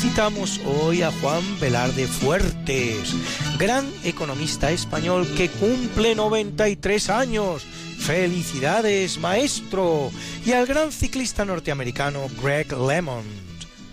Felicitamos 0.00 0.58
hoy 0.64 1.02
a 1.02 1.12
Juan 1.12 1.42
Velarde 1.60 2.06
Fuertes, 2.06 3.14
gran 3.58 3.86
economista 4.02 4.70
español 4.70 5.28
que 5.36 5.50
cumple 5.50 6.14
93 6.14 7.10
años. 7.10 7.64
Felicidades, 7.98 9.18
maestro. 9.18 10.10
Y 10.46 10.52
al 10.52 10.64
gran 10.64 10.90
ciclista 10.90 11.44
norteamericano 11.44 12.28
Greg 12.42 12.72
LeMond. 12.72 13.26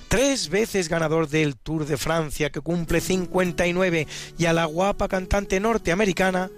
Tres 0.07 0.47
veces 0.47 0.87
ganador 0.87 1.27
del 1.27 1.57
Tour 1.57 1.85
de 1.85 1.97
Francia 1.97 2.51
que 2.51 2.61
cumple 2.61 3.01
59 3.01 4.07
y 4.37 4.45
a 4.45 4.53
la 4.53 4.63
guapa 4.63 5.09
cantante 5.09 5.59
norteamericana 5.59 6.49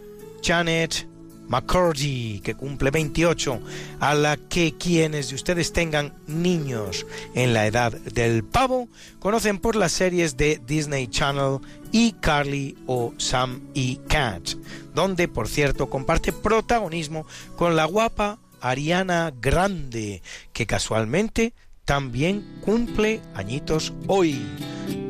Janet 0.44 1.09
McCurdy, 1.50 2.40
que 2.40 2.56
cumple 2.56 2.92
28, 2.92 3.60
a 4.00 4.14
la 4.14 4.38
que 4.38 4.76
quienes 4.78 5.30
de 5.30 5.36
ustedes 5.36 5.74
tengan 5.74 6.14
niños 6.28 7.06
en 7.34 7.54
la 7.54 7.68
edad 7.68 7.92
del 7.92 8.44
pavo 8.44 8.88
conocen 9.20 9.58
por 9.58 9.76
las 9.76 9.92
series 9.92 10.38
de 10.38 10.62
Disney 10.66 11.08
Channel 11.08 11.60
y 11.92 12.14
Carly 12.14 12.78
o 12.86 13.14
Sam 13.18 13.62
y 13.74 13.98
Cat, 14.08 14.52
donde 14.94 15.28
por 15.28 15.48
cierto 15.48 15.90
comparte 15.90 16.32
protagonismo 16.32 17.26
con 17.58 17.76
la 17.76 17.86
guapa 17.86 18.40
Ariana 18.62 19.34
Grande, 19.42 20.22
que 20.54 20.66
casualmente 20.66 21.54
también 21.86 22.60
cumple 22.62 23.20
añitos 23.34 23.94
hoy, 24.06 24.40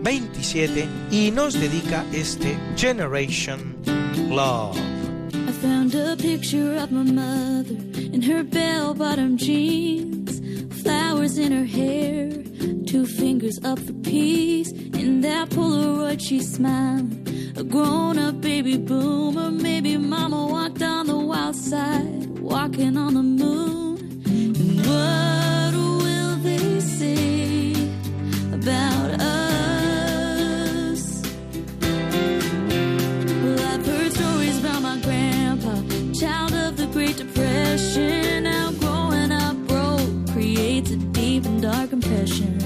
27, 0.02 0.88
y 1.12 1.32
nos 1.32 1.54
dedica 1.54 2.06
este 2.14 2.58
Generation 2.78 3.76
Love. 4.30 4.78
I 5.50 5.52
found 5.52 5.96
a 5.96 6.16
picture 6.16 6.76
of 6.76 6.92
my 6.92 7.02
mother 7.02 7.76
in 7.98 8.22
her 8.22 8.44
bell 8.44 8.94
bottom 8.94 9.36
jeans, 9.36 10.40
flowers 10.84 11.40
in 11.40 11.52
her 11.52 11.66
hair, 11.66 12.30
two 12.86 13.08
fingers 13.08 13.60
up 13.64 13.80
for 13.80 13.94
peace. 13.94 14.72
In 14.72 15.22
that 15.22 15.50
Polaroid, 15.50 16.22
she's 16.22 16.54
smiling. 16.54 17.26
A 17.58 17.64
grown 17.64 18.20
up 18.20 18.42
baby 18.42 18.78
boomer, 18.78 19.50
maybe 19.50 19.98
mama 19.98 20.46
walked 20.46 20.84
on 20.84 21.08
the 21.08 21.18
wild 21.18 21.56
side, 21.56 22.28
walking 22.42 22.96
on 22.96 23.16
the 23.16 23.24
moon. 23.24 23.98
And 24.28 24.78
what 24.86 25.74
will 25.74 26.36
they 26.44 26.80
say 26.80 27.74
about 28.54 29.20
us? 29.20 29.49
Depression. 37.70 38.46
How 38.46 38.72
growing 38.72 39.32
up 39.32 39.56
broke 39.68 40.34
creates 40.34 40.90
a 40.90 40.96
deep 40.96 41.46
and 41.46 41.62
dark 41.62 41.94
impression. 41.94 42.59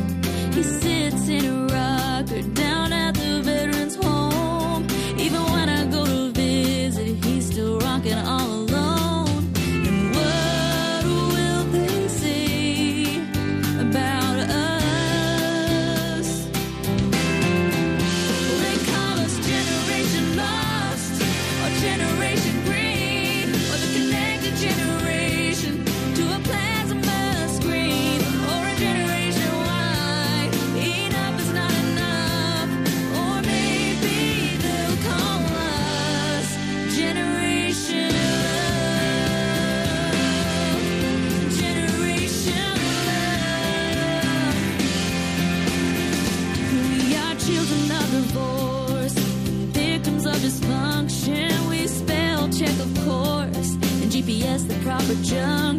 for 55.13 55.72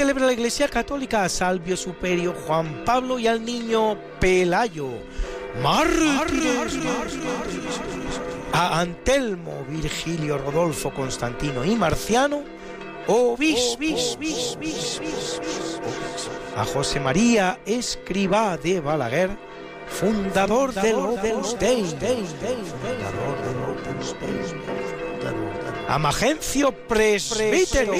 celebra 0.00 0.24
la 0.24 0.32
Iglesia 0.32 0.66
Católica 0.66 1.24
a 1.24 1.28
Salvio 1.28 1.76
Superio 1.76 2.32
Juan 2.32 2.86
Pablo 2.86 3.18
y 3.18 3.26
al 3.26 3.44
niño 3.44 3.98
Pelayo. 4.18 4.88
Mártires. 5.62 6.78
A 8.50 8.80
Antelmo, 8.80 9.62
Virgilio, 9.68 10.38
Rodolfo, 10.38 10.90
Constantino 10.94 11.66
y 11.66 11.76
Marciano. 11.76 12.42
Obis, 13.08 13.76
bis, 13.78 14.16
bis, 14.18 14.56
bis, 14.58 14.58
bis, 14.58 15.38
bis. 15.38 15.80
A 16.56 16.64
José 16.64 16.98
María 16.98 17.60
Escribá 17.66 18.56
de 18.56 18.80
Balaguer, 18.80 19.28
fundador 19.86 20.72
del 20.72 20.94
Opus 20.94 21.58
Dei. 21.58 21.84
Fundador 21.84 22.26
del 23.44 23.58
Opus 23.68 24.16
Dei. 24.18 24.79
A 25.90 25.98
Magencio 25.98 26.70
Presbítero, 26.70 27.94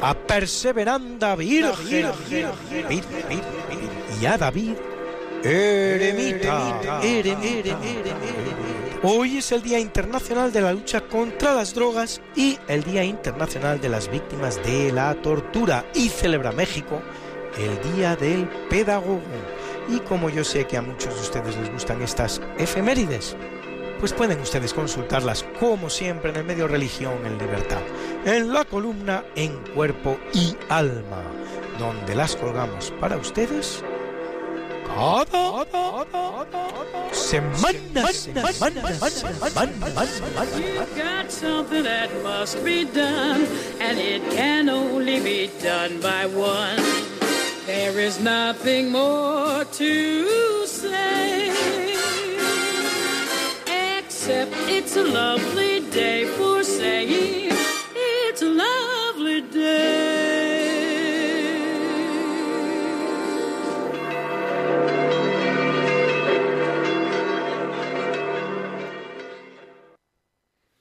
a 0.00 0.14
Perseveranda 0.14 1.36
Virgen, 1.36 2.10
y 4.20 4.26
a 4.26 4.36
David 4.36 4.72
Eremita. 5.44 7.00
Hoy 9.04 9.38
es 9.38 9.52
el 9.52 9.62
Día 9.62 9.78
Internacional 9.78 10.52
de 10.52 10.60
la 10.60 10.72
Lucha 10.72 11.02
contra 11.02 11.54
las 11.54 11.72
Drogas 11.72 12.20
y 12.34 12.58
el 12.66 12.82
Día 12.82 13.04
Internacional 13.04 13.80
de 13.80 13.88
las 13.88 14.10
Víctimas 14.10 14.60
de 14.64 14.90
la 14.90 15.14
Tortura 15.22 15.84
y 15.94 16.08
celebra 16.08 16.50
México 16.50 17.00
el 17.56 17.94
Día 17.94 18.16
del 18.16 18.48
Pedagogo. 18.68 19.22
Y 19.88 20.00
como 20.00 20.30
yo 20.30 20.42
sé 20.42 20.66
que 20.66 20.78
a 20.78 20.82
muchos 20.82 21.14
de 21.14 21.20
ustedes 21.20 21.56
les 21.58 21.72
gustan 21.72 22.02
estas 22.02 22.40
efemérides, 22.58 23.36
pues 23.98 24.12
pueden 24.12 24.40
ustedes 24.40 24.72
consultarlas 24.72 25.44
como 25.58 25.90
siempre 25.90 26.30
en 26.30 26.36
el 26.36 26.44
medio 26.44 26.68
Religión 26.68 27.14
en 27.24 27.38
Libertad, 27.38 27.80
en 28.24 28.52
la 28.52 28.64
columna 28.64 29.24
En 29.34 29.56
Cuerpo 29.74 30.18
y 30.32 30.56
Alma, 30.68 31.22
donde 31.78 32.14
las 32.14 32.36
colgamos 32.36 32.92
para 33.00 33.16
ustedes 33.16 33.82
cada 34.86 35.66
semana. 37.12 37.78
There 47.68 47.98
is 48.00 48.18
nothing 48.18 48.90
more 48.90 49.62
to 49.62 50.66
say, 50.66 51.50
except 54.28 54.52
it's 54.68 54.96
a 54.96 55.04
lovely 55.04 55.80
day 55.90 56.26
for 56.36 56.62
saying 56.62 57.50
it's 57.94 58.42
a 58.42 58.46
lovely 58.46 59.40
day. 59.50 60.68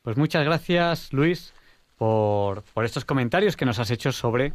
Pues 0.02 0.18
muchas 0.18 0.44
gracias, 0.44 1.14
Luis, 1.14 1.54
por, 1.98 2.64
por 2.74 2.84
estos 2.84 3.06
comentarios 3.06 3.56
que 3.56 3.66
nos 3.66 3.80
has 3.80 3.92
hecho 3.92 4.12
sobre 4.12 4.52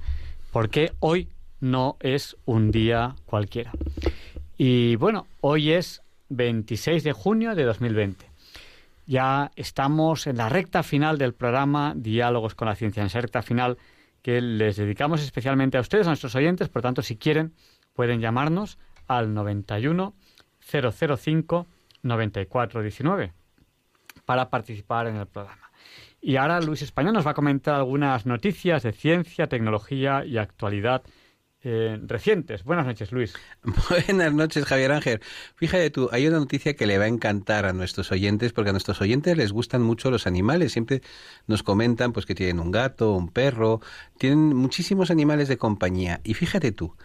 por 0.50 0.68
qué 0.68 0.92
hoy 1.00 1.28
no 1.60 1.96
es 2.00 2.36
un 2.44 2.70
día 2.70 3.16
cualquiera. 3.24 3.72
Y 4.58 4.96
bueno, 4.96 5.26
hoy 5.40 5.72
es 5.72 6.02
26 6.28 7.04
de 7.04 7.12
junio 7.12 7.54
de 7.54 7.64
2020. 7.64 8.31
Ya 9.06 9.50
estamos 9.56 10.26
en 10.26 10.36
la 10.36 10.48
recta 10.48 10.82
final 10.82 11.18
del 11.18 11.34
programa 11.34 11.94
Diálogos 11.96 12.54
con 12.54 12.68
la 12.68 12.74
Ciencia, 12.74 13.00
en 13.00 13.08
esa 13.08 13.20
recta 13.20 13.42
final 13.42 13.78
que 14.22 14.40
les 14.40 14.76
dedicamos 14.76 15.22
especialmente 15.22 15.76
a 15.76 15.80
ustedes, 15.80 16.06
a 16.06 16.10
nuestros 16.10 16.34
oyentes. 16.34 16.68
Por 16.68 16.82
tanto, 16.82 17.02
si 17.02 17.16
quieren, 17.16 17.52
pueden 17.94 18.20
llamarnos 18.20 18.78
al 19.08 19.34
91 19.34 20.14
005 20.60 21.66
9419 22.02 23.32
para 24.24 24.50
participar 24.50 25.08
en 25.08 25.16
el 25.16 25.26
programa. 25.26 25.70
Y 26.20 26.36
ahora 26.36 26.60
Luis 26.60 26.82
Español 26.82 27.14
nos 27.14 27.26
va 27.26 27.32
a 27.32 27.34
comentar 27.34 27.74
algunas 27.74 28.26
noticias 28.26 28.84
de 28.84 28.92
ciencia, 28.92 29.48
tecnología 29.48 30.24
y 30.24 30.38
actualidad 30.38 31.02
eh, 31.64 31.98
recientes. 32.02 32.64
Buenas 32.64 32.86
noches, 32.86 33.12
Luis. 33.12 33.34
Buenas 33.88 34.32
noches, 34.32 34.64
Javier 34.64 34.92
Ángel. 34.92 35.20
Fíjate 35.56 35.90
tú, 35.90 36.08
hay 36.12 36.26
una 36.26 36.38
noticia 36.38 36.74
que 36.74 36.86
le 36.86 36.98
va 36.98 37.04
a 37.04 37.08
encantar 37.08 37.66
a 37.66 37.72
nuestros 37.72 38.10
oyentes, 38.12 38.52
porque 38.52 38.70
a 38.70 38.72
nuestros 38.72 39.00
oyentes 39.00 39.36
les 39.36 39.52
gustan 39.52 39.82
mucho 39.82 40.10
los 40.10 40.26
animales. 40.26 40.72
Siempre 40.72 41.02
nos 41.46 41.62
comentan 41.62 42.12
pues 42.12 42.26
que 42.26 42.34
tienen 42.34 42.60
un 42.60 42.70
gato, 42.70 43.12
un 43.14 43.28
perro, 43.28 43.80
tienen 44.18 44.54
muchísimos 44.56 45.10
animales 45.10 45.48
de 45.48 45.58
compañía. 45.58 46.20
Y 46.24 46.34
fíjate 46.34 46.72
tú, 46.72 46.96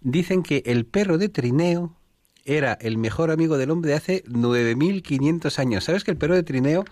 dicen 0.00 0.42
que 0.42 0.62
el 0.66 0.86
perro 0.86 1.18
de 1.18 1.28
Trineo 1.28 1.96
era 2.44 2.72
el 2.80 2.98
mejor 2.98 3.30
amigo 3.30 3.56
del 3.56 3.70
hombre 3.70 3.90
de 3.90 3.96
hace 3.96 4.24
9.500 4.24 5.58
años. 5.58 5.84
¿Sabes 5.84 6.04
que 6.04 6.10
el 6.10 6.16
perro 6.16 6.34
de 6.34 6.42
Trineo, 6.42 6.84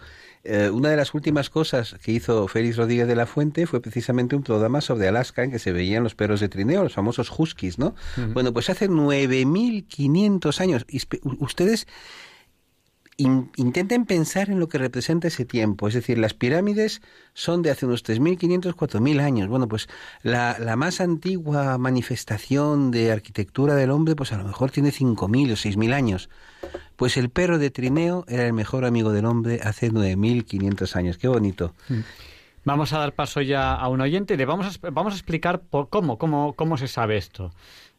eh, 0.43 0.71
una 0.71 0.89
de 0.89 0.97
las 0.97 1.12
últimas 1.12 1.51
cosas 1.51 1.97
que 2.03 2.12
hizo 2.12 2.49
Félix 2.49 2.77
Rodríguez 2.77 3.07
de 3.07 3.15
la 3.15 3.27
Fuente 3.27 3.67
fue 3.67 3.81
precisamente 3.81 4.37
un 4.37 4.43
programa 4.43 4.81
sobre 4.81 5.07
Alaska 5.07 5.45
en 5.45 5.51
que 5.51 5.59
se 5.59 5.73
veían 5.73 6.03
los 6.03 6.15
perros 6.15 6.41
de 6.41 6.49
Trineo, 6.49 6.83
los 6.83 6.95
famosos 6.95 7.31
huskies, 7.37 7.79
¿no? 7.79 7.95
Bueno, 8.33 8.53
pues 8.53 8.71
hace 8.71 8.89
9.500 8.89 10.61
años. 10.61 10.87
Ustedes 11.39 11.87
in- 13.21 13.51
intenten 13.57 14.05
pensar 14.07 14.51
en 14.51 14.59
lo 14.59 14.69
que 14.69 14.79
representa 14.79 15.29
ese 15.29 15.45
tiempo. 15.45 15.89
Es 15.89 15.95
decir, 15.95 16.19
las 16.19 16.35
pirámides 16.35 17.03
son 17.35 17.63
de 17.63 17.71
hace 17.71 17.87
unos 17.87 18.05
3.500, 18.05 18.75
4.000 18.75 19.21
años. 19.21 19.49
Bueno, 19.49 19.69
pues 19.69 19.89
la, 20.23 20.57
la 20.59 20.77
más 20.77 21.01
antigua 21.01 21.79
manifestación 21.79 22.91
de 22.91 23.13
arquitectura 23.13 23.75
del 23.75 23.91
hombre, 23.91 24.17
pues 24.17 24.33
a 24.33 24.39
lo 24.39 24.45
mejor 24.45 24.71
tiene 24.71 24.91
5.000 24.91 25.53
o 25.53 25.57
6.000 25.57 25.93
años. 25.93 26.29
Pues 26.97 27.17
el 27.17 27.31
perro 27.31 27.59
de 27.59 27.71
Trineo 27.71 28.25
era 28.29 28.47
el 28.47 28.53
mejor 28.53 28.85
amigo 28.85 29.13
del 29.13 29.25
hombre 29.25 29.61
hace 29.63 29.91
9.500 29.91 30.97
años. 30.97 31.19
Qué 31.19 31.29
bonito. 31.29 31.75
Vamos 32.65 32.93
a 32.93 32.99
dar 32.99 33.15
paso 33.15 33.41
ya 33.41 33.73
a 33.75 33.89
un 33.89 34.01
oyente 34.03 34.37
le 34.37 34.45
vamos 34.45 34.67
a, 34.83 34.91
vamos 34.91 35.15
a 35.15 35.17
explicar 35.17 35.61
por 35.61 35.89
cómo, 35.89 36.19
cómo, 36.19 36.53
cómo 36.55 36.77
se 36.77 36.89
sabe 36.89 37.17
esto. 37.17 37.53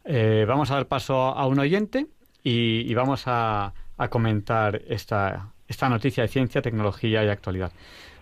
Eh, 0.05 0.45
vamos 0.47 0.69
a 0.69 0.75
dar 0.75 0.87
paso 0.87 1.15
a 1.15 1.47
un 1.47 1.57
oyente 1.59 2.05
y 2.43 2.91
vamos 2.95 3.23
a, 3.25 3.73
a 4.01 4.07
comentar 4.09 4.81
esta, 4.87 5.49
esta 5.67 5.87
noticia 5.87 6.23
de 6.23 6.27
ciencia, 6.27 6.59
tecnología 6.63 7.23
y 7.23 7.29
actualidad. 7.29 7.71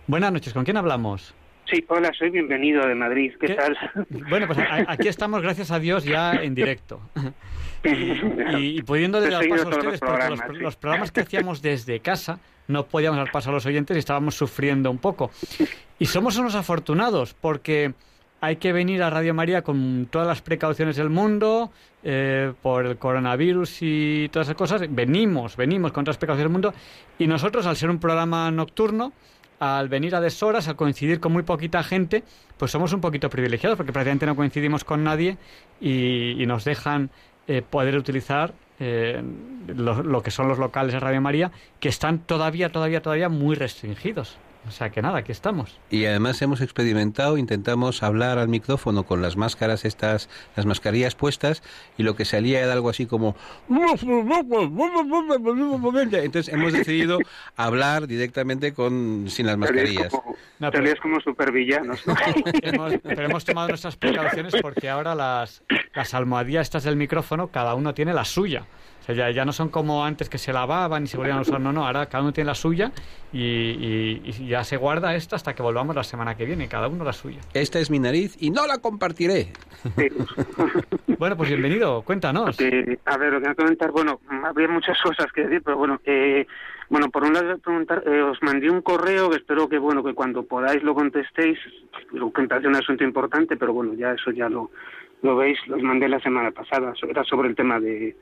Buenas 0.06 0.30
noches, 0.30 0.52
¿con 0.52 0.62
quién 0.62 0.76
hablamos? 0.76 1.34
Sí, 1.70 1.82
hola, 1.88 2.12
soy 2.18 2.28
bienvenido 2.28 2.86
de 2.86 2.94
Madrid. 2.94 3.32
¿Qué, 3.40 3.54
tal? 3.54 3.78
Bueno, 4.28 4.46
pues 4.46 4.58
a- 4.58 4.84
aquí 4.92 5.08
estamos, 5.08 5.40
gracias 5.40 5.70
a 5.70 5.78
Dios, 5.78 6.04
ya 6.04 6.34
en 6.34 6.54
directo. 6.54 7.00
y, 7.84 8.78
He 8.78 8.82
dar 9.08 9.48
paso 9.48 9.68
a 9.68 9.70
los 9.70 9.76
ustedes, 9.76 9.80
porque 9.80 9.86
los, 9.86 10.00
programas, 10.00 10.40
sí. 10.50 10.56
los 10.58 10.76
programas 10.76 11.12
que 11.12 11.20
hacíamos 11.20 11.62
desde 11.62 12.00
casa 12.00 12.40
no 12.68 12.84
podíamos 12.84 13.16
dar 13.16 13.30
paso 13.32 13.48
a 13.48 13.52
los 13.54 13.64
oyentes 13.64 13.96
y 13.96 14.00
estábamos 14.00 14.34
sufriendo 14.34 14.90
un 14.90 14.98
poco. 14.98 15.30
Y 15.98 16.04
somos 16.04 16.36
unos 16.36 16.56
afortunados 16.56 17.32
porque 17.32 17.94
hay 18.40 18.56
que 18.56 18.72
venir 18.72 19.02
a 19.02 19.10
Radio 19.10 19.34
María 19.34 19.62
con 19.62 20.08
todas 20.10 20.26
las 20.26 20.40
precauciones 20.40 20.96
del 20.96 21.10
mundo 21.10 21.70
eh, 22.02 22.52
por 22.62 22.86
el 22.86 22.96
coronavirus 22.96 23.78
y 23.82 24.28
todas 24.30 24.48
esas 24.48 24.56
cosas. 24.56 24.82
Venimos, 24.88 25.56
venimos 25.56 25.92
con 25.92 26.04
todas 26.04 26.14
las 26.16 26.18
precauciones 26.18 26.46
del 26.46 26.52
mundo 26.52 26.74
y 27.18 27.26
nosotros 27.26 27.66
al 27.66 27.76
ser 27.76 27.90
un 27.90 27.98
programa 27.98 28.50
nocturno, 28.50 29.12
al 29.58 29.90
venir 29.90 30.14
a 30.14 30.20
deshoras, 30.20 30.68
al 30.68 30.76
coincidir 30.76 31.20
con 31.20 31.32
muy 31.32 31.42
poquita 31.42 31.82
gente, 31.82 32.24
pues 32.56 32.70
somos 32.70 32.92
un 32.94 33.02
poquito 33.02 33.28
privilegiados 33.28 33.76
porque 33.76 33.92
prácticamente 33.92 34.24
no 34.24 34.36
coincidimos 34.36 34.84
con 34.84 35.04
nadie 35.04 35.36
y, 35.80 36.42
y 36.42 36.46
nos 36.46 36.64
dejan 36.64 37.10
eh, 37.46 37.62
poder 37.68 37.96
utilizar 37.96 38.54
eh, 38.78 39.22
lo, 39.66 40.02
lo 40.02 40.22
que 40.22 40.30
son 40.30 40.48
los 40.48 40.58
locales 40.58 40.94
de 40.94 41.00
Radio 41.00 41.20
María, 41.20 41.50
que 41.78 41.90
están 41.90 42.20
todavía, 42.20 42.72
todavía, 42.72 43.02
todavía 43.02 43.28
muy 43.28 43.54
restringidos. 43.54 44.38
O 44.68 44.70
sea 44.70 44.90
que 44.90 45.00
nada, 45.00 45.18
aquí 45.18 45.32
estamos. 45.32 45.80
Y 45.90 46.04
además 46.04 46.40
hemos 46.42 46.60
experimentado, 46.60 47.38
intentamos 47.38 48.02
hablar 48.02 48.38
al 48.38 48.48
micrófono 48.48 49.04
con 49.04 49.22
las 49.22 49.36
máscaras 49.36 49.86
estas, 49.86 50.28
las 50.54 50.66
mascarillas 50.66 51.14
puestas, 51.14 51.62
y 51.96 52.02
lo 52.02 52.14
que 52.14 52.26
salía 52.26 52.60
era 52.60 52.74
algo 52.74 52.90
así 52.90 53.06
como... 53.06 53.36
Entonces 56.12 56.52
hemos 56.52 56.72
decidido 56.72 57.18
hablar 57.56 58.06
directamente 58.06 58.74
con 58.74 59.26
sin 59.28 59.46
las 59.46 59.56
mascarillas. 59.56 60.12
No, 60.58 60.70
pero... 60.70 60.84
es 60.86 61.00
como 61.00 61.20
supervillanos. 61.20 62.06
¿no? 62.06 62.14
hemos, 62.62 62.92
pero 63.02 63.24
hemos 63.24 63.44
tomado 63.46 63.68
nuestras 63.68 63.96
precauciones 63.96 64.54
porque 64.60 64.90
ahora 64.90 65.14
las, 65.14 65.62
las 65.94 66.12
almohadillas 66.12 66.66
estas 66.66 66.84
del 66.84 66.96
micrófono, 66.96 67.48
cada 67.48 67.74
uno 67.74 67.94
tiene 67.94 68.12
la 68.12 68.26
suya. 68.26 68.66
O 69.00 69.02
sea, 69.02 69.14
ya, 69.14 69.30
ya, 69.30 69.44
no 69.44 69.52
son 69.52 69.70
como 69.70 70.04
antes 70.04 70.28
que 70.28 70.38
se 70.38 70.52
lavaban 70.52 71.04
y 71.04 71.06
se 71.06 71.16
volvían 71.16 71.38
a 71.38 71.40
usar, 71.40 71.60
no, 71.60 71.72
no, 71.72 71.86
ahora 71.86 72.06
cada 72.06 72.22
uno 72.22 72.32
tiene 72.32 72.48
la 72.48 72.54
suya 72.54 72.92
y, 73.32 73.40
y, 73.40 74.22
y, 74.24 74.46
ya 74.46 74.62
se 74.62 74.76
guarda 74.76 75.14
esta 75.14 75.36
hasta 75.36 75.54
que 75.54 75.62
volvamos 75.62 75.96
la 75.96 76.04
semana 76.04 76.36
que 76.36 76.44
viene, 76.44 76.68
cada 76.68 76.88
uno 76.88 77.04
la 77.04 77.12
suya. 77.12 77.40
Esta 77.54 77.78
es 77.78 77.90
mi 77.90 77.98
nariz 77.98 78.36
y 78.40 78.50
no 78.50 78.66
la 78.66 78.78
compartiré. 78.78 79.52
Sí. 79.96 80.08
bueno, 81.18 81.36
pues 81.36 81.48
bienvenido, 81.48 82.02
cuéntanos. 82.02 82.60
Eh, 82.60 82.98
a 83.06 83.16
ver, 83.16 83.32
lo 83.32 83.40
que 83.40 83.46
voy 83.46 83.52
a 83.52 83.54
comentar, 83.54 83.90
bueno, 83.90 84.20
habría 84.44 84.68
muchas 84.68 85.00
cosas 85.00 85.32
que 85.32 85.42
decir, 85.42 85.62
pero 85.64 85.78
bueno, 85.78 86.00
eh, 86.04 86.46
bueno, 86.90 87.08
por 87.08 87.24
un 87.24 87.32
lado 87.32 87.56
preguntar, 87.58 88.02
eh, 88.06 88.20
os 88.20 88.42
mandé 88.42 88.68
un 88.68 88.82
correo 88.82 89.30
que 89.30 89.36
espero 89.36 89.68
que 89.68 89.78
bueno 89.78 90.02
que 90.02 90.12
cuando 90.12 90.42
podáis 90.42 90.82
lo 90.82 90.94
contestéis, 90.94 91.58
lo 92.12 92.30
parece 92.32 92.66
un 92.66 92.76
asunto 92.76 93.04
importante, 93.04 93.56
pero 93.56 93.72
bueno, 93.72 93.94
ya 93.94 94.12
eso 94.12 94.30
ya 94.30 94.48
lo 94.48 94.70
lo 95.22 95.36
veis, 95.36 95.58
los 95.66 95.82
mandé 95.82 96.08
la 96.08 96.20
semana 96.20 96.50
pasada, 96.50 96.94
era 97.08 97.24
sobre 97.24 97.48
el 97.48 97.54
tema 97.54 97.78
de 97.78 98.16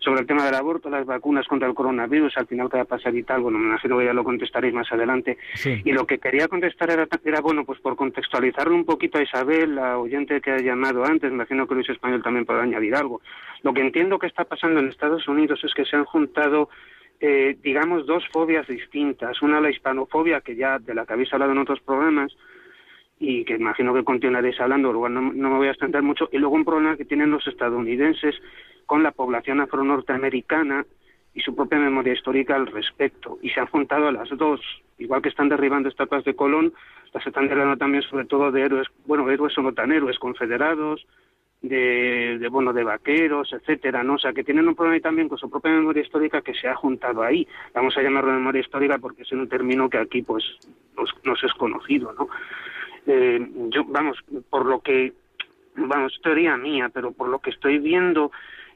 sobre 0.00 0.22
el 0.22 0.26
tema 0.26 0.44
del 0.44 0.54
aborto, 0.54 0.90
las 0.90 1.06
vacunas 1.06 1.46
contra 1.46 1.68
el 1.68 1.74
coronavirus, 1.74 2.36
al 2.36 2.46
final 2.46 2.68
qué 2.68 2.78
va 2.78 2.82
a 2.82 2.86
pasar 2.86 3.14
y 3.14 3.22
tal, 3.22 3.42
bueno, 3.42 3.58
me 3.58 3.68
imagino 3.68 3.98
que 3.98 4.06
ya 4.06 4.12
lo 4.12 4.24
contestaréis 4.24 4.74
más 4.74 4.90
adelante. 4.90 5.38
Sí. 5.54 5.80
Y 5.84 5.92
lo 5.92 6.06
que 6.06 6.18
quería 6.18 6.48
contestar 6.48 6.90
era, 6.90 7.06
era, 7.24 7.40
bueno, 7.40 7.64
pues 7.64 7.80
por 7.80 7.96
contextualizarlo 7.96 8.74
un 8.74 8.84
poquito 8.84 9.18
a 9.18 9.22
Isabel, 9.22 9.74
la 9.74 9.98
oyente 9.98 10.40
que 10.40 10.50
ha 10.50 10.58
llamado 10.58 11.04
antes, 11.04 11.30
me 11.30 11.36
imagino 11.36 11.66
que 11.66 11.74
Luis 11.74 11.88
Español 11.90 12.22
también 12.22 12.46
podrá 12.46 12.62
añadir 12.62 12.94
algo. 12.94 13.20
Lo 13.62 13.72
que 13.74 13.82
entiendo 13.82 14.18
que 14.18 14.26
está 14.26 14.44
pasando 14.44 14.80
en 14.80 14.88
Estados 14.88 15.28
Unidos 15.28 15.60
es 15.62 15.74
que 15.74 15.84
se 15.84 15.96
han 15.96 16.04
juntado 16.04 16.70
eh, 17.20 17.58
digamos, 17.62 18.06
dos 18.06 18.24
fobias 18.32 18.66
distintas. 18.66 19.42
Una, 19.42 19.60
la 19.60 19.70
hispanofobia, 19.70 20.40
que 20.40 20.56
ya 20.56 20.78
de 20.78 20.94
la 20.94 21.04
que 21.04 21.12
habéis 21.12 21.32
hablado 21.34 21.52
en 21.52 21.58
otros 21.58 21.80
programas, 21.80 22.34
y 23.18 23.44
que 23.44 23.56
imagino 23.56 23.92
que 23.92 24.02
continuaréis 24.02 24.58
hablando, 24.58 24.92
no, 24.92 25.08
no 25.08 25.50
me 25.50 25.56
voy 25.58 25.68
a 25.68 25.72
extender 25.72 26.02
mucho, 26.02 26.30
y 26.32 26.38
luego 26.38 26.54
un 26.54 26.64
problema 26.64 26.96
que 26.96 27.04
tienen 27.04 27.30
los 27.30 27.46
estadounidenses 27.46 28.34
con 28.86 29.02
la 29.02 29.12
población 29.12 29.60
afro-norteamericana 29.60 30.84
y 31.34 31.40
su 31.40 31.54
propia 31.54 31.78
memoria 31.78 32.12
histórica 32.12 32.56
al 32.56 32.66
respecto. 32.66 33.38
Y 33.42 33.50
se 33.50 33.60
han 33.60 33.66
juntado 33.66 34.08
a 34.08 34.12
las 34.12 34.28
dos, 34.30 34.60
igual 34.98 35.22
que 35.22 35.28
están 35.28 35.48
derribando 35.48 35.88
estatuas 35.88 36.24
de 36.24 36.34
Colón, 36.34 36.72
las 37.12 37.26
están 37.26 37.48
derribando 37.48 37.76
también 37.76 38.02
sobre 38.02 38.24
todo 38.24 38.50
de 38.50 38.62
héroes, 38.62 38.88
bueno, 39.06 39.28
héroes 39.30 39.56
o 39.58 39.62
no 39.62 39.72
tan 39.72 39.92
héroes, 39.92 40.18
confederados, 40.18 41.06
de, 41.62 42.38
de, 42.38 42.48
bueno 42.48 42.72
de 42.72 42.84
vaqueros, 42.84 43.52
etcétera, 43.52 44.02
¿no? 44.02 44.14
O 44.14 44.18
sea, 44.18 44.32
que 44.32 44.44
tienen 44.44 44.66
un 44.66 44.74
problema 44.74 45.00
también 45.00 45.28
con 45.28 45.38
su 45.38 45.50
propia 45.50 45.72
memoria 45.72 46.02
histórica 46.02 46.40
que 46.40 46.54
se 46.54 46.68
ha 46.68 46.74
juntado 46.74 47.22
ahí. 47.22 47.46
Vamos 47.74 47.96
a 47.96 48.02
llamarlo 48.02 48.32
memoria 48.32 48.60
histórica 48.62 48.98
porque 48.98 49.22
es 49.22 49.32
un 49.32 49.48
término 49.48 49.90
que 49.90 49.98
aquí 49.98 50.22
pues 50.22 50.44
nos, 50.96 51.10
nos 51.24 51.42
es 51.44 51.52
conocido, 51.54 52.12
¿no? 52.12 52.28
Eh, 53.06 53.46
yo, 53.68 53.84
vamos, 53.84 54.18
por 54.48 54.66
lo 54.66 54.80
que, 54.80 55.12
vamos, 55.76 56.18
teoría 56.22 56.56
mía, 56.56 56.90
pero 56.92 57.12
por 57.12 57.28
lo 57.28 57.40
que 57.40 57.50
estoy 57.50 57.78
viendo, 57.78 58.30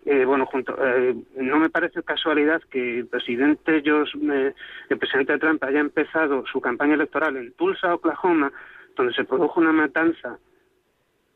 eh, 0.04 0.24
bueno, 0.24 0.46
junto, 0.46 0.76
eh, 0.84 1.14
no 1.36 1.58
me 1.58 1.70
parece 1.70 2.02
casualidad 2.02 2.62
que 2.70 2.98
el 2.98 3.06
presidente 3.06 3.78
eh, 3.78 4.54
el 4.88 4.98
presidente 4.98 5.38
Trump 5.38 5.64
haya 5.64 5.80
empezado 5.80 6.44
su 6.46 6.60
campaña 6.60 6.94
electoral 6.94 7.36
en 7.36 7.52
Tulsa, 7.52 7.94
Oklahoma, 7.94 8.52
donde 8.96 9.14
se 9.14 9.24
produjo 9.24 9.60
una 9.60 9.72
matanza 9.72 10.38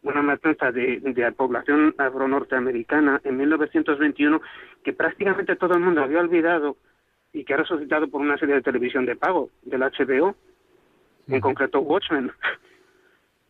una 0.03 0.23
matanza 0.23 0.71
de, 0.71 1.01
de 1.01 1.23
la 1.23 1.33
población 1.33 1.93
afro-norteamericana 1.99 3.21
en 3.25 3.37
1921 3.37 4.41
que 4.85 4.93
prácticamente 4.93 5.57
todo 5.57 5.75
el 5.75 5.81
mundo 5.81 6.03
había 6.03 6.21
olvidado 6.21 6.77
y 7.33 7.45
que 7.45 7.55
ha 7.55 7.59
resucitado 7.59 8.09
por 8.09 8.21
una 8.21 8.39
serie 8.39 8.55
de 8.55 8.63
televisión 8.63 9.07
de 9.07 9.17
pago 9.17 9.51
del 9.63 9.81
HBO, 9.81 10.35
en 11.27 11.41
concreto 11.41 11.81
Watchmen. 11.81 12.33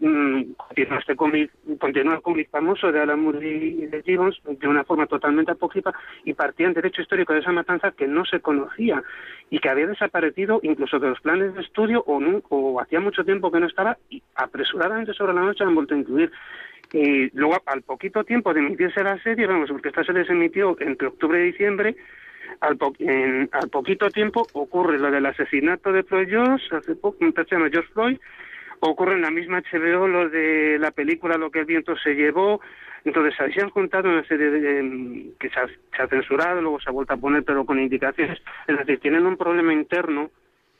Mm, 0.00 0.52
continúa 0.52 0.98
este 1.00 1.16
cómic, 1.16 1.50
el 1.66 2.22
cómic 2.22 2.48
famoso 2.50 2.92
de 2.92 3.00
Alan 3.00 3.20
Moore 3.20 3.48
y 3.48 3.86
de 3.86 4.00
Gibbons 4.04 4.40
de 4.44 4.68
una 4.68 4.84
forma 4.84 5.06
totalmente 5.06 5.50
apócrifa 5.50 5.92
y 6.24 6.34
partía 6.34 6.68
en 6.68 6.74
derecho 6.74 7.02
histórico 7.02 7.32
de 7.32 7.40
esa 7.40 7.50
matanza 7.50 7.90
que 7.90 8.06
no 8.06 8.24
se 8.24 8.38
conocía 8.38 9.02
y 9.50 9.58
que 9.58 9.68
había 9.68 9.88
desaparecido 9.88 10.60
incluso 10.62 11.00
de 11.00 11.08
los 11.08 11.20
planes 11.20 11.52
de 11.52 11.62
estudio 11.62 12.04
o, 12.06 12.20
no, 12.20 12.40
o 12.48 12.80
hacía 12.80 13.00
mucho 13.00 13.24
tiempo 13.24 13.50
que 13.50 13.58
no 13.58 13.66
estaba 13.66 13.98
y 14.08 14.22
apresuradamente 14.36 15.14
sobre 15.14 15.34
la 15.34 15.40
noche 15.40 15.64
han 15.64 15.74
vuelto 15.74 15.94
a 15.94 15.98
incluir. 15.98 16.30
Y 16.92 17.36
luego, 17.36 17.60
al 17.66 17.82
poquito 17.82 18.22
tiempo 18.22 18.54
de 18.54 18.60
emitirse 18.60 19.02
la 19.02 19.20
serie, 19.22 19.48
vamos, 19.48 19.68
porque 19.68 19.88
esta 19.88 20.04
serie 20.04 20.24
se 20.24 20.32
emitió 20.32 20.76
entre 20.78 21.08
octubre 21.08 21.42
y 21.42 21.50
diciembre, 21.50 21.96
al, 22.60 22.76
po 22.76 22.94
en, 23.00 23.48
al 23.52 23.68
poquito 23.68 24.08
tiempo 24.10 24.46
ocurre 24.52 24.98
lo 24.98 25.10
del 25.10 25.26
asesinato 25.26 25.90
de 25.90 26.04
Floyd 26.04 26.28
George, 26.28 26.64
hace 26.74 26.94
poco, 26.94 27.18
George 27.20 27.82
Floyd, 27.92 28.18
ocurre 28.80 29.14
en 29.14 29.22
la 29.22 29.30
misma 29.30 29.62
HBO 29.62 30.08
lo 30.08 30.28
de 30.28 30.78
la 30.78 30.90
película 30.90 31.36
Lo 31.36 31.50
que 31.50 31.60
el 31.60 31.64
viento 31.66 31.96
se 31.96 32.14
llevó. 32.14 32.60
Entonces, 33.04 33.40
ahí 33.40 33.52
se 33.52 33.62
han 33.62 33.70
juntado 33.70 34.08
una 34.08 34.24
serie 34.24 34.50
de, 34.50 34.60
de 34.60 35.30
que 35.38 35.48
se 35.50 35.60
ha, 35.60 35.66
se 35.66 36.02
ha, 36.02 36.08
censurado, 36.08 36.60
luego 36.60 36.80
se 36.80 36.90
ha 36.90 36.92
vuelto 36.92 37.14
a 37.14 37.16
poner, 37.16 37.44
pero 37.44 37.64
con 37.64 37.78
indicaciones. 37.78 38.38
Es 38.66 38.78
decir, 38.78 38.98
tienen 39.00 39.26
un 39.26 39.36
problema 39.36 39.72
interno 39.72 40.30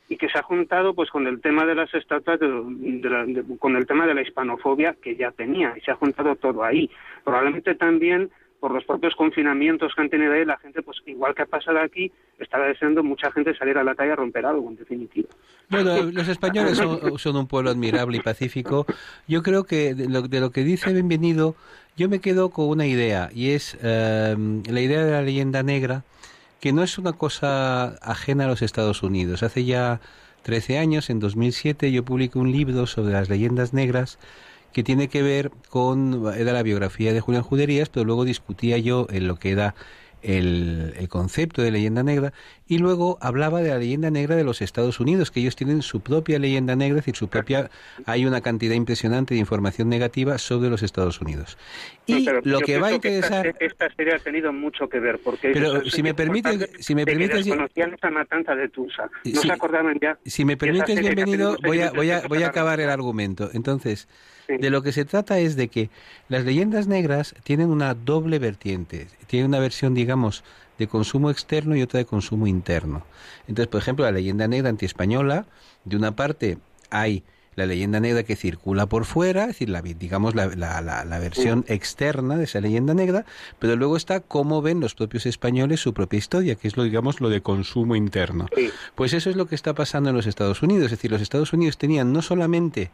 y 0.08 0.16
que 0.16 0.28
se 0.28 0.38
ha 0.38 0.42
juntado 0.42 0.94
pues 0.94 1.10
con 1.10 1.26
el 1.26 1.40
tema 1.40 1.66
de 1.66 1.74
las 1.74 1.92
estatuas, 1.94 2.40
de, 2.40 3.10
la, 3.10 3.26
con 3.58 3.76
el 3.76 3.86
tema 3.86 4.06
de 4.06 4.14
la 4.14 4.22
hispanofobia 4.22 4.96
que 5.00 5.16
ya 5.16 5.30
tenía, 5.30 5.74
y 5.76 5.80
se 5.82 5.90
ha 5.90 5.96
juntado 5.96 6.34
todo 6.36 6.64
ahí. 6.64 6.90
Probablemente 7.24 7.74
también 7.74 8.30
por 8.60 8.72
los 8.72 8.84
propios 8.84 9.14
confinamientos 9.14 9.92
que 9.94 10.02
han 10.02 10.10
tenido 10.10 10.32
ahí, 10.32 10.44
la 10.44 10.58
gente, 10.58 10.82
pues 10.82 10.98
igual 11.06 11.34
que 11.34 11.42
ha 11.42 11.46
pasado 11.46 11.80
aquí, 11.80 12.10
estaba 12.38 12.66
deseando 12.66 13.02
mucha 13.02 13.30
gente 13.30 13.56
salir 13.56 13.78
a 13.78 13.84
la 13.84 13.94
calle 13.94 14.12
a 14.12 14.16
romper 14.16 14.46
algo, 14.46 14.68
en 14.68 14.76
definitiva. 14.76 15.28
Bueno, 15.68 16.02
los 16.10 16.28
españoles 16.28 16.76
son, 16.76 17.18
son 17.18 17.36
un 17.36 17.46
pueblo 17.46 17.70
admirable 17.70 18.18
y 18.18 18.20
pacífico. 18.20 18.86
Yo 19.26 19.42
creo 19.42 19.64
que 19.64 19.94
de 19.94 20.08
lo, 20.08 20.22
de 20.22 20.40
lo 20.40 20.50
que 20.50 20.64
dice 20.64 20.92
Bienvenido, 20.92 21.54
yo 21.96 22.08
me 22.08 22.20
quedo 22.20 22.50
con 22.50 22.68
una 22.68 22.86
idea, 22.86 23.28
y 23.32 23.50
es 23.50 23.76
eh, 23.82 24.36
la 24.68 24.80
idea 24.80 25.04
de 25.04 25.12
la 25.12 25.22
leyenda 25.22 25.62
negra, 25.62 26.04
que 26.60 26.72
no 26.72 26.82
es 26.82 26.98
una 26.98 27.12
cosa 27.12 27.96
ajena 28.02 28.44
a 28.44 28.48
los 28.48 28.62
Estados 28.62 29.02
Unidos. 29.02 29.42
Hace 29.42 29.64
ya 29.64 30.00
13 30.42 30.78
años, 30.78 31.10
en 31.10 31.20
2007, 31.20 31.92
yo 31.92 32.04
publiqué 32.04 32.38
un 32.38 32.50
libro 32.50 32.86
sobre 32.86 33.12
las 33.12 33.28
leyendas 33.28 33.72
negras, 33.72 34.18
que 34.72 34.82
tiene 34.82 35.08
que 35.08 35.22
ver 35.22 35.50
con 35.68 36.24
era 36.36 36.52
la 36.52 36.62
biografía 36.62 37.12
de 37.12 37.20
Julián 37.20 37.42
Juderías, 37.42 37.88
pero 37.88 38.04
luego 38.04 38.24
discutía 38.24 38.78
yo 38.78 39.06
en 39.10 39.28
lo 39.28 39.36
que 39.36 39.50
era 39.50 39.74
el, 40.22 40.94
el, 40.96 41.08
concepto 41.08 41.62
de 41.62 41.70
leyenda 41.70 42.02
negra 42.02 42.32
y 42.66 42.78
luego 42.78 43.18
hablaba 43.20 43.60
de 43.60 43.68
la 43.68 43.78
leyenda 43.78 44.10
negra 44.10 44.34
de 44.34 44.44
los 44.44 44.62
Estados 44.62 44.98
Unidos, 44.98 45.30
que 45.30 45.40
ellos 45.40 45.54
tienen 45.54 45.82
su 45.82 46.00
propia 46.00 46.38
leyenda 46.38 46.74
negra, 46.74 46.98
es 46.98 47.04
decir, 47.04 47.16
su 47.16 47.28
propia 47.28 47.70
hay 48.04 48.26
una 48.26 48.40
cantidad 48.40 48.74
impresionante 48.74 49.34
de 49.34 49.40
información 49.40 49.88
negativa 49.88 50.38
sobre 50.38 50.70
los 50.70 50.82
Estados 50.82 51.20
Unidos. 51.20 51.56
Y 52.06 52.24
no, 52.24 52.32
lo 52.42 52.60
que 52.60 52.78
va 52.78 52.88
a 52.88 52.92
interesar 52.92 53.46
esta, 53.46 53.64
esta, 53.64 53.94
serie 53.94 54.14
ha 54.14 54.18
tenido 54.18 54.52
mucho 54.52 54.88
que 54.88 54.98
ver 54.98 55.20
porque 55.22 55.50
pero 55.52 55.84
si 55.84 56.02
me 56.02 56.14
permites 56.14 56.70
si 56.80 56.94
me 56.94 57.04
permites 57.04 57.46
conocían 57.46 57.94
esta 57.94 58.10
matanza 58.10 58.54
de 58.54 58.68
Tulsa, 58.68 59.04
no 59.24 59.40
si, 59.40 59.48
se 59.48 59.52
acordaban 59.52 59.98
ya. 60.00 60.18
Si 60.24 60.44
me 60.44 60.56
permites 60.56 60.98
bienvenido, 61.00 61.56
voy 61.62 61.80
a 61.80 61.92
voy 61.92 62.10
a 62.10 62.26
voy 62.26 62.42
a 62.42 62.48
acabar 62.48 62.80
el 62.80 62.90
argumento. 62.90 63.50
Entonces, 63.52 64.08
de 64.48 64.70
lo 64.70 64.82
que 64.82 64.92
se 64.92 65.04
trata 65.04 65.38
es 65.38 65.56
de 65.56 65.68
que 65.68 65.90
las 66.28 66.44
leyendas 66.44 66.86
negras 66.86 67.34
tienen 67.44 67.68
una 67.68 67.94
doble 67.94 68.38
vertiente. 68.38 69.06
Tienen 69.26 69.48
una 69.48 69.58
versión, 69.58 69.94
digamos, 69.94 70.42
de 70.78 70.88
consumo 70.88 71.30
externo 71.30 71.76
y 71.76 71.82
otra 71.82 71.98
de 71.98 72.06
consumo 72.06 72.46
interno. 72.46 73.04
Entonces, 73.46 73.68
por 73.68 73.80
ejemplo, 73.80 74.04
la 74.04 74.12
leyenda 74.12 74.48
negra 74.48 74.70
antiespañola, 74.70 75.46
de 75.84 75.96
una 75.96 76.16
parte 76.16 76.58
hay 76.90 77.24
la 77.56 77.66
leyenda 77.66 77.98
negra 77.98 78.22
que 78.22 78.36
circula 78.36 78.86
por 78.86 79.04
fuera, 79.04 79.42
es 79.42 79.48
decir, 79.48 79.68
la, 79.68 79.82
digamos 79.82 80.36
la, 80.36 80.46
la, 80.46 80.80
la, 80.80 81.18
versión 81.18 81.64
externa 81.66 82.36
de 82.36 82.44
esa 82.44 82.60
leyenda 82.60 82.94
negra, 82.94 83.26
pero 83.58 83.74
luego 83.74 83.96
está 83.96 84.20
cómo 84.20 84.62
ven 84.62 84.78
los 84.78 84.94
propios 84.94 85.26
españoles 85.26 85.80
su 85.80 85.92
propia 85.92 86.18
historia, 86.18 86.54
que 86.54 86.68
es 86.68 86.76
lo, 86.76 86.84
digamos, 86.84 87.20
lo 87.20 87.30
de 87.30 87.42
consumo 87.42 87.96
interno. 87.96 88.46
Pues 88.94 89.12
eso 89.12 89.28
es 89.28 89.34
lo 89.34 89.46
que 89.46 89.56
está 89.56 89.74
pasando 89.74 90.10
en 90.10 90.16
los 90.16 90.26
Estados 90.26 90.62
Unidos, 90.62 90.84
es 90.84 90.92
decir, 90.92 91.10
los 91.10 91.20
Estados 91.20 91.52
Unidos 91.52 91.78
tenían 91.78 92.12
no 92.12 92.22
solamente 92.22 92.92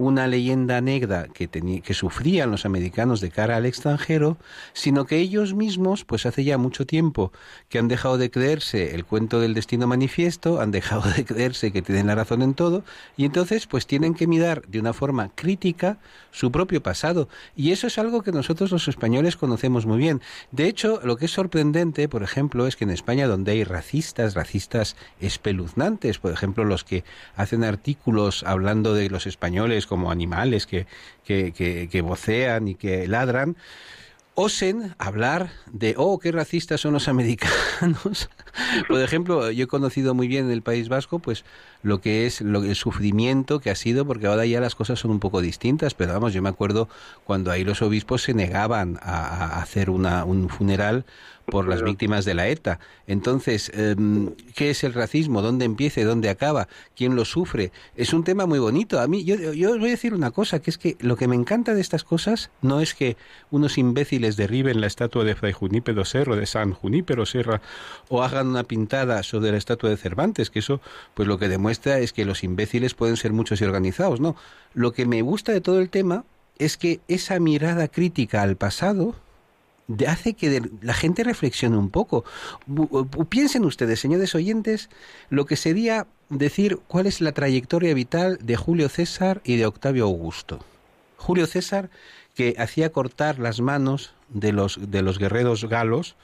una 0.00 0.26
leyenda 0.26 0.80
negra 0.80 1.28
que, 1.28 1.46
que 1.48 1.94
sufrían 1.94 2.50
los 2.50 2.64
americanos 2.64 3.20
de 3.20 3.30
cara 3.30 3.56
al 3.56 3.66
extranjero, 3.66 4.38
sino 4.72 5.04
que 5.04 5.18
ellos 5.18 5.52
mismos, 5.52 6.06
pues 6.06 6.24
hace 6.24 6.42
ya 6.42 6.56
mucho 6.56 6.86
tiempo 6.86 7.32
que 7.68 7.78
han 7.78 7.86
dejado 7.86 8.16
de 8.16 8.30
creerse 8.30 8.94
el 8.94 9.04
cuento 9.04 9.40
del 9.40 9.52
destino 9.52 9.86
manifiesto, 9.86 10.62
han 10.62 10.70
dejado 10.70 11.02
de 11.10 11.26
creerse 11.26 11.70
que 11.70 11.82
tienen 11.82 12.06
la 12.06 12.14
razón 12.14 12.40
en 12.40 12.54
todo, 12.54 12.82
y 13.18 13.26
entonces 13.26 13.66
pues 13.66 13.86
tienen 13.86 14.14
que 14.14 14.26
mirar 14.26 14.66
de 14.68 14.80
una 14.80 14.94
forma 14.94 15.28
crítica 15.34 15.98
su 16.30 16.50
propio 16.50 16.82
pasado. 16.82 17.28
Y 17.54 17.72
eso 17.72 17.86
es 17.86 17.98
algo 17.98 18.22
que 18.22 18.32
nosotros 18.32 18.70
los 18.70 18.88
españoles 18.88 19.36
conocemos 19.36 19.84
muy 19.84 19.98
bien. 19.98 20.22
De 20.50 20.66
hecho, 20.66 21.00
lo 21.04 21.18
que 21.18 21.26
es 21.26 21.32
sorprendente, 21.32 22.08
por 22.08 22.22
ejemplo, 22.22 22.66
es 22.66 22.74
que 22.74 22.84
en 22.84 22.90
España 22.90 23.26
donde 23.26 23.52
hay 23.52 23.64
racistas, 23.64 24.32
racistas 24.34 24.96
espeluznantes, 25.20 26.18
por 26.18 26.32
ejemplo, 26.32 26.64
los 26.64 26.84
que 26.84 27.04
hacen 27.36 27.64
artículos 27.64 28.44
hablando 28.44 28.94
de 28.94 29.10
los 29.10 29.26
españoles 29.26 29.89
como 29.90 30.12
animales 30.12 30.68
que, 30.68 30.86
que, 31.24 31.52
que, 31.52 32.00
vocean 32.00 32.68
y 32.68 32.76
que 32.76 33.08
ladran, 33.08 33.56
osen 34.36 34.94
hablar 34.98 35.50
de, 35.66 35.94
oh, 35.98 36.20
qué 36.20 36.30
racistas 36.30 36.80
son 36.80 36.92
los 36.92 37.08
americanos. 37.08 38.30
Por 38.88 39.00
ejemplo, 39.02 39.50
yo 39.50 39.64
he 39.64 39.66
conocido 39.66 40.14
muy 40.14 40.28
bien 40.28 40.46
en 40.46 40.52
el 40.52 40.62
País 40.62 40.88
Vasco, 40.88 41.18
pues 41.18 41.44
lo 41.82 42.00
que 42.00 42.26
es 42.26 42.40
lo, 42.40 42.62
el 42.64 42.74
sufrimiento 42.74 43.60
que 43.60 43.70
ha 43.70 43.74
sido, 43.74 44.06
porque 44.06 44.26
ahora 44.26 44.46
ya 44.46 44.60
las 44.60 44.74
cosas 44.74 44.98
son 44.98 45.10
un 45.10 45.20
poco 45.20 45.40
distintas, 45.40 45.94
pero 45.94 46.12
vamos, 46.12 46.32
yo 46.32 46.42
me 46.42 46.48
acuerdo 46.48 46.88
cuando 47.24 47.50
ahí 47.50 47.64
los 47.64 47.82
obispos 47.82 48.22
se 48.22 48.34
negaban 48.34 48.98
a, 49.02 49.56
a 49.56 49.62
hacer 49.62 49.90
una, 49.90 50.24
un 50.24 50.48
funeral 50.48 51.04
por 51.50 51.68
las 51.68 51.82
víctimas 51.82 52.24
de 52.24 52.34
la 52.34 52.48
ETA. 52.48 52.78
Entonces, 53.06 53.70
em, 53.74 54.34
¿qué 54.54 54.70
es 54.70 54.84
el 54.84 54.94
racismo? 54.94 55.42
¿Dónde 55.42 55.64
empieza 55.64 56.00
y 56.00 56.04
dónde 56.04 56.30
acaba? 56.30 56.68
¿Quién 56.96 57.16
lo 57.16 57.24
sufre? 57.24 57.72
Es 57.96 58.12
un 58.14 58.24
tema 58.24 58.46
muy 58.46 58.58
bonito. 58.58 59.00
A 59.00 59.06
mí, 59.06 59.24
yo, 59.24 59.34
yo 59.52 59.72
os 59.72 59.78
voy 59.78 59.88
a 59.88 59.92
decir 59.92 60.14
una 60.14 60.30
cosa, 60.30 60.60
que 60.60 60.70
es 60.70 60.78
que 60.78 60.96
lo 61.00 61.16
que 61.16 61.28
me 61.28 61.34
encanta 61.34 61.74
de 61.74 61.80
estas 61.80 62.04
cosas 62.04 62.50
no 62.62 62.80
es 62.80 62.94
que 62.94 63.16
unos 63.50 63.76
imbéciles 63.78 64.36
derriben 64.36 64.80
la 64.80 64.86
estatua 64.86 65.24
de 65.24 65.34
Fray 65.34 65.52
Junípero 65.52 66.04
Serra, 66.04 66.36
de 66.36 66.46
San 66.46 66.72
Junípero 66.72 67.26
Serra, 67.26 67.60
o 68.08 68.22
hagan 68.22 68.48
una 68.48 68.64
pintada 68.64 69.22
sobre 69.22 69.50
la 69.50 69.58
estatua 69.58 69.90
de 69.90 69.96
Cervantes, 69.96 70.50
que 70.50 70.60
eso, 70.60 70.80
pues 71.14 71.28
lo 71.28 71.38
que 71.38 71.48
demuestra 71.48 71.69
es 71.70 72.12
que 72.12 72.24
los 72.24 72.44
imbéciles 72.44 72.94
pueden 72.94 73.16
ser 73.16 73.32
muchos 73.32 73.60
y 73.60 73.64
organizados, 73.64 74.20
¿no? 74.20 74.36
Lo 74.74 74.92
que 74.92 75.06
me 75.06 75.22
gusta 75.22 75.52
de 75.52 75.60
todo 75.60 75.80
el 75.80 75.90
tema 75.90 76.24
es 76.58 76.76
que 76.76 77.00
esa 77.08 77.38
mirada 77.40 77.88
crítica 77.88 78.42
al 78.42 78.56
pasado, 78.56 79.14
hace 80.06 80.34
que 80.34 80.62
la 80.82 80.94
gente 80.94 81.24
reflexione 81.24 81.76
un 81.76 81.90
poco. 81.90 82.24
Piensen 83.28 83.64
ustedes, 83.64 84.00
señores 84.00 84.34
oyentes, 84.34 84.88
lo 85.30 85.46
que 85.46 85.56
sería 85.56 86.06
decir 86.28 86.78
cuál 86.86 87.06
es 87.06 87.20
la 87.20 87.32
trayectoria 87.32 87.94
vital 87.94 88.38
de 88.42 88.56
Julio 88.56 88.88
César 88.88 89.40
y 89.44 89.56
de 89.56 89.66
Octavio 89.66 90.04
Augusto. 90.04 90.60
Julio 91.16 91.46
César, 91.46 91.90
que 92.34 92.54
hacía 92.58 92.92
cortar 92.92 93.38
las 93.38 93.60
manos 93.60 94.14
de 94.28 94.52
los, 94.52 94.78
de 94.90 95.02
los 95.02 95.18
guerreros 95.18 95.64
galos, 95.64 96.14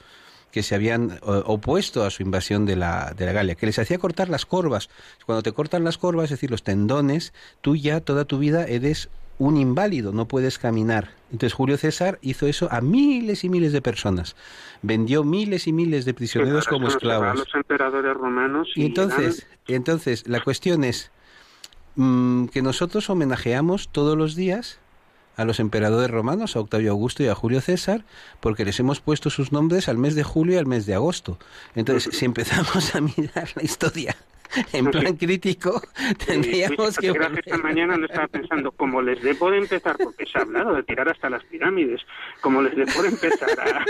que 0.56 0.62
se 0.62 0.74
habían 0.74 1.18
opuesto 1.22 2.02
a 2.02 2.08
su 2.08 2.22
invasión 2.22 2.64
de 2.64 2.76
la, 2.76 3.12
de 3.14 3.26
la 3.26 3.32
Galia, 3.32 3.56
que 3.56 3.66
les 3.66 3.78
hacía 3.78 3.98
cortar 3.98 4.30
las 4.30 4.46
corvas. 4.46 4.88
Cuando 5.26 5.42
te 5.42 5.52
cortan 5.52 5.84
las 5.84 5.98
corvas, 5.98 6.24
es 6.24 6.30
decir, 6.30 6.50
los 6.50 6.62
tendones, 6.62 7.34
tú 7.60 7.76
ya 7.76 8.00
toda 8.00 8.24
tu 8.24 8.38
vida 8.38 8.64
eres 8.64 9.10
un 9.36 9.58
inválido, 9.58 10.12
no 10.12 10.26
puedes 10.28 10.58
caminar. 10.58 11.10
Entonces 11.26 11.52
Julio 11.52 11.76
César 11.76 12.18
hizo 12.22 12.46
eso 12.46 12.68
a 12.72 12.80
miles 12.80 13.44
y 13.44 13.50
miles 13.50 13.74
de 13.74 13.82
personas. 13.82 14.34
Vendió 14.80 15.24
miles 15.24 15.66
y 15.66 15.74
miles 15.74 16.06
de 16.06 16.14
prisioneros 16.14 16.66
como 16.66 16.88
esclavos. 16.88 17.38
los 17.38 17.54
emperadores 17.54 18.14
romanos. 18.14 18.70
Y, 18.76 18.86
entonces, 18.86 19.46
entonces 19.66 20.26
la 20.26 20.40
cuestión 20.40 20.84
es 20.84 21.10
mm, 21.96 22.46
que 22.46 22.62
nosotros 22.62 23.10
homenajeamos 23.10 23.90
todos 23.90 24.16
los 24.16 24.34
días 24.36 24.78
a 25.36 25.44
los 25.44 25.60
emperadores 25.60 26.10
romanos, 26.10 26.56
a 26.56 26.60
Octavio 26.60 26.92
Augusto 26.92 27.22
y 27.22 27.28
a 27.28 27.34
Julio 27.34 27.60
César, 27.60 28.04
porque 28.40 28.64
les 28.64 28.80
hemos 28.80 29.00
puesto 29.00 29.30
sus 29.30 29.52
nombres 29.52 29.88
al 29.88 29.98
mes 29.98 30.14
de 30.14 30.22
julio 30.22 30.54
y 30.54 30.58
al 30.58 30.66
mes 30.66 30.86
de 30.86 30.94
agosto. 30.94 31.38
Entonces, 31.74 32.16
si 32.16 32.24
empezamos 32.24 32.94
a 32.94 33.00
mirar 33.00 33.50
la 33.54 33.62
historia 33.62 34.16
en 34.72 34.90
plan 34.90 35.16
crítico, 35.16 35.80
tendríamos 36.26 36.96
que... 36.96 37.08
esta 37.08 37.58
mañana 37.58 37.96
no 37.96 38.06
estaba 38.06 38.28
pensando, 38.28 38.72
como 38.72 39.02
les 39.02 39.22
dé 39.22 39.34
por 39.34 39.54
empezar, 39.54 39.96
porque 39.96 40.26
se 40.26 40.38
ha 40.38 40.42
hablado 40.42 40.74
de 40.74 40.82
tirar 40.82 41.08
hasta 41.08 41.30
las 41.30 41.44
pirámides, 41.44 42.00
como 42.40 42.62
les 42.62 42.76
dé 42.76 42.86
por 42.86 43.06
empezar 43.06 43.48
a, 43.60 43.84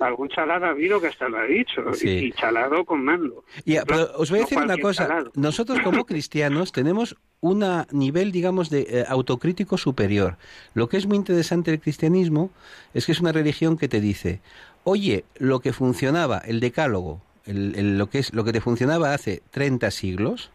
algún 0.06 0.28
chalado 0.28 0.66
ha 0.66 0.70
habido 0.70 1.00
que 1.00 1.08
hasta 1.08 1.28
lo 1.28 1.38
ha 1.38 1.44
dicho, 1.44 1.82
y, 2.02 2.32
chalado 2.32 2.84
con 2.84 3.04
mando. 3.04 3.44
Y, 3.64 3.76
os 3.78 4.30
voy 4.30 4.40
a 4.40 4.42
decir 4.42 4.58
una 4.58 4.78
cosa, 4.78 5.24
nosotros 5.34 5.80
como 5.80 6.04
cristianos 6.04 6.72
tenemos 6.72 7.16
un 7.40 7.64
nivel, 7.92 8.32
digamos, 8.32 8.70
de 8.70 8.86
eh, 8.88 9.04
autocrítico 9.08 9.76
superior. 9.78 10.36
Lo 10.74 10.88
que 10.88 10.96
es 10.96 11.06
muy 11.06 11.16
interesante 11.16 11.70
del 11.70 11.80
cristianismo 11.80 12.50
es 12.94 13.06
que 13.06 13.12
es 13.12 13.20
una 13.20 13.32
religión 13.32 13.76
que 13.76 13.88
te 13.88 14.00
dice, 14.00 14.40
oye, 14.84 15.24
lo 15.36 15.60
que 15.60 15.72
funcionaba, 15.72 16.38
el 16.38 16.60
decálogo, 16.60 17.22
lo, 17.46 18.10
que 18.10 18.18
es, 18.18 18.32
lo 18.32 18.44
que 18.44 18.52
te 18.52 18.60
funcionaba 18.60 19.14
hace 19.14 19.42
30 19.50 19.90
siglos, 19.90 20.50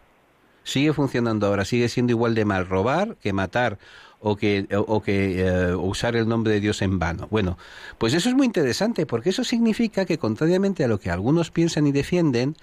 sigue 0.64 0.94
funcionando 0.94 1.48
ahora, 1.48 1.66
sigue 1.66 1.90
siendo 1.90 2.12
igual 2.12 2.36
de 2.36 2.46
mal 2.46 2.68
robar 2.68 3.16
que 3.18 3.34
matar 3.34 3.80
o 4.20 4.36
que, 4.36 4.68
o, 4.76 5.02
que 5.02 5.42
eh, 5.42 5.76
usar 5.76 6.16
el 6.16 6.28
nombre 6.28 6.54
de 6.54 6.60
Dios 6.60 6.82
en 6.82 7.00
vano. 7.00 7.28
Bueno, 7.32 7.58
pues 7.98 8.14
eso 8.14 8.30
es 8.30 8.36
muy 8.36 8.46
interesante 8.46 9.06
porque 9.06 9.32
eso 9.32 9.44
significa 9.44 10.06
que 10.06 10.20
contrariamente 10.20 10.84
a 10.84 10.88
lo 10.88 11.00
que 11.00 11.10
algunos 11.10 11.50
piensan 11.50 11.88
y 11.88 11.92
defienden, 11.92 12.56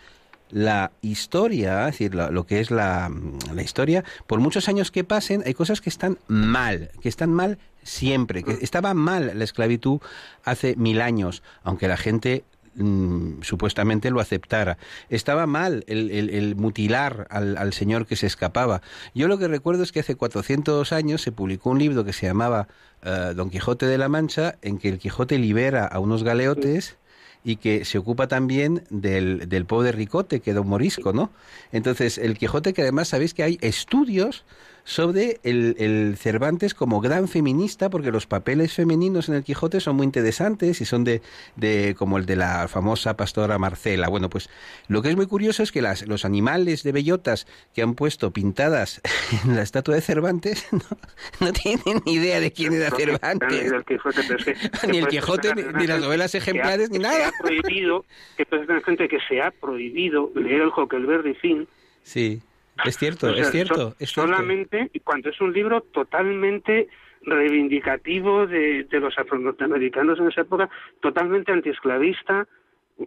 la 0.51 0.93
historia, 1.03 1.89
es 1.89 1.95
decir, 1.95 2.15
lo, 2.15 2.47
que 2.47 2.61
es 2.61 2.71
la, 2.71 3.13
la, 3.53 3.63
historia, 3.63 4.05
por 4.27 4.41
muchos 4.41 4.69
años 4.69 4.91
que 4.91 5.05
pasen, 5.05 5.43
hay 5.45 5.53
cosas 5.53 5.83
que 5.83 5.91
están 5.91 6.19
mal, 6.27 6.91
que 7.03 7.09
están 7.11 7.35
mal 7.35 7.59
siempre, 7.83 8.43
que 8.43 8.59
estaba 8.63 8.95
mal 8.95 9.33
la 9.35 9.45
esclavitud 9.45 10.01
hace 10.45 10.75
mil 10.77 11.03
años, 11.03 11.43
aunque 11.63 11.89
la 11.89 11.97
gente 11.97 12.45
Mm, 12.79 13.43
supuestamente 13.43 14.11
lo 14.11 14.21
aceptara. 14.21 14.79
Estaba 15.11 15.47
mal 15.47 15.85
el, 15.89 16.55
mutilar 16.55 17.27
al, 17.31 17.73
señor 17.73 18.07
que 18.07 18.15
se 18.15 18.27
escapaba. 18.27 18.83
Yo 19.15 19.27
lo 19.27 19.37
que 19.37 19.49
recuerdo 19.49 19.83
es 19.83 19.91
que 19.91 20.01
hace 20.01 20.15
400 20.15 20.93
años 20.93 21.21
se 21.21 21.33
publicó 21.33 21.71
un 21.71 21.81
libro 21.81 22.05
que 22.05 22.13
se 22.13 22.27
llamaba 22.27 22.69
eh, 23.03 23.33
Don 23.35 23.51
Quijote 23.51 23.87
de 23.87 23.99
la 23.99 24.09
Mancha, 24.09 24.59
en 24.63 24.79
que 24.79 24.89
el 24.89 24.99
Quijote 24.99 25.39
libera 25.39 25.87
a 25.87 25.99
unos 25.99 26.23
galeotes 26.23 26.97
y 27.43 27.57
que 27.57 27.85
se 27.85 27.99
ocupa 27.99 28.29
también 28.29 28.85
del, 28.91 29.49
del 29.49 29.65
pobre 29.65 29.91
ricote, 29.91 30.39
que 30.39 30.53
era 30.53 30.61
un 30.61 30.69
morisco, 30.69 31.13
¿no? 31.13 31.31
Entonces, 31.73 32.17
el 32.17 32.39
Quijote, 32.39 32.75
que 32.75 32.83
además 32.83 33.09
sabéis 33.09 33.35
que 33.35 33.43
hay 33.43 33.59
estudios 33.61 34.45
sobre 34.89 35.39
el, 35.43 35.77
el, 35.79 36.17
Cervantes 36.17 36.73
como 36.73 37.03
gran 37.03 37.29
feminista, 37.29 37.91
porque 37.91 38.11
los 38.11 38.27
papeles 38.27 38.73
femeninos 38.73 39.29
en 39.29 39.35
el 39.35 39.45
Quijote 39.45 39.81
son 39.81 39.97
muy 39.97 40.05
interesantes 40.05 40.81
y 40.81 40.87
son 40.87 41.05
de, 41.05 41.21
de 41.57 41.95
como 41.95 42.17
el 42.17 42.25
de 42.25 42.37
la 42.37 42.69
famosa 42.69 43.15
pastora 43.15 43.59
Marcela. 43.59 44.09
Bueno, 44.09 44.31
pues 44.31 44.49
lo 44.89 45.03
que 45.03 45.11
es 45.11 45.17
muy 45.17 45.27
curioso 45.27 45.63
es 45.63 45.73
que 45.73 45.83
las, 45.83 46.09
los 46.09 46.25
animales 46.25 46.85
de 46.85 46.93
bellotas 46.93 47.47
que 47.75 47.83
han 47.83 47.95
puesto 47.95 48.31
pintadas 48.31 49.03
en 49.45 49.57
la 49.57 49.63
estatua 49.63 49.95
de 49.95 50.01
Cervantes 50.01 50.67
no, 51.41 51.53
tienen 51.53 52.03
ni 52.07 52.15
idea 52.15 52.41
de 52.41 52.51
quién 52.51 52.73
era 52.73 52.91
Cervantes. 52.91 53.71
Ni 54.89 54.97
el 54.97 55.07
Quijote, 55.09 55.55
ni, 55.55 55.87
las 55.87 56.01
novelas 56.01 56.35
ejemplares, 56.35 56.89
ni 56.91 56.99
nada. 56.99 57.31
prohibido, 57.39 58.07
que 58.39 58.47
gente 58.87 59.07
que 59.07 59.19
se 59.29 59.43
ha 59.43 59.51
prohibido 59.51 60.31
leer 60.35 60.63
el 60.63 60.69
Huckleberry 60.69 61.35
Finn. 61.35 61.69
Sí 62.03 62.41
es 62.85 62.97
cierto, 62.97 63.29
es 63.29 63.51
cierto. 63.51 63.95
es 63.99 64.11
solamente 64.11 64.91
cuando 65.05 65.31
es 65.31 65.41
un 65.41 65.53
libro 65.53 65.81
totalmente 65.81 66.89
reivindicativo 67.23 68.47
de, 68.47 68.85
de 68.85 69.01
los 69.01 69.19
afroamericanos 69.19 70.19
en 70.19 70.29
esa 70.29 70.43
época, 70.43 70.71
totalmente 71.01 71.53
antiesclavista, 71.53 72.47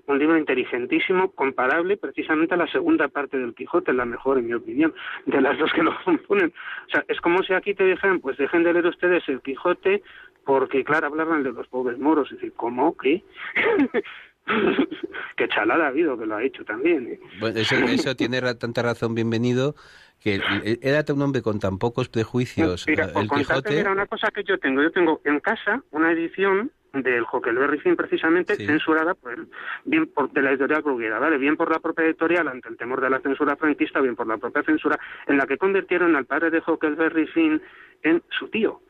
un 0.05 0.19
libro 0.19 0.37
inteligentísimo, 0.37 1.31
comparable 1.31 1.97
precisamente 1.97 2.53
a 2.53 2.57
la 2.57 2.67
segunda 2.67 3.07
parte 3.09 3.37
del 3.37 3.53
Quijote, 3.53 3.93
la 3.93 4.05
mejor 4.05 4.37
en 4.37 4.47
mi 4.47 4.53
opinión, 4.53 4.93
de 5.25 5.41
las 5.41 5.57
dos 5.57 5.71
que 5.73 5.83
lo 5.83 5.91
componen. 6.03 6.53
O 6.87 6.89
sea, 6.89 7.03
es 7.07 7.19
como 7.19 7.43
si 7.43 7.53
aquí 7.53 7.73
te 7.73 7.83
dijeran, 7.83 8.19
pues 8.21 8.37
dejen 8.37 8.63
de 8.63 8.73
leer 8.73 8.85
ustedes 8.85 9.27
el 9.27 9.41
Quijote 9.41 10.01
porque, 10.45 10.83
claro, 10.83 11.07
hablaban 11.07 11.43
de 11.43 11.51
los 11.51 11.67
pobres 11.67 11.99
moros. 11.99 12.31
Y 12.31 12.35
decir, 12.35 12.53
¿cómo? 12.55 12.95
¿Qué? 12.97 13.23
que 15.37 15.47
chalada 15.47 15.85
ha 15.85 15.87
habido 15.87 16.17
que 16.17 16.25
lo 16.25 16.35
ha 16.35 16.43
hecho 16.43 16.63
también. 16.65 17.07
¿eh? 17.07 17.19
Bueno, 17.39 17.59
eso, 17.59 18.15
tiene 18.15 18.41
tanta 18.55 18.81
razón, 18.81 19.15
bienvenido, 19.15 19.75
que 20.19 20.39
era 20.81 21.03
un 21.13 21.21
hombre 21.21 21.41
con 21.41 21.59
tan 21.59 21.77
pocos 21.77 22.09
prejuicios. 22.09 22.85
Mira, 22.87 23.05
el 23.15 23.29
Quijote... 23.29 23.75
mira, 23.75 23.91
una 23.91 24.05
cosa 24.05 24.29
que 24.31 24.43
yo 24.43 24.57
tengo. 24.59 24.81
Yo 24.81 24.91
tengo 24.91 25.21
en 25.25 25.39
casa 25.39 25.83
una 25.91 26.11
edición 26.11 26.71
del 26.93 27.23
Huckleberry 27.23 27.79
Finn 27.79 27.95
precisamente 27.95 28.55
censurada 28.57 29.13
por 29.13 29.31
el- 29.31 29.47
bien 29.85 30.07
por 30.07 30.29
de 30.31 30.41
la 30.41 30.51
editorial 30.51 30.81
Bruguera, 30.81 31.19
¿vale? 31.19 31.37
Bien 31.37 31.55
por 31.55 31.71
la 31.71 31.79
propia 31.79 32.03
editorial 32.05 32.49
ante 32.49 32.67
el 32.67 32.75
temor 32.75 32.99
de 32.99 33.09
la 33.09 33.21
censura 33.21 33.55
franquista, 33.55 34.01
bien 34.01 34.15
por 34.17 34.27
la 34.27 34.37
propia 34.37 34.61
censura 34.63 34.99
en 35.25 35.37
la 35.37 35.47
que 35.47 35.57
convirtieron 35.57 36.15
al 36.17 36.25
padre 36.25 36.51
de 36.51 36.61
Huckleberry 36.65 37.27
Finn 37.27 37.61
en 38.03 38.21
su 38.37 38.49
tío. 38.49 38.81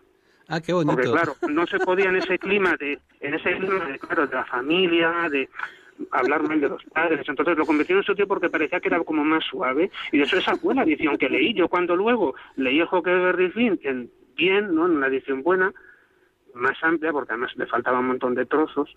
Ah. 0.52 0.60
Porque 0.60 1.10
claro, 1.10 1.36
no 1.48 1.66
se 1.66 1.80
podía 1.80 2.10
en 2.10 2.18
ese 2.18 2.38
clima 2.38 2.76
de 2.78 3.00
en 3.22 3.34
ese 3.34 3.56
clima 3.56 3.86
de 3.86 3.98
claro, 4.00 4.28
de 4.28 4.36
la 4.36 4.44
familia, 4.44 5.30
de 5.32 5.50
hablar 6.12 6.44
mal 6.44 6.60
de 6.60 6.68
los 6.68 6.84
padres, 6.86 7.28
entonces 7.28 7.58
lo 7.58 7.66
convirtieron 7.66 8.02
en 8.02 8.06
su 8.06 8.16
tío 8.16 8.28
porque 8.28 8.50
parecía 8.50 8.82
que 8.82 8.90
era 8.90 9.00
como 9.02 9.24
más 9.24 9.46
suave 9.46 9.90
y 10.12 10.18
de 10.18 10.24
eso 10.26 10.38
esa 10.38 10.58
fue 10.58 10.76
la 10.76 10.84
edición 10.84 11.18
que 11.18 11.30
leí 11.30 11.54
yo 11.54 11.70
cuando 11.70 11.96
luego 11.96 12.36
leí 12.58 12.82
el 12.82 12.88
Huckleberry 12.92 13.52
Finn 13.52 13.80
en 13.84 14.12
bien, 14.36 14.76
¿no? 14.76 14.88
En 14.88 14.98
una 14.98 15.08
edición 15.08 15.42
buena, 15.42 15.74
más 16.54 16.78
amplia, 16.84 17.12
porque 17.12 17.34
además 17.34 17.52
le 17.56 17.66
faltaba 17.66 18.00
un 18.00 18.08
montón 18.08 18.36
de 18.36 18.46
trozos, 18.46 18.94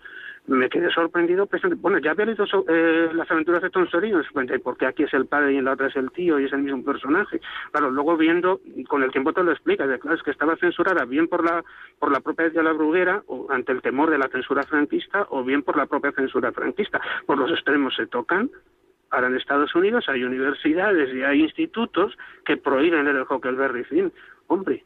me 0.47 0.69
quedé 0.69 0.89
sorprendido. 0.91 1.45
pensando, 1.47 1.75
bueno, 1.77 1.97
ya 1.99 2.11
había 2.11 2.25
leído 2.25 2.45
so- 2.45 2.65
eh, 2.67 3.09
las 3.13 3.29
aventuras 3.31 3.61
de 3.61 3.69
Tom 3.69 3.87
Sawyer 3.87 4.09
y 4.11 4.13
me 4.15 4.23
sorprendí, 4.23 4.57
¿por 4.59 4.77
qué 4.77 4.85
aquí 4.85 5.03
es 5.03 5.13
el 5.13 5.25
padre 5.25 5.53
y 5.53 5.57
en 5.57 5.65
la 5.65 5.73
otra 5.73 5.87
es 5.87 5.95
el 5.95 6.11
tío 6.11 6.39
y 6.39 6.45
es 6.45 6.53
el 6.53 6.63
mismo 6.63 6.83
personaje? 6.83 7.39
Claro, 7.71 7.89
luego 7.91 8.17
viendo, 8.17 8.59
con 8.87 9.03
el 9.03 9.11
tiempo 9.11 9.33
te 9.33 9.43
lo 9.43 9.51
explica, 9.51 9.87
de, 9.87 9.99
claro, 9.99 10.15
es 10.17 10.23
que 10.23 10.31
estaba 10.31 10.55
censurada 10.57 11.05
bien 11.05 11.27
por 11.27 11.43
la 11.43 11.63
por 11.99 12.11
la 12.11 12.19
propia 12.19 12.49
de 12.49 12.63
la 12.63 12.73
bruguera, 12.73 13.23
o 13.27 13.47
ante 13.49 13.71
el 13.71 13.81
temor 13.81 14.09
de 14.09 14.17
la 14.17 14.27
censura 14.27 14.63
franquista, 14.63 15.25
o 15.29 15.43
bien 15.43 15.63
por 15.63 15.77
la 15.77 15.85
propia 15.85 16.11
censura 16.11 16.51
franquista. 16.51 16.99
Por 17.25 17.37
los 17.37 17.51
extremos 17.51 17.95
se 17.95 18.07
tocan, 18.07 18.49
Ahora 19.11 19.27
en 19.27 19.35
Estados 19.37 19.73
Unidos 19.75 20.09
hay 20.09 20.23
universidades 20.23 21.13
y 21.13 21.21
hay 21.23 21.41
institutos 21.41 22.17
que 22.43 22.57
prohíben 22.57 23.07
el 23.07 23.21
Huckleberry 23.21 23.83
Finn. 23.85 24.11
Hombre, 24.47 24.83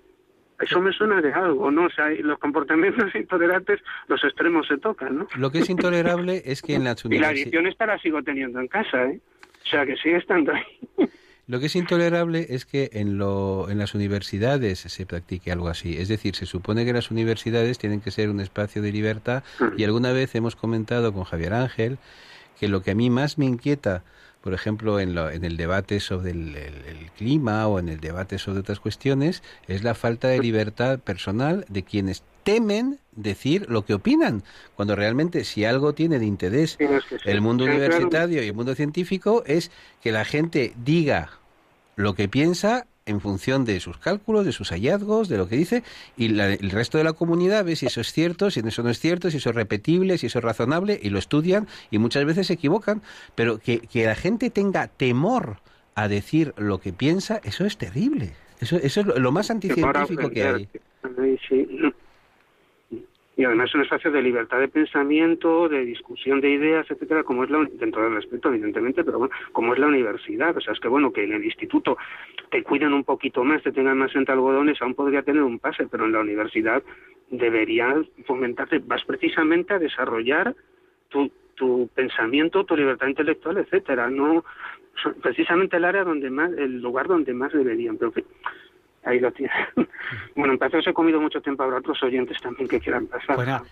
eso 0.59 0.81
me 0.81 0.91
suena 0.91 1.21
de 1.21 1.31
algo, 1.33 1.71
¿no? 1.71 1.85
O 1.85 1.89
sea, 1.89 2.09
los 2.09 2.37
comportamientos 2.39 3.13
intolerantes, 3.15 3.79
los 4.07 4.23
extremos 4.23 4.67
se 4.67 4.77
tocan, 4.77 5.19
¿no? 5.19 5.27
Lo 5.35 5.51
que 5.51 5.59
es 5.59 5.69
intolerable 5.69 6.41
es 6.45 6.61
que 6.61 6.75
en 6.75 6.83
las 6.83 7.03
Y 7.05 7.09
la 7.09 7.15
universidades... 7.15 7.41
edición 7.43 7.67
esta 7.67 7.85
la 7.85 7.99
sigo 7.99 8.23
teniendo 8.23 8.59
en 8.59 8.67
casa, 8.67 9.05
¿eh? 9.05 9.19
O 9.65 9.69
sea, 9.69 9.85
que 9.85 9.95
sigue 9.97 10.17
estando 10.17 10.53
ahí. 10.53 11.07
Lo 11.49 11.59
que 11.59 11.65
es 11.65 11.75
intolerable 11.75 12.45
es 12.49 12.67
que 12.67 12.91
en, 12.93 13.17
lo, 13.17 13.71
en 13.71 13.79
las 13.79 13.95
universidades 13.95 14.81
se 14.81 15.05
practique 15.07 15.51
algo 15.51 15.67
así. 15.67 15.97
Es 15.97 16.07
decir, 16.07 16.35
se 16.35 16.45
supone 16.45 16.85
que 16.85 16.93
las 16.93 17.09
universidades 17.09 17.79
tienen 17.79 18.01
que 18.01 18.11
ser 18.11 18.29
un 18.29 18.39
espacio 18.39 18.83
de 18.83 18.91
libertad 18.91 19.43
y 19.75 19.83
alguna 19.83 20.11
vez 20.11 20.35
hemos 20.35 20.55
comentado 20.55 21.11
con 21.11 21.23
Javier 21.23 21.55
Ángel 21.55 21.97
que 22.59 22.67
lo 22.67 22.83
que 22.83 22.91
a 22.91 22.95
mí 22.95 23.09
más 23.09 23.39
me 23.39 23.45
inquieta, 23.45 24.03
por 24.41 24.53
ejemplo, 24.53 24.99
en, 24.99 25.15
lo- 25.15 25.29
en 25.29 25.43
el 25.45 25.57
debate 25.57 25.99
sobre 25.99 26.31
el, 26.31 26.55
el- 26.55 26.85
el 26.85 27.11
clima 27.11 27.67
o 27.67 27.79
en 27.79 27.89
el 27.89 27.99
debate 27.99 28.37
sobre 28.39 28.59
otras 28.59 28.79
cuestiones, 28.79 29.43
es 29.67 29.83
la 29.83 29.95
falta 29.95 30.27
de 30.29 30.39
libertad 30.39 30.99
personal 30.99 31.65
de 31.69 31.83
quienes 31.83 32.23
temen 32.43 32.99
decir 33.11 33.65
lo 33.69 33.85
que 33.85 33.93
opinan, 33.93 34.43
cuando 34.73 34.95
realmente 34.95 35.43
si 35.43 35.65
algo 35.65 35.93
tiene 35.93 36.19
de 36.19 36.25
interés 36.25 36.77
el 37.23 37.41
mundo 37.41 37.65
Sí, 37.65 37.67
claro. 37.69 37.75
universitario 37.75 38.43
y 38.43 38.47
el 38.47 38.53
mundo 38.55 38.75
científico 38.75 39.43
es 39.45 39.71
que 40.01 40.11
la 40.11 40.25
gente 40.25 40.73
diga 40.77 41.31
lo 41.95 42.13
que 42.15 42.29
piensa 42.29 42.87
en 43.09 43.19
función 43.19 43.65
de 43.65 43.79
sus 43.79 43.97
cálculos, 43.97 44.45
de 44.45 44.51
sus 44.51 44.69
hallazgos, 44.69 45.27
de 45.29 45.37
lo 45.37 45.47
que 45.47 45.57
dice, 45.57 45.83
y 46.15 46.29
la- 46.29 46.53
el 46.53 46.69
resto 46.69 46.97
de 46.97 47.03
la 47.03 47.13
comunidad 47.13 47.65
ve 47.65 47.75
si 47.75 47.87
eso 47.87 48.01
es 48.01 48.13
cierto, 48.13 48.51
si 48.51 48.59
eso 48.61 48.83
no 48.83 48.89
es 48.89 48.99
cierto, 48.99 49.29
si 49.31 49.37
eso 49.37 49.49
es 49.49 49.55
repetible, 49.55 50.17
si 50.17 50.27
eso 50.27 50.39
es 50.39 50.45
razonable, 50.45 50.99
y 51.01 51.09
lo 51.09 51.19
estudian, 51.19 51.67
y 51.91 51.97
muchas 51.97 52.23
veces 52.25 52.47
se 52.47 52.53
equivocan, 52.53 53.01
pero 53.35 53.57
que, 53.57 53.79
que 53.79 54.05
la 54.05 54.15
gente 54.15 54.49
tenga 54.49 54.87
temor 54.87 55.57
a 55.95 56.07
decir 56.07 56.53
lo 56.57 56.79
que 56.79 56.93
piensa, 56.93 57.41
eso 57.43 57.65
es 57.65 57.77
terrible. 57.77 58.33
Eso, 58.61 58.77
eso 58.77 59.01
es 59.01 59.07
lo, 59.07 59.17
lo 59.17 59.31
más 59.31 59.49
anticientífico 59.51 60.29
que 60.29 60.43
hay. 60.43 60.69
Sí. 61.47 61.67
Y 63.39 63.45
además 63.45 63.73
un 63.73 63.83
espacio 63.83 64.11
de 64.11 64.21
libertad 64.21 64.59
de 64.59 64.67
pensamiento, 64.67 65.69
de 65.69 65.85
discusión 65.85 66.41
de 66.41 66.49
ideas, 66.49 66.85
etcétera, 66.91 67.23
como 67.23 67.45
es 67.45 67.49
la, 67.49 67.65
dentro 67.71 68.03
del 68.03 68.15
respeto, 68.15 68.49
evidentemente, 68.49 69.01
pero 69.01 69.17
bueno, 69.17 69.33
como 69.53 69.71
es 69.71 69.79
la 69.79 69.87
universidad. 69.87 70.57
O 70.57 70.59
sea, 70.59 70.73
es 70.73 70.79
que 70.81 70.89
bueno, 70.89 71.13
que 71.13 71.23
en 71.23 71.31
el 71.31 71.45
instituto 71.45 71.97
te 72.51 72.63
cuiden 72.63 72.91
un 72.91 73.05
poquito 73.05 73.45
más, 73.45 73.63
te 73.63 73.71
tengan 73.71 73.97
más 73.97 74.13
entre 74.13 74.33
algodones, 74.33 74.81
aún 74.81 74.93
podría 74.93 75.21
tener 75.21 75.41
un 75.41 75.57
pase, 75.57 75.87
pero 75.87 76.03
en 76.03 76.11
la 76.11 76.19
universidad 76.19 76.83
debería 77.29 77.95
fomentarte, 78.25 78.79
vas 78.79 79.05
precisamente 79.05 79.73
a 79.73 79.79
desarrollar 79.79 80.53
tu, 81.07 81.31
tu 81.55 81.89
pensamiento, 81.95 82.65
tu 82.65 82.75
libertad 82.75 83.07
intelectual, 83.07 83.59
etcétera. 83.59 84.09
No, 84.09 84.43
precisamente 85.21 85.77
el 85.77 85.85
área 85.85 86.03
donde 86.03 86.29
más, 86.29 86.51
el 86.51 86.81
lugar 86.81 87.07
donde 87.07 87.33
más 87.33 87.53
deberían, 87.53 87.97
pero 87.97 88.11
ahí 89.03 89.19
lo 89.19 89.31
tienes. 89.31 89.55
bueno, 90.35 90.53
en 90.53 90.59
Pazos 90.59 90.85
he 90.87 90.93
comido 90.93 91.19
mucho 91.21 91.41
tiempo, 91.41 91.63
habrá 91.63 91.77
otros 91.77 92.01
oyentes 92.03 92.37
también 92.41 92.67
que 92.67 92.79
quieran 92.79 93.07
pasar. 93.07 93.35
Pues 93.35 93.47
nada, 93.47 93.63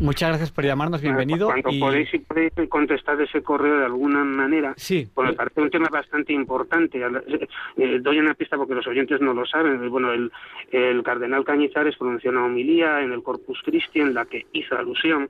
Muchas 0.00 0.28
gracias 0.30 0.50
por 0.52 0.64
llamarnos, 0.64 1.00
bienvenido. 1.02 1.46
Cuando 1.46 1.70
y- 1.70 1.80
podéis, 1.80 2.10
si 2.10 2.18
podéis 2.20 2.52
contestar 2.68 3.20
ese 3.20 3.42
correo 3.42 3.78
de 3.78 3.84
alguna 3.86 4.24
manera, 4.24 4.74
sí. 4.76 5.08
pues 5.14 5.28
me 5.30 5.34
parece 5.34 5.60
un 5.60 5.70
tema 5.70 5.88
bastante 5.90 6.32
importante. 6.32 6.98
Eh, 7.00 7.48
eh, 7.76 7.98
doy 8.00 8.18
una 8.18 8.34
pista 8.34 8.56
porque 8.56 8.74
los 8.74 8.86
oyentes 8.86 9.20
no 9.20 9.34
lo 9.34 9.44
saben. 9.46 9.82
Eh, 9.84 9.88
Bueno, 9.88 10.12
el, 10.12 10.30
el 10.70 11.02
cardenal 11.02 11.44
Cañizares 11.44 11.96
pronunció 11.96 12.30
una 12.30 12.44
homilía 12.44 13.00
en 13.02 13.12
el 13.12 13.22
Corpus 13.22 13.60
Christi 13.64 14.00
en 14.00 14.14
la 14.14 14.24
que 14.26 14.46
hizo 14.52 14.76
alusión 14.76 15.28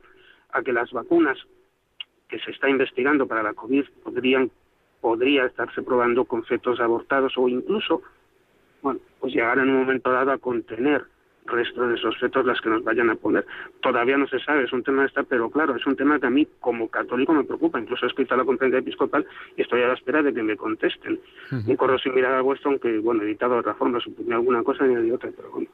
a 0.53 0.63
que 0.63 0.73
las 0.73 0.91
vacunas 0.93 1.39
que 2.29 2.39
se 2.41 2.51
está 2.51 2.69
investigando 2.69 3.27
para 3.27 3.43
la 3.43 3.55
COVID 3.55 3.85
podrían 4.05 4.51
podría 5.01 5.47
estarse 5.47 5.81
probando 5.83 6.25
con 6.25 6.45
fetos 6.45 6.81
abortados 6.81 7.33
o 7.37 7.49
incluso 7.49 8.03
bueno, 8.83 9.01
pues 9.21 9.35
llegar 9.35 9.59
en 9.59 9.71
un 9.71 9.81
momento 9.81 10.13
dado 10.13 10.33
a 10.33 10.39
contener 10.39 11.05
restos 11.49 11.89
de 11.89 11.95
esos 11.95 12.17
fetos 12.19 12.45
las 12.45 12.61
que 12.61 12.69
nos 12.69 12.85
vayan 12.85 13.11
a 13.11 13.15
poner. 13.15 13.45
Todavía 13.81 14.17
no 14.17 14.27
se 14.29 14.39
sabe, 14.41 14.65
es 14.65 14.73
un 14.73 14.83
tema 14.83 15.05
esta, 15.05 15.23
pero 15.23 15.51
claro, 15.51 15.77
es 15.77 15.87
un 15.87 15.97
tema 15.97 16.19
que 16.21 16.27
a 16.27 16.31
mí 16.31 16.47
como 16.61 16.89
católico 16.89 17.33
me 17.33 17.45
preocupa. 17.45 17.81
Incluso 17.81 18.07
he 18.07 18.09
escrito 18.09 18.35
a 18.35 18.37
la 18.37 18.45
conferencia 18.45 18.81
episcopal 18.81 19.27
y 19.57 19.63
estoy 19.63 19.83
a 19.83 19.89
la 19.89 19.95
espera 19.95 20.23
de 20.23 20.33
que 20.33 20.43
me 20.43 20.57
contesten. 20.57 21.21
Un 21.51 21.77
correo 21.77 21.99
similar 21.99 22.33
al 22.33 22.43
vuestro, 22.43 22.71
aunque 22.71 22.99
bueno, 22.99 23.23
editado 23.23 23.55
de 23.55 23.61
otra 23.61 23.75
forma, 23.75 24.01
suponía 24.01 24.37
alguna 24.37 24.63
cosa 24.63 24.87
y 24.87 24.91
añadí 24.91 25.11
otra, 25.11 25.31
pero 25.35 25.51
bueno. 25.51 25.69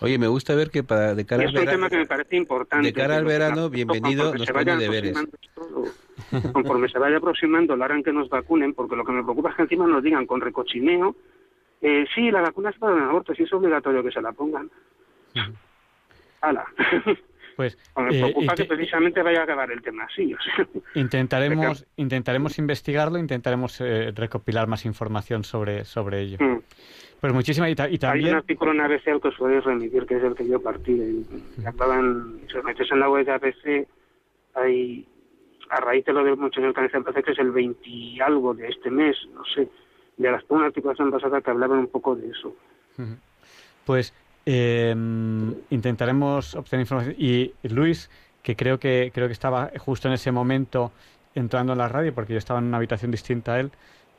Oye, 0.00 0.18
me 0.18 0.28
gusta 0.28 0.54
ver 0.54 0.70
que 0.70 0.82
para 0.82 1.14
de 1.14 1.24
cara 1.24 1.42
al 1.42 1.48
es 1.48 1.54
un 1.54 1.60
verano, 1.60 1.76
tema 1.78 1.90
que 1.90 1.96
me 1.96 2.06
parece 2.06 2.36
importante. 2.36 2.86
de 2.86 2.92
cara 2.92 3.16
al 3.16 3.24
verano, 3.24 3.70
bienvenido, 3.70 4.34
nos 4.34 4.50
pone 4.50 4.76
deberes. 4.76 5.16
esto, 5.16 6.52
conforme 6.52 6.88
se 6.88 6.98
vaya 6.98 7.16
aproximando 7.16 7.76
la 7.76 7.86
hora 7.86 7.96
en 7.96 8.02
que 8.02 8.12
nos 8.12 8.28
vacunen, 8.28 8.74
porque 8.74 8.96
lo 8.96 9.04
que 9.04 9.12
me 9.12 9.22
preocupa 9.22 9.50
es 9.50 9.56
que 9.56 9.62
encima 9.62 9.86
nos 9.86 10.02
digan 10.02 10.26
con 10.26 10.40
recochineo, 10.40 11.16
eh, 11.82 12.06
sí, 12.14 12.30
la 12.30 12.40
vacuna 12.42 12.70
es 12.70 12.78
para 12.78 12.96
el 12.96 13.02
aborto, 13.04 13.34
sí 13.34 13.42
es 13.44 13.52
obligatorio 13.52 14.02
que 14.02 14.10
se 14.10 14.20
la 14.22 14.32
pongan. 14.32 14.70
¡Hala! 16.40 16.64
Pues 17.56 17.76
me 17.96 18.04
eh, 18.16 18.20
preocupa 18.22 18.52
inte- 18.54 18.62
que 18.62 18.64
precisamente 18.64 19.22
vaya 19.22 19.40
a 19.40 19.42
acabar 19.42 19.70
el 19.70 19.82
tema 19.82 20.04
así. 20.04 20.32
O 20.32 20.38
sea, 20.40 20.66
intentaremos, 20.94 21.86
intentaremos 21.96 22.58
investigarlo, 22.58 23.18
intentaremos 23.18 23.78
eh, 23.82 24.12
recopilar 24.14 24.66
más 24.66 24.86
información 24.86 25.44
sobre, 25.44 25.84
sobre 25.84 26.20
ello. 26.22 26.38
Mm. 26.40 26.60
Pues 27.20 27.32
muchísimas 27.34 27.68
y, 27.70 27.74
ta- 27.74 27.84
y 27.86 27.88
Hay 27.88 27.94
un 27.96 27.98
también 28.00 28.34
artículo 28.36 28.72
en 28.72 28.80
ABC 28.80 29.08
al 29.08 29.20
que 29.20 29.28
os 29.28 29.34
podéis 29.36 29.62
remitir, 29.64 30.06
que 30.06 30.16
es 30.16 30.22
el 30.22 30.34
que 30.34 30.48
yo 30.48 30.62
partí. 30.62 31.26
que 31.60 31.66
hablaban, 31.66 32.40
si 32.50 32.56
os 32.56 32.64
metéis 32.64 32.90
en 32.92 33.00
la 33.00 33.10
web 33.10 33.26
de 33.26 33.32
ABC, 33.32 33.86
hay, 34.54 35.06
a 35.68 35.80
raíz 35.80 36.06
de 36.06 36.14
lo 36.14 36.24
de 36.24 36.34
mucho 36.36 36.60
en 36.60 36.66
el 36.66 36.72
cáncer, 36.72 37.02
parece 37.02 37.22
que 37.24 37.32
es 37.32 37.38
el 37.40 37.50
20 37.50 37.78
y 37.86 38.20
algo 38.20 38.54
de 38.54 38.68
este 38.68 38.90
mes, 38.90 39.18
no 39.34 39.44
sé, 39.44 39.68
de 40.20 40.30
las, 40.30 40.44
una 40.48 40.66
articulación 40.66 41.10
pasada 41.10 41.40
que 41.40 41.50
hablaban 41.50 41.78
un 41.78 41.86
poco 41.88 42.14
de 42.14 42.28
eso. 42.28 42.54
Pues 43.84 44.12
eh, 44.44 44.94
intentaremos 45.70 46.54
obtener 46.54 46.82
información. 46.84 47.14
Y 47.18 47.52
Luis, 47.62 48.10
que 48.42 48.54
creo 48.54 48.78
que 48.78 49.10
creo 49.14 49.26
que 49.26 49.32
estaba 49.32 49.70
justo 49.78 50.08
en 50.08 50.14
ese 50.14 50.30
momento 50.30 50.92
entrando 51.34 51.72
en 51.72 51.78
la 51.78 51.88
radio, 51.88 52.14
porque 52.14 52.34
yo 52.34 52.38
estaba 52.38 52.58
en 52.60 52.66
una 52.66 52.76
habitación 52.76 53.10
distinta 53.10 53.54
a 53.54 53.60
él, 53.60 53.70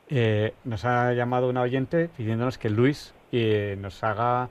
eh, 0.08 0.54
nos 0.64 0.84
ha 0.84 1.12
llamado 1.12 1.48
una 1.48 1.62
oyente 1.62 2.08
pidiéndonos 2.16 2.58
que 2.58 2.68
Luis 2.68 3.14
eh, 3.30 3.76
nos 3.80 4.02
haga, 4.02 4.48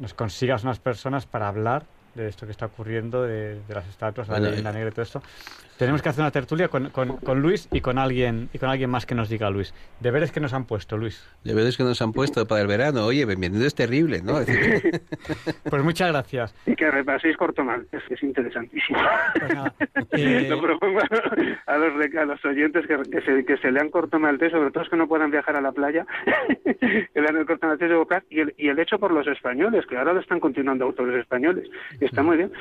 nos 0.00 0.14
consiga 0.14 0.56
unas 0.62 0.80
personas 0.80 1.26
para 1.26 1.48
hablar 1.48 1.84
de 2.14 2.28
esto 2.28 2.46
que 2.46 2.52
está 2.52 2.66
ocurriendo, 2.66 3.22
de, 3.22 3.60
de 3.60 3.74
las 3.74 3.86
estatuas, 3.88 4.28
la 4.28 4.34
Bueno, 4.34 4.48
leyenda 4.48 4.72
negra 4.72 4.88
y 4.88 4.92
todo 4.92 5.02
esto. 5.02 5.22
Tenemos 5.78 6.02
que 6.02 6.08
hacer 6.08 6.22
una 6.22 6.32
tertulia 6.32 6.66
con, 6.66 6.90
con, 6.90 7.18
con 7.18 7.40
Luis 7.40 7.68
y 7.70 7.80
con 7.80 7.98
alguien 7.98 8.48
y 8.52 8.58
con 8.58 8.68
alguien 8.68 8.90
más 8.90 9.06
que 9.06 9.14
nos 9.14 9.28
diga 9.28 9.48
Luis. 9.48 9.72
Deberes 10.00 10.32
que 10.32 10.40
nos 10.40 10.52
han 10.52 10.64
puesto, 10.64 10.96
Luis. 10.96 11.24
Deberes 11.44 11.76
que 11.76 11.84
nos 11.84 12.02
han 12.02 12.12
puesto 12.12 12.46
para 12.48 12.62
el 12.62 12.66
verano. 12.66 13.04
Oye, 13.04 13.24
bienvenido 13.24 13.64
es 13.64 13.76
terrible, 13.76 14.20
¿no? 14.20 14.38
Pues 15.70 15.82
muchas 15.84 16.10
gracias. 16.10 16.54
Y 16.66 16.74
que 16.74 16.90
repaséis 16.90 17.36
corto 17.36 17.62
mal, 17.62 17.86
es 17.92 18.02
que 18.04 18.14
es 18.14 18.22
interesantísimo. 18.22 18.98
eh, 20.12 20.46
Lo 20.48 20.60
propongo 20.60 21.00
a 21.66 21.76
los, 21.78 22.14
a 22.16 22.24
los 22.24 22.44
oyentes 22.44 22.86
que, 22.86 22.96
que, 23.10 23.20
se, 23.20 23.44
que 23.44 23.56
se 23.58 23.70
lean 23.70 23.90
corto 23.90 24.18
maltés, 24.18 24.50
sobre 24.50 24.70
todo 24.70 24.80
los 24.80 24.90
que 24.90 24.96
no 24.96 25.06
puedan 25.06 25.30
viajar 25.30 25.54
a 25.56 25.60
la 25.60 25.70
playa, 25.70 26.06
que 26.64 27.20
lean 27.20 27.36
el 27.36 27.46
corto 27.46 27.66
maltés 27.68 27.88
de 27.88 27.94
Bocaz 27.94 28.24
y 28.30 28.40
el, 28.40 28.54
y 28.56 28.68
el 28.68 28.78
hecho 28.80 28.98
por 28.98 29.12
los 29.12 29.26
españoles, 29.26 29.86
que 29.86 29.96
ahora 29.96 30.12
lo 30.12 30.20
están 30.20 30.40
continuando 30.40 30.86
autores 30.86 31.20
españoles. 31.20 31.68
Y 32.00 32.06
está 32.06 32.22
muy 32.22 32.36
bien. 32.36 32.52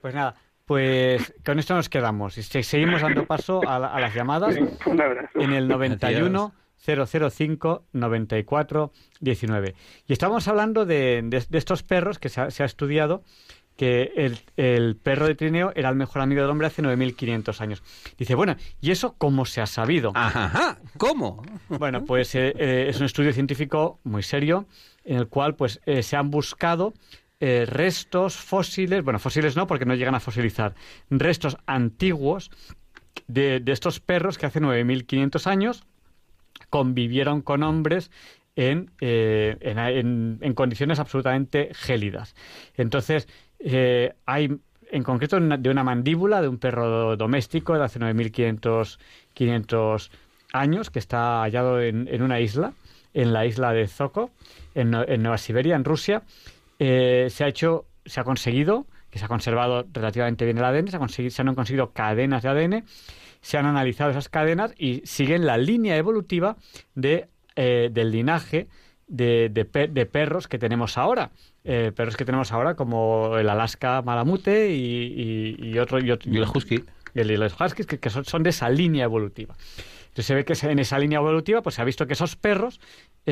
Pues 0.00 0.14
nada, 0.14 0.34
pues 0.70 1.34
con 1.44 1.58
esto 1.58 1.74
nos 1.74 1.88
quedamos. 1.88 2.38
Y 2.38 2.44
se- 2.44 2.62
seguimos 2.62 3.02
dando 3.02 3.26
paso 3.26 3.60
a, 3.68 3.76
la- 3.80 3.88
a 3.88 3.98
las 3.98 4.14
llamadas 4.14 4.54
en 5.34 5.52
el 5.52 5.66
91 5.66 6.52
005 6.78 7.86
94 7.92 8.92
19. 9.18 9.74
Y 10.06 10.12
estábamos 10.12 10.46
hablando 10.46 10.86
de, 10.86 11.22
de- 11.24 11.44
de 11.48 11.58
estos 11.58 11.82
perros 11.82 12.20
que 12.20 12.28
se 12.28 12.40
ha, 12.40 12.50
se 12.52 12.62
ha 12.62 12.66
estudiado 12.66 13.24
que 13.76 14.12
el, 14.14 14.38
el, 14.56 14.94
perro 14.94 15.26
de 15.26 15.34
Trineo 15.34 15.72
era 15.74 15.88
el 15.88 15.96
mejor 15.96 16.22
amigo 16.22 16.40
del 16.42 16.50
hombre 16.50 16.68
hace 16.68 16.82
9.500 16.84 17.60
años. 17.62 17.82
Dice, 18.16 18.36
bueno, 18.36 18.54
¿y 18.80 18.92
eso 18.92 19.16
cómo 19.18 19.46
se 19.46 19.60
ha 19.60 19.66
sabido? 19.66 20.12
Ajá, 20.14 20.78
¿cómo? 20.98 21.42
Bueno, 21.68 22.04
pues 22.04 22.32
eh, 22.36 22.54
eh, 22.56 22.86
es 22.90 23.00
un 23.00 23.06
estudio 23.06 23.32
científico 23.32 23.98
muy 24.04 24.22
serio 24.22 24.66
en 25.02 25.16
el 25.16 25.26
cual 25.26 25.56
pues 25.56 25.80
eh, 25.86 26.04
se 26.04 26.14
han 26.16 26.30
buscado 26.30 26.92
eh, 27.40 27.64
restos 27.66 28.36
fósiles, 28.36 29.02
bueno, 29.02 29.18
fósiles 29.18 29.56
no 29.56 29.66
porque 29.66 29.86
no 29.86 29.94
llegan 29.94 30.14
a 30.14 30.20
fosilizar, 30.20 30.74
restos 31.08 31.56
antiguos 31.66 32.50
de, 33.28 33.62
estos 33.66 34.00
perros 34.00 34.36
que 34.36 34.44
hace 34.44 34.60
9.500 34.60 35.46
años 35.46 35.86
convivieron 36.68 37.40
con 37.40 37.62
hombres 37.62 38.10
en, 38.56 38.90
eh, 39.00 39.56
en, 39.60 39.78
en, 39.78 40.38
en, 40.42 40.54
condiciones 40.54 40.98
absolutamente 40.98 41.70
gélidas. 41.72 42.34
Entonces, 42.76 43.26
eh, 43.58 44.12
hay 44.26 44.60
en 44.90 45.02
concreto 45.02 45.40
de 45.40 45.70
una 45.70 45.82
mandíbula 45.82 46.42
de 46.42 46.48
un 46.48 46.58
perro 46.58 47.16
doméstico 47.16 47.78
de 47.78 47.84
hace 47.84 47.98
9.500 48.00 50.10
años 50.52 50.90
que 50.90 50.98
está 50.98 51.40
hallado 51.40 51.80
en, 51.80 52.06
en, 52.08 52.20
una 52.22 52.40
isla, 52.40 52.74
en 53.14 53.32
la 53.32 53.46
isla 53.46 53.72
de 53.72 53.88
Zoko, 53.88 54.30
en, 54.74 54.92
en 54.94 55.22
Nueva 55.22 55.38
Siberia, 55.38 55.76
en 55.76 55.84
Rusia. 55.84 56.24
Eh, 56.80 57.28
se 57.30 57.44
ha 57.44 57.48
hecho, 57.48 57.86
se 58.06 58.20
ha 58.20 58.24
conseguido, 58.24 58.86
que 59.10 59.18
se 59.18 59.26
ha 59.26 59.28
conservado 59.28 59.86
relativamente 59.92 60.46
bien 60.46 60.56
el 60.56 60.64
ADN, 60.64 60.88
se, 60.88 60.96
ha 60.96 60.98
conseguido, 60.98 61.30
se 61.30 61.42
han 61.42 61.54
conseguido 61.54 61.92
cadenas 61.92 62.42
de 62.42 62.48
ADN, 62.48 62.84
se 63.42 63.58
han 63.58 63.66
analizado 63.66 64.10
esas 64.10 64.30
cadenas 64.30 64.72
y 64.78 65.02
siguen 65.04 65.44
la 65.44 65.58
línea 65.58 65.96
evolutiva 65.96 66.56
de 66.94 67.28
eh, 67.54 67.90
del 67.92 68.10
linaje 68.12 68.68
de, 69.06 69.50
de, 69.50 69.88
de, 69.88 70.06
perros 70.06 70.48
que 70.48 70.58
tenemos 70.58 70.96
ahora. 70.96 71.32
Eh, 71.64 71.92
perros 71.94 72.16
que 72.16 72.24
tenemos 72.24 72.52
ahora 72.52 72.74
como 72.76 73.36
el 73.36 73.50
Alaska 73.50 74.00
Malamute 74.00 74.72
y, 74.72 75.56
y, 75.58 75.68
y 75.68 75.78
otro, 75.78 75.98
y, 76.00 76.10
otro, 76.10 76.32
y 76.32 76.38
el 76.38 76.44
Husky. 76.44 76.84
Y, 77.14 77.20
el, 77.20 77.28
los 77.38 77.60
Huskies 77.60 77.86
que, 77.86 77.98
que 77.98 78.08
son, 78.08 78.24
son, 78.24 78.42
de 78.42 78.50
esa 78.50 78.70
línea 78.70 79.04
evolutiva. 79.04 79.54
Entonces 80.04 80.26
se 80.26 80.34
ve 80.34 80.44
que 80.44 80.54
en 80.66 80.78
esa 80.78 80.98
línea 80.98 81.18
evolutiva 81.18 81.60
pues 81.60 81.74
se 81.74 81.82
ha 81.82 81.84
visto 81.84 82.06
que 82.06 82.14
esos 82.14 82.36
perros 82.36 82.80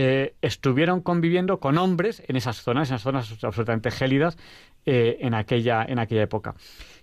eh, 0.01 0.37
estuvieron 0.43 1.01
conviviendo 1.01 1.59
con 1.59 1.77
hombres 1.77 2.23
en 2.29 2.37
esas 2.37 2.63
zonas, 2.63 2.89
en 2.89 2.95
esas 2.95 3.03
zonas 3.03 3.33
absolutamente 3.43 3.91
gélidas 3.91 4.39
eh, 4.87 5.19
en, 5.23 5.35
aquella, 5.35 5.85
en 5.85 5.99
aquella 5.99 6.23
época. 6.23 6.55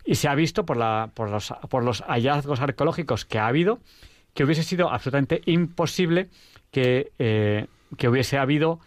Y 0.06 0.16
se 0.16 0.30
ha 0.30 0.36
visto 0.36 0.66
por, 0.66 0.78
la, 0.78 1.12
por, 1.14 1.30
los, 1.30 1.54
por 1.70 1.84
los 1.84 2.04
hallazgos 2.04 2.62
arqueológicos 2.62 3.26
que 3.26 3.38
ha 3.38 3.48
habido 3.48 3.82
que 4.34 4.46
hubiese 4.46 4.64
sido 4.64 4.90
absolutamente 4.90 5.42
imposible 5.46 6.30
que, 6.72 7.12
eh, 7.20 7.68
que 7.98 8.08
hubiese 8.08 8.38
habido 8.38 8.80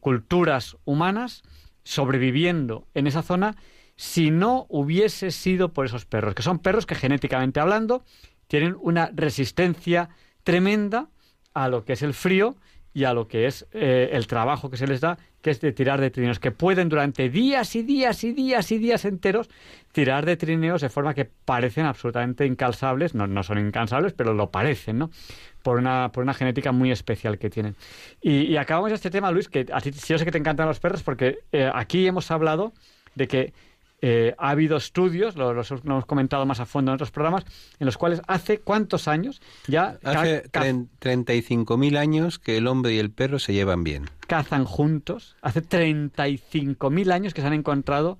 culturas 0.00 0.78
humanas 0.86 1.42
sobreviviendo 1.84 2.88
en 2.94 3.06
esa 3.06 3.22
zona 3.22 3.56
si 3.94 4.30
no 4.30 4.64
hubiese 4.70 5.30
sido 5.30 5.74
por 5.74 5.84
esos 5.84 6.06
perros, 6.06 6.34
que 6.34 6.42
son 6.42 6.58
perros 6.58 6.86
que 6.86 6.94
genéticamente 6.94 7.60
hablando 7.60 8.02
tienen 8.48 8.74
una 8.80 9.10
resistencia 9.14 10.08
tremenda 10.42 11.10
a 11.52 11.68
lo 11.68 11.84
que 11.84 11.92
es 11.92 12.00
el 12.00 12.14
frío 12.14 12.56
y 12.92 13.04
a 13.04 13.14
lo 13.14 13.28
que 13.28 13.46
es 13.46 13.66
eh, 13.72 14.10
el 14.12 14.26
trabajo 14.26 14.70
que 14.70 14.76
se 14.76 14.86
les 14.86 15.00
da, 15.00 15.18
que 15.42 15.50
es 15.50 15.60
de 15.60 15.72
tirar 15.72 16.00
de 16.00 16.10
trineos, 16.10 16.38
que 16.40 16.50
pueden 16.50 16.88
durante 16.88 17.28
días 17.28 17.74
y 17.76 17.82
días 17.82 18.24
y 18.24 18.32
días 18.32 18.70
y 18.72 18.78
días 18.78 19.04
enteros 19.04 19.48
tirar 19.92 20.26
de 20.26 20.36
trineos 20.36 20.80
de 20.80 20.88
forma 20.88 21.14
que 21.14 21.24
parecen 21.24 21.86
absolutamente 21.86 22.46
incalzables, 22.46 23.14
no, 23.14 23.26
no 23.26 23.42
son 23.42 23.58
incansables, 23.58 24.12
pero 24.12 24.34
lo 24.34 24.50
parecen, 24.50 24.98
¿no? 24.98 25.10
Por 25.62 25.78
una, 25.78 26.10
por 26.12 26.22
una 26.22 26.34
genética 26.34 26.72
muy 26.72 26.90
especial 26.90 27.38
que 27.38 27.50
tienen. 27.50 27.76
Y, 28.20 28.56
acabamos 28.56 28.92
este 28.92 29.10
tema, 29.10 29.30
Luis, 29.30 29.48
que 29.48 29.66
a 29.72 29.80
yo 29.80 30.18
sé 30.18 30.24
que 30.24 30.32
te 30.32 30.38
encantan 30.38 30.66
los 30.66 30.80
perros, 30.80 31.02
porque 31.02 31.40
eh, 31.52 31.70
aquí 31.72 32.06
hemos 32.06 32.30
hablado 32.30 32.72
de 33.14 33.28
que 33.28 33.52
eh, 34.02 34.34
ha 34.38 34.50
habido 34.50 34.76
estudios, 34.76 35.36
lo, 35.36 35.52
lo, 35.52 35.62
hemos 35.62 36.06
comentado 36.06 36.46
más 36.46 36.60
a 36.60 36.66
fondo 36.66 36.90
en 36.90 36.94
otros 36.94 37.10
programas, 37.10 37.44
en 37.78 37.86
los 37.86 37.98
cuales 37.98 38.22
hace 38.26 38.60
cuántos 38.60 39.08
años 39.08 39.42
ya... 39.66 39.98
Hace 40.02 40.44
35.000 40.50 41.96
años 41.98 42.38
que 42.38 42.56
el 42.56 42.66
hombre 42.66 42.94
y 42.94 42.98
el 42.98 43.10
perro 43.10 43.38
se 43.38 43.52
llevan 43.52 43.84
bien. 43.84 44.06
Cazan 44.26 44.64
juntos. 44.64 45.36
Hace 45.42 45.62
35.000 45.62 47.12
años 47.12 47.34
que 47.34 47.40
se 47.40 47.46
han 47.46 47.52
encontrado 47.52 48.18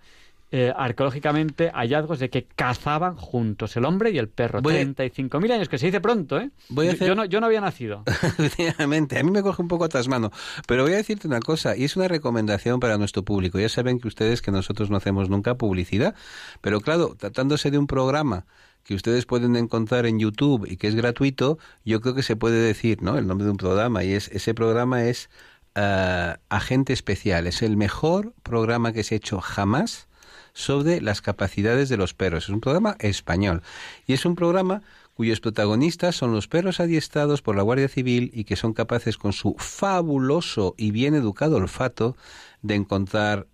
eh, 0.53 0.73
arqueológicamente 0.77 1.71
hallazgos 1.71 2.19
de 2.19 2.29
que 2.29 2.45
cazaban 2.45 3.15
juntos 3.15 3.77
el 3.77 3.85
hombre 3.85 4.11
y 4.11 4.19
el 4.19 4.29
perro. 4.29 4.61
Voy 4.61 4.75
35.000 4.75 5.53
años, 5.53 5.69
que 5.69 5.79
se 5.79 5.87
dice 5.87 6.01
pronto, 6.01 6.41
¿eh? 6.41 6.51
Voy 6.69 6.89
a 6.89 6.93
hacer... 6.93 7.07
yo, 7.07 7.15
no, 7.15 7.25
yo 7.25 7.41
no 7.41 7.47
había 7.47 7.61
nacido. 7.61 8.03
Efectivamente, 8.07 9.17
a 9.17 9.23
mí 9.23 9.31
me 9.31 9.43
coge 9.43 9.63
un 9.63 9.69
poco 9.69 9.85
atrás 9.85 10.09
mano. 10.09 10.33
Pero 10.67 10.83
voy 10.83 10.95
a 10.95 10.97
decirte 10.97 11.29
una 11.29 11.39
cosa, 11.39 11.77
y 11.77 11.85
es 11.85 11.97
una 11.97 12.09
recomendación 12.09 12.81
para 12.81 12.99
nuestro 12.99 13.25
público. 13.25 13.61
Ya 13.61 13.69
saben 13.69 14.01
que 14.01 14.09
ustedes 14.09 14.43
que 14.43 14.51
nosotros 14.51 14.91
no 14.91 14.97
hacemos 14.97 15.31
nunca 15.31 15.55
publicidad, 15.55 16.17
pero 16.61 16.81
claro, 16.81 17.15
tratándose 17.17 17.71
de 17.71 17.79
un 17.79 17.87
programa 17.87 18.45
que 18.83 18.95
ustedes 18.95 19.27
pueden 19.27 19.55
encontrar 19.55 20.05
en 20.07 20.19
YouTube 20.19 20.67
y 20.69 20.79
que 20.79 20.89
es 20.89 20.97
gratuito, 20.97 21.59
yo 21.85 22.01
creo 22.01 22.15
que 22.15 22.25
se 22.25 22.35
puede 22.35 22.61
decir, 22.61 23.03
¿no? 23.03 23.19
El 23.19 23.29
nombre 23.29 23.45
de 23.45 23.53
un 23.53 23.57
programa, 23.57 24.03
y 24.03 24.15
es 24.15 24.29
ese 24.29 24.53
programa 24.55 25.05
es 25.05 25.31
uh, 25.77 26.35
Agente 26.49 26.93
Especial. 26.93 27.47
Es 27.47 27.63
el 27.63 27.77
mejor 27.77 28.35
programa 28.43 28.93
que 28.93 29.05
se 29.05 29.15
ha 29.15 29.19
hecho 29.19 29.41
jamás 29.41 30.09
sobre 30.53 31.01
las 31.01 31.21
capacidades 31.23 31.89
de 31.89 31.97
los 31.97 32.15
perros. 32.15 32.45
Es 32.45 32.51
un 32.51 32.61
programa 32.61 32.97
español 32.99 33.63
y 34.07 34.13
es 34.13 34.25
un 34.25 34.35
programa 34.35 34.83
cuyos 35.15 35.41
protagonistas 35.41 36.17
son 36.17 36.33
los 36.33 36.49
perros 36.49 36.81
adiestrados 36.81 37.43
por 37.43 37.57
la 37.57 37.63
Guardia 37.63 37.89
Civil 37.89 38.31
y 38.33 38.45
que 38.45 38.57
son 38.57 38.73
capaces 38.73 39.19
con 39.19 39.33
su 39.33 39.55
fabuloso 39.59 40.75
y 40.79 40.93
bien 40.93 41.15
educado 41.15 41.57
olfato 41.57 42.17
de 42.63 42.75
encontrar 42.75 43.47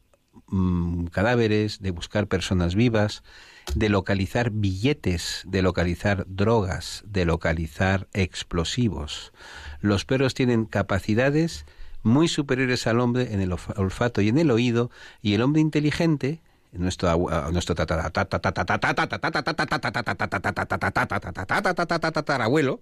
mmm, 0.47 1.07
cadáveres, 1.07 1.81
de 1.81 1.91
buscar 1.91 2.29
personas 2.29 2.75
vivas, 2.75 3.23
de 3.75 3.89
localizar 3.89 4.51
billetes, 4.51 5.43
de 5.45 5.63
localizar 5.63 6.25
drogas, 6.29 7.03
de 7.07 7.25
localizar 7.25 8.09
explosivos. 8.13 9.33
Los 9.81 10.05
perros 10.05 10.35
tienen 10.35 10.67
capacidades 10.67 11.67
muy 12.03 12.29
superiores 12.29 12.87
al 12.87 13.01
hombre 13.01 13.35
en 13.35 13.41
el 13.41 13.53
olfato 13.53 14.21
y 14.21 14.29
en 14.29 14.39
el 14.39 14.53
oído, 14.53 14.91
y 15.21 15.35
el 15.35 15.43
hombre 15.43 15.61
inteligente, 15.61 16.41
nuestro 16.79 17.75
tatarabuelo 22.13 22.81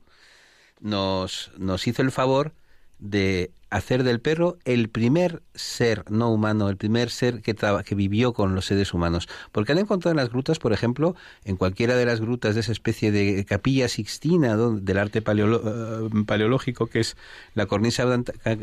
nos 0.80 1.52
nos 1.56 1.86
hizo 1.86 2.02
el 2.02 2.10
favor 2.10 2.52
de 2.98 3.52
hacer 3.74 4.04
del 4.04 4.20
perro 4.20 4.56
el 4.64 4.88
primer 4.88 5.42
ser 5.52 6.04
no 6.08 6.30
humano, 6.30 6.68
el 6.68 6.76
primer 6.76 7.10
ser 7.10 7.42
que, 7.42 7.56
vivió 7.96 8.32
con 8.32 8.54
los 8.54 8.66
seres 8.66 8.94
humanos. 8.94 9.28
Porque 9.50 9.72
han 9.72 9.78
encontrado 9.78 10.12
en 10.12 10.18
las 10.18 10.30
grutas, 10.30 10.60
por 10.60 10.72
ejemplo, 10.72 11.16
en 11.44 11.56
cualquiera 11.56 11.96
de 11.96 12.06
las 12.06 12.20
grutas 12.20 12.54
de 12.54 12.60
esa 12.60 12.70
especie 12.70 13.10
de 13.10 13.44
capilla 13.44 13.88
sixtina 13.88 14.56
del 14.56 14.96
arte 14.96 15.18
uh, 15.18 16.24
paleológico, 16.24 16.86
que 16.86 17.00
es 17.00 17.16
la 17.54 17.66
cornisa 17.66 18.06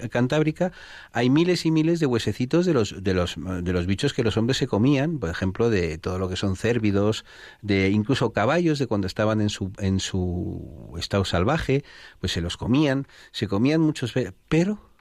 cantábrica, 0.09 0.71
hay 1.11 1.29
miles 1.29 1.65
y 1.65 1.71
miles 1.71 1.99
de 1.99 2.05
huesecitos 2.05 2.65
de 2.65 2.73
los, 2.73 3.03
de, 3.03 3.13
los, 3.13 3.35
de 3.35 3.73
los 3.73 3.87
bichos 3.87 4.13
que 4.13 4.23
los 4.23 4.37
hombres 4.37 4.57
se 4.57 4.67
comían, 4.67 5.19
por 5.19 5.29
ejemplo, 5.29 5.69
de 5.69 5.97
todo 5.97 6.19
lo 6.19 6.29
que 6.29 6.37
son 6.37 6.55
cérvidos, 6.55 7.25
de 7.61 7.89
incluso 7.89 8.31
caballos 8.31 8.79
de 8.79 8.87
cuando 8.87 9.07
estaban 9.07 9.41
en 9.41 9.49
su, 9.49 9.73
en 9.77 9.99
su 9.99 10.95
estado 10.97 11.25
salvaje, 11.25 11.83
pues 12.21 12.31
se 12.31 12.39
los 12.39 12.55
comían, 12.55 13.07
se 13.33 13.49
comían 13.49 13.81
muchos, 13.81 14.13
pero 14.47 14.91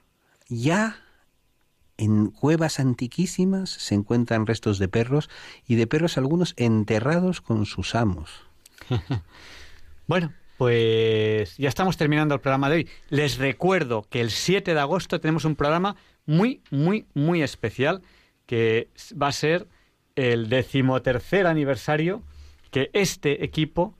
ya 0.51 0.97
en 1.97 2.29
cuevas 2.29 2.79
antiquísimas 2.79 3.69
se 3.69 3.95
encuentran 3.95 4.45
restos 4.45 4.79
de 4.79 4.87
perros 4.87 5.29
y 5.67 5.75
de 5.75 5.87
perros 5.87 6.17
algunos 6.17 6.53
enterrados 6.57 7.41
con 7.41 7.65
sus 7.65 7.95
amos. 7.95 8.29
bueno, 10.07 10.33
pues 10.57 11.57
ya 11.57 11.69
estamos 11.69 11.95
terminando 11.97 12.35
el 12.35 12.41
programa 12.41 12.69
de 12.69 12.75
hoy. 12.75 12.89
Les 13.09 13.37
recuerdo 13.37 14.05
que 14.09 14.19
el 14.19 14.29
7 14.29 14.73
de 14.73 14.79
agosto 14.79 15.21
tenemos 15.21 15.45
un 15.45 15.55
programa 15.55 15.95
muy, 16.25 16.61
muy, 16.69 17.05
muy 17.13 17.41
especial 17.41 18.01
que 18.45 18.89
va 19.19 19.27
a 19.27 19.31
ser 19.31 19.67
el 20.15 20.49
decimotercer 20.49 21.47
aniversario 21.47 22.23
que 22.71 22.89
este 22.93 23.45
equipo 23.45 23.95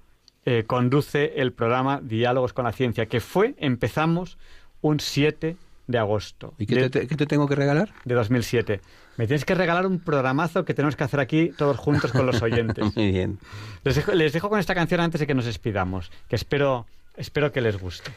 eh, 0.45 0.63
conduce 0.67 1.39
el 1.39 1.53
programa 1.53 2.01
Diálogos 2.01 2.51
con 2.51 2.65
la 2.65 2.73
Ciencia, 2.73 3.05
que 3.05 3.21
fue, 3.21 3.53
empezamos 3.57 4.37
un 4.81 4.99
7 4.99 5.47
de 5.47 5.70
agosto. 5.97 6.53
¿Y 6.57 6.65
qué, 6.65 6.75
de, 6.75 6.89
te, 6.89 7.07
qué, 7.07 7.15
te, 7.15 7.25
tengo 7.25 7.47
que 7.47 7.55
regalar? 7.55 7.93
De 8.05 8.15
2007. 8.15 8.81
Me 9.17 9.27
tienes 9.27 9.45
que 9.45 9.55
regalar 9.55 9.85
un 9.85 9.99
programazo 9.99 10.65
que 10.65 10.73
tenemos 10.73 10.95
que 10.95 11.03
hacer 11.03 11.19
aquí 11.19 11.51
todos 11.57 11.77
juntos 11.77 12.11
con 12.11 12.25
los 12.25 12.41
oyentes. 12.41 12.95
Muy 12.95 13.11
bien. 13.11 13.39
Les 13.83 13.95
dejo, 13.95 14.11
les 14.13 14.33
dejo, 14.33 14.49
con 14.49 14.59
esta 14.59 14.75
canción 14.75 15.01
antes 15.01 15.19
de 15.19 15.27
que 15.27 15.33
nos 15.33 15.45
despidamos, 15.45 16.11
que 16.27 16.35
espero, 16.35 16.85
espero 17.17 17.51
que 17.51 17.61
les 17.61 17.79
guste. 17.79 18.11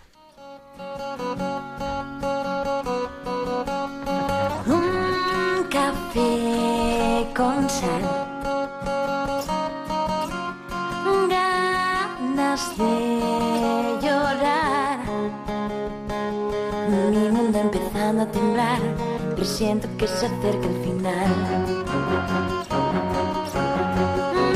presiento 19.44 19.86
que 19.98 20.08
se 20.08 20.24
acerca 20.24 20.66
el 20.66 20.82
final. 20.82 21.28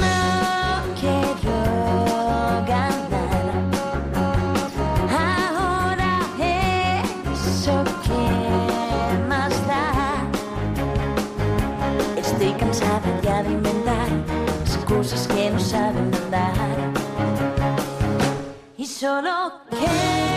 No 0.01 0.94
quiero 0.98 1.59
ganar. 2.66 3.47
Ahora 5.10 6.12
eso 7.35 7.85
que 8.05 8.23
más 9.28 9.52
da. 9.66 10.24
Estoy 12.16 12.52
cansada 12.52 13.20
ya 13.23 13.43
de 13.43 13.51
inventar 13.51 14.09
excusas 14.65 15.28
que 15.28 15.51
no 15.51 15.60
saben 15.60 16.10
dar. 16.31 16.78
Y 18.78 18.86
solo 18.86 19.52
quiero. 19.69 20.27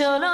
Y 0.00 0.29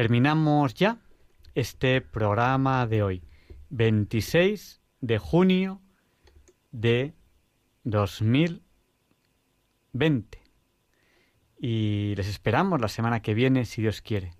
Terminamos 0.00 0.72
ya 0.72 0.96
este 1.54 2.00
programa 2.00 2.86
de 2.86 3.02
hoy, 3.02 3.22
26 3.68 4.80
de 5.02 5.18
junio 5.18 5.82
de 6.70 7.12
2020. 7.84 10.42
Y 11.58 12.14
les 12.16 12.28
esperamos 12.28 12.80
la 12.80 12.88
semana 12.88 13.20
que 13.20 13.34
viene, 13.34 13.66
si 13.66 13.82
Dios 13.82 14.00
quiere. 14.00 14.32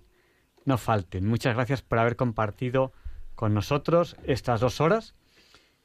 No 0.65 0.79
falten. 0.79 1.27
Muchas 1.27 1.53
gracias 1.53 1.83
por 1.83 1.99
haber 1.99 2.15
compartido 2.15 2.91
con 3.35 3.53
nosotros 3.53 4.17
estas 4.23 4.61
dos 4.61 4.81
horas. 4.81 5.13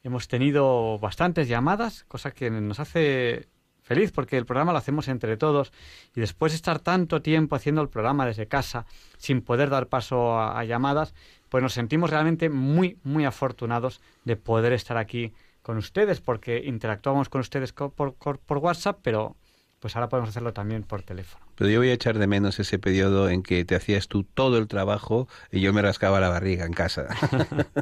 Hemos 0.03 0.27
tenido 0.27 0.99
bastantes 1.01 1.49
llamadas, 1.49 2.05
cosa 2.05 2.31
que 2.31 2.51
nos 2.51 2.81
hace 2.81 3.51
feliz 3.87 4.11
porque 4.13 4.37
el 4.37 4.45
programa 4.45 4.73
lo 4.73 4.79
hacemos 4.79 5.07
entre 5.09 5.37
todos 5.37 5.73
y 6.15 6.21
después 6.21 6.53
de 6.53 6.57
estar 6.57 6.81
tanto 6.81 7.23
tiempo 7.23 7.55
haciendo 7.55 7.81
el 7.81 7.89
programa 7.89 8.27
desde 8.27 8.49
casa 8.49 8.85
sin 9.17 9.41
poder 9.41 9.71
dar 9.71 9.87
paso 9.87 10.37
a, 10.39 10.59
a 10.59 10.65
llamadas, 10.65 11.15
pues 11.49 11.63
nos 11.63 11.73
sentimos 11.73 12.11
realmente 12.11 12.51
muy, 12.51 12.99
muy 13.05 13.25
afortunados 13.25 14.01
de 14.25 14.37
poder 14.37 14.73
estar 14.73 14.97
aquí 14.97 15.33
con 15.63 15.79
ustedes 15.79 16.21
porque 16.21 16.63
interactuamos 16.65 17.29
con 17.29 17.41
ustedes 17.41 17.73
por, 17.73 18.15
por 18.15 18.59
WhatsApp, 18.59 18.99
pero 19.03 19.37
pues 19.81 19.95
ahora 19.95 20.09
podemos 20.09 20.31
hacerlo 20.31 20.53
también 20.53 20.83
por 20.83 21.03
teléfono. 21.03 21.45
Pero 21.55 21.71
yo 21.71 21.79
voy 21.79 21.91
a 21.91 21.93
echar 21.93 22.19
de 22.19 22.27
menos 22.27 22.59
ese 22.59 22.79
periodo 22.79 23.29
en 23.29 23.43
que 23.43 23.65
te 23.65 23.75
hacías 23.75 24.09
tú 24.09 24.25
todo 24.25 24.59
el 24.59 24.69
trabajo 24.69 25.29
y 25.51 25.61
yo 25.61 25.73
me 25.73 25.83
rascaba 25.83 26.19
la 26.21 26.29
barriga 26.29 26.65
en 26.65 26.73
casa. 26.73 27.07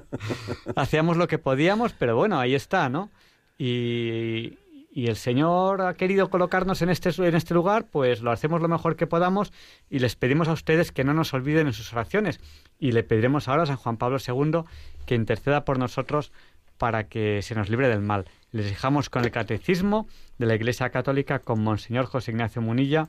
Hacíamos 0.76 1.16
lo 1.16 1.28
que 1.28 1.38
podíamos, 1.38 1.92
pero 1.92 2.16
bueno, 2.16 2.38
ahí 2.38 2.54
está, 2.54 2.88
¿no? 2.88 3.10
Y, 3.58 4.58
y 4.96 5.08
el 5.08 5.16
Señor 5.16 5.82
ha 5.82 5.94
querido 5.94 6.30
colocarnos 6.30 6.80
en 6.80 6.88
este, 6.88 7.10
en 7.18 7.34
este 7.34 7.52
lugar, 7.52 7.88
pues 7.90 8.22
lo 8.22 8.30
hacemos 8.30 8.62
lo 8.62 8.68
mejor 8.68 8.94
que 8.94 9.08
podamos 9.08 9.52
y 9.90 9.98
les 9.98 10.14
pedimos 10.14 10.46
a 10.46 10.52
ustedes 10.52 10.92
que 10.92 11.02
no 11.02 11.12
nos 11.12 11.34
olviden 11.34 11.66
en 11.66 11.72
sus 11.72 11.92
oraciones. 11.92 12.38
Y 12.78 12.92
le 12.92 13.02
pediremos 13.02 13.48
ahora 13.48 13.64
a 13.64 13.66
San 13.66 13.76
Juan 13.76 13.96
Pablo 13.96 14.18
II 14.24 14.62
que 15.04 15.16
interceda 15.16 15.64
por 15.64 15.80
nosotros 15.80 16.30
para 16.78 17.08
que 17.08 17.42
se 17.42 17.56
nos 17.56 17.70
libre 17.70 17.88
del 17.88 18.02
mal. 18.02 18.26
Les 18.52 18.66
dejamos 18.66 19.10
con 19.10 19.24
el 19.24 19.32
Catecismo 19.32 20.06
de 20.38 20.46
la 20.46 20.54
Iglesia 20.54 20.90
Católica 20.90 21.40
con 21.40 21.60
Monseñor 21.60 22.06
José 22.06 22.30
Ignacio 22.30 22.62
Munilla 22.62 23.08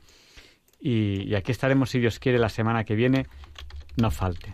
y, 0.80 1.30
y 1.30 1.36
aquí 1.36 1.52
estaremos, 1.52 1.92
si 1.92 2.00
Dios 2.00 2.18
quiere, 2.18 2.40
la 2.40 2.50
semana 2.50 2.84
que 2.84 2.96
viene. 2.96 3.28
No 3.96 4.10
falte. 4.10 4.54